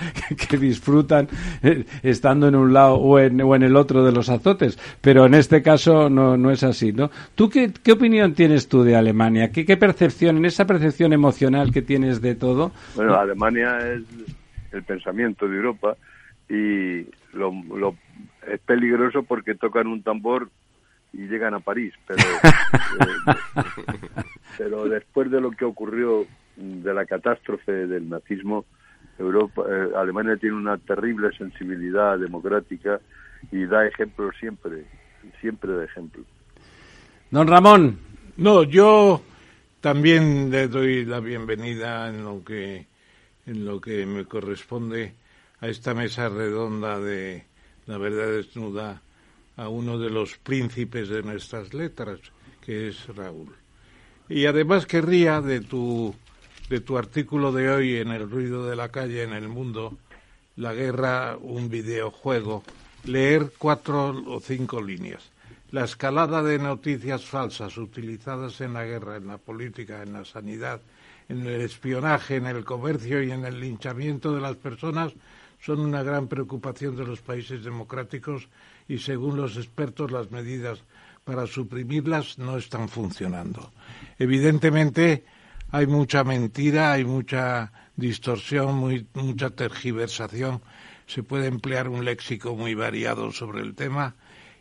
que, 0.50 0.58
disfrutan 0.58 1.30
eh, 1.64 1.86
estando 2.04 2.50
en 2.50 2.56
un 2.56 2.74
lado 2.74 2.96
o 2.96 3.18
en, 3.18 3.40
o 3.42 3.56
en 3.56 3.64
el 3.64 3.78
otro 3.78 4.04
de 4.04 4.12
los 4.12 4.28
azotes, 4.28 4.78
pero 5.00 5.26
en 5.26 5.34
este 5.34 5.62
caso 5.62 6.10
no, 6.10 6.36
no 6.36 6.52
es 6.52 6.64
así, 6.64 6.92
¿no? 6.92 7.10
¿Tú 7.34 7.50
qué, 7.50 7.72
qué 7.82 7.94
opinión 7.94 8.34
tienes 8.34 8.68
tú 8.68 8.84
de 8.84 8.98
Alemania? 8.98 9.52
¿Qué, 9.54 9.66
¿Qué 9.66 9.78
percepción, 9.78 10.36
en 10.36 10.46
esa 10.46 10.66
percepción 10.66 11.14
emocional 11.14 11.72
que 11.72 11.82
tienes 11.82 12.20
de 12.20 12.36
todo? 12.36 12.74
Bueno, 12.96 13.16
Alemania 13.16 13.78
es 13.80 14.04
el 14.74 14.84
pensamiento 14.84 15.48
de 15.48 15.56
Europa 15.56 15.96
y 16.50 17.06
lo, 17.36 17.96
es 18.48 18.60
peligroso 18.62 19.24
porque 19.24 19.56
tocan 19.56 19.88
un 19.88 20.04
tambor 20.04 20.50
y 21.14 21.28
llegan 21.28 21.54
a 21.54 21.60
París, 21.60 21.94
pero, 22.08 22.22
eh, 23.00 24.18
pero 24.58 24.90
después 24.90 25.32
de 25.32 25.42
lo 25.42 25.52
que 25.52 25.66
ocurrió 25.66 26.26
de 26.58 26.94
la 26.94 27.06
catástrofe 27.06 27.72
del 27.88 28.10
nazismo, 28.10 28.66
Europa, 29.18 29.64
eh, 29.70 29.90
Alemania 29.96 30.36
tiene 30.38 30.56
una 30.56 30.78
terrible 30.78 31.30
sensibilidad 31.38 32.20
democrática 32.20 33.00
y 33.52 33.66
da 33.66 33.88
ejemplo 33.88 34.30
siempre, 34.40 34.84
siempre 35.40 35.74
da 35.74 35.86
ejemplo. 35.86 36.24
Don 37.32 37.48
Ramón. 37.48 37.98
No, 38.38 38.64
yo 38.64 39.22
también 39.80 40.52
le 40.52 40.68
doy 40.68 41.06
la 41.06 41.22
bienvenida 41.22 42.10
en 42.10 42.24
lo 42.24 42.44
que 42.44 42.88
en 43.46 43.66
lo 43.66 43.80
que 43.80 44.06
me 44.06 44.26
corresponde 44.26 45.14
a 45.60 45.68
esta 45.68 45.94
mesa 45.94 46.30
redonda 46.30 47.00
de 47.00 47.46
la 47.86 47.98
verdad 47.98 48.28
desnuda 48.28 49.02
a 49.58 49.70
uno 49.70 49.98
de 49.98 50.10
los 50.10 50.38
príncipes 50.38 51.10
de 51.10 51.24
nuestras 51.24 51.74
letras, 51.74 52.20
que 52.62 52.90
es 52.90 53.08
Raúl. 53.16 53.56
Y 54.28 54.48
además 54.48 54.86
querría 54.86 55.40
de 55.42 55.62
tu 55.62 56.16
de 56.70 56.80
tu 56.80 56.98
artículo 56.98 57.52
de 57.52 57.70
hoy 57.70 57.98
en 57.98 58.10
El 58.10 58.30
ruido 58.30 58.66
de 58.66 58.76
la 58.76 58.90
calle 58.90 59.24
en 59.24 59.34
el 59.34 59.48
mundo, 59.48 59.98
la 60.56 60.74
guerra, 60.74 61.38
un 61.40 61.70
videojuego, 61.70 62.64
leer 63.04 63.52
cuatro 63.58 64.24
o 64.28 64.40
cinco 64.40 64.82
líneas. 64.82 65.32
La 65.72 65.84
escalada 65.84 66.42
de 66.42 66.58
noticias 66.58 67.26
falsas 67.26 67.78
utilizadas 67.78 68.62
en 68.62 68.74
la 68.74 68.84
guerra, 68.84 69.18
en 69.18 69.28
la 69.28 69.38
política, 69.38 70.02
en 70.02 70.14
la 70.14 70.26
sanidad, 70.26 70.82
en 71.28 71.46
el 71.46 71.62
espionaje, 71.62 72.38
en 72.38 72.46
el 72.46 72.64
comercio 72.64 73.22
y 73.22 73.32
en 73.32 73.46
el 73.46 73.60
linchamiento 73.60 74.34
de 74.34 74.42
las 74.42 74.56
personas 74.56 75.14
son 75.66 75.80
una 75.80 76.04
gran 76.04 76.28
preocupación 76.28 76.96
de 76.96 77.06
los 77.06 77.22
países 77.22 77.64
democráticos 77.64 78.48
y, 78.88 79.00
según 79.00 79.38
los 79.38 79.58
expertos, 79.58 80.12
las 80.12 80.30
medidas 80.30 80.84
para 81.24 81.48
suprimirlas 81.48 82.38
no 82.38 82.58
están 82.58 82.88
funcionando. 82.88 83.72
Evidentemente, 84.20 85.26
hay 85.72 85.88
mucha 85.88 86.24
mentira, 86.24 86.92
hay 86.92 87.04
mucha 87.04 87.72
distorsión, 87.96 89.08
mucha 89.16 89.50
tergiversación. 89.50 90.62
Se 91.08 91.24
puede 91.24 91.48
emplear 91.48 91.90
un 91.90 92.06
léxico 92.06 92.56
muy 92.56 92.76
variado 92.76 93.32
sobre 93.32 93.62
el 93.62 93.74
tema. 93.74 94.14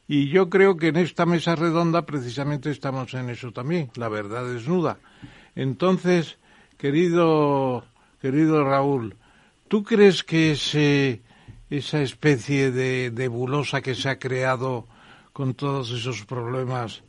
Y 0.08 0.28
yo 0.28 0.48
creo 0.48 0.78
que 0.78 0.88
en 0.88 0.96
esta 0.96 1.26
mesa 1.26 1.54
redonda 1.54 2.06
precisamente 2.06 2.70
estamos 2.70 3.12
en 3.12 3.28
eso 3.28 3.52
también, 3.52 3.90
la 3.96 4.08
verdad 4.08 4.50
desnuda. 4.50 4.98
Entonces, 5.54 6.38
querido, 6.78 7.84
querido 8.22 8.64
Raúl, 8.64 9.16
¿tú 9.74 9.82
crees 9.82 10.22
que 10.22 10.52
ese, 10.52 11.20
esa 11.68 12.00
especie 12.00 12.70
de 12.70 13.10
nebulosa 13.12 13.82
que 13.82 13.96
se 13.96 14.08
ha 14.08 14.20
creado 14.20 14.86
con 15.32 15.54
todos 15.54 15.90
esos 15.90 16.24
problemas 16.24 17.02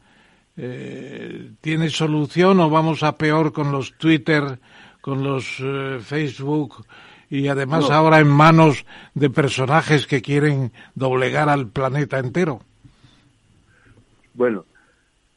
eh, 0.57 1.51
¿tiene 1.61 1.89
solución 1.89 2.59
o 2.59 2.71
vamos 2.71 3.03
a 3.03 3.19
peor 3.19 3.53
con 3.53 3.71
los 3.71 3.95
Twitter, 3.99 4.57
con 5.01 5.23
los 5.23 5.59
eh, 5.59 5.99
Facebook 6.01 6.87
y 7.29 7.49
además 7.49 7.91
ahora 7.91 8.17
en 8.17 8.29
manos 8.29 8.83
de 9.13 9.29
personajes 9.29 10.07
que 10.07 10.23
quieren 10.23 10.71
doblegar 10.95 11.49
al 11.49 11.67
planeta 11.67 12.17
entero? 12.17 12.61
Bueno, 14.33 14.65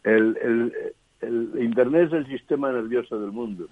el, 0.03 0.35
el, 0.41 0.73
el 1.21 1.63
Internet 1.63 2.07
es 2.07 2.13
el 2.15 2.27
sistema 2.29 2.73
nervioso 2.73 3.21
del 3.21 3.33
mundo. 3.33 3.69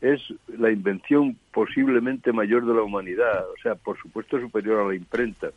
Es 0.00 0.20
la 0.46 0.70
invención 0.70 1.36
posiblemente 1.52 2.32
mayor 2.32 2.66
de 2.66 2.74
la 2.74 2.82
humanidad, 2.82 3.48
o 3.50 3.56
sea, 3.62 3.74
por 3.74 3.98
supuesto 3.98 4.38
superior 4.40 4.80
a 4.80 4.88
la 4.88 4.94
imprenta. 4.94 5.50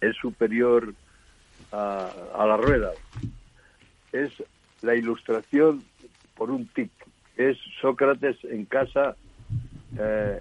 Es 0.00 0.16
superior 0.16 0.94
a, 1.70 2.10
a 2.34 2.46
la 2.46 2.56
rueda, 2.56 2.92
es 4.12 4.32
la 4.82 4.94
ilustración 4.94 5.82
por 6.34 6.50
un 6.50 6.66
tic. 6.68 6.90
Es 7.36 7.58
Sócrates 7.80 8.36
en 8.44 8.64
casa 8.64 9.16
eh, 9.98 10.40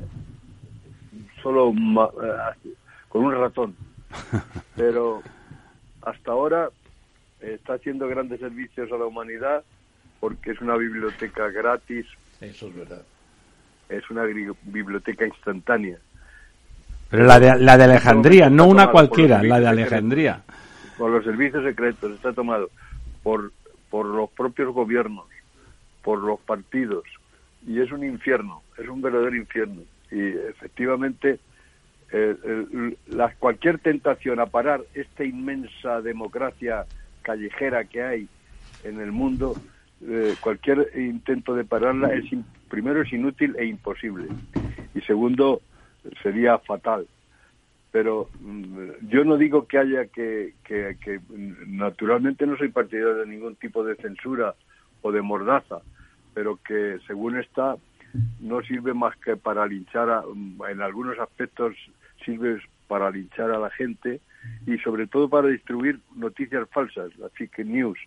solo 1.42 1.72
eh, 1.72 2.70
con 3.10 3.26
un 3.26 3.34
ratón. 3.34 3.76
Pero 4.76 5.22
hasta 6.02 6.32
ahora 6.32 6.70
está 7.40 7.74
haciendo 7.74 8.08
grandes 8.08 8.40
servicios 8.40 8.92
a 8.92 8.98
la 8.98 9.06
humanidad 9.06 9.64
porque 10.20 10.52
es 10.52 10.62
una 10.62 10.76
biblioteca 10.76 11.50
gratis. 11.50 12.06
Eso 12.44 12.68
es 12.68 12.76
verdad. 12.76 13.02
Es 13.90 14.10
una 14.10 14.24
biblioteca 14.24 15.26
instantánea. 15.26 15.98
Pero 17.10 17.26
la 17.26 17.40
de, 17.40 17.60
la 17.60 17.78
de 17.78 17.84
Alejandría, 17.84 18.50
no 18.50 18.66
una 18.66 18.88
cualquiera, 18.92 19.42
la 19.44 19.60
de 19.60 19.68
Alejandría. 19.68 20.42
Con 20.98 21.12
los 21.12 21.24
servicios 21.24 21.64
secretos 21.64 22.12
está 22.12 22.34
tomado 22.34 22.70
por 23.22 23.52
por 23.94 24.08
los 24.08 24.32
propios 24.32 24.74
gobiernos, 24.74 25.28
por 26.02 26.18
los 26.18 26.40
partidos, 26.40 27.04
y 27.68 27.80
es 27.80 27.92
un 27.92 28.04
infierno, 28.04 28.64
es 28.76 28.88
un 28.88 29.04
verdadero 29.04 29.36
infierno. 29.36 29.84
Y 30.10 30.30
efectivamente, 30.30 31.38
eh, 32.12 32.96
cualquier 33.38 33.78
tentación 33.78 34.40
a 34.40 34.48
parar 34.48 34.82
esta 34.96 35.24
inmensa 35.24 36.02
democracia 36.02 36.88
callejera 37.22 37.84
que 37.84 38.02
hay 38.02 38.28
en 38.84 39.00
el 39.00 39.12
mundo, 39.12 39.56
eh, 40.08 40.36
cualquier 40.40 40.92
intento 40.96 41.56
de 41.56 41.64
pararla 41.64 42.14
es 42.14 42.26
primero 42.70 43.02
es 43.02 43.14
inútil 43.14 43.56
e 43.58 43.66
imposible 43.66 44.28
y 44.94 45.02
segundo 45.02 45.62
sería 46.22 46.58
fatal 46.60 47.08
pero 47.94 48.28
mm, 48.40 49.08
yo 49.08 49.24
no 49.24 49.38
digo 49.38 49.68
que 49.68 49.78
haya 49.78 50.08
que, 50.08 50.56
que, 50.64 51.22
naturalmente 51.68 52.48
no 52.48 52.58
soy 52.58 52.70
partidario 52.70 53.16
de 53.18 53.28
ningún 53.28 53.56
tipo 53.56 53.84
de 53.86 53.96
censura 53.98 54.56
o 55.04 55.12
de 55.12 55.22
mordaza, 55.22 55.78
pero 56.34 56.58
que 56.58 56.98
según 57.06 57.38
está 57.38 57.78
no 58.40 58.64
sirve 58.64 58.96
más 58.96 59.16
que 59.18 59.38
para 59.38 59.68
linchar, 59.68 60.10
a, 60.10 60.24
en 60.72 60.82
algunos 60.82 61.20
aspectos 61.20 61.76
sirve 62.26 62.60
para 62.88 63.12
linchar 63.12 63.52
a 63.52 63.60
la 63.60 63.70
gente 63.70 64.22
y 64.66 64.80
sobre 64.80 65.06
todo 65.06 65.30
para 65.30 65.50
distribuir 65.50 66.00
noticias 66.16 66.68
falsas, 66.72 67.16
la 67.20 67.30
fake 67.30 67.60
news. 67.60 68.00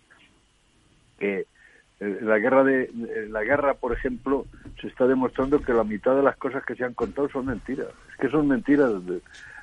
Que 1.17 1.45
la 1.99 2.37
guerra 2.37 2.63
de 2.63 2.91
la 3.29 3.43
guerra, 3.43 3.73
por 3.73 3.93
ejemplo, 3.93 4.45
se 4.79 4.87
está 4.87 5.07
demostrando 5.07 5.61
que 5.61 5.73
la 5.73 5.83
mitad 5.83 6.15
de 6.15 6.21
las 6.21 6.37
cosas 6.37 6.63
que 6.63 6.75
se 6.75 6.83
han 6.83 6.93
contado 6.93 7.27
son 7.29 7.47
mentiras. 7.47 7.87
Es 8.11 8.17
que 8.19 8.29
son 8.29 8.47
mentiras. 8.47 8.91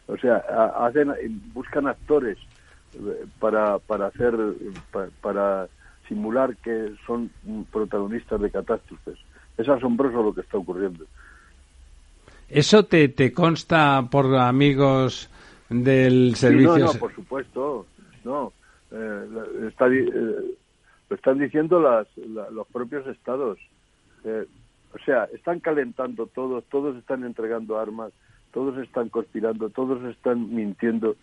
O 0.07 0.17
sea, 0.17 0.37
hacen, 0.79 1.13
buscan 1.53 1.87
actores 1.87 2.37
eh, 2.95 3.27
para, 3.39 3.79
para 3.79 4.07
hacer, 4.07 4.35
para, 5.21 5.69
simular 6.09 6.57
que 6.57 6.93
son 7.07 7.31
protagonistas 7.73 8.41
de 8.41 8.51
catástrofes. 8.51 9.19
Es 9.57 9.69
asombroso 9.69 10.23
lo 10.23 10.35
que 10.35 10.43
está 10.43 10.59
ocurriendo. 10.59 11.07
¿Eso 12.49 12.85
te, 12.85 13.09
te 13.09 13.33
consta 13.33 14.07
por 14.11 14.35
amigos 14.37 15.31
del 15.71 16.35
servicio? 16.35 16.79
no, 16.79 16.93
no, 16.93 16.99
por 16.99 17.15
supuesto. 17.15 17.87
No, 18.23 18.53
eh, 18.91 19.27
está, 19.69 19.87
eh, 19.89 20.57
lo 21.15 21.17
están 21.17 21.39
diciendo 21.39 21.81
las, 21.81 22.09
los 22.53 22.67
propios 22.67 23.07
estados. 23.07 23.57
o 24.25 24.99
sea, 25.05 25.29
están 25.33 25.61
calentando 25.61 26.27
todos, 26.27 26.65
todos 26.65 26.97
están 26.97 27.23
entregando 27.23 27.79
armas, 27.79 28.13
todos 28.53 28.77
están 28.79 29.11
conspirando, 29.11 29.71
todos 29.71 30.03
están 30.05 30.53
mintiendo 30.53 31.15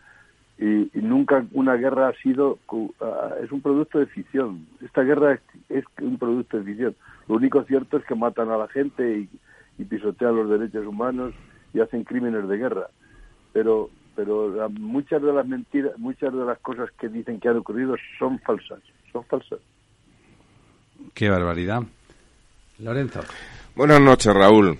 y, 0.57 0.89
nunca 0.93 1.45
una 1.51 1.75
guerra 1.75 2.07
ha 2.07 2.13
sido, 2.21 2.57
ah, 3.01 3.35
es 3.43 3.51
un 3.51 3.61
producto 3.61 3.99
de 3.99 4.05
ficción. 4.05 4.65
Esta 4.81 5.01
guerra 5.01 5.39
es, 5.67 5.83
un 6.01 6.17
producto 6.17 6.57
de 6.57 6.63
ficción. 6.63 6.95
Lo 7.27 7.35
único 7.35 7.61
cierto 7.63 7.97
es 7.97 8.05
que 8.05 8.15
matan 8.15 8.49
a 8.49 8.57
la 8.57 8.69
gente 8.69 9.27
y, 9.77 9.83
pisotean 9.83 10.35
los 10.35 10.47
derechos 10.47 10.85
humanos 10.85 11.33
y 11.73 11.81
hacen 11.81 12.03
crímenes 12.05 12.47
de 12.47 12.57
guerra. 12.57 12.87
Pero 13.51 13.89
pero 14.15 14.69
muchas 14.69 15.21
de 15.21 15.33
las 15.33 15.47
mentiras, 15.47 15.97
muchas 15.97 16.33
de 16.33 16.45
las 16.45 16.59
cosas 16.59 16.91
que 16.99 17.09
dicen 17.09 17.39
que 17.39 17.49
han 17.49 17.57
ocurrido 17.57 17.95
son 18.19 18.39
falsas, 18.39 18.79
son 19.11 19.23
falsas. 19.25 19.59
Qué 21.13 21.29
barbaridad. 21.29 21.81
Lorenzo. 22.79 23.21
Buenas 23.75 24.01
noches, 24.01 24.33
Raúl. 24.33 24.77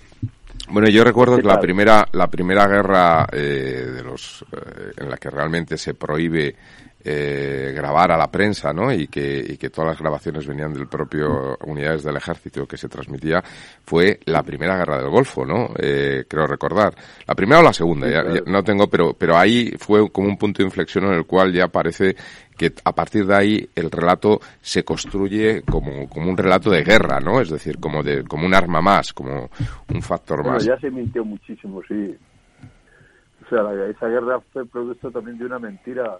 Bueno, 0.68 0.88
yo 0.88 1.04
recuerdo 1.04 1.36
que 1.36 1.42
la 1.42 1.60
primera, 1.60 2.08
la 2.12 2.28
primera 2.28 2.66
guerra 2.66 3.26
eh, 3.32 3.90
de 3.94 4.02
los, 4.02 4.44
eh, 4.52 4.92
en 4.96 5.10
la 5.10 5.16
que 5.16 5.28
realmente 5.30 5.76
se 5.76 5.94
prohíbe 5.94 6.54
eh, 7.04 7.72
grabar 7.74 8.12
a 8.12 8.16
la 8.16 8.30
prensa, 8.30 8.72
¿no? 8.72 8.92
Y 8.92 9.08
que, 9.08 9.44
y 9.46 9.56
que 9.56 9.70
todas 9.70 9.90
las 9.90 9.98
grabaciones 9.98 10.46
venían 10.46 10.72
del 10.72 10.86
propio 10.86 11.56
unidades 11.66 12.04
del 12.04 12.16
ejército 12.16 12.66
que 12.66 12.76
se 12.76 12.88
transmitía, 12.88 13.42
fue 13.84 14.20
la 14.26 14.42
primera 14.42 14.76
guerra 14.76 14.98
del 14.98 15.10
Golfo, 15.10 15.44
¿no? 15.44 15.70
Eh, 15.78 16.24
creo 16.28 16.46
recordar. 16.46 16.94
La 17.26 17.34
primera 17.34 17.60
o 17.60 17.62
la 17.62 17.72
segunda, 17.72 18.08
ya, 18.08 18.22
no 18.46 18.62
tengo, 18.62 18.88
pero, 18.88 19.14
pero 19.14 19.36
ahí 19.36 19.72
fue 19.78 20.10
como 20.10 20.28
un 20.28 20.36
punto 20.36 20.58
de 20.58 20.68
inflexión 20.68 21.06
en 21.06 21.14
el 21.14 21.26
cual 21.26 21.52
ya 21.52 21.68
parece 21.68 22.14
que 22.56 22.72
a 22.84 22.92
partir 22.92 23.26
de 23.26 23.34
ahí 23.34 23.68
el 23.74 23.90
relato 23.90 24.40
se 24.60 24.84
construye 24.84 25.62
como, 25.62 26.08
como 26.08 26.30
un 26.30 26.36
relato 26.36 26.70
de 26.70 26.84
guerra, 26.84 27.18
¿no? 27.18 27.40
Es 27.40 27.50
decir, 27.50 27.78
como 27.78 28.02
de, 28.02 28.22
como 28.24 28.46
un 28.46 28.54
arma 28.54 28.80
más, 28.80 29.12
como 29.12 29.50
un 29.92 30.02
factor 30.02 30.38
bueno, 30.38 30.54
más. 30.54 30.64
ya 30.64 30.78
se 30.78 30.90
mintió 30.90 31.24
muchísimo, 31.24 31.82
sí. 31.88 32.16
O 33.44 33.48
sea, 33.48 33.88
esa 33.88 34.06
guerra 34.06 34.40
fue 34.52 34.64
producto 34.66 35.10
también 35.10 35.38
de 35.38 35.46
una 35.46 35.58
mentira 35.58 36.16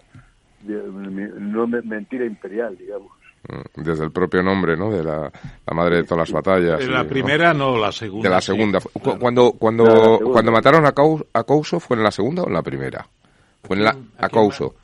no 0.65 1.67
mentira 1.67 2.25
imperial, 2.25 2.77
digamos. 2.77 3.11
Mm, 3.47 3.81
desde 3.83 4.05
el 4.05 4.11
propio 4.11 4.41
nombre, 4.41 4.77
¿no? 4.77 4.89
De 4.89 5.03
la, 5.03 5.29
madre 5.73 5.97
de 5.97 6.03
todas 6.03 6.29
las 6.29 6.31
batallas. 6.31 6.79
De 6.79 6.87
la 6.87 7.03
primera, 7.03 7.53
¿no? 7.53 7.77
la 7.77 7.91
segunda. 7.91 8.29
De 8.29 8.35
la 8.35 8.41
segunda. 8.41 8.79
Cuando, 9.19 9.51
cuando, 9.53 10.19
cuando 10.23 10.51
mataron 10.51 10.85
a, 10.85 10.93
Couso, 11.43 11.79
¿fue 11.79 11.97
en 11.97 12.03
la 12.03 12.11
segunda 12.11 12.43
o 12.43 12.47
en 12.47 12.53
la 12.53 12.61
primera? 12.61 13.05
Fue 13.61 13.75
en 13.75 13.83
la, 13.83 13.97
a 14.17 14.29
Couso. 14.29 14.75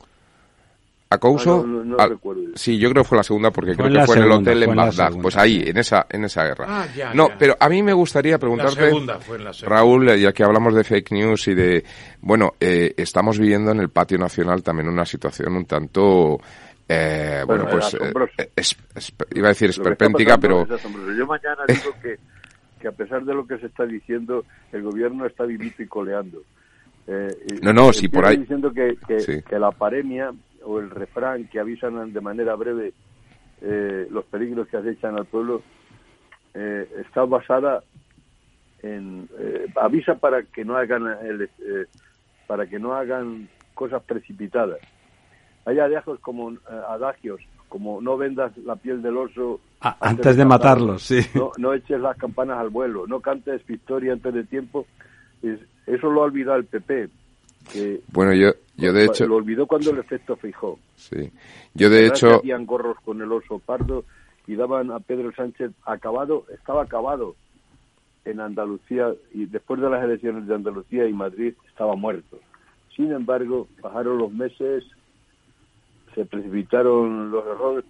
A 1.12 1.18
Couso, 1.18 1.66
ah, 1.98 2.08
sí, 2.54 2.78
yo 2.78 2.88
creo 2.90 3.02
que 3.02 3.08
fue 3.08 3.18
la 3.18 3.24
segunda 3.24 3.50
porque 3.50 3.74
creo 3.74 3.92
que 3.92 4.06
fue 4.06 4.16
en 4.18 4.22
el 4.22 4.30
hotel 4.30 4.62
en 4.62 4.76
Bagdad. 4.76 5.12
Pues 5.20 5.36
ahí, 5.36 5.64
en 5.66 5.76
esa, 5.78 6.06
en 6.08 6.24
esa 6.24 6.44
guerra. 6.44 6.66
Ah, 6.68 6.86
no, 7.14 7.30
pero 7.36 7.56
a 7.58 7.68
mí 7.68 7.82
me 7.82 7.92
gustaría 7.92 8.38
preguntarte, 8.38 8.92
Raúl, 9.62 10.16
ya 10.16 10.32
que 10.32 10.44
hablamos 10.44 10.72
de 10.72 10.84
fake 10.84 11.10
news 11.10 11.48
y 11.48 11.54
de, 11.54 11.84
bueno, 12.20 12.52
eh, 12.60 12.94
estamos 12.96 13.40
viviendo 13.40 13.72
en 13.72 13.80
el 13.80 13.88
patio 13.88 14.18
nacional 14.18 14.62
también 14.62 14.88
una 14.88 15.04
situación 15.04 15.56
un 15.56 15.64
tanto 15.64 16.38
eh, 16.92 17.44
bueno, 17.46 17.66
pues 17.70 17.94
eh, 17.94 18.50
es, 18.56 18.76
iba 19.36 19.46
a 19.46 19.50
decir 19.50 19.70
esperpéntica, 19.70 20.38
pero... 20.38 20.66
Yo 20.66 21.24
mañana 21.24 21.62
digo 21.68 21.94
que, 22.02 22.18
que 22.80 22.88
a 22.88 22.90
pesar 22.90 23.24
de 23.24 23.32
lo 23.32 23.46
que 23.46 23.58
se 23.58 23.66
está 23.66 23.86
diciendo, 23.86 24.44
el 24.72 24.82
gobierno 24.82 25.24
está 25.24 25.44
vivito 25.44 25.84
y 25.84 25.86
coleando. 25.86 26.42
Eh, 27.06 27.28
no, 27.62 27.72
no, 27.72 27.92
si 27.92 28.08
por 28.08 28.26
ahí... 28.26 28.38
diciendo 28.38 28.72
que, 28.72 28.96
que, 29.06 29.58
la 29.60 29.70
paremia 29.70 30.32
o 30.64 30.78
el 30.78 30.90
refrán 30.90 31.48
que 31.48 31.60
avisan 31.60 32.12
de 32.12 32.20
manera 32.20 32.54
breve 32.54 32.92
eh, 33.62 34.06
los 34.10 34.24
peligros 34.26 34.68
que 34.68 34.76
acechan 34.76 35.18
al 35.18 35.26
pueblo 35.26 35.62
está 36.52 37.24
basada 37.26 37.84
en... 38.82 39.28
avisa 39.76 40.16
para 40.16 40.42
que 40.42 40.64
no 40.64 40.76
hagan 40.76 41.06
el, 41.22 41.48
para 42.48 42.66
que 42.66 42.80
no 42.80 42.94
hagan 42.94 43.48
cosas 43.74 44.02
precipitadas 44.02 44.80
hay 45.64 45.78
adagios 45.78 46.18
como, 46.20 46.52
eh, 46.52 46.56
adagios 46.88 47.40
como 47.68 48.00
no 48.00 48.16
vendas 48.16 48.56
la 48.58 48.76
piel 48.76 49.02
del 49.02 49.16
oso 49.16 49.60
ah, 49.80 49.96
antes, 50.00 50.36
de, 50.36 50.44
matarlo, 50.44 50.98
sí. 50.98 51.20
No, 51.58 51.72
eches 51.72 52.00
las 52.00 52.16
campanas 52.16 52.58
al 52.58 52.70
vuelo, 52.70 53.06
no 53.06 53.20
cantes 53.20 53.64
victoria 53.66 54.12
antes 54.12 54.34
de 54.34 54.44
tiempo. 54.44 54.86
eso 55.86 56.10
lo 56.10 56.22
ha 56.22 56.24
olvidado 56.24 56.58
el 56.58 56.64
PP. 56.64 57.08
Que 57.72 58.00
bueno, 58.12 58.34
yo, 58.34 58.52
yo 58.76 58.92
de 58.92 59.04
hecho... 59.04 59.26
Lo 59.26 59.36
olvidó 59.36 59.66
cuando 59.66 59.90
el 59.90 59.98
efecto 59.98 60.36
fijó. 60.36 60.78
Sí. 60.96 61.30
Yo 61.74 61.90
de 61.90 62.06
hecho... 62.06 62.36
Hacían 62.36 62.66
gorros 62.66 62.98
con 63.04 63.20
el 63.20 63.30
oso 63.30 63.58
pardo 63.58 64.04
y 64.46 64.56
daban 64.56 64.90
a 64.90 65.00
Pedro 65.00 65.32
Sánchez 65.32 65.72
acabado, 65.84 66.44
estaba 66.52 66.82
acabado 66.82 67.36
en 68.24 68.40
Andalucía 68.40 69.12
y 69.32 69.46
después 69.46 69.80
de 69.80 69.90
las 69.90 70.02
elecciones 70.02 70.46
de 70.46 70.54
Andalucía 70.54 71.06
y 71.06 71.12
Madrid 71.12 71.54
estaba 71.68 71.94
muerto. 71.96 72.38
Sin 72.96 73.12
embargo, 73.12 73.68
bajaron 73.80 74.18
los 74.18 74.32
meses, 74.32 74.84
se 76.14 76.24
precipitaron 76.24 77.30
los 77.30 77.46
errores, 77.46 77.84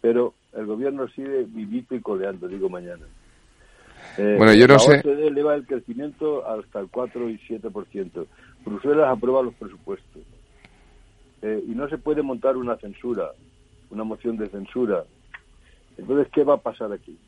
pero 0.00 0.34
el 0.52 0.66
gobierno 0.66 1.08
sigue 1.08 1.44
vivito 1.44 1.94
y 1.94 2.00
coleando, 2.00 2.48
digo 2.48 2.68
mañana. 2.68 3.04
Eh, 4.18 4.34
bueno, 4.38 4.54
yo 4.54 4.66
no 4.66 4.78
sé. 4.78 5.02
La 5.04 5.26
eleva 5.26 5.54
el 5.54 5.66
crecimiento 5.66 6.46
hasta 6.46 6.80
el 6.80 6.88
4 6.88 7.30
y 7.30 7.38
7%. 7.38 8.26
Bruselas 8.64 9.08
aprueba 9.08 9.42
los 9.42 9.54
presupuestos. 9.54 10.22
Eh, 11.42 11.62
y 11.66 11.70
no 11.72 11.88
se 11.88 11.98
puede 11.98 12.22
montar 12.22 12.56
una 12.56 12.76
censura, 12.76 13.30
una 13.90 14.04
moción 14.04 14.36
de 14.36 14.48
censura. 14.48 15.04
Entonces, 15.98 16.28
¿qué 16.32 16.42
va 16.42 16.54
a 16.54 16.58
pasar 16.58 16.92
aquí? 16.92 17.18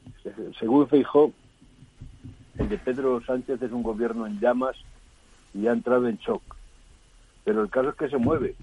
Según 0.58 0.88
Feijó, 0.88 1.32
el 2.58 2.68
de 2.68 2.78
Pedro 2.78 3.20
Sánchez 3.24 3.60
es 3.62 3.72
un 3.72 3.82
gobierno 3.82 4.26
en 4.26 4.40
llamas 4.40 4.76
y 5.54 5.66
ha 5.66 5.72
entrado 5.72 6.08
en 6.08 6.16
shock. 6.16 6.42
Pero 7.44 7.62
el 7.62 7.70
caso 7.70 7.90
es 7.90 7.96
que 7.96 8.08
se 8.08 8.16
mueve. 8.16 8.54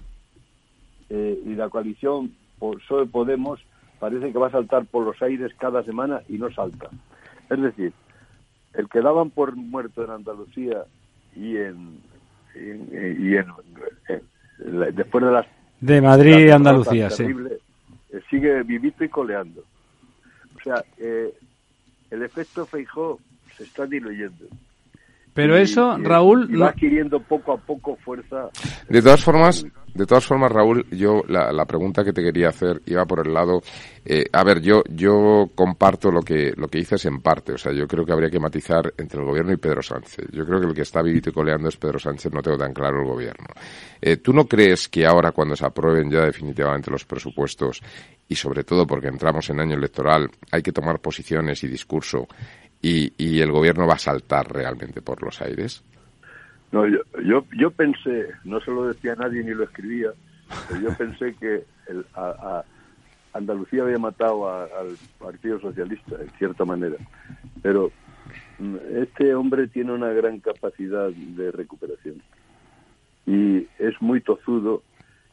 Eh, 1.10 1.42
y 1.46 1.54
la 1.54 1.68
coalición 1.68 2.34
PSOE 2.58 3.06
Podemos 3.06 3.60
parece 3.98 4.32
que 4.32 4.38
va 4.38 4.48
a 4.48 4.52
saltar 4.52 4.84
por 4.86 5.04
los 5.04 5.20
aires 5.22 5.52
cada 5.58 5.82
semana 5.84 6.22
y 6.28 6.38
no 6.38 6.52
salta. 6.52 6.88
Es 7.48 7.60
decir, 7.60 7.92
el 8.74 8.88
que 8.88 9.00
daban 9.00 9.30
por 9.30 9.56
muerto 9.56 10.04
en 10.04 10.10
Andalucía 10.10 10.84
y 11.36 11.56
en, 11.56 12.00
y 12.54 13.36
en, 13.36 13.46
después 14.94 15.24
de 15.24 15.30
las 15.30 15.46
de 15.80 16.00
Madrid 16.00 16.46
y 16.46 16.50
Andalucía, 16.50 17.10
sí. 17.10 17.24
Eh, 17.24 18.20
sigue 18.30 18.62
vivito 18.62 19.04
y 19.04 19.08
coleando. 19.08 19.62
O 20.56 20.60
sea, 20.62 20.82
eh, 20.96 21.34
el 22.10 22.22
efecto 22.22 22.64
Feijó 22.64 23.20
se 23.54 23.64
está 23.64 23.86
diluyendo. 23.86 24.46
Pero 25.34 25.56
eso, 25.56 25.98
Raúl... 25.98 26.48
va 26.60 26.68
adquiriendo 26.68 27.20
poco 27.20 27.52
a 27.52 27.56
poco 27.58 27.96
fuerza. 27.96 28.48
De 28.88 29.02
todas 29.02 29.22
formas, 29.22 29.66
de 29.94 30.06
todas 30.06 30.24
formas, 30.26 30.50
Raúl, 30.50 30.86
yo 30.90 31.22
la, 31.28 31.52
la, 31.52 31.64
pregunta 31.66 32.04
que 32.04 32.12
te 32.12 32.22
quería 32.22 32.48
hacer 32.48 32.82
iba 32.86 33.04
por 33.04 33.26
el 33.26 33.32
lado, 33.32 33.60
eh, 34.04 34.24
a 34.32 34.42
ver, 34.42 34.60
yo 34.60 34.82
yo 34.90 35.50
comparto 35.54 36.10
lo 36.10 36.20
que 36.20 36.52
lo 36.56 36.66
que 36.66 36.78
dices 36.78 37.04
en 37.06 37.20
parte, 37.20 37.52
o 37.52 37.58
sea, 37.58 37.72
yo 37.72 37.86
creo 37.86 38.04
que 38.04 38.12
habría 38.12 38.28
que 38.28 38.40
matizar 38.40 38.92
entre 38.98 39.20
el 39.20 39.26
gobierno 39.26 39.52
y 39.52 39.56
Pedro 39.56 39.82
Sánchez. 39.82 40.26
Yo 40.32 40.44
creo 40.44 40.60
que 40.60 40.66
el 40.66 40.74
que 40.74 40.82
está 40.82 41.00
vivito 41.00 41.30
y 41.30 41.32
coleando 41.32 41.68
es 41.68 41.76
Pedro 41.76 42.00
Sánchez, 42.00 42.32
no 42.32 42.42
tengo 42.42 42.58
tan 42.58 42.72
claro 42.72 43.00
el 43.00 43.06
gobierno. 43.06 43.46
Eh, 44.00 44.16
¿Tú 44.16 44.32
no 44.32 44.46
crees 44.46 44.88
que 44.88 45.06
ahora, 45.06 45.30
cuando 45.30 45.54
se 45.54 45.64
aprueben 45.64 46.10
ya 46.10 46.22
definitivamente 46.22 46.90
los 46.90 47.04
presupuestos 47.04 47.80
y 48.28 48.34
sobre 48.34 48.64
todo 48.64 48.86
porque 48.86 49.08
entramos 49.08 49.48
en 49.50 49.60
año 49.60 49.76
electoral, 49.76 50.28
hay 50.50 50.62
que 50.62 50.72
tomar 50.72 50.98
posiciones 51.00 51.62
y 51.62 51.68
discurso 51.68 52.26
y, 52.84 53.14
y 53.16 53.40
el 53.40 53.50
gobierno 53.50 53.86
va 53.86 53.94
a 53.94 53.98
saltar 53.98 54.52
realmente 54.52 55.00
por 55.00 55.22
los 55.22 55.40
aires? 55.40 55.82
No, 56.70 56.86
yo, 56.86 56.98
yo, 57.24 57.46
yo 57.56 57.70
pensé, 57.70 58.28
no 58.44 58.60
se 58.60 58.70
lo 58.70 58.88
decía 58.88 59.14
a 59.14 59.16
nadie 59.16 59.42
ni 59.42 59.54
lo 59.54 59.64
escribía, 59.64 60.10
pero 60.68 60.80
yo 60.82 60.94
pensé 60.94 61.34
que 61.40 61.64
el, 61.88 62.04
a, 62.14 62.62
Andalucía 63.32 63.82
había 63.82 63.98
matado 63.98 64.48
al 64.48 64.96
Partido 65.18 65.58
Socialista, 65.60 66.16
en 66.20 66.28
cierta 66.38 66.64
manera. 66.64 66.96
Pero 67.62 67.90
mm, 68.58 68.76
este 69.02 69.34
hombre 69.34 69.66
tiene 69.68 69.92
una 69.92 70.10
gran 70.10 70.40
capacidad 70.40 71.08
de 71.10 71.50
recuperación 71.52 72.22
y 73.26 73.66
es 73.78 74.00
muy 74.00 74.20
tozudo 74.20 74.82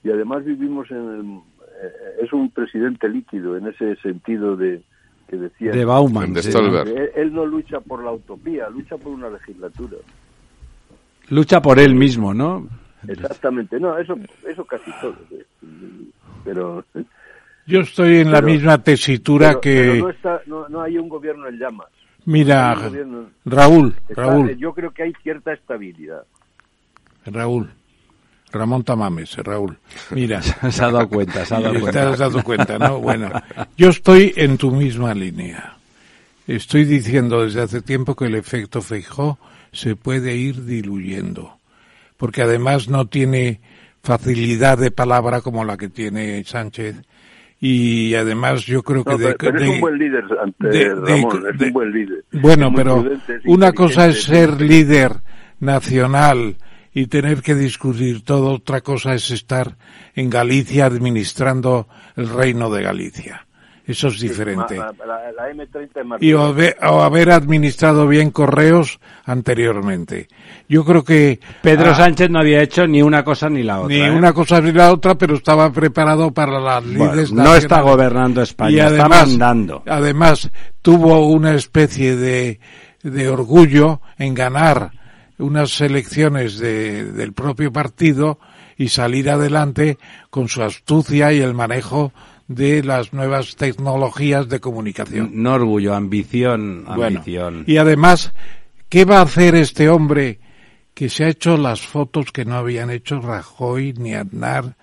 y 0.03 0.09
además 0.09 0.45
vivimos 0.45 0.89
en 0.89 1.41
eh, 1.83 2.23
es 2.23 2.31
un 2.31 2.49
presidente 2.49 3.09
líquido 3.09 3.57
en 3.57 3.67
ese 3.67 3.97
sentido 3.97 4.55
de 4.55 4.81
que 5.31 5.37
decía 5.37 5.71
de 5.71 5.85
Bauman 5.85 6.33
de 6.33 6.41
él, 7.15 7.33
no 7.33 7.45
lucha 7.45 7.79
por 7.79 8.03
la 8.03 8.11
utopía 8.11 8.69
lucha 8.69 8.97
por 8.97 9.13
una 9.13 9.29
legislatura 9.29 9.97
lucha 11.29 11.61
por 11.61 11.79
él 11.79 11.95
mismo, 11.95 12.33
¿no? 12.33 12.67
Exactamente, 13.07 13.79
no, 13.79 13.97
eso, 13.97 14.15
eso 14.47 14.63
casi 14.65 14.91
todo. 15.01 15.15
Pero 16.43 16.83
yo 17.65 17.79
estoy 17.79 18.17
en 18.17 18.31
la 18.31 18.41
misma 18.41 18.77
tesitura 18.83 19.59
que. 19.59 20.03
no, 20.45 20.69
no, 20.69 20.81
hay 20.81 20.97
un 20.97 21.09
gobierno 21.09 21.47
en 21.47 21.57
llamas. 21.57 21.87
Mira, 22.25 22.75
Raúl, 23.45 23.95
Raúl. 24.09 24.55
Yo 24.57 24.73
creo 24.73 24.91
que 24.91 25.03
hay 25.03 25.13
cierta 25.23 25.53
estabilidad. 25.53 26.23
Raúl. 27.25 27.69
Ramón 28.51 28.83
Tamames, 28.83 29.35
Raúl. 29.37 29.77
Mira, 30.11 30.41
se 30.69 30.83
ha 30.83 30.91
dado 30.91 31.07
cuenta, 31.07 31.45
se 31.45 31.55
ha 31.55 31.59
dado 31.61 31.79
cuenta. 31.79 31.91
Te 31.91 31.99
has 31.99 32.19
dado 32.19 32.43
cuenta, 32.43 32.79
¿no? 32.79 32.99
Bueno, 33.11 33.31
yo 33.77 33.89
estoy 33.89 34.33
en 34.35 34.57
tu 34.57 34.71
misma 34.71 35.13
línea. 35.13 35.75
Estoy 36.47 36.85
diciendo 36.85 37.43
desde 37.43 37.61
hace 37.61 37.81
tiempo 37.81 38.15
que 38.15 38.25
el 38.25 38.35
efecto 38.35 38.81
Feijó 38.81 39.37
se 39.71 39.95
puede 39.95 40.35
ir 40.35 40.65
diluyendo, 40.65 41.57
porque 42.17 42.41
además 42.41 42.89
no 42.89 43.05
tiene 43.05 43.61
facilidad 44.03 44.77
de 44.77 44.91
palabra 44.91 45.41
como 45.41 45.63
la 45.63 45.77
que 45.77 45.89
tiene 45.89 46.43
Sánchez 46.43 47.01
y 47.59 48.15
además 48.15 48.65
yo 48.65 48.81
creo 48.81 49.03
que 49.03 49.17
de, 49.17 49.35
pero, 49.35 49.59
es 49.59 49.69
un 49.69 49.79
buen 49.79 49.97
líder 49.99 50.25
Ramón, 50.27 50.55
es 51.53 51.61
un 51.61 51.73
buen 51.73 51.91
líder 51.91 52.23
bueno 52.31 52.73
pero 52.75 53.05
una 53.45 53.71
cosa 53.71 54.07
es 54.07 54.23
ser 54.23 54.59
líder 54.59 55.11
nacional 55.59 56.55
y 56.93 57.07
tener 57.07 57.41
que 57.41 57.55
discutir 57.55 58.23
todo 58.23 58.53
otra 58.53 58.81
cosa 58.81 59.13
es 59.13 59.31
estar 59.31 59.77
en 60.15 60.29
Galicia 60.29 60.85
administrando 60.85 61.87
el 62.15 62.29
reino 62.29 62.69
de 62.69 62.83
Galicia 62.83 63.45
eso 63.91 64.07
es 64.07 64.19
diferente. 64.19 64.79
y 66.19 66.33
o 66.33 67.01
haber, 67.01 67.31
administrado 67.31 68.07
bien 68.07 68.31
correos 68.31 68.99
anteriormente. 69.25 70.27
Yo 70.67 70.85
creo 70.85 71.03
que 71.03 71.39
Pedro 71.61 71.91
ah, 71.91 71.95
Sánchez 71.95 72.29
no 72.29 72.39
había 72.39 72.61
hecho 72.61 72.87
ni 72.87 73.01
una 73.01 73.23
cosa 73.23 73.49
ni 73.49 73.63
la 73.63 73.81
otra. 73.81 73.95
Ni 73.95 74.01
¿eh? 74.01 74.11
una 74.11 74.33
cosa 74.33 74.61
ni 74.61 74.71
la 74.71 74.91
otra, 74.91 75.15
pero 75.15 75.35
estaba 75.35 75.71
preparado 75.71 76.31
para 76.31 76.59
las 76.59 76.85
líderes 76.85 77.31
No 77.31 77.55
está 77.55 77.81
gobernando 77.81 78.41
España, 78.41 78.71
y 78.71 78.79
además, 78.79 78.93
está 78.93 79.25
mandando. 79.25 79.83
Además, 79.87 80.49
tuvo 80.81 81.27
una 81.27 81.53
especie 81.53 82.15
de, 82.15 82.59
de 83.03 83.29
orgullo 83.29 84.01
en 84.17 84.33
ganar 84.33 84.91
unas 85.41 85.81
elecciones 85.81 86.57
de, 86.59 87.03
del 87.11 87.33
propio 87.33 87.71
partido 87.71 88.39
y 88.77 88.89
salir 88.89 89.29
adelante 89.29 89.97
con 90.29 90.47
su 90.47 90.63
astucia 90.63 91.33
y 91.33 91.39
el 91.39 91.53
manejo 91.53 92.13
de 92.47 92.83
las 92.83 93.13
nuevas 93.13 93.55
tecnologías 93.55 94.49
de 94.49 94.59
comunicación. 94.59 95.31
No 95.33 95.53
orgullo, 95.53 95.93
ambición, 95.93 96.85
ambición. 96.87 97.63
y 97.67 97.77
además, 97.77 98.33
¿qué 98.89 99.05
va 99.05 99.19
a 99.19 99.23
hacer 99.23 99.55
este 99.55 99.89
hombre 99.89 100.39
que 100.93 101.09
se 101.09 101.25
ha 101.25 101.29
hecho 101.29 101.57
las 101.57 101.81
fotos 101.81 102.31
que 102.31 102.45
no 102.45 102.55
habían 102.55 102.89
hecho 102.89 103.21
Rajoy 103.21 103.93
ni 103.93 104.13
Aznar? 104.13 104.75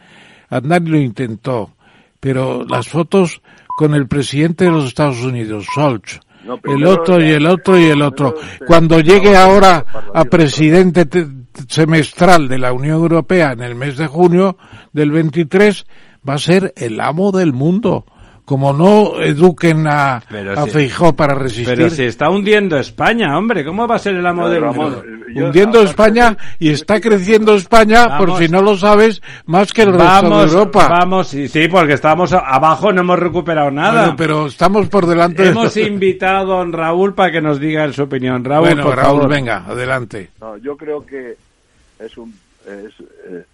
Aznar 0.48 0.82
lo 0.82 0.98
intentó, 0.98 1.74
pero 2.20 2.64
las 2.64 2.88
fotos 2.88 3.42
con 3.76 3.94
el 3.94 4.08
presidente 4.08 4.64
de 4.64 4.70
los 4.70 4.86
Estados 4.86 5.22
Unidos, 5.22 5.66
El 6.64 6.86
otro 6.86 7.22
y 7.22 7.30
el 7.30 7.46
otro 7.46 7.78
y 7.78 7.84
el 7.84 8.02
otro. 8.02 8.34
Cuando 8.66 9.00
llegue 9.00 9.36
ahora 9.36 9.84
a 10.14 10.24
presidente 10.24 11.06
semestral 11.68 12.48
de 12.48 12.58
la 12.58 12.72
Unión 12.72 12.96
Europea 12.96 13.52
en 13.52 13.62
el 13.62 13.74
mes 13.74 13.96
de 13.96 14.06
junio 14.06 14.56
del 14.92 15.10
23, 15.10 15.86
va 16.28 16.34
a 16.34 16.38
ser 16.38 16.72
el 16.76 17.00
amo 17.00 17.32
del 17.32 17.52
mundo 17.52 18.06
como 18.48 18.72
no 18.72 19.20
eduquen 19.20 19.86
a, 19.86 20.22
a 20.56 20.66
Feijó 20.66 21.14
para 21.14 21.34
resistir. 21.34 21.76
Pero 21.76 21.90
se 21.90 22.06
está 22.06 22.30
hundiendo 22.30 22.78
España, 22.78 23.36
hombre, 23.36 23.62
¿cómo 23.62 23.86
va 23.86 23.96
a 23.96 23.98
ser 23.98 24.14
el 24.14 24.26
amo 24.26 24.48
del 24.48 24.64
mundo? 24.64 25.04
hundiendo 25.34 25.82
España 25.82 26.34
y 26.58 26.70
está 26.70 26.98
creciendo 26.98 27.54
España, 27.54 28.16
por 28.16 28.38
si 28.38 28.48
no 28.48 28.62
lo 28.62 28.78
sabes, 28.78 29.20
más 29.44 29.70
que 29.70 29.82
el 29.82 29.92
resto 29.92 30.30
de 30.30 30.44
Europa. 30.44 30.88
Vamos, 30.88 31.28
sí, 31.28 31.46
sí, 31.46 31.68
porque 31.68 31.92
estamos 31.92 32.32
abajo, 32.32 32.90
no 32.90 33.02
hemos 33.02 33.18
recuperado 33.18 33.70
nada. 33.70 34.00
Bueno, 34.00 34.16
pero 34.16 34.46
estamos 34.46 34.88
por 34.88 35.04
delante. 35.04 35.48
Hemos 35.48 35.76
invitado 35.76 36.54
a 36.54 36.56
don 36.56 36.72
Raúl 36.72 37.12
para 37.12 37.30
que 37.30 37.42
nos 37.42 37.60
diga 37.60 37.92
su 37.92 38.04
opinión. 38.04 38.42
Raúl, 38.42 38.68
bueno, 38.68 38.90
Raúl, 38.92 39.28
venga, 39.28 39.66
adelante. 39.66 40.30
No, 40.40 40.56
yo 40.56 40.74
creo 40.74 41.04
que 41.04 41.36
es 41.98 42.16
un, 42.16 42.34
es, 42.66 42.94
eh, 43.30 43.44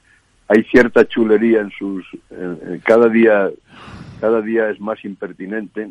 hay 0.46 0.62
cierta 0.64 1.04
chulería 1.06 1.62
en 1.62 1.70
sus, 1.70 2.06
cada 2.84 3.08
día 3.08 3.50
cada 4.24 4.40
día 4.40 4.70
es 4.70 4.80
más 4.80 5.04
impertinente, 5.04 5.90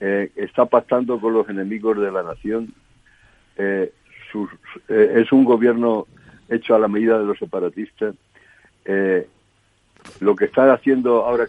eh, 0.00 0.32
está 0.34 0.66
pactando 0.66 1.20
con 1.20 1.32
los 1.32 1.48
enemigos 1.48 1.96
de 1.96 2.10
la 2.10 2.24
nación, 2.24 2.74
eh, 3.56 3.92
eh, 4.88 5.12
es 5.14 5.30
un 5.30 5.44
gobierno 5.44 6.08
hecho 6.48 6.74
a 6.74 6.80
la 6.80 6.88
medida 6.88 7.20
de 7.20 7.24
los 7.24 7.38
separatistas. 7.38 8.16
lo 10.18 10.34
que 10.34 10.46
está 10.46 10.72
haciendo 10.72 11.24
ahora, 11.24 11.46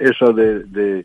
eso 0.00 0.32
de, 0.32 1.04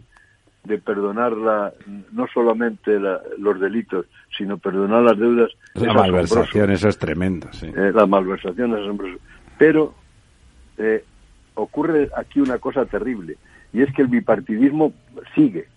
de, 0.63 0.77
perdonar 0.77 1.31
la, 1.31 1.73
no 2.11 2.27
solamente 2.31 2.99
los 3.39 3.59
delitos, 3.59 4.05
sino 4.37 4.59
perdonar 4.59 5.01
las 5.01 5.17
deudas. 5.17 5.49
La 5.73 5.91
malversación, 5.91 6.69
eso 6.69 6.87
es 6.87 6.99
tremendo. 6.99 7.51
Sí. 7.51 7.71
la 7.73 8.05
malversación 8.05 8.75
es 8.75 8.81
asombroso. 8.81 9.17
Pero 9.57 9.95
ocurre 11.55 12.11
aquí 12.15 12.41
una 12.41 12.59
cosa 12.59 12.85
terrible 12.85 13.37
y 13.73 13.81
es 13.81 13.91
que 13.93 14.03
el 14.03 14.07
bipartidismo 14.07 14.93
sigue, 15.35 15.67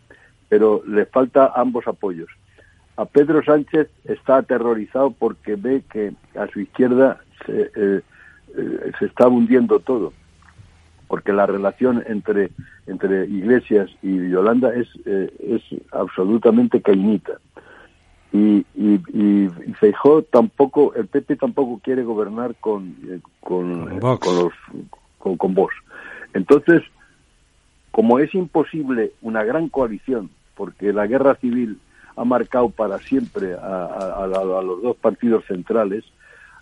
pero 0.49 0.83
le 0.87 1.07
falta 1.07 1.53
ambos 1.57 1.89
apoyos. 1.89 2.29
A 2.97 3.05
Pedro 3.07 3.43
Sánchez 3.43 3.89
está 4.05 4.39
aterrorizado 4.39 5.11
porque 5.11 5.57
ve 5.57 5.83
que 5.91 6.13
a 6.39 6.47
su 6.49 6.61
izquierda 6.61 7.21
se, 7.45 7.63
eh, 7.63 8.01
eh, 8.57 8.93
se 8.99 9.07
está 9.07 9.29
hundiendo 9.29 9.81
todo, 9.81 10.13
porque 11.09 11.33
la 11.33 11.47
relación 11.47 12.05
entre, 12.07 12.51
entre 12.87 13.27
Iglesias 13.27 13.91
y 14.03 14.31
Yolanda 14.31 14.75
es, 14.75 14.89
eh, 15.05 15.31
es 15.39 15.63
absolutamente 15.93 16.81
cañita. 16.81 17.39
Y, 18.33 18.67
y, 18.75 19.01
y 19.15 19.49
Feijó 19.81 20.23
tampoco, 20.23 20.95
el 20.95 21.07
PP 21.07 21.37
tampoco 21.37 21.81
quiere 21.83 22.03
gobernar 22.03 22.55
con, 22.57 22.95
con, 23.41 24.01
con, 24.01 24.37
los, 24.37 24.53
con, 25.19 25.37
con 25.37 25.55
Vox. 25.55 25.75
Entonces, 26.35 26.83
como 27.97 28.19
es 28.19 28.35
imposible 28.35 29.13
una 29.23 29.43
gran 29.43 29.71
coalición, 29.71 30.29
porque 30.55 30.93
la 30.93 31.07
guerra 31.07 31.37
civil 31.37 31.79
ha 32.15 32.27
marcado 32.27 32.69
para 32.69 32.99
siempre 32.99 33.55
a, 33.55 34.27
los 34.63 34.83
dos 34.83 34.99
partidos 34.99 35.47
centrales, 35.47 36.05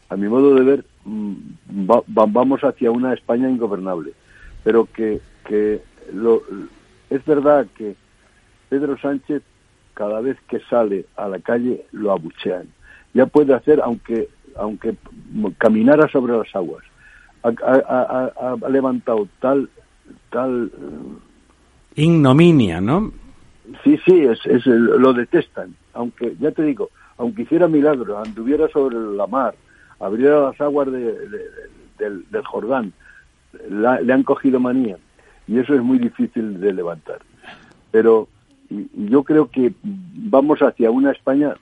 a 0.08 0.14
mi 0.14 0.28
modo 0.28 0.54
de 0.54 0.62
ver, 0.62 0.84
mm, 1.04 1.34
vamos 2.06 2.60
hacia 2.62 2.92
una 2.92 3.12
España 3.12 3.50
ingobernable. 3.50 4.12
Pero 4.62 4.86
que 4.94 5.20
lo, 6.12 6.40
es 7.10 7.24
verdad 7.24 7.66
que 7.76 7.96
Pedro 8.68 8.96
Sánchez, 8.96 9.42
cada 9.94 10.20
vez 10.20 10.36
que 10.46 10.60
sale 10.70 11.04
a 11.16 11.26
la 11.26 11.40
calle, 11.40 11.84
lo 11.90 12.12
abuchean. 12.12 12.68
Ya 13.12 13.26
puede 13.26 13.54
hacer, 13.54 13.80
aunque, 13.82 14.28
aunque 14.54 14.94
caminara 15.58 16.06
sobre 16.06 16.38
las 16.38 16.54
aguas. 16.54 16.84
ha 17.42 18.68
levantado 18.70 19.26
tal 19.40 19.68
tal... 20.30 20.70
Ignominia, 21.94 22.80
¿no? 22.80 23.12
Sí, 23.82 23.98
sí, 24.04 24.20
es, 24.20 24.44
es, 24.46 24.66
lo 24.66 25.12
detestan. 25.12 25.74
Aunque, 25.92 26.36
ya 26.40 26.50
te 26.50 26.62
digo, 26.62 26.90
aunque 27.16 27.42
hiciera 27.42 27.68
milagros, 27.68 28.26
anduviera 28.26 28.68
sobre 28.68 28.96
la 28.96 29.26
mar, 29.26 29.54
abriera 30.00 30.40
las 30.40 30.60
aguas 30.60 30.90
de, 30.90 31.14
del, 31.98 32.44
Jordán, 32.44 32.92
le 33.68 34.12
han 34.12 34.22
cogido 34.22 34.60
manía. 34.60 34.98
Y 35.46 35.58
eso 35.58 35.74
es 35.74 35.82
muy 35.82 35.98
difícil 35.98 36.60
de 36.60 36.72
levantar. 36.72 37.20
Pero 37.90 38.28
yo 38.68 39.22
creo 39.22 39.50
que 39.50 39.72
vamos 39.82 40.60
hacia 40.60 40.90
una 40.90 41.12
España, 41.12 41.54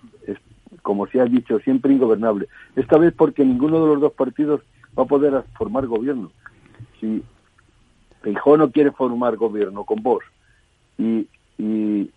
como 0.83 1.07
se 1.07 1.21
ha 1.21 1.25
dicho, 1.25 1.59
siempre 1.61 1.93
ingobernable. 1.93 2.49
Esta 2.75 2.99
vez 2.99 3.13
porque 3.13 3.45
ninguno 3.45 3.81
de 3.83 3.87
los 3.89 4.01
dos 4.01 4.13
partidos 4.13 4.61
va 4.99 5.03
a 5.03 5.07
poder 5.07 5.45
formar 5.57 5.87
gobierno. 5.87 6.31
Si 7.01 7.23
Feijó 8.23 8.57
no 8.57 8.71
quiere 8.71 8.93
formar 8.93 9.37
gobierno 9.37 9.85
con 9.85 10.03
vos. 10.03 10.23
Y, 10.99 11.27
y, 11.59 12.11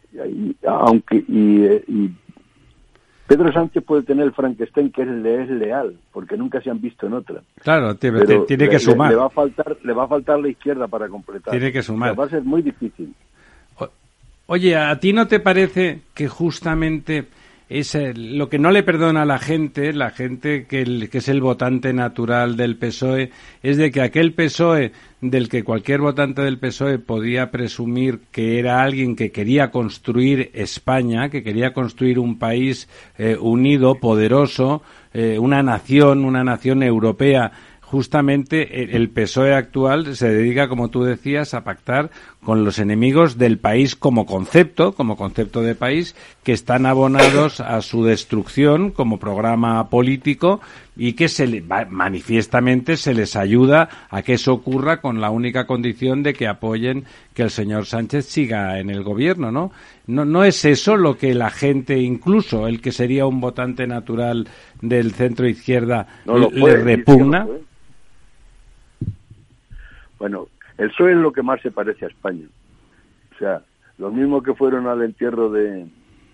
aunque 0.68 1.18
y, 1.18 2.12
Pedro 3.28 3.52
Sánchez 3.52 3.84
puede 3.84 4.04
tener 4.04 4.26
el 4.26 4.34
Frankenstein 4.34 4.92
que 4.92 5.04
le 5.06 5.44
es 5.44 5.50
leal, 5.50 5.98
porque 6.12 6.38
nunca 6.38 6.62
se 6.62 6.70
han 6.70 6.80
visto 6.80 7.08
en 7.08 7.14
otra. 7.14 7.42
Claro, 7.62 7.96
tiene, 7.96 8.70
que 8.70 8.80
sumar. 8.80 9.10
Le, 9.10 9.18
va 9.18 9.26
a 9.26 9.30
faltar, 9.30 9.78
le 9.84 9.94
va 9.94 10.04
a 10.04 10.08
faltar 10.08 10.40
la 10.40 10.50
izquierda 10.50 10.88
para 10.88 11.10
completar. 11.10 11.52
Tiene 11.52 11.72
que 11.72 11.82
sumar. 11.82 12.18
va 12.18 12.26
a 12.26 12.30
ser 12.30 12.44
muy 12.44 12.62
difícil. 12.62 13.14
oye, 14.46 14.76
¿a 14.76 15.00
ti 15.00 15.12
no 15.12 15.28
te 15.28 15.40
parece 15.40 16.02
que 16.14 16.28
justamente 16.28 17.26
es 17.70 17.98
lo 18.16 18.48
que 18.48 18.60
no 18.60 18.70
le 18.72 18.84
perdona 18.84 19.24
a 19.24 19.26
la 19.26 19.40
gente, 19.40 19.92
la 19.94 20.12
gente 20.12 20.66
que, 20.66 21.10
es 21.12 21.28
el 21.28 21.42
votante 21.42 21.94
natural 21.94 22.58
del 22.58 22.78
PSOE, 22.78 23.32
es 23.64 23.78
de 23.78 23.92
que 23.92 24.02
aquel 24.02 24.34
PSOE 24.34 24.92
del 25.22 25.50
que 25.50 25.64
cualquier 25.64 26.02
votante 26.02 26.44
del 26.44 26.60
PSOE 26.60 27.00
podía 27.00 27.50
presumir 27.50 28.20
que 28.32 28.60
era 28.60 28.84
alguien 28.84 29.16
que 29.16 29.32
quería 29.32 29.72
construir 29.72 30.52
España, 30.54 31.30
que 31.30 31.44
quería 31.44 31.74
construir 31.74 32.20
un 32.20 32.38
país 32.38 32.88
eh, 33.18 33.36
unido, 33.40 33.96
poderoso, 33.96 34.84
eh, 35.14 35.40
una 35.40 35.64
nación, 35.64 36.24
una 36.24 36.44
nación 36.44 36.84
europea 36.84 37.52
justamente 37.96 38.94
el 38.94 39.10
PSOE 39.10 39.54
actual 39.54 40.18
se 40.18 40.28
dedica, 40.28 40.68
como 40.68 40.90
tú 40.90 41.04
decías, 41.04 41.54
a 41.54 41.64
pactar 41.64 42.12
con 42.44 42.66
los 42.66 42.78
enemigos 42.78 43.38
del 43.38 43.58
país 43.58 43.96
como 43.96 44.26
concepto, 44.26 44.92
como 44.92 45.16
concepto 45.16 45.62
de 45.62 45.76
país, 45.76 46.14
que 46.44 46.52
están 46.52 46.86
abonados 46.86 47.62
a 47.62 47.82
su 47.82 48.04
destrucción 48.04 48.92
como 48.92 49.18
programa 49.18 49.90
político 49.90 50.60
y 50.98 51.14
que 51.14 51.30
se 51.30 51.64
manifiestamente 51.90 52.98
se 52.98 53.14
les 53.14 53.38
ayuda 53.38 53.88
a 54.10 54.24
que 54.24 54.34
eso 54.34 54.52
ocurra 54.52 55.00
con 55.00 55.22
la 55.22 55.30
única 55.30 55.66
condición 55.66 56.22
de 56.22 56.34
que 56.34 56.48
apoyen 56.48 57.06
que 57.34 57.44
el 57.44 57.50
señor 57.50 57.86
Sánchez 57.86 58.26
siga 58.26 58.78
en 58.78 58.90
el 58.90 59.04
gobierno, 59.04 59.54
¿no? 59.54 59.72
No, 60.06 60.26
no 60.26 60.44
es 60.44 60.66
eso 60.66 60.98
lo 60.98 61.18
que 61.18 61.34
la 61.34 61.50
gente, 61.50 61.98
incluso 62.00 62.68
el 62.68 62.82
que 62.82 62.92
sería 62.92 63.26
un 63.26 63.40
votante 63.40 63.88
natural 63.88 64.50
del 64.82 65.14
centro 65.14 65.48
izquierda, 65.48 66.08
le 66.26 66.76
repugna. 66.76 67.48
Bueno, 70.20 70.48
el 70.78 70.90
PSOE 70.90 71.14
es 71.14 71.18
lo 71.18 71.32
que 71.32 71.44
más 71.44 71.62
se 71.62 71.72
parece 71.72 72.06
a 72.06 72.10
España. 72.10 72.48
O 73.34 73.38
sea, 73.38 73.62
los 73.98 74.14
mismos 74.14 74.44
que 74.44 74.54
fueron 74.54 74.88
al 74.88 75.02
entierro 75.02 75.50
de 75.50 75.88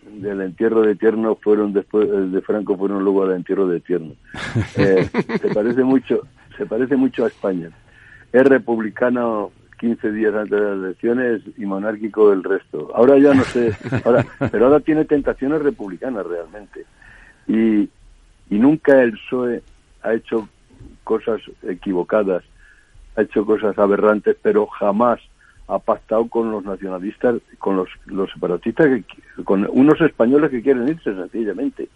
del 0.03 0.41
entierro 0.41 0.81
de 0.81 0.95
Tierno 0.95 1.35
fueron 1.35 1.73
después 1.73 2.09
de 2.31 2.41
Franco 2.41 2.75
fueron 2.75 3.03
luego 3.03 3.23
al 3.23 3.35
entierro 3.35 3.67
de 3.67 3.79
Tierno. 3.79 4.13
Eh, 4.77 5.07
se 5.41 5.53
parece 5.53 5.83
mucho, 5.83 6.27
se 6.57 6.65
parece 6.65 6.95
mucho 6.95 7.25
a 7.25 7.27
España. 7.27 7.69
Es 8.31 8.43
republicano 8.45 9.51
15 9.79 10.11
días 10.11 10.33
antes 10.33 10.51
de 10.51 10.61
las 10.61 10.77
elecciones 10.77 11.41
y 11.57 11.65
monárquico 11.65 12.31
el 12.31 12.43
resto. 12.43 12.91
Ahora 12.95 13.17
ya 13.17 13.33
no 13.33 13.43
sé, 13.43 13.75
ahora, 14.05 14.25
pero 14.51 14.65
ahora 14.65 14.79
tiene 14.79 15.05
tentaciones 15.05 15.61
republicanas 15.61 16.25
realmente. 16.25 16.85
Y, 17.47 17.89
y 18.49 18.59
nunca 18.59 19.01
el 19.01 19.13
PSOE 19.13 19.61
ha 20.03 20.13
hecho 20.13 20.47
cosas 21.03 21.41
equivocadas 21.63 22.43
ha 23.15 23.21
hecho 23.21 23.45
cosas 23.45 23.77
aberrantes, 23.77 24.38
pero 24.41 24.67
jamás 24.67 25.19
ha 25.67 25.79
pactado 25.79 26.27
con 26.27 26.51
los 26.51 26.65
nacionalistas, 26.65 27.35
con 27.59 27.77
los, 27.77 27.89
los 28.05 28.29
separatistas, 28.31 28.88
con 29.45 29.67
unos 29.71 30.01
españoles 30.01 30.51
que 30.51 30.61
quieren 30.61 30.88
irse 30.88 31.15
sencillamente. 31.15 31.88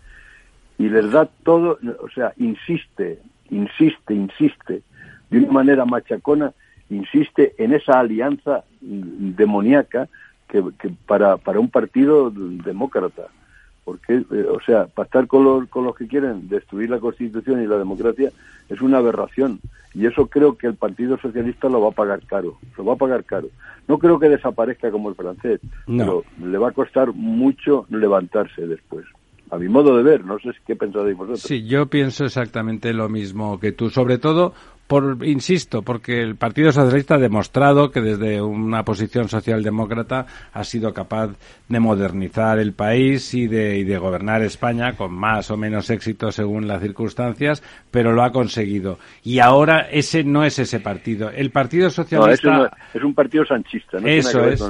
Y 0.78 0.90
les 0.90 1.12
da 1.12 1.26
todo, 1.44 1.80
o 2.02 2.10
sea, 2.10 2.34
insiste, 2.38 3.20
insiste, 3.50 4.14
insiste, 4.14 4.82
de 5.30 5.38
una 5.40 5.52
manera 5.52 5.86
machacona, 5.86 6.54
insiste 6.90 7.54
en 7.58 7.74
esa 7.74 8.00
alianza 8.00 8.64
demoníaca 8.82 10.08
que, 10.48 10.64
para, 11.06 11.38
para 11.38 11.60
un 11.60 11.70
partido 11.70 12.32
demócrata. 12.32 13.28
Porque, 13.86 14.16
eh, 14.16 14.46
o 14.50 14.60
sea, 14.66 14.88
para 14.88 15.06
estar 15.06 15.28
con 15.28 15.44
los, 15.44 15.70
con 15.70 15.86
los 15.86 15.96
que 15.96 16.08
quieren 16.08 16.50
destruir 16.50 16.90
la 16.90 17.00
Constitución 17.00 17.62
y 17.62 17.68
la 17.68 17.78
democracia 17.78 18.32
es 18.68 18.82
una 18.82 18.98
aberración. 18.98 19.60
Y 19.94 20.08
eso 20.08 20.28
creo 20.28 20.58
que 20.58 20.68
el 20.68 20.76
Partido 20.76 21.18
Socialista 21.18 21.70
lo 21.70 21.80
va 21.80 21.90
a 21.90 21.92
pagar 21.92 22.26
caro, 22.26 22.58
lo 22.78 22.84
va 22.84 22.94
a 22.94 22.98
pagar 22.98 23.24
caro. 23.24 23.48
No 23.88 24.00
creo 24.00 24.20
que 24.20 24.28
desaparezca 24.28 24.92
como 24.92 25.10
el 25.10 25.16
francés, 25.16 25.62
pero 25.86 26.26
le 26.44 26.58
va 26.58 26.70
a 26.70 26.74
costar 26.74 27.14
mucho 27.14 27.86
levantarse 27.90 28.68
después 28.68 29.06
a 29.52 29.58
mi 29.58 29.68
modo 29.68 29.96
de 29.96 30.04
ver. 30.04 30.26
No 30.26 30.38
sé 30.40 30.50
qué 30.66 30.76
pensáis 30.76 31.16
vosotros. 31.16 31.42
Sí, 31.42 31.66
yo 31.66 31.88
pienso 31.88 32.26
exactamente 32.26 32.94
lo 32.94 33.10
mismo 33.10 33.60
que 33.60 33.72
tú. 33.72 33.90
Sobre 33.90 34.18
todo 34.18 34.54
por, 34.88 35.26
insisto, 35.26 35.82
porque 35.82 36.22
el 36.22 36.36
Partido 36.36 36.72
Socialista 36.72 37.16
ha 37.16 37.20
demostrado 37.20 37.92
que 37.92 38.02
desde 38.02 38.42
una 38.42 38.84
posición 38.84 39.30
socialdemócrata 39.30 40.28
ha 40.54 40.64
sido 40.64 40.94
capaz 40.94 41.32
de 41.68 41.80
modernizar 41.80 42.60
el 42.60 42.74
país 42.74 43.34
y 43.34 43.48
de, 43.48 43.80
y 43.80 43.84
de 43.84 43.98
gobernar 43.98 44.44
España 44.44 44.96
con 44.96 45.14
más 45.14 45.50
o 45.50 45.58
menos 45.58 45.90
éxito 45.90 46.32
según 46.32 46.68
las 46.68 46.82
circunstancias, 46.82 47.64
pero 47.90 48.14
lo 48.14 48.24
ha 48.24 48.32
conseguido. 48.32 49.00
Y 49.24 49.40
ahora 49.40 49.88
ese 49.92 50.24
no 50.24 50.44
es 50.44 50.60
ese 50.60 50.80
partido. 50.80 51.32
El 51.32 51.50
Partido 51.50 51.90
Socialista 51.90 52.72
es 52.94 53.04
un 53.04 53.14
partido 53.14 53.46
sanchista. 53.46 54.00
No 54.00 54.08
eso 54.08 54.46
es. 54.46 54.64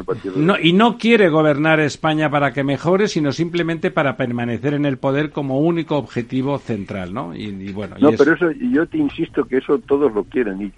y 0.61 0.73
no 0.73 0.97
quiere 0.97 1.29
gobernar 1.29 1.79
España 1.79 2.29
para 2.29 2.53
que 2.53 2.63
mejore, 2.63 3.07
sino 3.07 3.31
simplemente 3.31 3.91
para 3.91 4.15
permanecer 4.15 4.73
en 4.73 4.85
el 4.85 4.97
poder 4.97 5.31
como 5.31 5.59
único 5.59 5.97
objetivo 5.97 6.57
central, 6.57 7.13
¿no? 7.13 7.35
Y, 7.35 7.71
bueno. 7.71 7.95
No, 7.99 8.11
pero 8.11 8.33
eso, 8.33 8.51
y 8.51 8.71
yo 8.73 8.87
te 8.87 8.97
insisto 8.97 9.43
que 9.45 9.57
eso 9.57 9.79
todo 9.79 10.04
lo 10.13 10.23
quieren. 10.25 10.61
Y, 10.61 10.71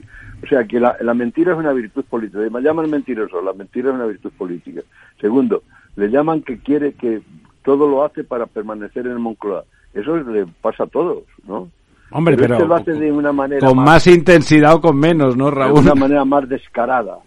o 0.43 0.47
sea, 0.47 0.63
que 0.65 0.79
la, 0.79 0.95
mentira 1.13 1.53
es 1.53 1.57
una 1.57 1.73
virtud 1.73 2.05
política. 2.05 2.39
Me 2.51 2.61
llaman 2.61 2.89
mentiroso, 2.89 3.41
la 3.41 3.53
mentira 3.53 3.89
es 3.89 3.95
una 3.95 4.05
virtud 4.05 4.31
política. 4.37 4.81
Segundo, 5.19 5.63
le 5.95 6.09
llaman 6.09 6.41
que 6.41 6.59
quiere 6.59 6.93
que 6.93 7.21
todo 7.63 7.87
lo 7.87 8.05
hace 8.05 8.23
para 8.23 8.45
permanecer 8.45 9.05
en 9.05 9.13
el 9.13 9.19
Moncloa. 9.19 9.65
Eso 9.93 10.17
le 10.17 10.45
pasa 10.61 10.83
a 10.83 10.87
todos, 10.87 11.23
¿no? 11.47 11.69
Hombre, 12.11 12.37
pero, 12.37 12.65
lo 12.65 12.75
hace 12.75 12.93
de 12.93 13.11
una 13.11 13.33
manera 13.33 13.67
con 13.67 13.77
más, 13.83 14.07
intensidad 14.07 14.75
o 14.75 14.81
con 14.81 14.97
menos, 14.97 15.35
¿no, 15.35 15.51
Raúl? 15.51 15.83
De 15.83 15.91
una 15.91 15.95
manera 15.95 16.23
más 16.23 16.47
descarada. 16.47 17.17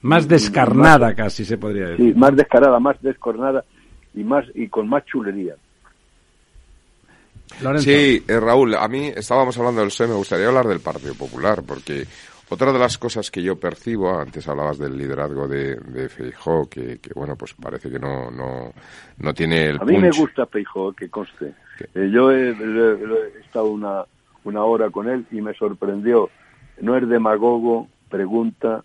Más 0.00 0.26
descarnada 0.26 1.14
casi 1.14 1.44
se 1.44 1.58
podría 1.58 1.88
decir. 1.88 2.12
Sí, 2.12 2.18
más 2.18 2.34
descarada, 2.34 2.80
más 2.80 3.00
descornada 3.02 3.64
y 4.14 4.24
más 4.24 4.44
y 4.54 4.68
con 4.68 4.88
más 4.88 5.04
chulería. 5.04 5.54
Sí, 7.78 8.24
eh, 8.26 8.40
Raúl, 8.40 8.74
a 8.74 8.88
mí 8.88 9.12
estábamos 9.14 9.56
hablando 9.58 9.80
del 9.80 9.90
PSOE, 9.90 10.08
me 10.08 10.14
gustaría 10.14 10.48
hablar 10.48 10.66
del 10.66 10.80
Partido 10.80 11.14
Popular, 11.14 11.62
porque 11.66 12.06
otra 12.48 12.72
de 12.72 12.78
las 12.78 12.98
cosas 12.98 13.30
que 13.30 13.42
yo 13.42 13.58
percibo, 13.58 14.18
antes 14.18 14.46
hablabas 14.48 14.78
del 14.78 14.96
liderazgo 14.96 15.48
de, 15.48 15.76
de 15.76 16.08
Feijó, 16.08 16.68
que, 16.68 16.98
bueno, 17.14 17.36
pues 17.36 17.54
parece 17.54 17.90
que 17.90 17.98
no, 17.98 18.30
no, 18.30 18.72
no 19.18 19.34
tiene 19.34 19.68
el 19.68 19.80
A 19.80 19.84
mí 19.84 19.96
me 19.98 20.10
gusta 20.10 20.46
Feijó, 20.46 20.92
que 20.92 21.08
conste. 21.08 21.54
Eh, 21.94 22.10
yo 22.12 22.30
he, 22.30 22.50
estado 23.40 23.66
una, 23.66 24.04
una 24.44 24.64
hora 24.64 24.90
con 24.90 25.08
él 25.08 25.24
y 25.30 25.40
me 25.40 25.54
sorprendió. 25.54 26.30
No 26.80 26.96
es 26.96 27.08
demagogo, 27.08 27.88
pregunta, 28.10 28.84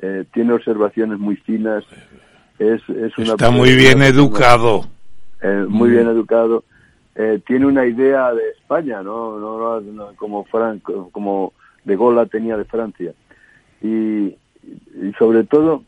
eh, 0.00 0.24
tiene 0.32 0.54
observaciones 0.54 1.18
muy 1.18 1.36
finas, 1.36 1.84
es, 2.58 2.80
es 2.88 3.18
una 3.18 3.32
Está 3.32 3.50
muy 3.50 3.74
bien 3.74 4.02
educado. 4.02 4.86
muy 5.68 5.90
bien 5.90 6.08
educado 6.08 6.64
eh, 7.20 7.40
tiene 7.44 7.66
una 7.66 7.84
idea 7.84 8.32
de 8.32 8.50
España, 8.50 9.02
¿no? 9.02 9.38
no, 9.40 10.12
como 10.14 10.44
Franco, 10.44 11.10
como 11.10 11.52
De 11.84 11.96
Gaulle 11.96 12.26
tenía 12.26 12.56
de 12.56 12.64
Francia. 12.64 13.12
Y, 13.82 14.36
sobre 15.18 15.42
todo 15.42 15.82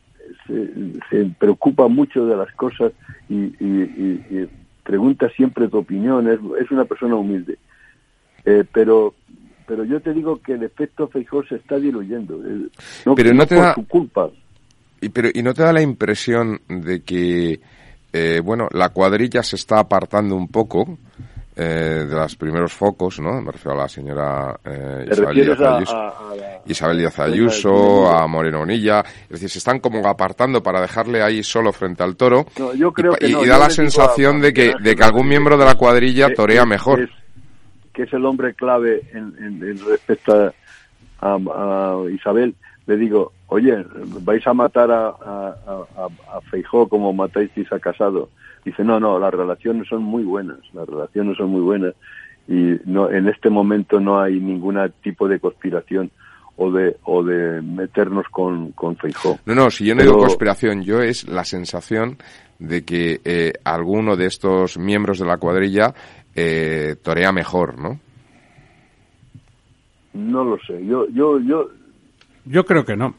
se, 0.47 1.31
preocupa 1.39 1.87
mucho 1.87 2.27
de 2.27 2.37
las 2.37 2.53
cosas 2.55 2.93
y, 3.29 3.53
pregunta 4.83 5.29
siempre 5.31 5.69
tu 5.69 5.79
opinión, 5.79 6.29
es, 6.29 6.71
una 6.73 6.85
persona 6.85 7.15
humilde. 7.15 7.59
Eh, 8.45 8.65
pero 8.73 9.15
pero 9.67 9.85
yo 9.85 10.01
te 10.01 10.13
digo 10.13 10.41
que 10.43 10.55
el 10.55 10.65
efecto 10.65 11.07
Feijóo 11.07 11.45
se 11.45 11.55
está 11.55 11.79
diluyendo. 11.79 12.45
Eh, 12.45 12.69
no, 13.07 13.15
pero 13.15 13.33
no, 13.33 13.47
te 13.47 13.55
por 13.55 13.65
da, 13.65 13.75
su 13.75 13.87
culpa. 13.87 14.29
Y, 15.01 15.11
pero, 15.11 15.29
¿Y 15.33 15.45
no 15.45 15.55
te 15.55 15.63
da 15.63 15.73
la 15.73 15.81
impresión 15.81 16.61
de 16.67 17.03
que 17.03 17.61
eh, 18.13 18.41
bueno, 18.43 18.69
la 18.73 18.89
cuadrilla 18.89 19.43
se 19.43 19.57
está 19.57 19.79
apartando 19.79 20.35
un 20.35 20.49
poco 20.49 20.99
eh, 21.57 22.07
de 22.09 22.15
los 22.15 22.37
primeros 22.37 22.73
focos, 22.73 23.21
¿no? 23.21 23.41
Me 23.41 23.53
refiero 23.53 23.79
a 23.79 23.83
la 23.83 23.89
señora 23.89 24.59
eh, 24.65 25.07
Isabel, 25.11 25.35
Díaz 25.37 25.61
Ayuso, 25.61 25.97
a, 25.97 26.63
Isabel 26.67 26.99
Díaz 26.99 27.19
Ayuso, 27.21 28.09
a 28.09 28.27
Moreno 28.27 28.61
Bonilla, 28.61 29.01
es 29.25 29.29
decir, 29.29 29.51
se 29.51 29.59
están 29.59 29.79
como 29.79 30.05
apartando 30.07 30.63
para 30.63 30.81
dejarle 30.81 31.23
ahí 31.23 31.43
solo 31.43 31.73
frente 31.73 32.03
al 32.03 32.17
toro 32.17 32.47
yo 32.75 32.93
creo 32.93 33.13
y, 33.21 33.35
que 33.35 33.47
da 33.47 33.59
la 33.59 33.71
sensación 33.71 34.41
de 34.41 34.53
que, 34.53 34.73
de 34.81 34.97
que 34.97 35.05
algún 35.05 35.29
miembro 35.29 35.57
de 35.57 35.65
la 35.65 35.75
cuadrilla 35.75 36.33
torea 36.35 36.65
mejor. 36.65 37.09
que 37.93 38.03
es 38.05 38.13
el 38.13 38.25
hombre 38.25 38.55
clave 38.55 39.03
en, 39.13 39.35
en, 39.39 39.79
respecto 39.87 40.53
a 41.21 41.97
Isabel, 42.11 42.55
le 42.87 42.97
digo, 42.97 43.33
oye, 43.51 43.85
vais 44.23 44.47
a 44.47 44.55
matar 44.55 44.91
a, 44.91 45.09
a, 45.09 45.55
a, 46.35 46.41
Feijó 46.51 46.89
como 46.89 47.13
matáis 47.13 47.51
a 47.71 47.79
Casado. 47.79 48.31
Dice, 48.65 48.83
no, 48.85 48.99
no, 48.99 49.19
las 49.19 49.33
relaciones 49.33 49.89
son 49.89 50.03
muy 50.03 50.23
buenas, 50.23 50.59
las 50.73 50.89
relaciones 50.89 51.37
son 51.37 51.51
muy 51.51 51.61
buenas 51.61 51.95
y 52.49 52.77
no, 52.85 53.11
en 53.11 53.29
este 53.29 53.49
momento 53.49 54.01
no 54.01 54.21
hay 54.21 54.41
ningún 54.41 54.77
tipo 55.03 55.29
de 55.29 55.39
conspiración 55.39 56.11
o 56.57 56.71
de, 56.71 56.97
o 57.05 57.23
de 57.23 57.63
meternos 57.63 58.27
con, 58.31 58.73
con 58.73 58.97
Feijó. 58.97 59.39
No, 59.47 59.55
no, 59.55 59.71
si 59.71 59.87
yo 59.87 59.95
no 59.95 60.03
digo 60.03 60.19
conspiración, 60.19 60.83
yo 60.83 61.01
es 61.01 61.29
la 61.29 61.45
sensación 61.45 62.19
de 62.59 62.85
que 62.85 63.21
eh, 63.25 63.53
alguno 63.65 64.17
de 64.17 64.27
estos 64.27 64.79
miembros 64.79 65.19
de 65.19 65.27
la 65.27 65.39
cuadrilla 65.39 65.95
eh, 66.35 66.97
torea 67.03 67.33
mejor, 67.33 67.79
¿no? 67.79 67.99
No 70.13 70.45
lo 70.45 70.59
sé. 70.67 70.85
Yo, 70.85 71.07
yo, 71.11 71.39
yo. 71.41 71.69
Yo 72.45 72.65
creo 72.65 72.85
que 72.85 72.97
no. 72.97 73.15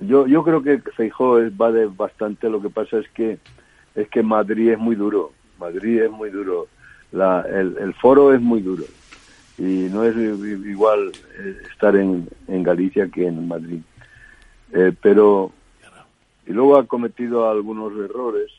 Yo, 0.00 0.26
yo 0.26 0.42
creo 0.42 0.62
que 0.62 0.78
Feijó 0.96 1.38
va 1.50 1.72
de 1.72 1.86
bastante. 1.86 2.48
Lo 2.48 2.60
que 2.60 2.70
pasa 2.70 2.98
es 2.98 3.08
que 3.10 3.38
es 3.94 4.08
que 4.08 4.22
Madrid 4.22 4.70
es 4.70 4.78
muy 4.78 4.96
duro. 4.96 5.32
Madrid 5.58 6.02
es 6.02 6.10
muy 6.10 6.30
duro. 6.30 6.68
La, 7.12 7.42
el, 7.42 7.76
el 7.78 7.94
foro 7.94 8.32
es 8.32 8.40
muy 8.40 8.60
duro. 8.60 8.84
Y 9.58 9.88
no 9.92 10.04
es 10.04 10.16
igual 10.16 11.12
eh, 11.38 11.56
estar 11.70 11.94
en, 11.96 12.28
en 12.48 12.62
Galicia 12.62 13.08
que 13.08 13.26
en 13.26 13.46
Madrid. 13.46 13.80
Eh, 14.72 14.92
pero, 15.02 15.52
y 16.46 16.52
luego 16.52 16.78
ha 16.78 16.86
cometido 16.86 17.50
algunos 17.50 17.92
errores. 17.98 18.50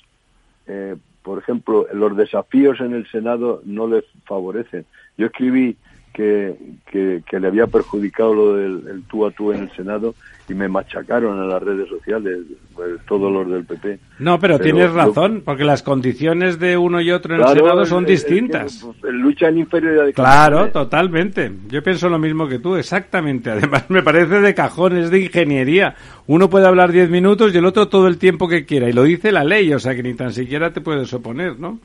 Eh, 0.67 0.95
por 1.23 1.39
ejemplo, 1.39 1.87
los 1.93 2.15
desafíos 2.15 2.79
en 2.81 2.93
el 2.93 3.09
Senado 3.09 3.61
no 3.65 3.87
le 3.87 4.03
favorecen. 4.25 4.85
Yo 5.17 5.27
escribí 5.27 5.77
que, 6.13 6.55
que, 6.91 7.39
le 7.39 7.47
había 7.47 7.67
perjudicado 7.67 8.33
lo 8.33 8.55
del 8.55 8.87
el 8.87 9.03
tú 9.03 9.25
a 9.25 9.31
tú 9.31 9.51
en 9.51 9.63
el 9.63 9.71
Senado 9.71 10.13
y 10.49 10.53
me 10.53 10.67
machacaron 10.67 11.39
en 11.39 11.47
las 11.47 11.63
redes 11.63 11.87
sociales 11.87 12.39
pues, 12.75 12.99
todos 13.07 13.31
los 13.31 13.49
del 13.49 13.63
PP. 13.63 13.99
No, 14.19 14.39
pero, 14.39 14.59
tienes 14.59 14.91
razón, 14.91 15.41
porque 15.45 15.63
las 15.63 15.83
condiciones 15.83 16.59
de 16.59 16.77
uno 16.77 16.99
y 16.99 17.11
otro 17.11 17.35
en 17.35 17.41
el 17.41 17.47
Senado 17.47 17.85
son 17.85 18.05
distintas. 18.05 18.85
lucha 19.03 19.47
en 19.47 19.59
inferioridad 19.59 20.05
de 20.05 20.13
Claro, 20.13 20.69
totalmente. 20.71 21.51
Yo 21.69 21.81
pienso 21.81 22.09
lo 22.09 22.19
mismo 22.19 22.47
que 22.47 22.59
tú, 22.59 22.75
exactamente. 22.75 23.49
Además, 23.49 23.89
me 23.89 24.03
parece 24.03 24.41
de 24.41 24.53
cajones 24.53 25.09
de 25.09 25.21
ingeniería. 25.21 25.95
Uno 26.27 26.49
puede 26.49 26.67
hablar 26.67 26.91
diez 26.91 27.09
minutos 27.09 27.53
y 27.53 27.57
el 27.57 27.65
otro 27.65 27.87
todo 27.87 28.07
el 28.07 28.17
tiempo 28.17 28.47
que 28.49 28.65
quiera, 28.65 28.89
y 28.89 28.93
lo 28.93 29.03
dice 29.03 29.31
la 29.31 29.43
ley, 29.43 29.73
o 29.73 29.79
sea 29.79 29.95
que 29.95 30.03
ni 30.03 30.13
tan 30.13 30.33
siquiera 30.33 30.73
te 30.73 30.81
puedes 30.81 31.11
oponer, 31.13 31.57
¿no? 31.59 31.79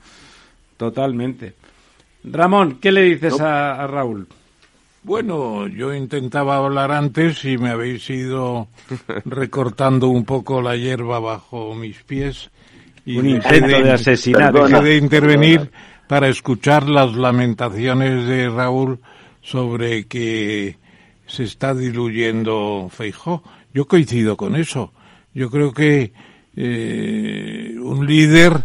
Totalmente. 0.77 1.55
Ramón, 2.27 2.79
¿qué 2.81 2.91
le 2.93 3.03
dices 3.03 3.41
a, 3.41 3.87
Raúl? 3.87 4.27
Bueno, 5.03 5.69
yo 5.69 5.95
intentaba 5.95 6.57
hablar 6.57 6.91
antes 6.91 7.45
y 7.45 7.57
me 7.57 7.71
habéis 7.71 8.11
ido 8.11 8.69
recortando 9.25 10.09
un 10.09 10.25
poco 10.25 10.61
la 10.61 10.77
hierba 10.77 11.21
bajo 11.21 11.75
mis 11.75 12.03
pies. 12.03 12.51
Y 13.05 13.19
un 13.19 13.29
intento 13.29 13.83
de, 13.83 13.93
asesinato. 13.93 14.67
Dejé 14.67 14.83
de 14.83 14.97
intervenir 14.97 15.71
para 16.09 16.29
escuchar 16.29 16.89
las 16.89 17.15
lamentaciones 17.15 18.27
de 18.27 18.51
Raúl 18.51 18.99
sobre 19.41 20.07
que 20.07 20.77
se 21.29 21.45
está 21.45 21.73
diluyendo 21.73 22.89
Feijó. 22.91 23.45
Yo 23.73 23.87
coincido 23.87 24.37
con 24.37 24.57
eso. 24.57 24.93
Yo 25.33 25.51
creo 25.51 25.73
que 25.73 26.13
eh, 26.57 27.77
un 27.79 28.05
líder 28.07 28.65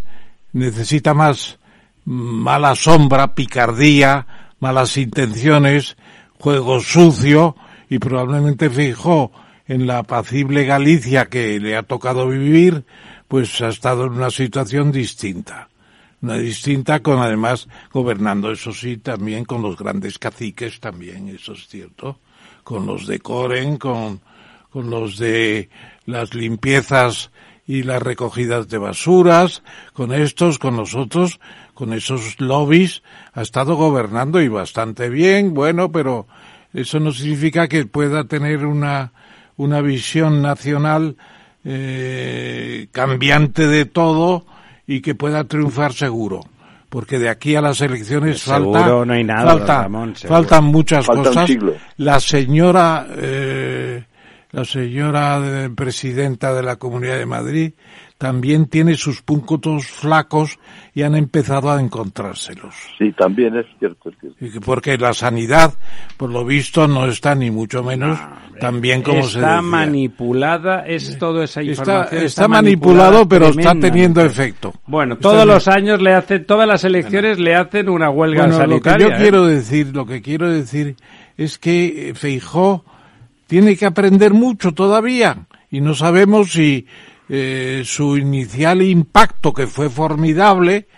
necesita 0.53 1.13
más 1.13 1.59
mala 2.05 2.75
sombra, 2.75 3.35
picardía, 3.35 4.27
malas 4.59 4.97
intenciones, 4.97 5.97
juego 6.39 6.79
sucio 6.79 7.55
y 7.89 7.99
probablemente 7.99 8.69
fijó 8.69 9.31
en 9.67 9.87
la 9.87 9.99
apacible 9.99 10.65
Galicia 10.65 11.25
que 11.25 11.59
le 11.59 11.77
ha 11.77 11.83
tocado 11.83 12.27
vivir, 12.27 12.83
pues 13.27 13.61
ha 13.61 13.69
estado 13.69 14.05
en 14.05 14.13
una 14.13 14.29
situación 14.29 14.91
distinta. 14.91 15.69
Una 16.21 16.37
distinta 16.37 17.01
con 17.01 17.19
además 17.19 17.67
gobernando, 17.91 18.51
eso 18.51 18.73
sí, 18.73 18.97
también 18.97 19.45
con 19.45 19.61
los 19.61 19.77
grandes 19.77 20.19
caciques 20.19 20.79
también, 20.79 21.29
eso 21.29 21.53
es 21.53 21.67
cierto. 21.67 22.19
Con 22.63 22.85
los 22.85 23.07
de 23.07 23.19
Coren, 23.19 23.77
con, 23.77 24.21
con 24.69 24.89
los 24.89 25.17
de 25.17 25.69
las 26.05 26.33
limpiezas 26.33 27.31
y 27.65 27.83
las 27.83 28.01
recogidas 28.01 28.67
de 28.67 28.77
basuras, 28.77 29.63
con 29.93 30.13
estos, 30.13 30.59
con 30.59 30.75
nosotros, 30.75 31.39
con 31.81 31.93
esos 31.93 32.39
lobbies, 32.39 33.01
ha 33.33 33.41
estado 33.41 33.73
gobernando 33.75 34.39
y 34.39 34.47
bastante 34.47 35.09
bien, 35.09 35.55
bueno, 35.55 35.91
pero 35.91 36.27
eso 36.75 36.99
no 36.99 37.11
significa 37.11 37.67
que 37.67 37.87
pueda 37.87 38.25
tener 38.25 38.67
una, 38.67 39.13
una 39.57 39.81
visión 39.81 40.43
nacional 40.43 41.15
eh, 41.65 42.87
cambiante 42.91 43.65
de 43.65 43.85
todo 43.85 44.45
y 44.85 45.01
que 45.01 45.15
pueda 45.15 45.45
triunfar 45.45 45.93
seguro. 45.93 46.41
Porque 46.87 47.17
de 47.17 47.29
aquí 47.29 47.55
a 47.55 47.61
las 47.61 47.81
elecciones 47.81 48.43
falta, 48.43 48.87
no 49.03 49.11
hay 49.13 49.23
nada, 49.23 49.47
falta- 49.57 49.81
Ramón, 49.81 50.13
faltan 50.15 50.65
muchas 50.65 51.03
Falta 51.07 51.29
cosas. 51.29 51.49
La 51.97 52.19
señora, 52.19 53.07
eh, 53.17 54.03
la 54.51 54.65
señora 54.65 55.67
presidenta 55.75 56.53
de 56.53 56.61
la 56.61 56.75
Comunidad 56.75 57.17
de 57.17 57.25
Madrid 57.25 57.71
también 58.21 58.67
tiene 58.67 58.93
sus 58.93 59.23
puntos 59.23 59.87
flacos 59.87 60.59
y 60.93 61.01
han 61.01 61.15
empezado 61.15 61.71
a 61.71 61.81
encontrárselos. 61.81 62.75
Sí, 62.99 63.11
también 63.13 63.55
es 63.57 63.65
cierto. 63.79 64.09
es 64.11 64.15
cierto. 64.37 64.61
Porque 64.63 64.95
la 64.99 65.11
sanidad, 65.15 65.73
por 66.17 66.29
lo 66.29 66.45
visto, 66.45 66.87
no 66.87 67.07
está 67.07 67.33
ni 67.33 67.49
mucho 67.49 67.81
menos 67.83 68.19
tan 68.59 68.79
bien 68.79 69.01
como 69.01 69.23
se 69.23 69.39
está 69.39 69.63
manipulada, 69.63 70.85
es 70.85 71.17
toda 71.17 71.45
esa 71.45 71.61
Está, 71.61 71.71
información. 71.81 72.23
está 72.23 72.47
manipulado, 72.47 73.27
pero 73.27 73.47
está 73.47 73.73
teniendo 73.73 74.21
efecto. 74.21 74.71
Bueno, 74.85 75.15
Está 75.15 75.23
todos 75.23 75.45
bien. 75.45 75.55
los 75.55 75.67
años 75.67 75.99
le 75.99 76.13
hacen, 76.13 76.45
todas 76.45 76.67
las 76.67 76.83
elecciones 76.83 77.39
le 77.39 77.55
hacen 77.55 77.89
una 77.89 78.11
huelga 78.11 78.45
Bueno, 78.45 78.59
lo 78.67 78.79
que 78.79 78.89
sanitaria. 78.89 79.07
yo 79.07 79.13
¿eh? 79.15 79.17
quiero 79.17 79.45
decir, 79.47 79.87
lo 79.95 80.05
que 80.05 80.21
quiero 80.21 80.47
decir 80.47 80.95
es 81.37 81.57
que 81.57 82.13
Feijó 82.15 82.85
tiene 83.47 83.75
que 83.75 83.87
aprender 83.87 84.31
mucho 84.31 84.73
todavía 84.75 85.47
y 85.71 85.81
no 85.81 85.95
sabemos 85.95 86.51
si 86.51 86.85
eh, 87.33 87.83
su 87.85 88.17
inicial 88.17 88.81
impacto, 88.81 89.53
que 89.53 89.65
fue 89.65 89.89
formidable, 89.89 90.89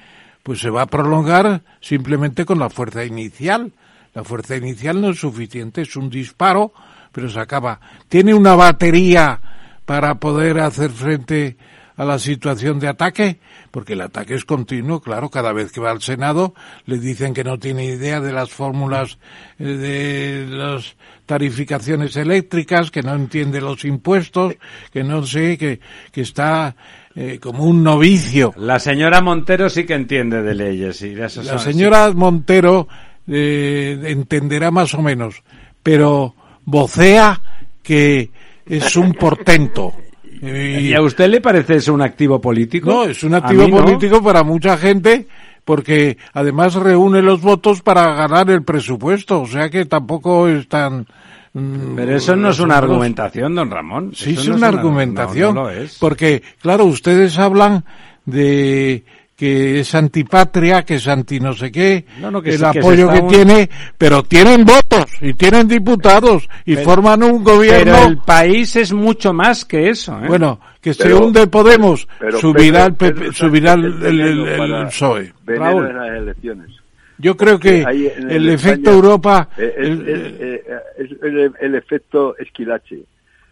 pues 0.42 0.62
se 0.62 0.72
va 0.72 0.82
a 0.82 0.88
prolongar 0.88 1.62
simplemente 1.80 2.44
con 2.44 2.58
la 2.58 2.72
fuerza 2.72 3.06
inicial. 3.06 3.72
La 4.16 4.24
fuerza 4.24 4.56
inicial 4.56 5.00
no 5.00 5.12
es 5.12 5.20
suficiente, 5.20 5.84
es 5.84 5.96
un 5.96 6.10
disparo, 6.10 6.74
pero 7.12 7.30
se 7.30 7.40
acaba. 7.40 7.80
Tiene 8.10 8.34
una 8.34 8.56
batería 8.56 9.40
para 9.86 10.16
poder 10.16 10.60
hacer 10.60 10.90
frente 10.90 11.56
a 11.98 12.04
la 12.04 12.18
situación 12.18 12.80
de 12.80 12.88
ataque, 12.88 13.40
porque 13.74 13.94
el 13.94 14.02
ataque 14.02 14.36
es 14.36 14.46
continuo, 14.46 15.02
claro, 15.02 15.32
cada 15.32 15.52
vez 15.52 15.72
que 15.72 15.82
va 15.82 15.90
al 15.90 16.00
Senado 16.00 16.54
le 16.86 17.00
dicen 17.00 17.34
que 17.34 17.44
no 17.44 17.58
tiene 17.58 17.86
idea 17.86 18.22
de 18.22 18.32
las 18.32 18.52
fórmulas 18.52 19.18
eh, 19.58 19.64
de 19.64 20.46
las 20.48 20.96
tarificaciones 21.26 22.16
eléctricas, 22.16 22.92
que 22.92 23.02
no 23.02 23.16
entiende 23.16 23.62
los 23.62 23.84
impuestos, 23.84 24.54
que 24.92 25.04
no 25.04 25.26
sé, 25.26 25.58
que, 25.58 25.80
que 26.12 26.22
está 26.22 26.76
eh, 27.16 27.40
como 27.42 27.64
un 27.64 27.82
novicio. 27.82 28.54
La 28.58 28.78
señora 28.78 29.22
Montero 29.22 29.68
sí 29.72 29.86
que 29.86 29.96
entiende 29.96 30.44
de 30.44 30.54
leyes. 30.54 31.02
Y 31.02 31.16
de 31.16 31.26
esos 31.26 31.44
La 31.44 31.58
señora 31.58 32.12
Montero 32.12 32.88
eh, 33.28 34.00
entenderá 34.04 34.70
más 34.70 34.94
o 34.94 35.02
menos, 35.02 35.42
pero 35.82 36.36
vocea 36.64 37.42
que 37.82 38.30
es 38.68 38.96
un 38.96 39.16
portento. 39.16 39.96
¿Y 40.44 40.94
a 40.94 41.02
usted 41.02 41.30
le 41.30 41.42
parece 41.42 41.76
eso 41.76 41.94
un 41.94 42.02
activo 42.02 42.40
político? 42.42 42.90
No, 42.90 43.04
es 43.06 43.24
un 43.24 43.34
activo 43.36 43.66
mí 43.66 43.72
no. 43.72 43.84
político 43.84 44.22
para 44.22 44.44
mucha 44.44 44.78
gente 44.78 45.28
porque 45.66 46.18
además 46.34 46.76
reúne 46.76 47.22
los 47.22 47.42
votos 47.42 47.82
para 47.82 48.14
ganar 48.14 48.50
el 48.50 48.64
presupuesto, 48.64 49.42
o 49.42 49.48
sea 49.48 49.70
que 49.70 49.86
tampoco 49.86 50.48
es 50.50 50.68
tan... 50.68 51.08
mm, 51.54 51.96
Pero 51.96 52.16
eso 52.18 52.36
no 52.36 52.50
es 52.50 52.60
una 52.60 52.78
argumentación, 52.78 53.56
don 53.56 53.72
Ramón. 53.72 54.12
Sí, 54.14 54.32
es 54.34 54.48
no 54.50 54.56
una 54.56 54.72
no, 54.72 54.78
argumentación. 54.78 55.56
no 55.56 55.64
lo 55.64 55.70
es. 55.70 55.98
Porque, 56.00 56.44
claro, 56.62 56.86
ustedes 56.86 57.38
hablan 57.40 57.86
de 58.26 59.04
que 59.44 59.80
es 59.82 59.94
antipatria, 59.94 60.84
que 60.84 60.96
es 60.96 61.08
anti 61.10 61.38
no 61.42 61.52
sé 61.54 61.70
qué, 61.70 62.06
No, 62.22 62.32
no, 62.32 62.42
que 62.42 62.52
el 62.52 62.56
sí, 62.56 62.60
se 62.62 62.80
apoyo 62.80 63.10
que 63.12 63.20
un- 63.20 63.28
tiene, 63.28 63.70
pero 63.98 64.24
tienen 64.24 64.64
votos 64.64 65.06
y 65.20 65.34
tienen 65.34 65.68
diputados 65.68 66.48
y 66.66 66.76
Pero- 66.76 66.86
forman 66.90 67.24
un 67.24 67.44
gobierno. 67.44 67.94
Pero 67.94 68.08
el 68.08 68.18
país 68.20 68.74
es 68.78 68.94
mucho 68.94 69.34
más 69.34 69.66
que 69.66 69.90
eso. 69.90 70.18
¿eh? 70.24 70.28
Bueno, 70.30 70.62
que 70.80 70.94
se 70.94 71.04
Pero- 71.04 71.26
hunde 71.26 71.48
Podemos, 71.48 72.08
pero 72.20 72.40
subirá 72.40 72.86
el, 72.86 72.94
PP 72.96 73.34
subirá 73.34 73.74
el, 73.74 74.02
el- 74.02 74.86
PSOE. 74.88 75.34
Raúl, 75.46 75.88
en 75.90 75.98
las 75.98 76.08
elecciones. 76.18 76.70
yo 77.18 77.36
creo 77.36 77.60
que 77.60 77.82
el 77.82 78.06
España, 78.08 78.54
efecto 78.54 78.92
Europa, 78.92 79.50
es, 79.58 79.74
el- 79.78 80.08
es- 80.08 80.62
es 81.00 81.12
el, 81.22 81.52
el 81.60 81.76
efecto 81.76 82.38
esquilache. 82.38 82.96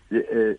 Eh, 0.09 0.25
eh, 0.31 0.57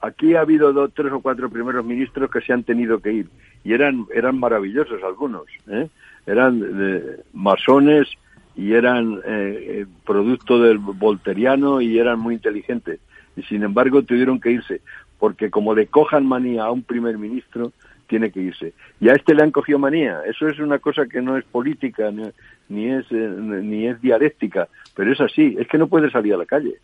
aquí 0.00 0.34
ha 0.34 0.40
habido 0.40 0.72
dos, 0.72 0.92
tres 0.94 1.12
o 1.12 1.20
cuatro 1.20 1.50
primeros 1.50 1.84
ministros 1.84 2.30
que 2.30 2.40
se 2.40 2.52
han 2.52 2.64
tenido 2.64 3.00
que 3.00 3.12
ir 3.12 3.28
y 3.64 3.72
eran 3.72 4.06
eran 4.14 4.38
maravillosos 4.38 5.02
algunos, 5.02 5.44
¿eh? 5.68 5.88
eran 6.26 6.62
eh, 6.62 7.20
masones 7.32 8.08
y 8.56 8.72
eran 8.72 9.20
eh, 9.24 9.64
eh, 9.68 9.86
producto 10.04 10.60
del 10.60 10.78
volteriano 10.78 11.80
y 11.80 11.98
eran 11.98 12.18
muy 12.18 12.34
inteligentes. 12.34 12.98
Y 13.36 13.42
sin 13.44 13.62
embargo 13.62 14.02
tuvieron 14.02 14.40
que 14.40 14.50
irse 14.50 14.80
porque 15.18 15.48
como 15.50 15.74
le 15.74 15.86
cojan 15.86 16.26
manía 16.26 16.64
a 16.64 16.72
un 16.72 16.82
primer 16.82 17.18
ministro 17.18 17.72
tiene 18.08 18.30
que 18.30 18.40
irse. 18.40 18.72
Y 19.00 19.08
a 19.08 19.12
este 19.12 19.34
le 19.34 19.42
han 19.42 19.50
cogido 19.52 19.78
manía. 19.78 20.22
Eso 20.26 20.48
es 20.48 20.58
una 20.58 20.78
cosa 20.78 21.06
que 21.06 21.20
no 21.20 21.36
es 21.36 21.44
política 21.44 22.10
ni, 22.10 22.24
ni 22.68 22.90
es 22.90 23.06
eh, 23.10 23.28
ni 23.38 23.86
es 23.86 24.00
dialéctica 24.00 24.68
pero 24.96 25.12
es 25.12 25.20
así. 25.20 25.56
Es 25.58 25.68
que 25.68 25.78
no 25.78 25.86
puede 25.86 26.10
salir 26.10 26.34
a 26.34 26.38
la 26.38 26.46
calle 26.46 26.78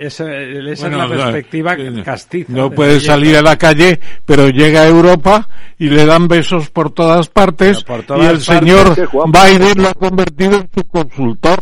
Eso, 0.00 0.26
esa 0.28 0.88
Bueno, 0.88 1.04
es 1.04 1.10
la 1.10 1.16
no, 1.16 1.22
perspectiva 1.24 1.74
eh, 1.74 2.02
castiza. 2.02 2.52
No 2.52 2.70
de 2.70 2.76
puede 2.76 3.00
salir 3.00 3.36
a 3.36 3.42
la 3.42 3.56
calle, 3.58 4.00
pero 4.24 4.48
llega 4.48 4.80
a 4.82 4.86
Europa 4.88 5.46
y 5.78 5.88
le 5.90 6.06
dan 6.06 6.26
besos 6.26 6.70
por 6.70 6.90
todas 6.92 7.28
partes 7.28 7.76
y 7.76 7.80
el 7.80 7.84
partes, 7.86 8.44
señor 8.44 8.94
Biden 9.26 9.82
lo 9.82 9.88
ha 9.88 9.94
convertido 9.94 10.54
en 10.56 10.70
su 10.74 10.84
consultor. 10.88 11.60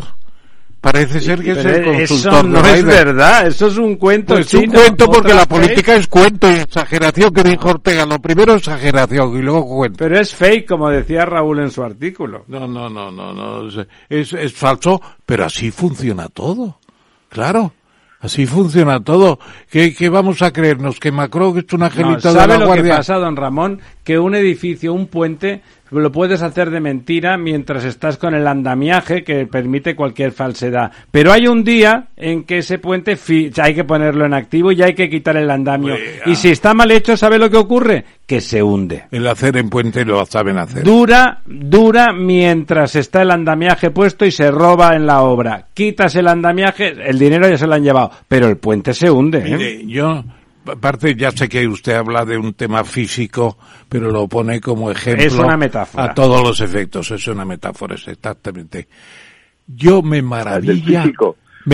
Parece 0.81 1.21
ser 1.21 1.43
que 1.43 1.51
es 1.51 1.59
el 1.65 1.75
eso 1.75 1.91
consultor 2.31 2.45
no 2.45 2.63
de 2.63 2.75
es 2.79 2.85
verdad, 2.85 3.47
eso 3.49 3.67
es 3.67 3.77
un 3.79 3.97
cuento 3.97 4.35
Pues 4.35 4.55
un 4.55 4.67
cuento 4.67 5.11
porque 5.11 5.35
la 5.35 5.45
política 5.45 5.97
es 5.97 6.07
cuento 6.07 6.49
y 6.49 6.55
exageración 6.55 7.35
que 7.35 7.43
dijo 7.43 7.71
Ortega. 7.71 8.07
Lo 8.07 8.21
primero 8.21 8.55
exageración 8.55 9.37
y 9.37 9.43
luego 9.43 9.67
cuento. 9.67 9.97
Pero 9.99 10.21
es 10.21 10.33
fake, 10.33 10.69
como 10.69 10.89
decía 10.89 11.25
Raúl 11.27 11.59
en 11.59 11.73
su 11.73 11.83
artículo. 11.83 12.45
No, 12.47 12.69
no, 12.69 12.89
no, 12.89 13.11
no, 13.11 13.33
no. 13.35 13.69
es- 13.69 13.89
Es, 14.09 14.33
es 14.33 14.53
falso, 14.53 15.03
pero 15.27 15.47
así 15.47 15.73
funciona 15.73 16.29
todo. 16.29 16.79
Claro. 17.29 17.73
Así 18.21 18.47
funciona 18.47 18.99
todo. 19.01 19.39
¿Qué, 19.71 19.95
qué 19.95 20.09
vamos 20.09 20.43
a 20.43 20.53
creernos? 20.53 20.99
¿Que 20.99 21.13
Macron 21.13 21.57
es 21.59 21.73
un 21.73 21.81
No, 21.81 21.87
angelito 21.87 22.33
de 22.33 22.41
¿Sabe 22.41 22.59
la 22.59 22.65
lo 22.67 22.73
que 22.75 22.89
pasa, 22.89 23.15
don 23.15 23.37
Ramón? 23.37 23.81
Que 24.03 24.19
un 24.19 24.35
edificio, 24.35 24.93
un 24.93 25.07
puente, 25.07 25.63
lo 25.91 26.13
puedes 26.13 26.43
hacer 26.43 26.71
de 26.71 26.81
mentira 26.81 27.37
mientras 27.39 27.85
estás 27.85 28.17
con 28.19 28.35
el 28.35 28.47
andamiaje 28.47 29.23
que 29.25 29.47
permite 29.47 29.95
cualquier 29.97 30.33
falsedad. 30.33 30.91
Pero 31.11 31.33
hay 31.33 31.47
un 31.47 31.65
día 31.65 32.09
en 32.17 32.45
que 32.45 32.59
ese 32.59 32.79
puente 32.79 33.17
fi- 33.17 33.51
hay 33.63 33.75
que 33.75 33.85
ponerlo 33.85 34.25
en 34.27 34.35
activo 34.35 34.73
y 34.73 34.83
hay 34.83 34.95
que 34.95 35.09
quitar 35.09 35.37
el 35.37 35.51
andamio. 35.51 35.95
Y 36.27 36.35
si 36.37 36.51
está 36.51 36.75
mal 36.75 36.91
hecho, 36.91 37.17
¿sabe 37.17 37.39
lo 37.39 37.51
que 37.51 37.57
ocurre? 37.57 38.05
Que 38.27 38.41
se 38.41 38.63
hunde. 38.63 39.05
El 39.11 39.27
hacer 39.27 39.57
en 39.57 39.71
puente 39.71 40.05
lo 40.05 40.25
saben 40.27 40.59
hacer. 40.59 40.85
Dura, 40.85 41.41
dura 41.47 42.13
mientras 42.13 42.95
está 42.97 43.23
el 43.23 43.31
andamiaje 43.31 43.91
puesto 43.91 44.27
y 44.27 44.31
se 44.31 44.51
roba 44.51 44.95
en 44.95 45.07
la 45.07 45.23
obra. 45.23 45.67
Quitas 45.75 46.15
el 46.17 46.29
andamiaje, 46.29 46.89
el 47.09 47.19
dinero 47.19 47.49
ya 47.49 47.57
se 47.57 47.67
lo 47.67 47.75
han 47.75 47.83
llevado, 47.85 48.11
pero 48.29 48.47
el 48.49 48.57
puente 48.59 48.93
se 48.93 49.11
hunde. 49.11 49.39
¿eh? 49.39 49.43
Mire, 49.57 49.87
yo, 49.87 50.25
aparte, 50.71 51.15
ya 51.15 51.31
sé 51.31 51.49
que 51.49 51.67
usted 51.67 51.95
habla 51.95 52.25
de 52.25 52.37
un 52.39 52.55
tema 52.55 52.85
físico, 52.85 53.59
pero 53.89 54.11
lo 54.11 54.27
pone 54.29 54.61
como 54.61 54.91
ejemplo. 54.91 55.25
Es 55.27 55.35
una 55.35 55.57
metáfora. 55.57 56.05
A 56.05 56.15
todos 56.15 56.43
los 56.43 56.61
efectos, 56.61 57.11
es 57.11 57.27
una 57.29 57.45
metáfora, 57.45 57.95
es 57.95 58.09
exactamente. 58.09 58.89
Yo 59.67 60.03
me 60.03 60.23
maravilla, 60.23 61.05
me 61.05 61.13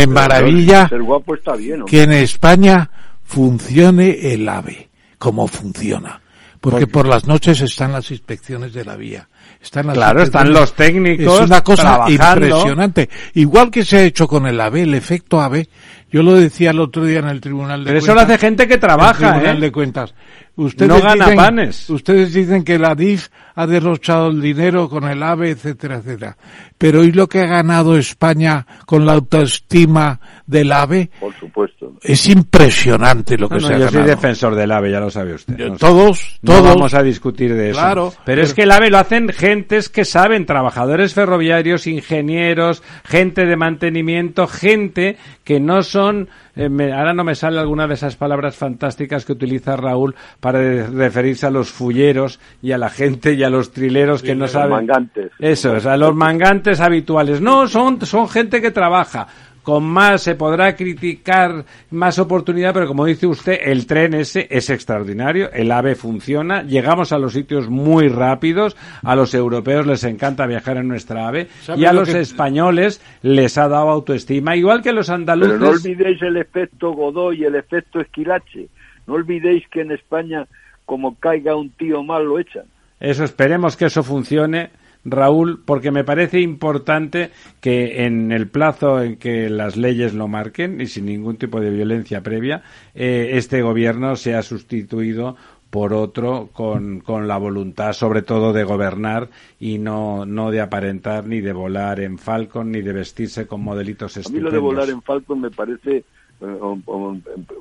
Pero, 0.03 0.11
maravilla 0.13 0.89
ser 0.89 1.03
guapo 1.03 1.35
está 1.35 1.55
bien 1.55 1.81
¿no? 1.81 1.85
que 1.85 2.03
en 2.03 2.13
España 2.13 2.91
funcione 3.23 4.33
el 4.33 4.49
AVE, 4.49 4.89
como 5.19 5.47
funciona. 5.47 6.21
Porque 6.61 6.87
por 6.87 7.07
las 7.07 7.27
noches 7.27 7.61
están 7.61 7.93
las 7.93 8.11
inspecciones 8.11 8.73
de 8.73 8.87
la 8.87 8.97
vía. 8.97 9.29
Están 9.61 9.87
las 9.87 9.97
Claro, 9.97 10.23
están 10.23 10.51
los 10.51 10.73
técnicos 10.75 11.41
Es 11.41 11.47
una 11.47 11.61
cosa 11.63 11.83
trabajando. 11.83 12.47
impresionante. 12.47 13.11
Igual 13.35 13.71
que 13.71 13.85
se 13.85 13.99
ha 13.99 14.03
hecho 14.05 14.27
con 14.27 14.47
el 14.47 14.59
AVE, 14.59 14.83
el 14.83 14.95
efecto 14.95 15.43
AVE. 15.43 15.69
Yo 16.15 16.23
lo 16.23 16.35
decía 16.35 16.71
el 16.71 16.79
otro 16.79 17.05
día 17.05 17.19
en 17.19 17.27
el 17.27 17.41
Tribunal 17.41 17.81
de 17.83 17.87
Pero 17.89 17.99
eso 17.99 18.07
Cuentas. 18.07 18.29
lo 18.29 18.35
hace 18.35 18.47
gente 18.47 18.69
que 18.69 18.75
el 18.75 18.81
trabaja, 18.81 19.33
Tribunal 19.33 19.57
¿eh? 19.57 19.61
de 19.63 19.73
Cuentas. 19.73 20.15
Ustedes 20.57 20.89
No 20.89 21.01
gana 21.01 21.25
dicen, 21.25 21.37
panes. 21.37 21.91
Ustedes 21.91 22.33
dicen 22.33 22.63
que 22.63 22.79
la 22.79 22.95
DIF 22.95 23.29
ha 23.57 23.67
derrochado 23.67 24.29
el 24.29 24.41
dinero 24.41 24.89
con 24.89 25.05
el 25.05 25.21
AVE, 25.23 25.51
etcétera, 25.51 25.97
etcétera. 25.97 26.37
Pero 26.79 27.03
¿y 27.03 27.11
lo 27.13 27.29
que 27.29 27.41
ha 27.41 27.47
ganado 27.47 27.97
España 27.97 28.65
con 28.87 29.05
la 29.05 29.15
autoestima 29.15 30.21
del 30.47 30.71
AVE? 30.73 31.11
por 31.21 31.35
supuesto 31.35 31.93
Es 32.03 32.29
impresionante 32.29 33.37
lo 33.37 33.49
que 33.49 33.57
No, 33.57 33.61
no, 33.63 33.67
se 33.69 33.75
ha 33.75 33.79
yo 33.79 33.85
soy 33.89 33.93
ganado. 34.01 34.11
defensor 34.17 34.55
del 34.55 34.71
AVE, 34.73 34.91
ya 34.93 35.01
lo 35.01 35.11
sabe 35.11 35.35
usted. 35.35 35.57
Yo- 35.57 35.69
No 35.71 35.77
todos, 35.77 36.39
No 36.43 36.53
todos. 36.53 36.65
vamos 36.75 36.95
a 36.95 37.03
discutir 37.03 37.55
de 37.55 37.71
eso. 37.71 37.81
Claro, 37.81 38.11
pero, 38.11 38.23
pero- 38.25 38.43
es 38.43 38.55
que 38.55 38.63
el 38.63 38.71
AVE 38.71 38.91
lo 38.91 38.99
hacen 38.99 39.29
gentes 39.31 39.89
que 39.89 40.05
saben, 40.05 40.47
trabajadores 40.47 41.15
ferroviarios, 41.15 41.87
ingenieros, 41.87 42.83
gente 43.05 43.45
de 43.45 43.57
mantenimiento, 43.57 44.47
gente 44.47 45.17
que 45.45 45.61
no 45.61 45.83
son 45.83 46.29
eh, 46.57 46.69
me- 46.69 46.93
ahora 46.93 47.13
no 47.15 47.25
me 47.25 47.35
sale 47.35 47.59
alguna 47.59 47.87
de 47.87 47.95
esas 47.95 48.17
palabras 48.17 48.57
fantásticas 48.57 49.25
que 49.25 49.33
utiliza 49.33 49.77
Raúl 49.77 50.15
para 50.41 50.61
referirse 50.87 51.47
a 51.47 51.51
los 51.51 51.71
fulleros 51.71 52.39
y 52.63 52.73
a 52.73 52.79
la 52.79 52.91
gente 52.91 53.33
y 53.35 53.43
a 53.43 53.51
los 53.51 53.73
trileros 53.73 54.23
que 54.23 54.35
no 54.35 54.43
los 54.45 54.53
saben. 54.53 54.71
mangantes. 54.71 55.31
Eso, 55.39 55.77
es, 55.77 55.87
a 55.87 55.97
los 55.97 56.15
mangantes 56.15 56.81
habituales. 56.81 57.41
No, 57.41 57.67
son, 57.69 58.05
son 58.07 58.29
gente 58.29 58.61
que 58.63 58.71
trabaja. 58.71 59.27
Con 59.65 59.83
más 59.83 60.23
se 60.23 60.35
podrá 60.37 60.77
criticar 60.77 61.65
más 61.91 62.19
oportunidad, 62.19 62.75
pero 62.75 62.87
como 62.87 63.07
dice 63.07 63.27
usted, 63.27 63.59
el 63.63 63.87
tren 63.87 64.13
ese 64.15 64.47
es 64.51 64.69
extraordinario, 64.71 65.51
el 65.53 65.73
AVE 65.73 65.95
funciona, 65.95 66.63
llegamos 66.63 67.13
a 67.13 67.19
los 67.19 67.33
sitios 67.33 67.69
muy 67.71 68.09
rápidos, 68.09 68.77
a 69.03 69.17
los 69.17 69.33
europeos 69.35 69.87
les 69.87 70.05
encanta 70.05 70.47
viajar 70.47 70.77
en 70.77 70.87
nuestra 70.87 71.27
AVE 71.29 71.49
¿Sabe 71.63 71.81
y 71.81 71.87
a 71.87 71.93
lo 71.95 72.01
los 72.01 72.11
que- 72.11 72.21
españoles 72.21 73.01
les 73.23 73.57
ha 73.57 73.67
dado 73.69 73.89
autoestima, 73.89 74.55
igual 74.55 74.83
que 74.83 74.93
los 74.93 75.09
andaluces. 75.09 75.55
Pero 75.59 75.65
no 75.65 75.71
olvidéis 75.71 76.21
el 76.21 76.37
efecto 76.37 76.93
Godoy 76.93 77.41
y 77.41 77.45
el 77.45 77.55
efecto 77.55 78.01
Esquilache. 78.01 78.69
No 79.07 79.15
olvidéis 79.15 79.67
que 79.69 79.81
en 79.81 79.93
España, 79.93 80.47
como 80.85 81.15
caiga 81.19 81.57
un 81.57 81.71
tío 81.71 82.03
mal, 82.03 82.25
lo 82.27 82.39
echan. 82.39 82.65
Eso, 83.01 83.25
esperemos 83.25 83.77
que 83.79 83.87
eso 83.87 84.03
funcione, 84.03 84.69
Raúl, 85.05 85.61
porque 85.65 85.91
me 85.91 86.05
parece 86.05 86.41
importante 86.41 87.31
que 87.61 88.05
en 88.07 88.33
el 88.33 88.49
plazo 88.49 89.03
en 89.03 89.17
que 89.17 89.51
las 89.51 89.77
leyes 89.77 90.15
lo 90.15 90.29
marquen 90.29 90.81
y 90.81 90.87
sin 90.87 91.07
ningún 91.07 91.37
tipo 91.37 91.61
de 91.61 91.71
violencia 91.71 92.23
previa, 92.23 92.63
eh, 92.95 93.31
este 93.33 93.63
gobierno 93.63 94.17
sea 94.17 94.43
sustituido 94.43 95.37
por 95.71 95.93
otro 95.93 96.51
con, 96.53 97.01
con 97.01 97.27
la 97.27 97.37
voluntad 97.37 97.95
sobre 97.95 98.23
todo 98.23 98.53
de 98.53 98.63
gobernar 98.63 99.29
y 99.59 99.79
no, 99.79 100.25
no 100.25 100.53
de 100.53 100.61
aparentar 100.61 101.27
ni 101.27 101.41
de 101.41 101.53
volar 101.53 101.99
en 101.99 102.17
Falcon 102.17 102.71
ni 102.71 102.81
de 102.81 102.93
vestirse 102.93 103.49
con 103.49 103.61
modelitos 103.61 104.17
A 104.17 104.21
mí 104.21 104.21
estupendos. 104.21 104.53
lo 104.53 104.57
de 104.57 104.59
volar 104.61 104.89
en 104.89 105.03
Falcon 105.03 105.41
me 105.41 105.51
parece, 105.51 106.05
eh, 106.41 106.59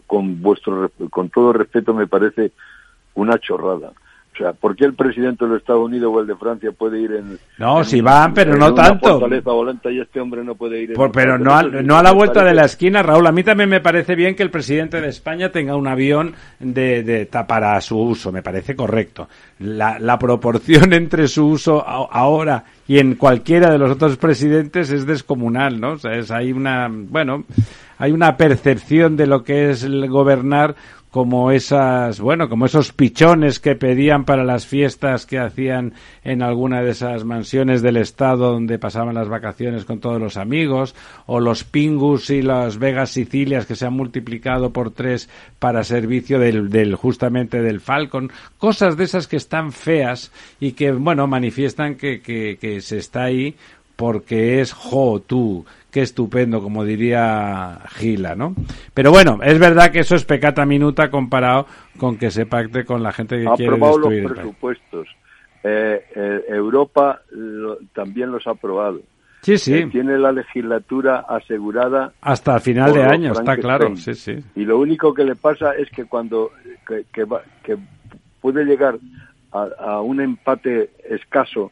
con 0.05 0.41
vuestro, 0.43 0.91
con 1.09 1.29
todo 1.29 1.53
respeto, 1.53 1.93
me 1.95 2.05
parece 2.05 2.51
una 3.15 3.39
chorrada. 3.39 3.93
O 4.33 4.37
sea, 4.37 4.53
¿por 4.53 4.75
qué 4.75 4.85
el 4.85 4.95
presidente 4.95 5.45
de 5.45 5.51
los 5.51 5.59
Estados 5.61 5.85
Unidos 5.85 6.11
o 6.11 6.19
el 6.19 6.25
de 6.25 6.35
Francia 6.35 6.71
puede 6.71 6.99
ir 6.99 7.11
en... 7.11 7.37
No, 7.59 7.79
en 7.79 7.85
si 7.85 8.01
van, 8.01 8.33
pero 8.33 8.53
en 8.53 8.59
no 8.59 8.73
una 8.73 8.83
tanto. 8.83 9.19
fortaleza 9.19 9.51
volante 9.51 9.93
y 9.93 9.99
este 9.99 10.19
hombre 10.19 10.43
no 10.43 10.55
puede 10.55 10.81
ir 10.81 10.89
en 10.89 10.95
Por- 10.95 11.11
pero 11.11 11.37
no, 11.37 11.53
a, 11.53 11.61
no 11.61 11.97
a 11.97 12.01
la 12.03 12.11
vuelta 12.13 12.43
de 12.43 12.53
la 12.55 12.65
esquina, 12.65 13.03
Raúl. 13.03 13.27
A 13.27 13.31
mí 13.31 13.43
también 13.43 13.69
me 13.69 13.79
parece 13.79 14.15
bien 14.15 14.35
que 14.35 14.41
el 14.41 14.49
presidente 14.49 14.99
de 15.01 15.09
España 15.09 15.51
tenga 15.51 15.75
un 15.75 15.87
avión 15.87 16.33
de, 16.59 17.03
de 17.03 17.27
ta- 17.27 17.45
para 17.45 17.79
su 17.81 17.99
uso. 17.99 18.31
Me 18.31 18.41
parece 18.41 18.75
correcto. 18.75 19.29
La, 19.59 19.99
la 19.99 20.17
proporción 20.17 20.93
entre 20.93 21.27
su 21.27 21.45
uso 21.47 21.87
a- 21.87 22.07
ahora 22.11 22.63
y 22.87 22.97
en 22.97 23.13
cualquiera 23.15 23.69
de 23.71 23.77
los 23.77 23.91
otros 23.91 24.17
presidentes 24.17 24.89
es 24.91 25.05
descomunal, 25.05 25.79
¿no? 25.79 25.91
O 25.91 25.97
sea, 25.99 26.15
es, 26.15 26.31
hay 26.31 26.51
una, 26.51 26.89
bueno, 26.91 27.43
hay 27.99 28.11
una 28.11 28.35
percepción 28.35 29.15
de 29.15 29.27
lo 29.27 29.43
que 29.43 29.69
es 29.69 29.83
el 29.83 30.09
gobernar 30.09 30.75
como 31.13 31.51
esas, 31.51 32.19
bueno, 32.19 32.49
como 32.49 32.65
esos 32.65 32.91
pichones 32.91 33.59
que 33.59 33.75
pedían 33.75 34.25
para 34.25 34.43
las 34.43 34.65
fiestas 34.65 35.27
que 35.27 35.37
hacían 35.37 35.93
en 36.23 36.41
alguna 36.41 36.81
de 36.81 36.89
esas 36.89 37.23
mansiones 37.23 37.83
del 37.83 37.97
estado 37.97 38.51
donde 38.51 38.79
pasaban 38.79 39.13
las 39.13 39.29
vacaciones 39.29 39.85
con 39.85 39.99
todos 39.99 40.19
los 40.19 40.37
amigos, 40.37 40.95
o 41.27 41.39
los 41.39 41.65
pingus 41.65 42.31
y 42.31 42.41
las 42.41 42.79
Vegas 42.79 43.11
Sicilias 43.11 43.67
que 43.67 43.75
se 43.75 43.85
han 43.85 43.93
multiplicado 43.93 44.73
por 44.73 44.89
tres 44.89 45.29
para 45.59 45.83
servicio 45.83 46.39
del, 46.39 46.71
del 46.71 46.95
justamente 46.95 47.61
del 47.61 47.79
Falcon, 47.79 48.31
cosas 48.57 48.97
de 48.97 49.03
esas 49.03 49.27
que 49.27 49.37
están 49.37 49.71
feas 49.71 50.31
y 50.59 50.71
que, 50.71 50.93
bueno, 50.93 51.27
manifiestan 51.27 51.93
que, 51.93 52.21
que, 52.21 52.57
que 52.59 52.81
se 52.81 52.97
está 52.97 53.25
ahí 53.25 53.55
porque 53.95 54.59
es 54.61 54.73
jo 54.73 55.19
tú, 55.25 55.65
qué 55.91 56.01
estupendo, 56.01 56.61
como 56.61 56.83
diría 56.83 57.79
Gila, 57.95 58.35
¿no? 58.35 58.55
Pero 58.93 59.11
bueno, 59.11 59.39
es 59.43 59.59
verdad 59.59 59.91
que 59.91 59.99
eso 59.99 60.15
es 60.15 60.25
pecata 60.25 60.65
minuta 60.65 61.09
comparado 61.11 61.67
con 61.97 62.17
que 62.17 62.31
se 62.31 62.45
pacte 62.45 62.85
con 62.85 63.03
la 63.03 63.11
gente 63.11 63.39
que 63.39 63.47
ha 63.47 63.53
quiere 63.53 63.73
aprobado 63.75 63.97
los 63.99 64.09
destruir 64.09 64.23
país. 64.23 64.33
presupuestos. 64.41 65.07
Eh, 65.63 66.05
eh, 66.15 66.43
Europa 66.49 67.21
lo- 67.31 67.77
también 67.93 68.31
los 68.31 68.45
ha 68.47 68.51
aprobado. 68.51 68.99
Sí, 69.41 69.57
sí, 69.57 69.73
Eh, 69.75 69.87
tiene 69.91 70.17
la 70.17 70.31
legislatura 70.31 71.25
asegurada 71.27 72.13
hasta 72.21 72.55
el 72.55 72.61
final 72.61 72.93
de 72.93 73.03
los 73.03 73.11
año, 73.11 73.31
está 73.33 73.57
claro, 73.57 73.95
sí, 73.97 74.13
sí. 74.15 74.37
y 74.55 74.63
lo 74.63 74.79
único 74.79 75.13
que 75.13 75.25
le 75.25 75.35
pasa 75.35 75.73
es 75.75 75.89
que 75.89 76.05
cuando 76.05 76.51
que, 76.87 77.05
que 77.13 77.25
va- 77.25 77.43
que 77.61 77.77
puede 78.41 78.63
llegar 78.65 78.97
a, 79.51 79.67
a 79.79 80.01
un 80.01 80.21
empate 80.21 80.91
escaso 81.09 81.71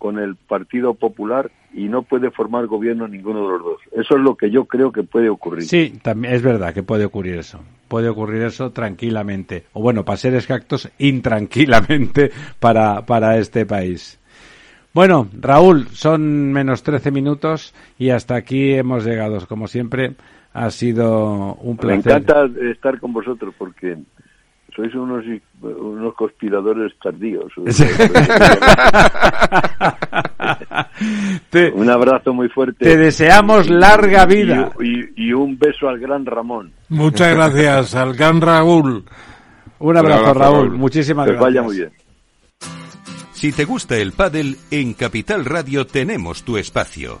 con 0.00 0.18
el 0.18 0.34
Partido 0.34 0.94
Popular 0.94 1.50
y 1.74 1.84
no 1.88 2.02
puede 2.02 2.30
formar 2.30 2.66
gobierno 2.66 3.06
ninguno 3.06 3.42
de 3.44 3.48
los 3.50 3.62
dos. 3.62 3.80
Eso 3.92 4.16
es 4.16 4.22
lo 4.22 4.34
que 4.34 4.50
yo 4.50 4.64
creo 4.64 4.90
que 4.90 5.02
puede 5.02 5.28
ocurrir. 5.28 5.64
Sí, 5.64 5.92
también 6.02 6.34
es 6.34 6.42
verdad 6.42 6.72
que 6.72 6.82
puede 6.82 7.04
ocurrir 7.04 7.36
eso. 7.36 7.60
Puede 7.86 8.08
ocurrir 8.08 8.42
eso 8.42 8.70
tranquilamente. 8.70 9.66
O 9.74 9.82
bueno, 9.82 10.02
para 10.02 10.16
ser 10.16 10.34
exactos, 10.34 10.90
intranquilamente 10.98 12.30
para, 12.58 13.04
para 13.04 13.36
este 13.36 13.66
país. 13.66 14.18
Bueno, 14.94 15.28
Raúl, 15.38 15.86
son 15.88 16.50
menos 16.50 16.82
13 16.82 17.10
minutos 17.10 17.74
y 17.98 18.08
hasta 18.08 18.36
aquí 18.36 18.72
hemos 18.72 19.04
llegado. 19.04 19.46
Como 19.46 19.68
siempre, 19.68 20.14
ha 20.54 20.70
sido 20.70 21.54
un 21.56 21.72
Me 21.72 21.76
placer. 22.00 22.12
encanta 22.22 22.48
estar 22.70 22.98
con 22.98 23.12
vosotros 23.12 23.54
porque 23.58 23.98
sois 24.80 24.94
unos 24.94 25.24
unos 25.62 26.14
conspiradores 26.14 26.92
tardíos. 27.02 27.52
Te, 31.50 31.70
un 31.74 31.90
abrazo 31.90 32.32
muy 32.32 32.48
fuerte. 32.48 32.84
te 32.84 32.96
deseamos 32.96 33.68
larga 33.70 34.26
vida. 34.26 34.72
Y, 34.80 35.00
y- 35.00 35.10
y 35.28 35.32
un 35.32 35.58
beso 35.58 35.88
al 35.88 35.98
gran 35.98 36.24
Ramón. 36.26 36.72
Muchas 36.88 37.34
gracias 37.34 37.94
al 37.94 38.14
gran 38.14 38.40
Raúl. 38.40 39.04
Un 39.78 39.96
abrazo, 39.96 40.18
abrazo, 40.26 40.38
Raúl. 40.38 40.66
Raúl. 40.68 40.78
Muchísimas 40.78 41.26
Que 41.26 41.32
gracias. 41.32 41.54
vaya 41.54 41.62
muy 41.62 41.76
bien. 41.76 41.90
Si 43.32 43.52
te 43.52 43.64
gusta 43.64 43.96
el 43.96 44.12
pádel, 44.12 44.56
en 44.70 44.92
Capital 44.92 45.44
Radio 45.46 45.86
tenemos 45.86 46.42
tu 46.42 46.58
espacio. 46.58 47.20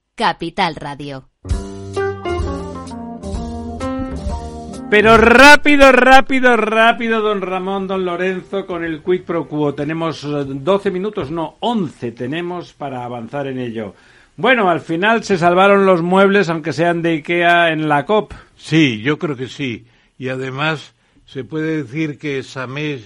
Capital 0.21 0.75
Radio. 0.75 1.31
Pero 4.91 5.17
rápido, 5.17 5.91
rápido, 5.91 6.55
rápido, 6.57 7.21
don 7.21 7.41
Ramón, 7.41 7.87
don 7.87 8.05
Lorenzo, 8.05 8.67
con 8.67 8.83
el 8.83 9.01
Quick 9.01 9.23
Pro 9.23 9.47
Quo. 9.47 9.73
Tenemos 9.73 10.23
eh, 10.23 10.45
12 10.45 10.91
minutos, 10.91 11.31
no, 11.31 11.55
11 11.61 12.11
tenemos 12.11 12.73
para 12.73 13.03
avanzar 13.03 13.47
en 13.47 13.57
ello. 13.57 13.95
Bueno, 14.37 14.69
al 14.69 14.81
final 14.81 15.23
se 15.23 15.39
salvaron 15.39 15.87
los 15.87 16.03
muebles, 16.03 16.49
aunque 16.49 16.71
sean 16.71 17.01
de 17.01 17.13
Ikea, 17.13 17.71
en 17.71 17.89
la 17.89 18.05
COP. 18.05 18.33
Sí, 18.55 19.01
yo 19.01 19.17
creo 19.17 19.35
que 19.35 19.47
sí. 19.47 19.87
Y 20.19 20.29
además 20.29 20.93
se 21.25 21.43
puede 21.43 21.77
decir 21.81 22.19
que 22.19 22.43
Sameh 22.43 23.01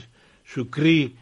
Shukri, 0.46 1.16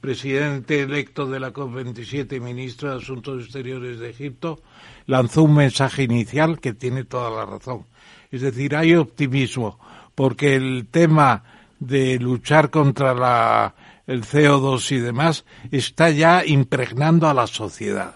presidente 0.00 0.82
electo 0.82 1.24
de 1.26 1.38
la 1.38 1.52
COP27 1.52 2.36
y 2.36 2.40
ministro 2.40 2.90
de 2.90 2.96
Asuntos 2.96 3.44
Exteriores 3.44 4.00
de 4.00 4.10
Egipto, 4.10 4.60
lanzó 5.06 5.42
un 5.44 5.54
mensaje 5.54 6.02
inicial 6.04 6.60
que 6.60 6.72
tiene 6.74 7.04
toda 7.04 7.30
la 7.30 7.44
razón. 7.46 7.84
Es 8.30 8.40
decir, 8.42 8.74
hay 8.76 8.94
optimismo, 8.94 9.78
porque 10.14 10.56
el 10.56 10.86
tema 10.90 11.44
de 11.78 12.18
luchar 12.18 12.70
contra 12.70 13.14
la, 13.14 13.74
el 14.06 14.22
CO2 14.24 14.92
y 14.92 14.98
demás 14.98 15.44
está 15.70 16.10
ya 16.10 16.44
impregnando 16.44 17.28
a 17.28 17.34
la 17.34 17.46
sociedad. 17.46 18.14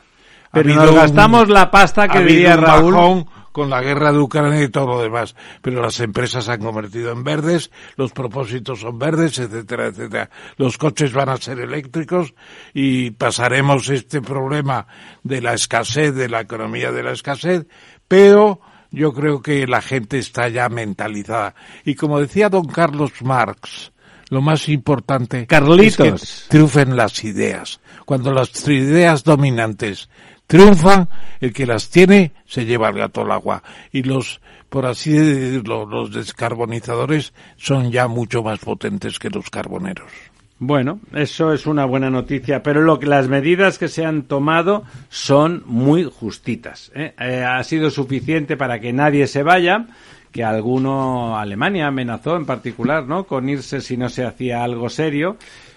Pero 0.53 0.69
habido 0.71 0.83
nos 0.85 0.91
un- 0.95 0.97
gastamos 1.01 1.49
la 1.49 1.71
pasta 1.71 2.09
que 2.09 2.19
ha 2.19 2.23
diría 2.23 2.57
Raúl. 2.57 2.95
bajón 2.95 3.27
con 3.53 3.71
la 3.71 3.81
guerra 3.81 4.13
de 4.13 4.19
Ucrania 4.19 4.63
y 4.63 4.69
todo 4.69 4.87
lo 4.87 5.03
demás. 5.03 5.35
Pero 5.63 5.83
las 5.83 6.01
empresas 6.01 6.45
se 6.45 6.53
han 6.53 6.61
convertido 6.61 7.13
en 7.13 7.25
verdes, 7.25 7.71
los 7.97 8.13
propósitos 8.13 8.81
son 8.81 8.99
verdes, 8.99 9.39
etcétera, 9.39 9.87
etcétera. 9.87 10.31
Los 10.57 10.79
coches 10.79 11.13
van 11.13 11.29
a 11.29 11.37
ser 11.37 11.61
eléctricos 11.61 12.35
y 12.75 13.11
pasaremos 13.13 13.89
este 13.89 14.21
problema 14.21 14.87
de 15.23 15.41
la 15.41 15.55
escasez, 15.55 16.15
de 16.15 16.29
la 16.29 16.41
economía 16.41 16.93
de 16.93 17.03
la 17.03 17.13
escasez, 17.13 17.67
pero 18.09 18.61
yo 18.91 19.13
creo 19.13 19.41
que 19.41 19.67
la 19.67 19.83
gente 19.83 20.19
está 20.19 20.49
ya 20.49 20.69
mentalizada. 20.69 21.55
Y 21.85 21.95
como 21.95 22.21
decía 22.21 22.49
don 22.49 22.67
Carlos 22.67 23.13
Marx, 23.23 23.93
lo 24.31 24.41
más 24.41 24.69
importante 24.69 25.47
Carlitos. 25.47 26.23
es 26.23 26.43
que 26.43 26.49
triunfen 26.49 26.97
las 26.97 27.23
ideas. 27.25 27.81
Cuando 28.05 28.33
las 28.33 28.67
ideas 28.69 29.25
dominantes 29.25 30.09
triunfan, 30.51 31.09
el 31.41 31.53
que 31.53 31.65
las 31.65 31.91
tiene 31.91 32.33
se 32.45 32.65
lleva 32.65 32.89
el 32.89 32.97
gato 32.97 33.21
al 33.21 33.31
agua. 33.31 33.63
Y 33.93 34.03
los, 34.03 34.41
por 34.69 34.85
así 34.85 35.13
decirlo, 35.13 35.87
los 35.87 36.13
descarbonizadores 36.13 37.33
son 37.57 37.93
ya 37.93 38.09
mucho 38.09 38.43
más 38.43 38.59
potentes 38.59 39.21
que 39.21 39.31
los 39.31 39.49
carboneros. 39.49 40.11
Bueno, 40.59 40.99
eso 41.15 41.53
es 41.53 41.67
una 41.67 41.85
buena 41.85 42.11
noticia, 42.11 42.65
pero 42.65 42.83
lo 42.83 42.99
que 42.99 43.07
las 43.07 43.29
medidas 43.29 43.79
que 43.79 43.87
se 43.87 44.05
han 44.05 44.25
tomado 44.25 44.83
son 45.09 45.63
muy 45.67 46.03
justitas. 46.03 46.91
¿eh? 46.97 47.15
Eh, 47.21 47.45
ha 47.45 47.63
sido 47.63 47.89
suficiente 47.89 48.57
para 48.57 48.81
que 48.81 48.93
nadie 48.93 49.29
se 49.29 49.45
vaya, 49.45 49.87
que 50.33 50.43
alguno 50.43 51.39
Alemania 51.39 51.87
amenazó 51.87 52.37
en 52.37 52.45
particular, 52.45 53.07
¿no? 53.07 53.23
Con 53.25 53.49
irse 53.49 53.81
si 53.81 53.97
no 53.97 54.09
se 54.09 54.25
hacía 54.25 54.65
algo 54.65 54.91
serio. 54.91 55.37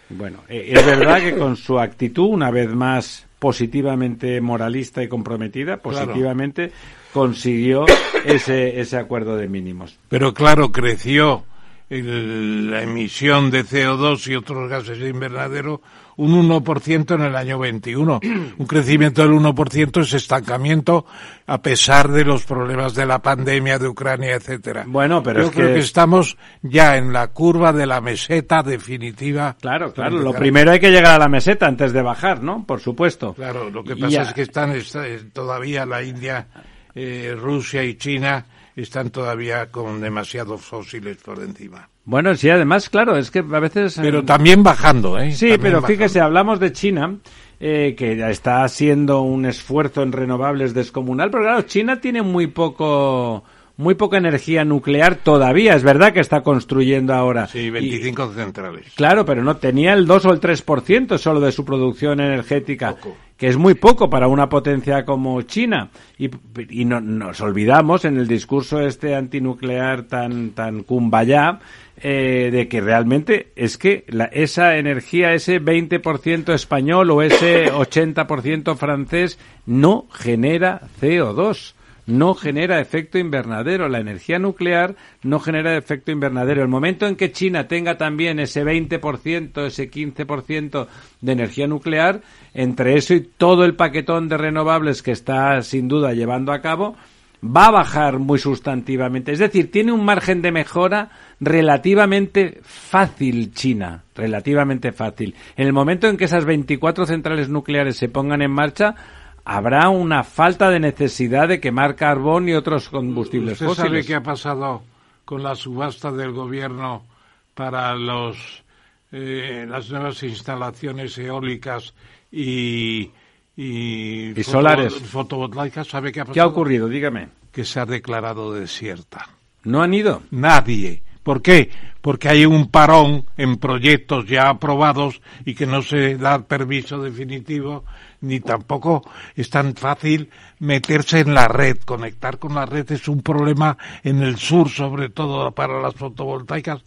Bueno, 0.09 0.39
eh, 0.49 0.71
es 0.71 0.85
verdad 0.85 1.19
que 1.19 1.37
con 1.37 1.55
su 1.57 1.79
actitud, 1.79 2.27
una 2.27 2.49
vez 2.49 2.69
más 2.69 3.27
positivamente 3.43 4.39
moralista 4.39 5.03
y 5.03 5.09
comprometida, 5.09 5.75
positivamente 5.75 6.71
consiguió 7.11 7.83
ese, 8.23 8.79
ese 8.79 8.95
acuerdo 8.95 9.35
de 9.35 9.49
mínimos. 9.49 9.99
Pero 10.07 10.33
claro, 10.33 10.71
creció 10.71 11.43
la 11.89 12.83
emisión 12.83 13.51
de 13.51 13.65
CO2 13.65 14.31
y 14.31 14.35
otros 14.35 14.69
gases 14.69 14.97
de 14.97 15.09
invernadero 15.09 15.81
un 16.17 16.49
1% 16.49 17.15
en 17.15 17.21
el 17.21 17.35
año 17.35 17.59
21. 17.59 18.19
Un 18.57 18.65
crecimiento 18.67 19.21
del 19.21 19.31
1% 19.31 20.01
es 20.01 20.13
estancamiento 20.13 21.05
a 21.47 21.61
pesar 21.61 22.09
de 22.09 22.23
los 22.23 22.45
problemas 22.45 22.93
de 22.95 23.05
la 23.05 23.19
pandemia 23.21 23.79
de 23.79 23.87
Ucrania, 23.87 24.35
etcétera. 24.35 24.85
Bueno, 24.87 25.21
pero 25.23 25.41
Yo 25.41 25.45
es 25.47 25.51
creo 25.51 25.67
que... 25.69 25.73
que 25.75 25.79
estamos 25.79 26.37
ya 26.61 26.97
en 26.97 27.11
la 27.11 27.27
curva 27.27 27.73
de 27.73 27.85
la 27.85 27.99
meseta 28.01 28.63
definitiva. 28.63 29.55
Claro, 29.59 29.91
claro. 29.93 30.19
Lo 30.19 30.33
primero 30.33 30.71
hay 30.71 30.79
que 30.79 30.91
llegar 30.91 31.15
a 31.15 31.19
la 31.19 31.27
meseta 31.29 31.67
antes 31.67 31.91
de 31.93 32.01
bajar, 32.01 32.41
¿no? 32.43 32.65
Por 32.65 32.79
supuesto. 32.79 33.33
Claro, 33.33 33.69
lo 33.69 33.83
que 33.83 33.95
pasa 33.95 34.21
es 34.23 34.33
que 34.33 34.43
están 34.43 34.71
está- 34.71 35.07
eh, 35.07 35.19
todavía 35.33 35.85
la 35.85 36.03
India, 36.03 36.47
eh, 36.95 37.35
Rusia 37.37 37.83
y 37.83 37.95
China 37.95 38.45
están 38.75 39.09
todavía 39.09 39.71
con 39.71 40.01
demasiados 40.01 40.61
fósiles 40.61 41.17
por 41.17 41.39
encima. 41.39 41.89
Bueno, 42.05 42.35
sí, 42.35 42.49
además, 42.49 42.89
claro, 42.89 43.17
es 43.17 43.31
que 43.31 43.39
a 43.39 43.59
veces... 43.59 43.97
Pero 44.01 44.19
eh, 44.19 44.23
también 44.23 44.61
bajando, 44.63 45.17
¿eh? 45.17 45.31
Sí, 45.31 45.47
También 45.49 45.61
pero 45.61 45.81
bajando. 45.81 45.87
fíjese, 45.87 46.19
hablamos 46.19 46.59
de 46.59 46.73
China, 46.73 47.15
eh, 47.59 47.95
que 47.97 48.17
ya 48.17 48.29
está 48.29 48.63
haciendo 48.63 49.21
un 49.21 49.45
esfuerzo 49.45 50.01
en 50.03 50.11
renovables 50.11 50.73
descomunal, 50.73 51.31
pero 51.31 51.43
claro, 51.43 51.61
China 51.61 52.01
tiene 52.01 52.21
muy 52.21 52.47
poco 52.47 53.43
muy 53.83 53.93
poca 53.95 54.17
energía 54.17 54.65
nuclear 54.65 55.15
todavía, 55.17 55.75
es 55.75 55.83
verdad 55.83 56.13
que 56.13 56.19
está 56.21 56.41
construyendo 56.41 57.13
ahora. 57.13 57.45
Sí, 57.47 57.69
25 57.69 58.33
centrales. 58.33 58.85
Claro, 58.95 59.25
pero 59.25 59.43
no 59.43 59.57
tenía 59.57 59.93
el 59.93 60.07
2 60.07 60.25
o 60.25 60.33
el 60.33 60.39
3% 60.39 61.17
solo 61.19 61.39
de 61.41 61.51
su 61.51 61.63
producción 61.65 62.19
energética, 62.19 62.95
Poco. 62.95 63.15
que 63.37 63.47
es 63.49 63.57
muy 63.57 63.73
poco 63.75 64.09
para 64.09 64.27
una 64.27 64.49
potencia 64.49 65.05
como 65.05 65.41
China. 65.43 65.89
Y, 66.17 66.29
y 66.69 66.85
no- 66.85 67.01
nos 67.01 67.41
olvidamos 67.41 68.05
en 68.05 68.17
el 68.17 68.27
discurso 68.27 68.79
este 68.81 69.15
antinuclear 69.15 70.03
tan, 70.03 70.51
tan 70.51 70.83
cumbayá, 70.83 71.59
eh, 72.01 72.49
de 72.51 72.67
que 72.67 72.81
realmente 72.81 73.51
es 73.55 73.77
que 73.77 74.03
la- 74.07 74.25
esa 74.25 74.77
energía, 74.77 75.33
ese 75.33 75.59
20% 75.59 76.53
español 76.53 77.11
o 77.11 77.21
ese 77.21 77.71
80% 77.71 78.75
francés, 78.75 79.37
no 79.65 80.07
genera 80.11 80.81
CO2 81.01 81.73
no 82.05 82.33
genera 82.33 82.79
efecto 82.79 83.17
invernadero. 83.17 83.87
La 83.87 83.99
energía 83.99 84.39
nuclear 84.39 84.95
no 85.23 85.39
genera 85.39 85.77
efecto 85.77 86.11
invernadero. 86.11 86.61
El 86.61 86.67
momento 86.67 87.07
en 87.07 87.15
que 87.15 87.31
China 87.31 87.67
tenga 87.67 87.97
también 87.97 88.39
ese 88.39 88.63
20%, 88.63 89.65
ese 89.65 89.89
15% 89.89 90.87
de 91.21 91.31
energía 91.31 91.67
nuclear, 91.67 92.21
entre 92.53 92.95
eso 92.97 93.13
y 93.13 93.21
todo 93.21 93.65
el 93.65 93.75
paquetón 93.75 94.27
de 94.27 94.37
renovables 94.37 95.01
que 95.01 95.11
está 95.11 95.61
sin 95.61 95.87
duda 95.87 96.13
llevando 96.13 96.51
a 96.51 96.61
cabo, 96.61 96.95
va 97.43 97.67
a 97.67 97.71
bajar 97.71 98.19
muy 98.19 98.39
sustantivamente. 98.39 99.31
Es 99.31 99.39
decir, 99.39 99.69
tiene 99.71 99.91
un 99.91 100.05
margen 100.05 100.41
de 100.41 100.51
mejora 100.51 101.09
relativamente 101.39 102.59
fácil 102.63 103.53
China, 103.53 104.03
relativamente 104.15 104.91
fácil. 104.91 105.35
En 105.57 105.67
el 105.67 105.73
momento 105.73 106.07
en 106.07 106.17
que 106.17 106.25
esas 106.25 106.45
24 106.45 107.05
centrales 107.05 107.49
nucleares 107.49 107.97
se 107.97 108.07
pongan 108.07 108.41
en 108.41 108.51
marcha, 108.51 108.95
habrá 109.45 109.89
una 109.89 110.23
falta 110.23 110.69
de 110.69 110.79
necesidad 110.79 111.47
de 111.47 111.59
quemar 111.59 111.95
carbón 111.95 112.47
y 112.49 112.53
otros 112.53 112.89
combustibles 112.89 113.61
¿Usted 113.61 113.83
sabe 113.83 114.05
qué 114.05 114.15
ha 114.15 114.23
pasado 114.23 114.83
con 115.25 115.43
la 115.43 115.55
subasta 115.55 116.11
del 116.11 116.31
gobierno 116.31 117.05
para 117.53 117.93
los 117.95 118.63
eh, 119.11 119.65
las 119.69 119.89
nuevas 119.89 120.23
instalaciones 120.23 121.17
eólicas 121.17 121.93
y 122.31 123.11
y, 123.55 124.39
Y 124.39 124.43
solares. 124.43 124.93
fotovoltaicas? 124.95 125.87
¿Sabe 125.87 126.11
qué 126.11 126.21
ha 126.21 126.23
pasado? 126.23 126.33
¿Qué 126.33 126.39
ha 126.39 126.47
ocurrido? 126.47 126.87
Dígame. 126.87 127.29
Que 127.51 127.65
se 127.65 127.79
ha 127.79 127.85
declarado 127.85 128.53
desierta. 128.53 129.27
¿No 129.63 129.81
han 129.83 129.93
ido? 129.93 130.23
Nadie. 130.31 131.03
¿Por 131.21 131.41
qué? 131.41 131.69
Porque 132.01 132.29
hay 132.29 132.45
un 132.45 132.69
parón 132.69 133.25
en 133.37 133.57
proyectos 133.57 134.25
ya 134.25 134.49
aprobados 134.49 135.21
y 135.45 135.55
que 135.55 135.65
no 135.65 135.81
se 135.81 136.17
da 136.17 136.45
permiso 136.47 137.01
definitivo, 137.01 137.85
ni 138.23 138.39
tampoco 138.39 139.03
es 139.35 139.49
tan 139.49 139.75
fácil 139.75 140.29
meterse 140.63 141.19
en 141.19 141.33
la 141.33 141.47
red. 141.47 141.77
Conectar 141.85 142.37
con 142.39 142.55
la 142.55 142.65
red 142.65 142.91
es 142.91 143.07
un 143.07 143.21
problema 143.21 143.77
en 144.03 144.21
el 144.23 144.37
sur, 144.37 144.69
sobre 144.69 145.09
todo 145.09 145.51
para 145.51 145.81
las 145.81 145.93
fotovoltaicas. 145.95 146.81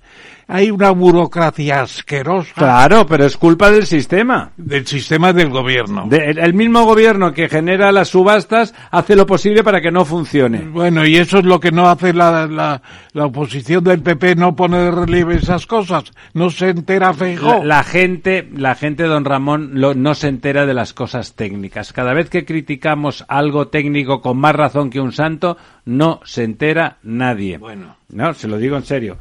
Hay 0.49 0.71
una 0.71 0.91
burocracia 0.93 1.83
asquerosa 1.83 2.53
Claro, 2.55 3.05
pero 3.07 3.25
es 3.27 3.37
culpa 3.37 3.71
del 3.71 3.85
sistema. 3.85 4.53
del 4.57 4.87
sistema 4.87 5.33
del 5.33 5.51
gobierno. 5.51 6.07
De- 6.09 6.31
el, 6.31 6.39
el 6.39 6.55
mismo 6.55 6.85
gobierno 6.85 7.33
que 7.33 7.49
genera 7.49 7.91
las 7.91 8.09
subastas 8.09 8.73
hace 8.93 9.17
lo 9.17 9.27
posible 9.27 9.65
para 9.65 9.81
que 9.81 9.91
no 9.91 10.05
funcione. 10.05 10.61
Bueno, 10.61 11.05
y 11.05 11.17
eso 11.17 11.39
es 11.39 11.45
lo 11.45 11.59
que 11.59 11.73
no 11.73 11.89
hace 11.89 12.13
la, 12.13 12.47
la, 12.47 12.81
la 13.13 13.27
oposición 13.27 13.83
del 13.83 14.03
PP, 14.03 14.37
no 14.37 14.55
pone 14.55 14.79
de 14.79 14.91
relieve 14.93 15.35
esas 15.35 15.67
cosas. 15.67 16.13
No 16.33 16.49
se 16.51 16.69
entera 16.71 17.13
Feijóo. 17.13 17.65
La, 17.65 17.79
la 17.79 17.83
gente, 17.83 18.49
la 18.55 18.77
gente, 18.77 19.03
don 19.03 19.25
Ramón, 19.25 19.71
lo- 19.75 19.95
no 19.95 20.15
se 20.15 20.29
entera 20.29 20.65
de 20.65 20.75
las 20.75 20.95
cosas 20.95 21.35
técnicas. 21.35 21.93
Cada 21.93 22.15
vez 22.15 22.31
que 22.31 22.45
criticamos 22.45 23.25
algo 23.27 23.66
técnico 23.69 24.21
con 24.21 24.39
más 24.39 24.55
razón 24.55 24.91
que 24.91 25.01
un 25.01 25.13
santo, 25.13 25.57
no 25.85 26.21
se 26.25 26.45
entera 26.45 26.99
nadie. 27.03 27.59
Bueno. 27.59 27.97
No, 28.09 28.35
se 28.35 28.49
lo 28.49 28.59
digo 28.59 28.77
en 28.77 28.85
serio. 28.85 29.17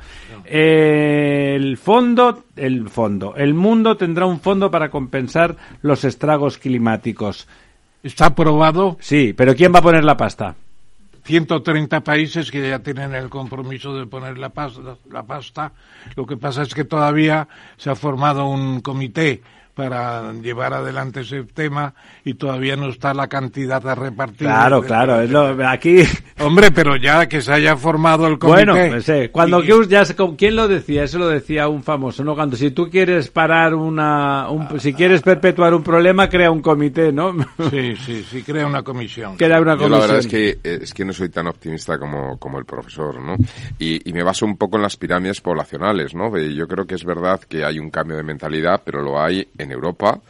Eh, 0.45 1.53
el 1.55 1.77
fondo, 1.77 2.43
el 2.55 2.89
fondo, 2.89 3.35
el 3.35 3.53
mundo 3.53 3.97
tendrá 3.97 4.25
un 4.25 4.39
fondo 4.39 4.69
para 4.69 4.89
compensar 4.89 5.55
los 5.81 6.03
estragos 6.03 6.57
climáticos. 6.57 7.47
Está 8.03 8.27
aprobado 8.27 8.97
Sí, 8.99 9.33
pero 9.33 9.55
¿quién 9.55 9.73
va 9.73 9.79
a 9.79 9.83
poner 9.83 10.03
la 10.03 10.15
pasta? 10.15 10.55
130 11.23 12.01
países 12.01 12.51
que 12.51 12.69
ya 12.69 12.79
tienen 12.79 13.15
el 13.15 13.29
compromiso 13.29 13.97
de 13.97 14.05
poner 14.05 14.37
la 14.37 14.49
pasta, 14.49 14.97
la 15.09 15.23
pasta. 15.23 15.71
Lo 16.15 16.27
que 16.27 16.37
pasa 16.37 16.61
es 16.61 16.75
que 16.75 16.85
todavía 16.85 17.47
se 17.77 17.89
ha 17.89 17.95
formado 17.95 18.45
un 18.45 18.81
comité 18.81 19.41
para 19.75 20.31
llevar 20.33 20.73
adelante 20.73 21.21
ese 21.21 21.43
tema 21.43 21.93
y 22.23 22.33
todavía 22.35 22.75
no 22.75 22.87
está 22.89 23.13
la 23.13 23.27
cantidad 23.27 23.85
a 23.87 23.93
repartir. 23.93 24.47
Claro, 24.47 24.81
De- 24.81 24.87
claro. 24.87 25.21
es 25.21 25.29
lo- 25.29 25.67
aquí, 25.67 25.97
Hombre, 26.39 26.71
pero 26.71 26.95
ya 26.95 27.27
que 27.27 27.41
se 27.41 27.51
haya 27.51 27.75
formado 27.77 28.25
el 28.27 28.39
comité. 28.39 28.65
bueno, 28.65 28.89
pues, 28.89 29.07
eh, 29.09 29.29
cuando 29.31 29.61
y- 29.63 29.67
que 29.67 29.87
ya 29.87 30.05
se- 30.05 30.15
¿quién 30.37 30.55
lo 30.55 30.67
decía? 30.67 31.03
Eso 31.03 31.19
lo 31.19 31.27
decía 31.27 31.67
un 31.67 31.83
famoso, 31.83 32.23
¿no? 32.23 32.33
Cuando 32.35 32.55
si 32.55 32.71
tú 32.71 32.89
quieres 32.89 33.29
parar 33.29 33.75
una, 33.75 34.49
un- 34.49 34.79
si 34.79 34.93
quieres 34.93 35.21
perpetuar 35.21 35.73
un 35.73 35.83
problema, 35.83 36.29
crea 36.29 36.49
un 36.51 36.61
comité, 36.61 37.11
¿no? 37.11 37.35
Sí, 37.69 37.95
sí, 37.97 38.23
sí, 38.23 38.43
crea 38.43 38.65
una 38.65 38.81
comisión. 38.83 39.35
Crea 39.37 39.59
una 39.59 39.75
Yo 39.77 39.89
la 39.89 39.99
verdad 39.99 40.17
es 40.19 40.27
comisión. 40.27 40.59
que, 40.63 40.73
es 40.83 40.93
que 40.93 41.03
no 41.05 41.11
soy 41.13 41.29
tan 41.29 41.47
optimista 41.47 41.97
como, 41.99 42.37
como 42.39 42.57
el 42.59 42.65
profesor, 42.65 43.19
¿no? 43.21 43.35
Y, 43.77 44.09
y 44.09 44.13
me 44.13 44.23
baso 44.23 44.45
un 44.45 44.55
poco 44.57 44.77
en 44.77 44.83
las 44.83 44.95
pirámides 44.95 45.41
poblacionales, 45.41 46.15
¿no? 46.15 46.35
Yo 46.37 46.67
creo 46.67 46.85
que 46.85 46.95
es 46.95 47.03
verdad 47.03 47.39
que 47.41 47.65
hay 47.65 47.79
un 47.79 47.89
cambio 47.89 48.15
de 48.17 48.23
mentalidad, 48.23 48.81
pero 48.85 49.01
lo 49.01 49.21
hay 49.21 49.47
en 49.57 49.64
Europa 49.71 50.21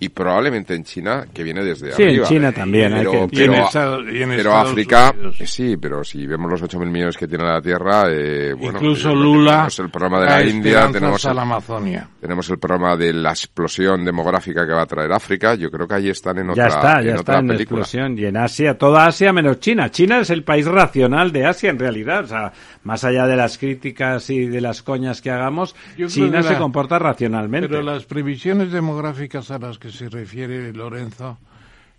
y 0.00 0.10
probablemente 0.10 0.74
en 0.74 0.84
China, 0.84 1.26
que 1.34 1.42
viene 1.42 1.64
desde 1.64 1.90
Sí, 1.92 2.02
en 2.02 2.08
arriba. 2.10 2.28
China 2.28 2.52
también, 2.52 2.92
hay 2.92 2.98
Pero, 3.00 3.10
que- 3.28 3.36
Y 3.36 3.42
en 3.44 3.50
pero- 3.50 3.64
Estados- 3.64 4.04
y 4.12 4.22
en 4.22 4.28
pero 4.30 4.54
África, 4.56 5.12
Unidos. 5.12 5.36
sí, 5.44 5.76
pero 5.76 6.04
si 6.04 6.24
vemos 6.26 6.50
los 6.50 6.62
8.000 6.62 6.88
millones 6.88 7.16
que 7.16 7.26
tiene 7.26 7.44
la 7.44 7.60
Tierra, 7.60 8.04
eh, 8.08 8.54
bueno, 8.54 8.78
Incluso 8.78 9.10
eh, 9.10 9.14
Lula. 9.16 9.50
tenemos 9.52 9.78
el 9.80 9.90
programa 9.90 10.20
de 10.20 10.26
la 10.26 10.44
India, 10.44 10.88
tenemos 10.92 11.26
a 11.26 11.30
el, 11.30 11.36
la 11.36 11.42
Amazonia. 11.42 12.08
tenemos 12.20 12.48
el 12.50 12.58
programa 12.58 12.96
de 12.96 13.12
la 13.12 13.30
explosión 13.30 14.04
demográfica 14.04 14.64
que 14.66 14.72
va 14.72 14.82
a 14.82 14.86
traer 14.86 15.10
África. 15.12 15.54
Yo 15.56 15.68
creo 15.70 15.88
que 15.88 15.94
ahí 15.94 16.08
están 16.10 16.38
en 16.38 16.50
otra, 16.50 16.68
ya 16.68 16.68
está, 16.76 16.92
ya 16.94 17.00
en 17.00 17.08
está 17.16 17.20
otra 17.20 17.38
en 17.40 17.46
película. 17.48 17.80
explosión. 17.80 18.18
Y 18.18 18.24
en 18.26 18.36
Asia, 18.36 18.78
toda 18.78 19.06
Asia 19.06 19.32
menos 19.32 19.58
China. 19.58 19.90
China 19.90 20.20
es 20.20 20.30
el 20.30 20.44
país 20.44 20.64
racional 20.66 21.32
de 21.32 21.44
Asia 21.44 21.70
en 21.70 21.78
realidad. 21.80 22.22
O 22.24 22.28
sea, 22.28 22.52
más 22.84 23.02
allá 23.02 23.26
de 23.26 23.34
las 23.34 23.58
críticas 23.58 24.30
y 24.30 24.46
de 24.46 24.60
las 24.60 24.82
coñas 24.82 25.20
que 25.20 25.30
hagamos, 25.32 25.74
Yo 25.96 26.06
China 26.06 26.38
que 26.38 26.44
se 26.44 26.52
la- 26.52 26.58
comporta 26.58 26.98
racionalmente. 27.00 27.68
Pero 27.68 27.82
las 27.82 28.04
previsiones 28.04 28.70
demográficas 28.70 29.50
a 29.50 29.58
las 29.58 29.78
que 29.78 29.87
se 29.90 30.08
refiere 30.08 30.72
Lorenzo, 30.72 31.38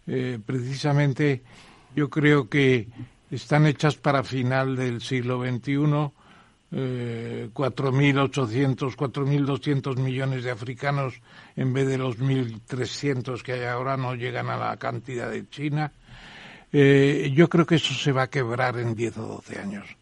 eh, 0.07 0.40
precisamente 0.44 1.44
yo 1.95 2.10
creo 2.10 2.49
que 2.49 2.88
están 3.32 3.66
hechas 3.66 3.95
para 3.95 4.24
final 4.24 4.76
del 4.76 5.02
siglo 5.02 5.44
XXI 5.44 6.11
eh, 6.72 7.49
4.800, 7.52 8.95
4.200 8.95 9.98
millones 9.98 10.44
de 10.44 10.52
africanos 10.52 11.20
en 11.56 11.74
vez 11.74 11.88
de 11.88 11.98
los 11.98 12.20
1.300 12.20 13.41
que 13.41 13.53
hay 13.53 13.64
ahora, 13.64 13.98
no 13.98 14.14
llegan 14.14 14.49
a 14.49 14.57
la 14.57 14.78
cantidad 14.78 15.32
de 15.32 15.49
China. 15.49 15.91
Eh, 16.72 17.32
yo 17.34 17.49
creo 17.49 17.66
que 17.66 17.76
eso 17.76 17.94
se 17.95 18.11
va 18.11 18.24
a 18.24 18.30
quebrar 18.30 18.78
en 18.78 18.94
10 18.94 19.18
o 19.18 19.28
12 19.28 19.60
años, 19.60 19.98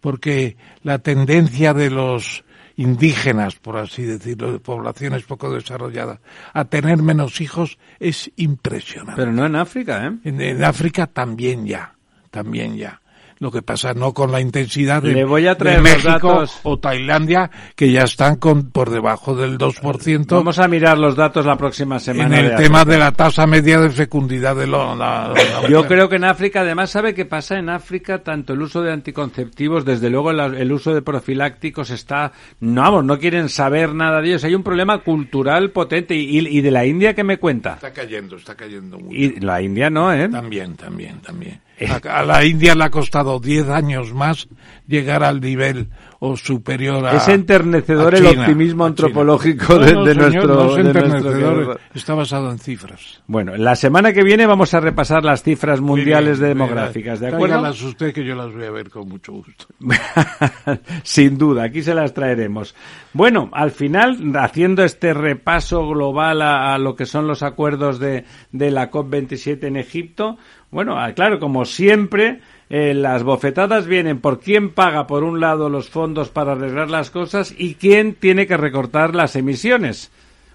porque 0.00 0.56
la 0.84 1.00
tendencia 1.00 1.74
de 1.74 1.90
los 1.90 2.44
indígenas, 2.76 3.56
por 3.56 3.76
así 3.76 4.02
decirlo, 4.02 4.52
de 4.52 4.58
poblaciones 4.58 5.24
poco 5.24 5.52
desarrolladas, 5.52 6.20
a 6.52 6.64
tener 6.64 7.02
menos 7.02 7.40
hijos 7.40 7.78
es 8.00 8.30
impresionante. 8.36 9.20
Pero 9.20 9.32
no 9.32 9.44
en 9.46 9.56
África, 9.56 10.06
¿eh? 10.06 10.18
En, 10.24 10.40
en 10.40 10.64
África 10.64 11.06
también 11.06 11.66
ya, 11.66 11.94
también 12.30 12.76
ya. 12.76 13.01
Lo 13.42 13.50
que 13.50 13.60
pasa 13.60 13.92
no 13.92 14.14
con 14.14 14.30
la 14.30 14.40
intensidad 14.40 15.02
de, 15.02 15.14
Le 15.14 15.24
voy 15.24 15.48
a 15.48 15.56
traer 15.58 15.82
de 15.82 15.90
los 15.94 16.04
México 16.04 16.28
datos. 16.32 16.60
o 16.62 16.78
Tailandia, 16.78 17.50
que 17.74 17.90
ya 17.90 18.02
están 18.02 18.36
con, 18.36 18.70
por 18.70 18.88
debajo 18.90 19.34
del 19.34 19.58
2%. 19.58 20.26
Vamos 20.28 20.60
a 20.60 20.68
mirar 20.68 20.96
los 20.96 21.16
datos 21.16 21.44
la 21.44 21.56
próxima 21.56 21.96
en 21.96 22.00
semana. 22.00 22.38
el 22.38 22.50
de 22.50 22.56
tema 22.56 22.84
de 22.84 22.98
la 22.98 23.10
tasa 23.10 23.44
media 23.48 23.80
de 23.80 23.90
fecundidad 23.90 24.54
de 24.54 24.68
lo, 24.68 24.94
la- 24.94 25.34
la- 25.34 25.68
Yo 25.68 25.88
creo 25.88 26.08
que 26.08 26.14
en 26.16 26.24
África, 26.24 26.60
además, 26.60 26.90
¿sabe 26.90 27.14
qué 27.14 27.24
pasa? 27.24 27.58
En 27.58 27.68
África, 27.68 28.22
tanto 28.22 28.52
el 28.52 28.62
uso 28.62 28.80
de 28.80 28.92
anticonceptivos, 28.92 29.84
desde 29.84 30.08
luego 30.08 30.32
la- 30.32 30.46
el 30.46 30.70
uso 30.70 30.94
de 30.94 31.02
profilácticos 31.02 31.90
está... 31.90 32.30
No, 32.60 32.82
vamos, 32.82 33.04
no 33.04 33.18
quieren 33.18 33.48
saber 33.48 33.92
nada 33.92 34.20
de 34.20 34.28
ellos. 34.28 34.44
Hay 34.44 34.54
un 34.54 34.62
problema 34.62 34.98
cultural 34.98 35.70
potente. 35.72 36.14
¿Y, 36.14 36.38
y 36.46 36.60
de 36.60 36.70
la 36.70 36.86
India 36.86 37.12
qué 37.12 37.24
me 37.24 37.38
cuenta? 37.38 37.74
Está 37.74 37.92
cayendo, 37.92 38.36
está 38.36 38.54
cayendo 38.54 39.00
mucho. 39.00 39.16
Y 39.16 39.40
la 39.40 39.60
India 39.60 39.90
no, 39.90 40.12
¿eh? 40.12 40.28
También, 40.28 40.76
también, 40.76 41.18
también. 41.20 41.60
A, 42.08 42.22
la 42.22 42.44
India 42.44 42.74
le 42.74 42.84
ha 42.84 42.90
costado 42.90 43.40
10 43.40 43.68
años 43.68 44.12
más 44.12 44.48
llegar 44.86 45.24
al 45.24 45.40
nivel 45.40 45.88
o 46.24 46.36
superior 46.36 47.04
a 47.04 47.16
Es 47.16 47.26
enternecedor 47.26 48.14
a 48.14 48.18
el 48.18 48.26
optimismo 48.26 48.84
antropológico 48.84 49.76
de, 49.76 49.92
no, 49.92 50.04
de 50.04 50.14
señor, 50.14 50.46
nuestro... 50.46 50.54
no 50.54 50.76
es 50.76 51.22
nuestro 51.24 51.78
está 51.94 52.14
basado 52.14 52.52
en 52.52 52.60
cifras. 52.60 53.20
Bueno, 53.26 53.56
la 53.56 53.74
semana 53.74 54.12
que 54.12 54.22
viene 54.22 54.46
vamos 54.46 54.72
a 54.72 54.78
repasar 54.78 55.24
las 55.24 55.42
cifras 55.42 55.80
mundiales 55.80 56.38
bien, 56.38 56.50
demográficas, 56.50 57.18
¿de 57.18 57.26
acuerdo? 57.26 57.68
usted 57.70 58.14
que 58.14 58.24
yo 58.24 58.36
las 58.36 58.52
voy 58.54 58.66
a 58.66 58.70
ver 58.70 58.88
con 58.88 59.08
mucho 59.08 59.32
gusto. 59.32 59.66
Sin 61.02 61.36
duda, 61.38 61.64
aquí 61.64 61.82
se 61.82 61.92
las 61.92 62.14
traeremos. 62.14 62.76
Bueno, 63.12 63.50
al 63.52 63.72
final, 63.72 64.16
haciendo 64.36 64.84
este 64.84 65.14
repaso 65.14 65.88
global 65.88 66.40
a, 66.40 66.72
a 66.72 66.78
lo 66.78 66.94
que 66.94 67.04
son 67.04 67.26
los 67.26 67.42
acuerdos 67.42 67.98
de, 67.98 68.26
de 68.52 68.70
la 68.70 68.92
COP27 68.92 69.64
en 69.64 69.76
Egipto, 69.76 70.38
bueno, 70.72 70.98
ah, 70.98 71.12
claro, 71.12 71.38
como 71.38 71.66
siempre, 71.66 72.40
eh, 72.74 72.94
las 72.94 73.22
bofetadas 73.22 73.86
vienen 73.86 74.18
por 74.18 74.40
quién 74.40 74.70
paga, 74.70 75.06
por 75.06 75.24
un 75.24 75.40
lado, 75.40 75.68
los 75.68 75.90
fondos 75.90 76.30
para 76.30 76.52
arreglar 76.52 76.88
las 76.88 77.10
cosas 77.10 77.54
y 77.58 77.74
quién 77.74 78.14
tiene 78.14 78.46
que 78.46 78.56
recortar 78.56 79.14
las 79.14 79.36
emisiones. 79.36 80.10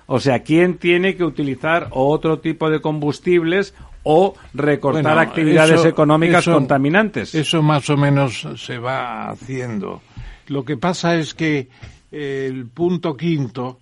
O 0.08 0.20
sea, 0.20 0.42
quién 0.42 0.78
tiene 0.80 1.16
que 1.16 1.24
utilizar 1.24 1.90
otro 1.92 2.40
tipo 2.40 2.72
de 2.72 2.82
combustibles 2.82 3.76
o 4.02 4.34
recortar 4.56 5.04
Bueno, 5.04 5.20
actividades 5.20 5.80
eso- 5.82 5.88
económicas 5.90 6.42
eso- 6.42 6.54
contaminantes. 6.54 7.36
Eso 7.36 7.62
más 7.62 7.88
o 7.92 7.98
menos 7.98 8.48
se 8.56 8.80
va 8.80 9.30
haciendo. 9.30 10.02
Lo 10.48 10.66
que 10.66 10.76
pasa 10.78 11.16
es 11.18 11.36
que 11.36 11.68
eh, 12.12 12.48
el 12.50 12.66
punto 12.68 13.16
quinto, 13.16 13.80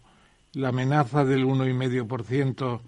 la 0.56 0.70
amenaza 0.70 1.24
del 1.24 1.46
1,5% 1.46 2.82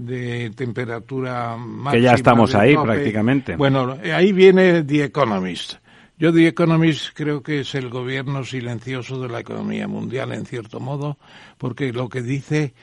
de 0.00 0.50
temperatura 0.56 1.56
máxima. 1.56 1.92
Que 1.92 2.02
ya 2.02 2.14
estamos 2.14 2.54
ahí 2.54 2.74
tope, 2.74 2.86
prácticamente. 2.86 3.56
Bueno, 3.56 3.96
ahí 4.14 4.32
viene 4.32 4.82
The 4.82 5.04
Economist. 5.04 5.74
Yo 6.18 6.32
The 6.32 6.48
Economist 6.48 7.10
creo 7.14 7.42
que 7.42 7.60
es 7.60 7.74
el 7.74 7.88
gobierno 7.88 8.44
silencioso 8.44 9.20
de 9.20 9.28
la 9.28 9.40
economía 9.40 9.88
mundial 9.88 10.32
en 10.32 10.44
cierto 10.46 10.80
modo, 10.80 11.18
porque 11.58 11.92
lo 11.92 12.08
que 12.08 12.22
dice 12.22 12.74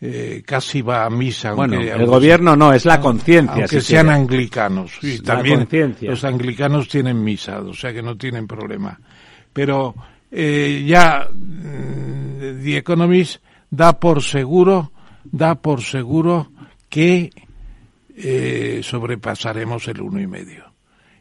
eh, 0.00 0.42
casi 0.44 0.82
va 0.82 1.04
a 1.04 1.10
misa. 1.10 1.52
Bueno, 1.54 1.74
aunque- 1.76 1.88
el 1.88 1.94
aunque 2.00 2.10
gobierno 2.10 2.56
no, 2.56 2.72
es 2.72 2.84
la 2.84 3.00
conciencia. 3.00 3.52
aunque 3.54 3.80
si 3.80 3.92
sean 3.92 4.06
quiere. 4.06 4.20
anglicanos. 4.20 4.98
Y 5.02 5.18
La 5.18 5.22
también 5.22 5.68
los 6.02 6.24
anglicanos 6.24 6.88
tienen 6.88 7.22
misa, 7.22 7.60
o 7.60 7.72
sea 7.72 7.92
que 7.92 8.02
no 8.02 8.16
tienen 8.16 8.46
problema. 8.46 8.98
Pero 9.52 9.94
eh, 10.30 10.84
ya 10.86 11.28
mm, 11.32 12.62
The 12.62 12.76
Economist 12.78 13.42
da 13.70 13.98
por 13.98 14.22
seguro, 14.22 14.92
da 15.24 15.54
por 15.54 15.80
seguro 15.80 16.50
que 16.94 17.30
eh, 18.16 18.80
sobrepasaremos 18.82 19.88
el 19.88 20.00
uno 20.00 20.20
y 20.20 20.26
medio 20.28 20.72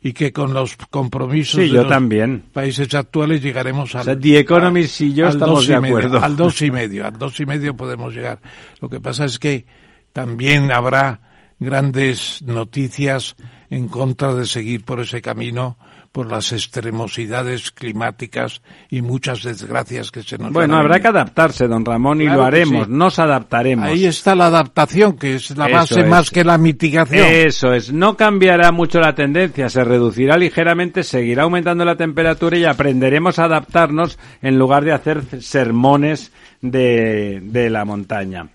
y 0.02 0.14
que 0.14 0.32
con 0.32 0.54
los 0.54 0.76
compromisos 0.91 1.56
Sí, 1.56 1.62
de 1.62 1.70
yo 1.70 1.82
los 1.84 1.90
también. 1.90 2.44
países 2.54 2.94
actuales 2.94 3.41
llegaremos 3.41 3.95
al, 3.95 4.02
O 4.02 4.04
sea, 4.04 4.20
The 4.20 4.38
Economist 4.40 5.02
y 5.02 5.14
yo 5.14 5.26
al 5.28 5.34
estamos 5.34 5.66
de 5.66 5.80
medio, 5.80 5.98
acuerdo. 5.98 6.24
al 6.24 6.36
dos 6.36 6.62
y 6.62 6.70
medio, 6.80 7.06
al 7.08 7.18
dos 7.18 7.40
y 7.40 7.45
medio 7.45 7.76
podemos 7.76 8.14
llegar. 8.14 8.40
Lo 8.82 8.90
que 8.90 9.00
pasa 9.00 9.26
es 9.26 9.40
que 9.40 9.66
también 10.12 10.72
habrá 10.72 11.22
grandes 11.60 12.41
noticias 12.44 13.36
en 13.70 13.88
contra 13.88 14.36
de 14.36 14.45
seguir 14.45 14.84
por 14.84 15.00
ese 15.00 15.22
camino 15.22 15.78
por 16.14 16.31
las 16.31 16.52
extremosidades 16.53 17.72
climáticas 17.72 18.61
y 18.90 19.02
muchas 19.02 19.41
desgracias 19.41 20.11
que 20.11 20.22
se 20.22 20.38
nos 20.38 20.53
Bueno, 20.53 20.77
habrá 20.77 20.99
que 20.99 21.07
adaptarse, 21.07 21.68
don 21.68 21.84
Ramón, 21.84 22.22
y 22.22 22.26
Claro 22.26 22.41
lo 22.41 22.45
haremos, 22.45 22.85
sí. 22.85 22.94
nos 22.94 23.18
adaptaremos. 23.18 23.88
Ahí 23.90 24.06
está 24.06 24.35
la 24.35 24.45
adaptación, 24.45 25.18
que 25.18 25.35
es 25.35 25.57
la 25.57 25.65
Eso 25.65 25.76
base 25.76 26.02
es. 26.02 26.07
más 26.07 26.30
que 26.30 26.44
la 26.44 26.60
mitigación. 26.60 27.26
Eso 27.27 27.73
es, 27.73 27.91
no 27.91 28.15
cambiará 28.15 28.72
mucho 28.72 28.99
la 29.02 29.15
tendencia, 29.15 29.68
se 29.69 29.84
reducirá 29.84 30.38
ligeramente, 30.38 31.03
seguirá 31.03 31.44
aumentando 31.44 31.84
la 31.84 31.95
temperatura 31.95 32.57
y 32.57 32.65
aprenderemos 32.65 33.40
a 33.40 33.45
adaptarnos 33.45 34.19
en 34.44 34.60
lugar 34.60 34.85
de 34.85 34.91
hacer 34.94 35.23
sermones 35.41 36.31
de, 36.61 37.40
de 37.44 37.69
la 37.72 37.85
montaña. 37.85 38.49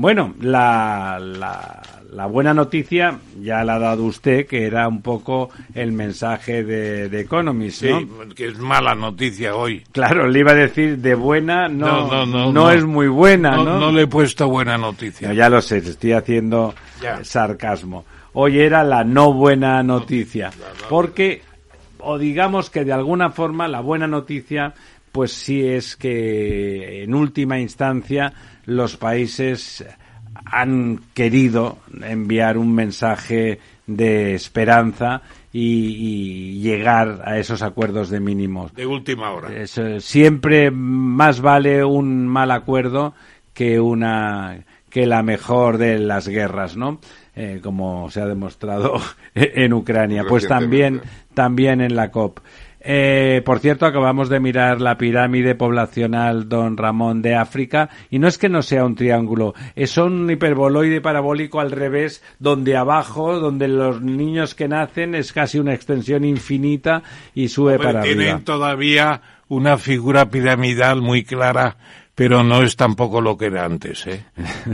Bueno, 0.00 0.32
la, 0.40 1.18
la, 1.20 1.82
la 2.12 2.26
buena 2.26 2.54
noticia 2.54 3.18
ya 3.40 3.64
la 3.64 3.74
ha 3.74 3.78
dado 3.80 4.04
usted, 4.04 4.46
que 4.46 4.64
era 4.64 4.86
un 4.86 5.02
poco 5.02 5.50
el 5.74 5.90
mensaje 5.90 6.62
de, 6.62 7.08
de 7.08 7.20
Economist, 7.22 7.80
Sí, 7.82 7.88
¿no? 7.90 8.28
que 8.32 8.46
es 8.46 8.58
mala 8.60 8.94
noticia 8.94 9.56
hoy. 9.56 9.82
Claro, 9.90 10.28
le 10.28 10.38
iba 10.38 10.52
a 10.52 10.54
decir 10.54 10.98
de 10.98 11.16
buena, 11.16 11.66
no, 11.68 12.06
No, 12.06 12.24
no, 12.26 12.52
no, 12.52 12.70
es 12.70 12.84
muy 12.84 13.08
buena, 13.08 13.56
No, 13.56 13.64
¿no? 13.64 13.80
no 13.80 13.90
le 13.90 14.02
he 14.02 14.06
puesto 14.06 14.48
buena 14.48 14.78
noticia. 14.78 15.26
No, 15.26 15.34
ya 15.34 15.48
lo 15.48 15.60
sé, 15.60 15.78
estoy 15.78 16.12
haciendo 16.12 16.76
Ya. 17.02 17.24
sarcasmo. 17.24 18.04
Hoy 18.34 18.60
era 18.60 18.84
la 18.84 19.02
no 19.02 19.32
buena 19.32 19.82
noticia, 19.82 20.52
porque, 20.88 21.42
o 21.98 22.18
digamos 22.18 22.70
que 22.70 22.84
de 22.84 22.92
alguna 22.92 23.30
forma 23.30 23.66
la 23.66 23.80
buena 23.80 24.06
noticia, 24.06 24.74
pues 25.10 25.32
sí 25.32 25.66
es 25.66 25.96
que 25.96 27.02
en 27.02 27.14
última 27.14 27.58
instancia 27.58 28.32
los 28.68 28.98
países 28.98 29.82
han 30.44 31.00
querido 31.14 31.78
enviar 32.02 32.58
un 32.58 32.74
mensaje 32.74 33.60
de 33.86 34.34
esperanza 34.34 35.22
y, 35.50 35.96
y 35.96 36.60
llegar 36.60 37.22
a 37.24 37.38
esos 37.38 37.62
acuerdos 37.62 38.10
de 38.10 38.20
mínimos. 38.20 38.74
De 38.74 38.84
última 38.84 39.30
hora. 39.30 39.50
Es, 39.54 39.78
eh, 39.78 40.00
siempre 40.00 40.70
más 40.70 41.40
vale 41.40 41.82
un 41.82 42.28
mal 42.28 42.50
acuerdo 42.50 43.14
que 43.54 43.80
una 43.80 44.58
que 44.90 45.06
la 45.06 45.22
mejor 45.22 45.78
de 45.78 45.98
las 45.98 46.28
guerras, 46.28 46.76
¿no? 46.76 47.00
Eh, 47.34 47.60
como 47.62 48.10
se 48.10 48.20
ha 48.20 48.26
demostrado 48.26 49.00
en 49.34 49.72
Ucrania, 49.72 50.24
pues 50.28 50.46
también 50.46 51.00
también 51.32 51.80
en 51.80 51.96
la 51.96 52.10
COP. 52.10 52.40
Eh, 52.80 53.42
por 53.44 53.58
cierto, 53.58 53.86
acabamos 53.86 54.28
de 54.28 54.40
mirar 54.40 54.80
la 54.80 54.96
pirámide 54.96 55.54
poblacional 55.54 56.48
Don 56.48 56.76
Ramón 56.76 57.22
de 57.22 57.34
África 57.34 57.90
y 58.08 58.18
no 58.18 58.28
es 58.28 58.38
que 58.38 58.48
no 58.48 58.62
sea 58.62 58.84
un 58.84 58.94
triángulo, 58.94 59.54
es 59.74 59.96
un 59.98 60.30
hiperboloide 60.30 61.00
parabólico 61.00 61.60
al 61.60 61.72
revés, 61.72 62.22
donde 62.38 62.76
abajo, 62.76 63.40
donde 63.40 63.66
los 63.68 64.00
niños 64.00 64.54
que 64.54 64.68
nacen 64.68 65.14
es 65.14 65.32
casi 65.32 65.58
una 65.58 65.74
extensión 65.74 66.24
infinita 66.24 67.02
y 67.34 67.48
sube 67.48 67.72
Hombre, 67.74 67.86
para 67.86 68.02
tienen 68.02 68.28
arriba. 68.28 68.40
todavía 68.44 69.22
una 69.48 69.76
figura 69.78 70.30
piramidal 70.30 71.02
muy 71.02 71.24
clara, 71.24 71.76
pero 72.14 72.42
no 72.42 72.62
es 72.62 72.76
tampoco 72.76 73.20
lo 73.20 73.36
que 73.36 73.46
era 73.46 73.64
antes. 73.64 74.06
¿eh? 74.06 74.24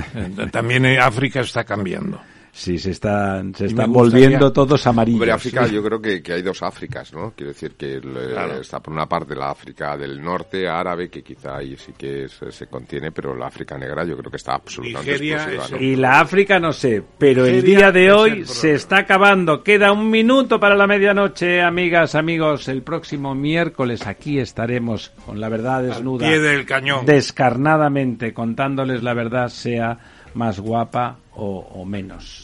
También 0.50 0.84
en 0.84 1.00
África 1.00 1.40
está 1.40 1.64
cambiando. 1.64 2.20
Sí, 2.56 2.78
se 2.78 2.92
están, 2.92 3.52
se 3.52 3.66
están 3.66 3.92
volviendo 3.92 4.52
todos 4.52 4.86
amarillos. 4.86 5.18
Hombre, 5.20 5.32
África, 5.32 5.66
yo 5.66 5.82
creo 5.82 6.00
que, 6.00 6.22
que 6.22 6.34
hay 6.34 6.42
dos 6.42 6.62
Áfricas, 6.62 7.12
¿no? 7.12 7.32
Quiero 7.36 7.52
decir 7.52 7.72
que 7.72 7.94
el- 7.94 8.02
Claro. 8.30 8.60
está 8.60 8.80
por 8.80 8.94
una 8.94 9.06
parte 9.08 9.34
la 9.34 9.50
África 9.50 9.96
del 9.96 10.22
norte 10.22 10.68
árabe, 10.68 11.08
que 11.10 11.22
quizá 11.24 11.56
ahí 11.56 11.76
sí 11.76 11.92
que 11.98 12.26
es- 12.26 12.38
se 12.50 12.66
contiene, 12.68 13.10
pero 13.10 13.34
la 13.34 13.48
África 13.48 13.76
negra 13.76 14.04
yo 14.04 14.16
creo 14.16 14.30
que 14.30 14.36
está 14.36 14.54
absolutamente 14.54 15.10
Nigeria 15.10 15.34
explosiva, 15.36 15.64
es 15.64 15.70
¿no? 15.72 15.78
Y 15.80 15.96
la 15.96 16.20
África 16.20 16.60
no 16.60 16.72
sé, 16.72 17.02
pero 17.18 17.44
el 17.44 17.54
Nigeria 17.56 17.76
día 17.76 17.92
de 17.92 18.06
es 18.06 18.12
hoy 18.12 18.30
el 18.30 18.46
se 18.46 18.74
está 18.74 18.98
acabando. 18.98 19.64
Queda 19.64 19.90
un 19.90 20.08
minuto 20.08 20.60
para 20.60 20.76
la 20.76 20.86
medianoche, 20.86 21.60
amigas, 21.60 22.14
amigos. 22.14 22.68
El 22.68 22.82
próximo 22.82 23.34
miércoles 23.34 24.06
aquí 24.06 24.38
estaremos 24.38 25.10
con 25.26 25.40
la 25.40 25.48
verdad 25.48 25.82
desnuda. 25.82 26.24
pie 26.24 26.38
del 26.38 26.64
cañón. 26.64 27.04
Descarnadamente, 27.04 28.32
contándoles 28.32 29.02
la 29.02 29.12
verdad, 29.14 29.48
sea 29.48 29.98
más 30.34 30.60
guapa 30.60 31.18
o- 31.36 31.58
o 31.74 31.84
menos. 31.84 32.43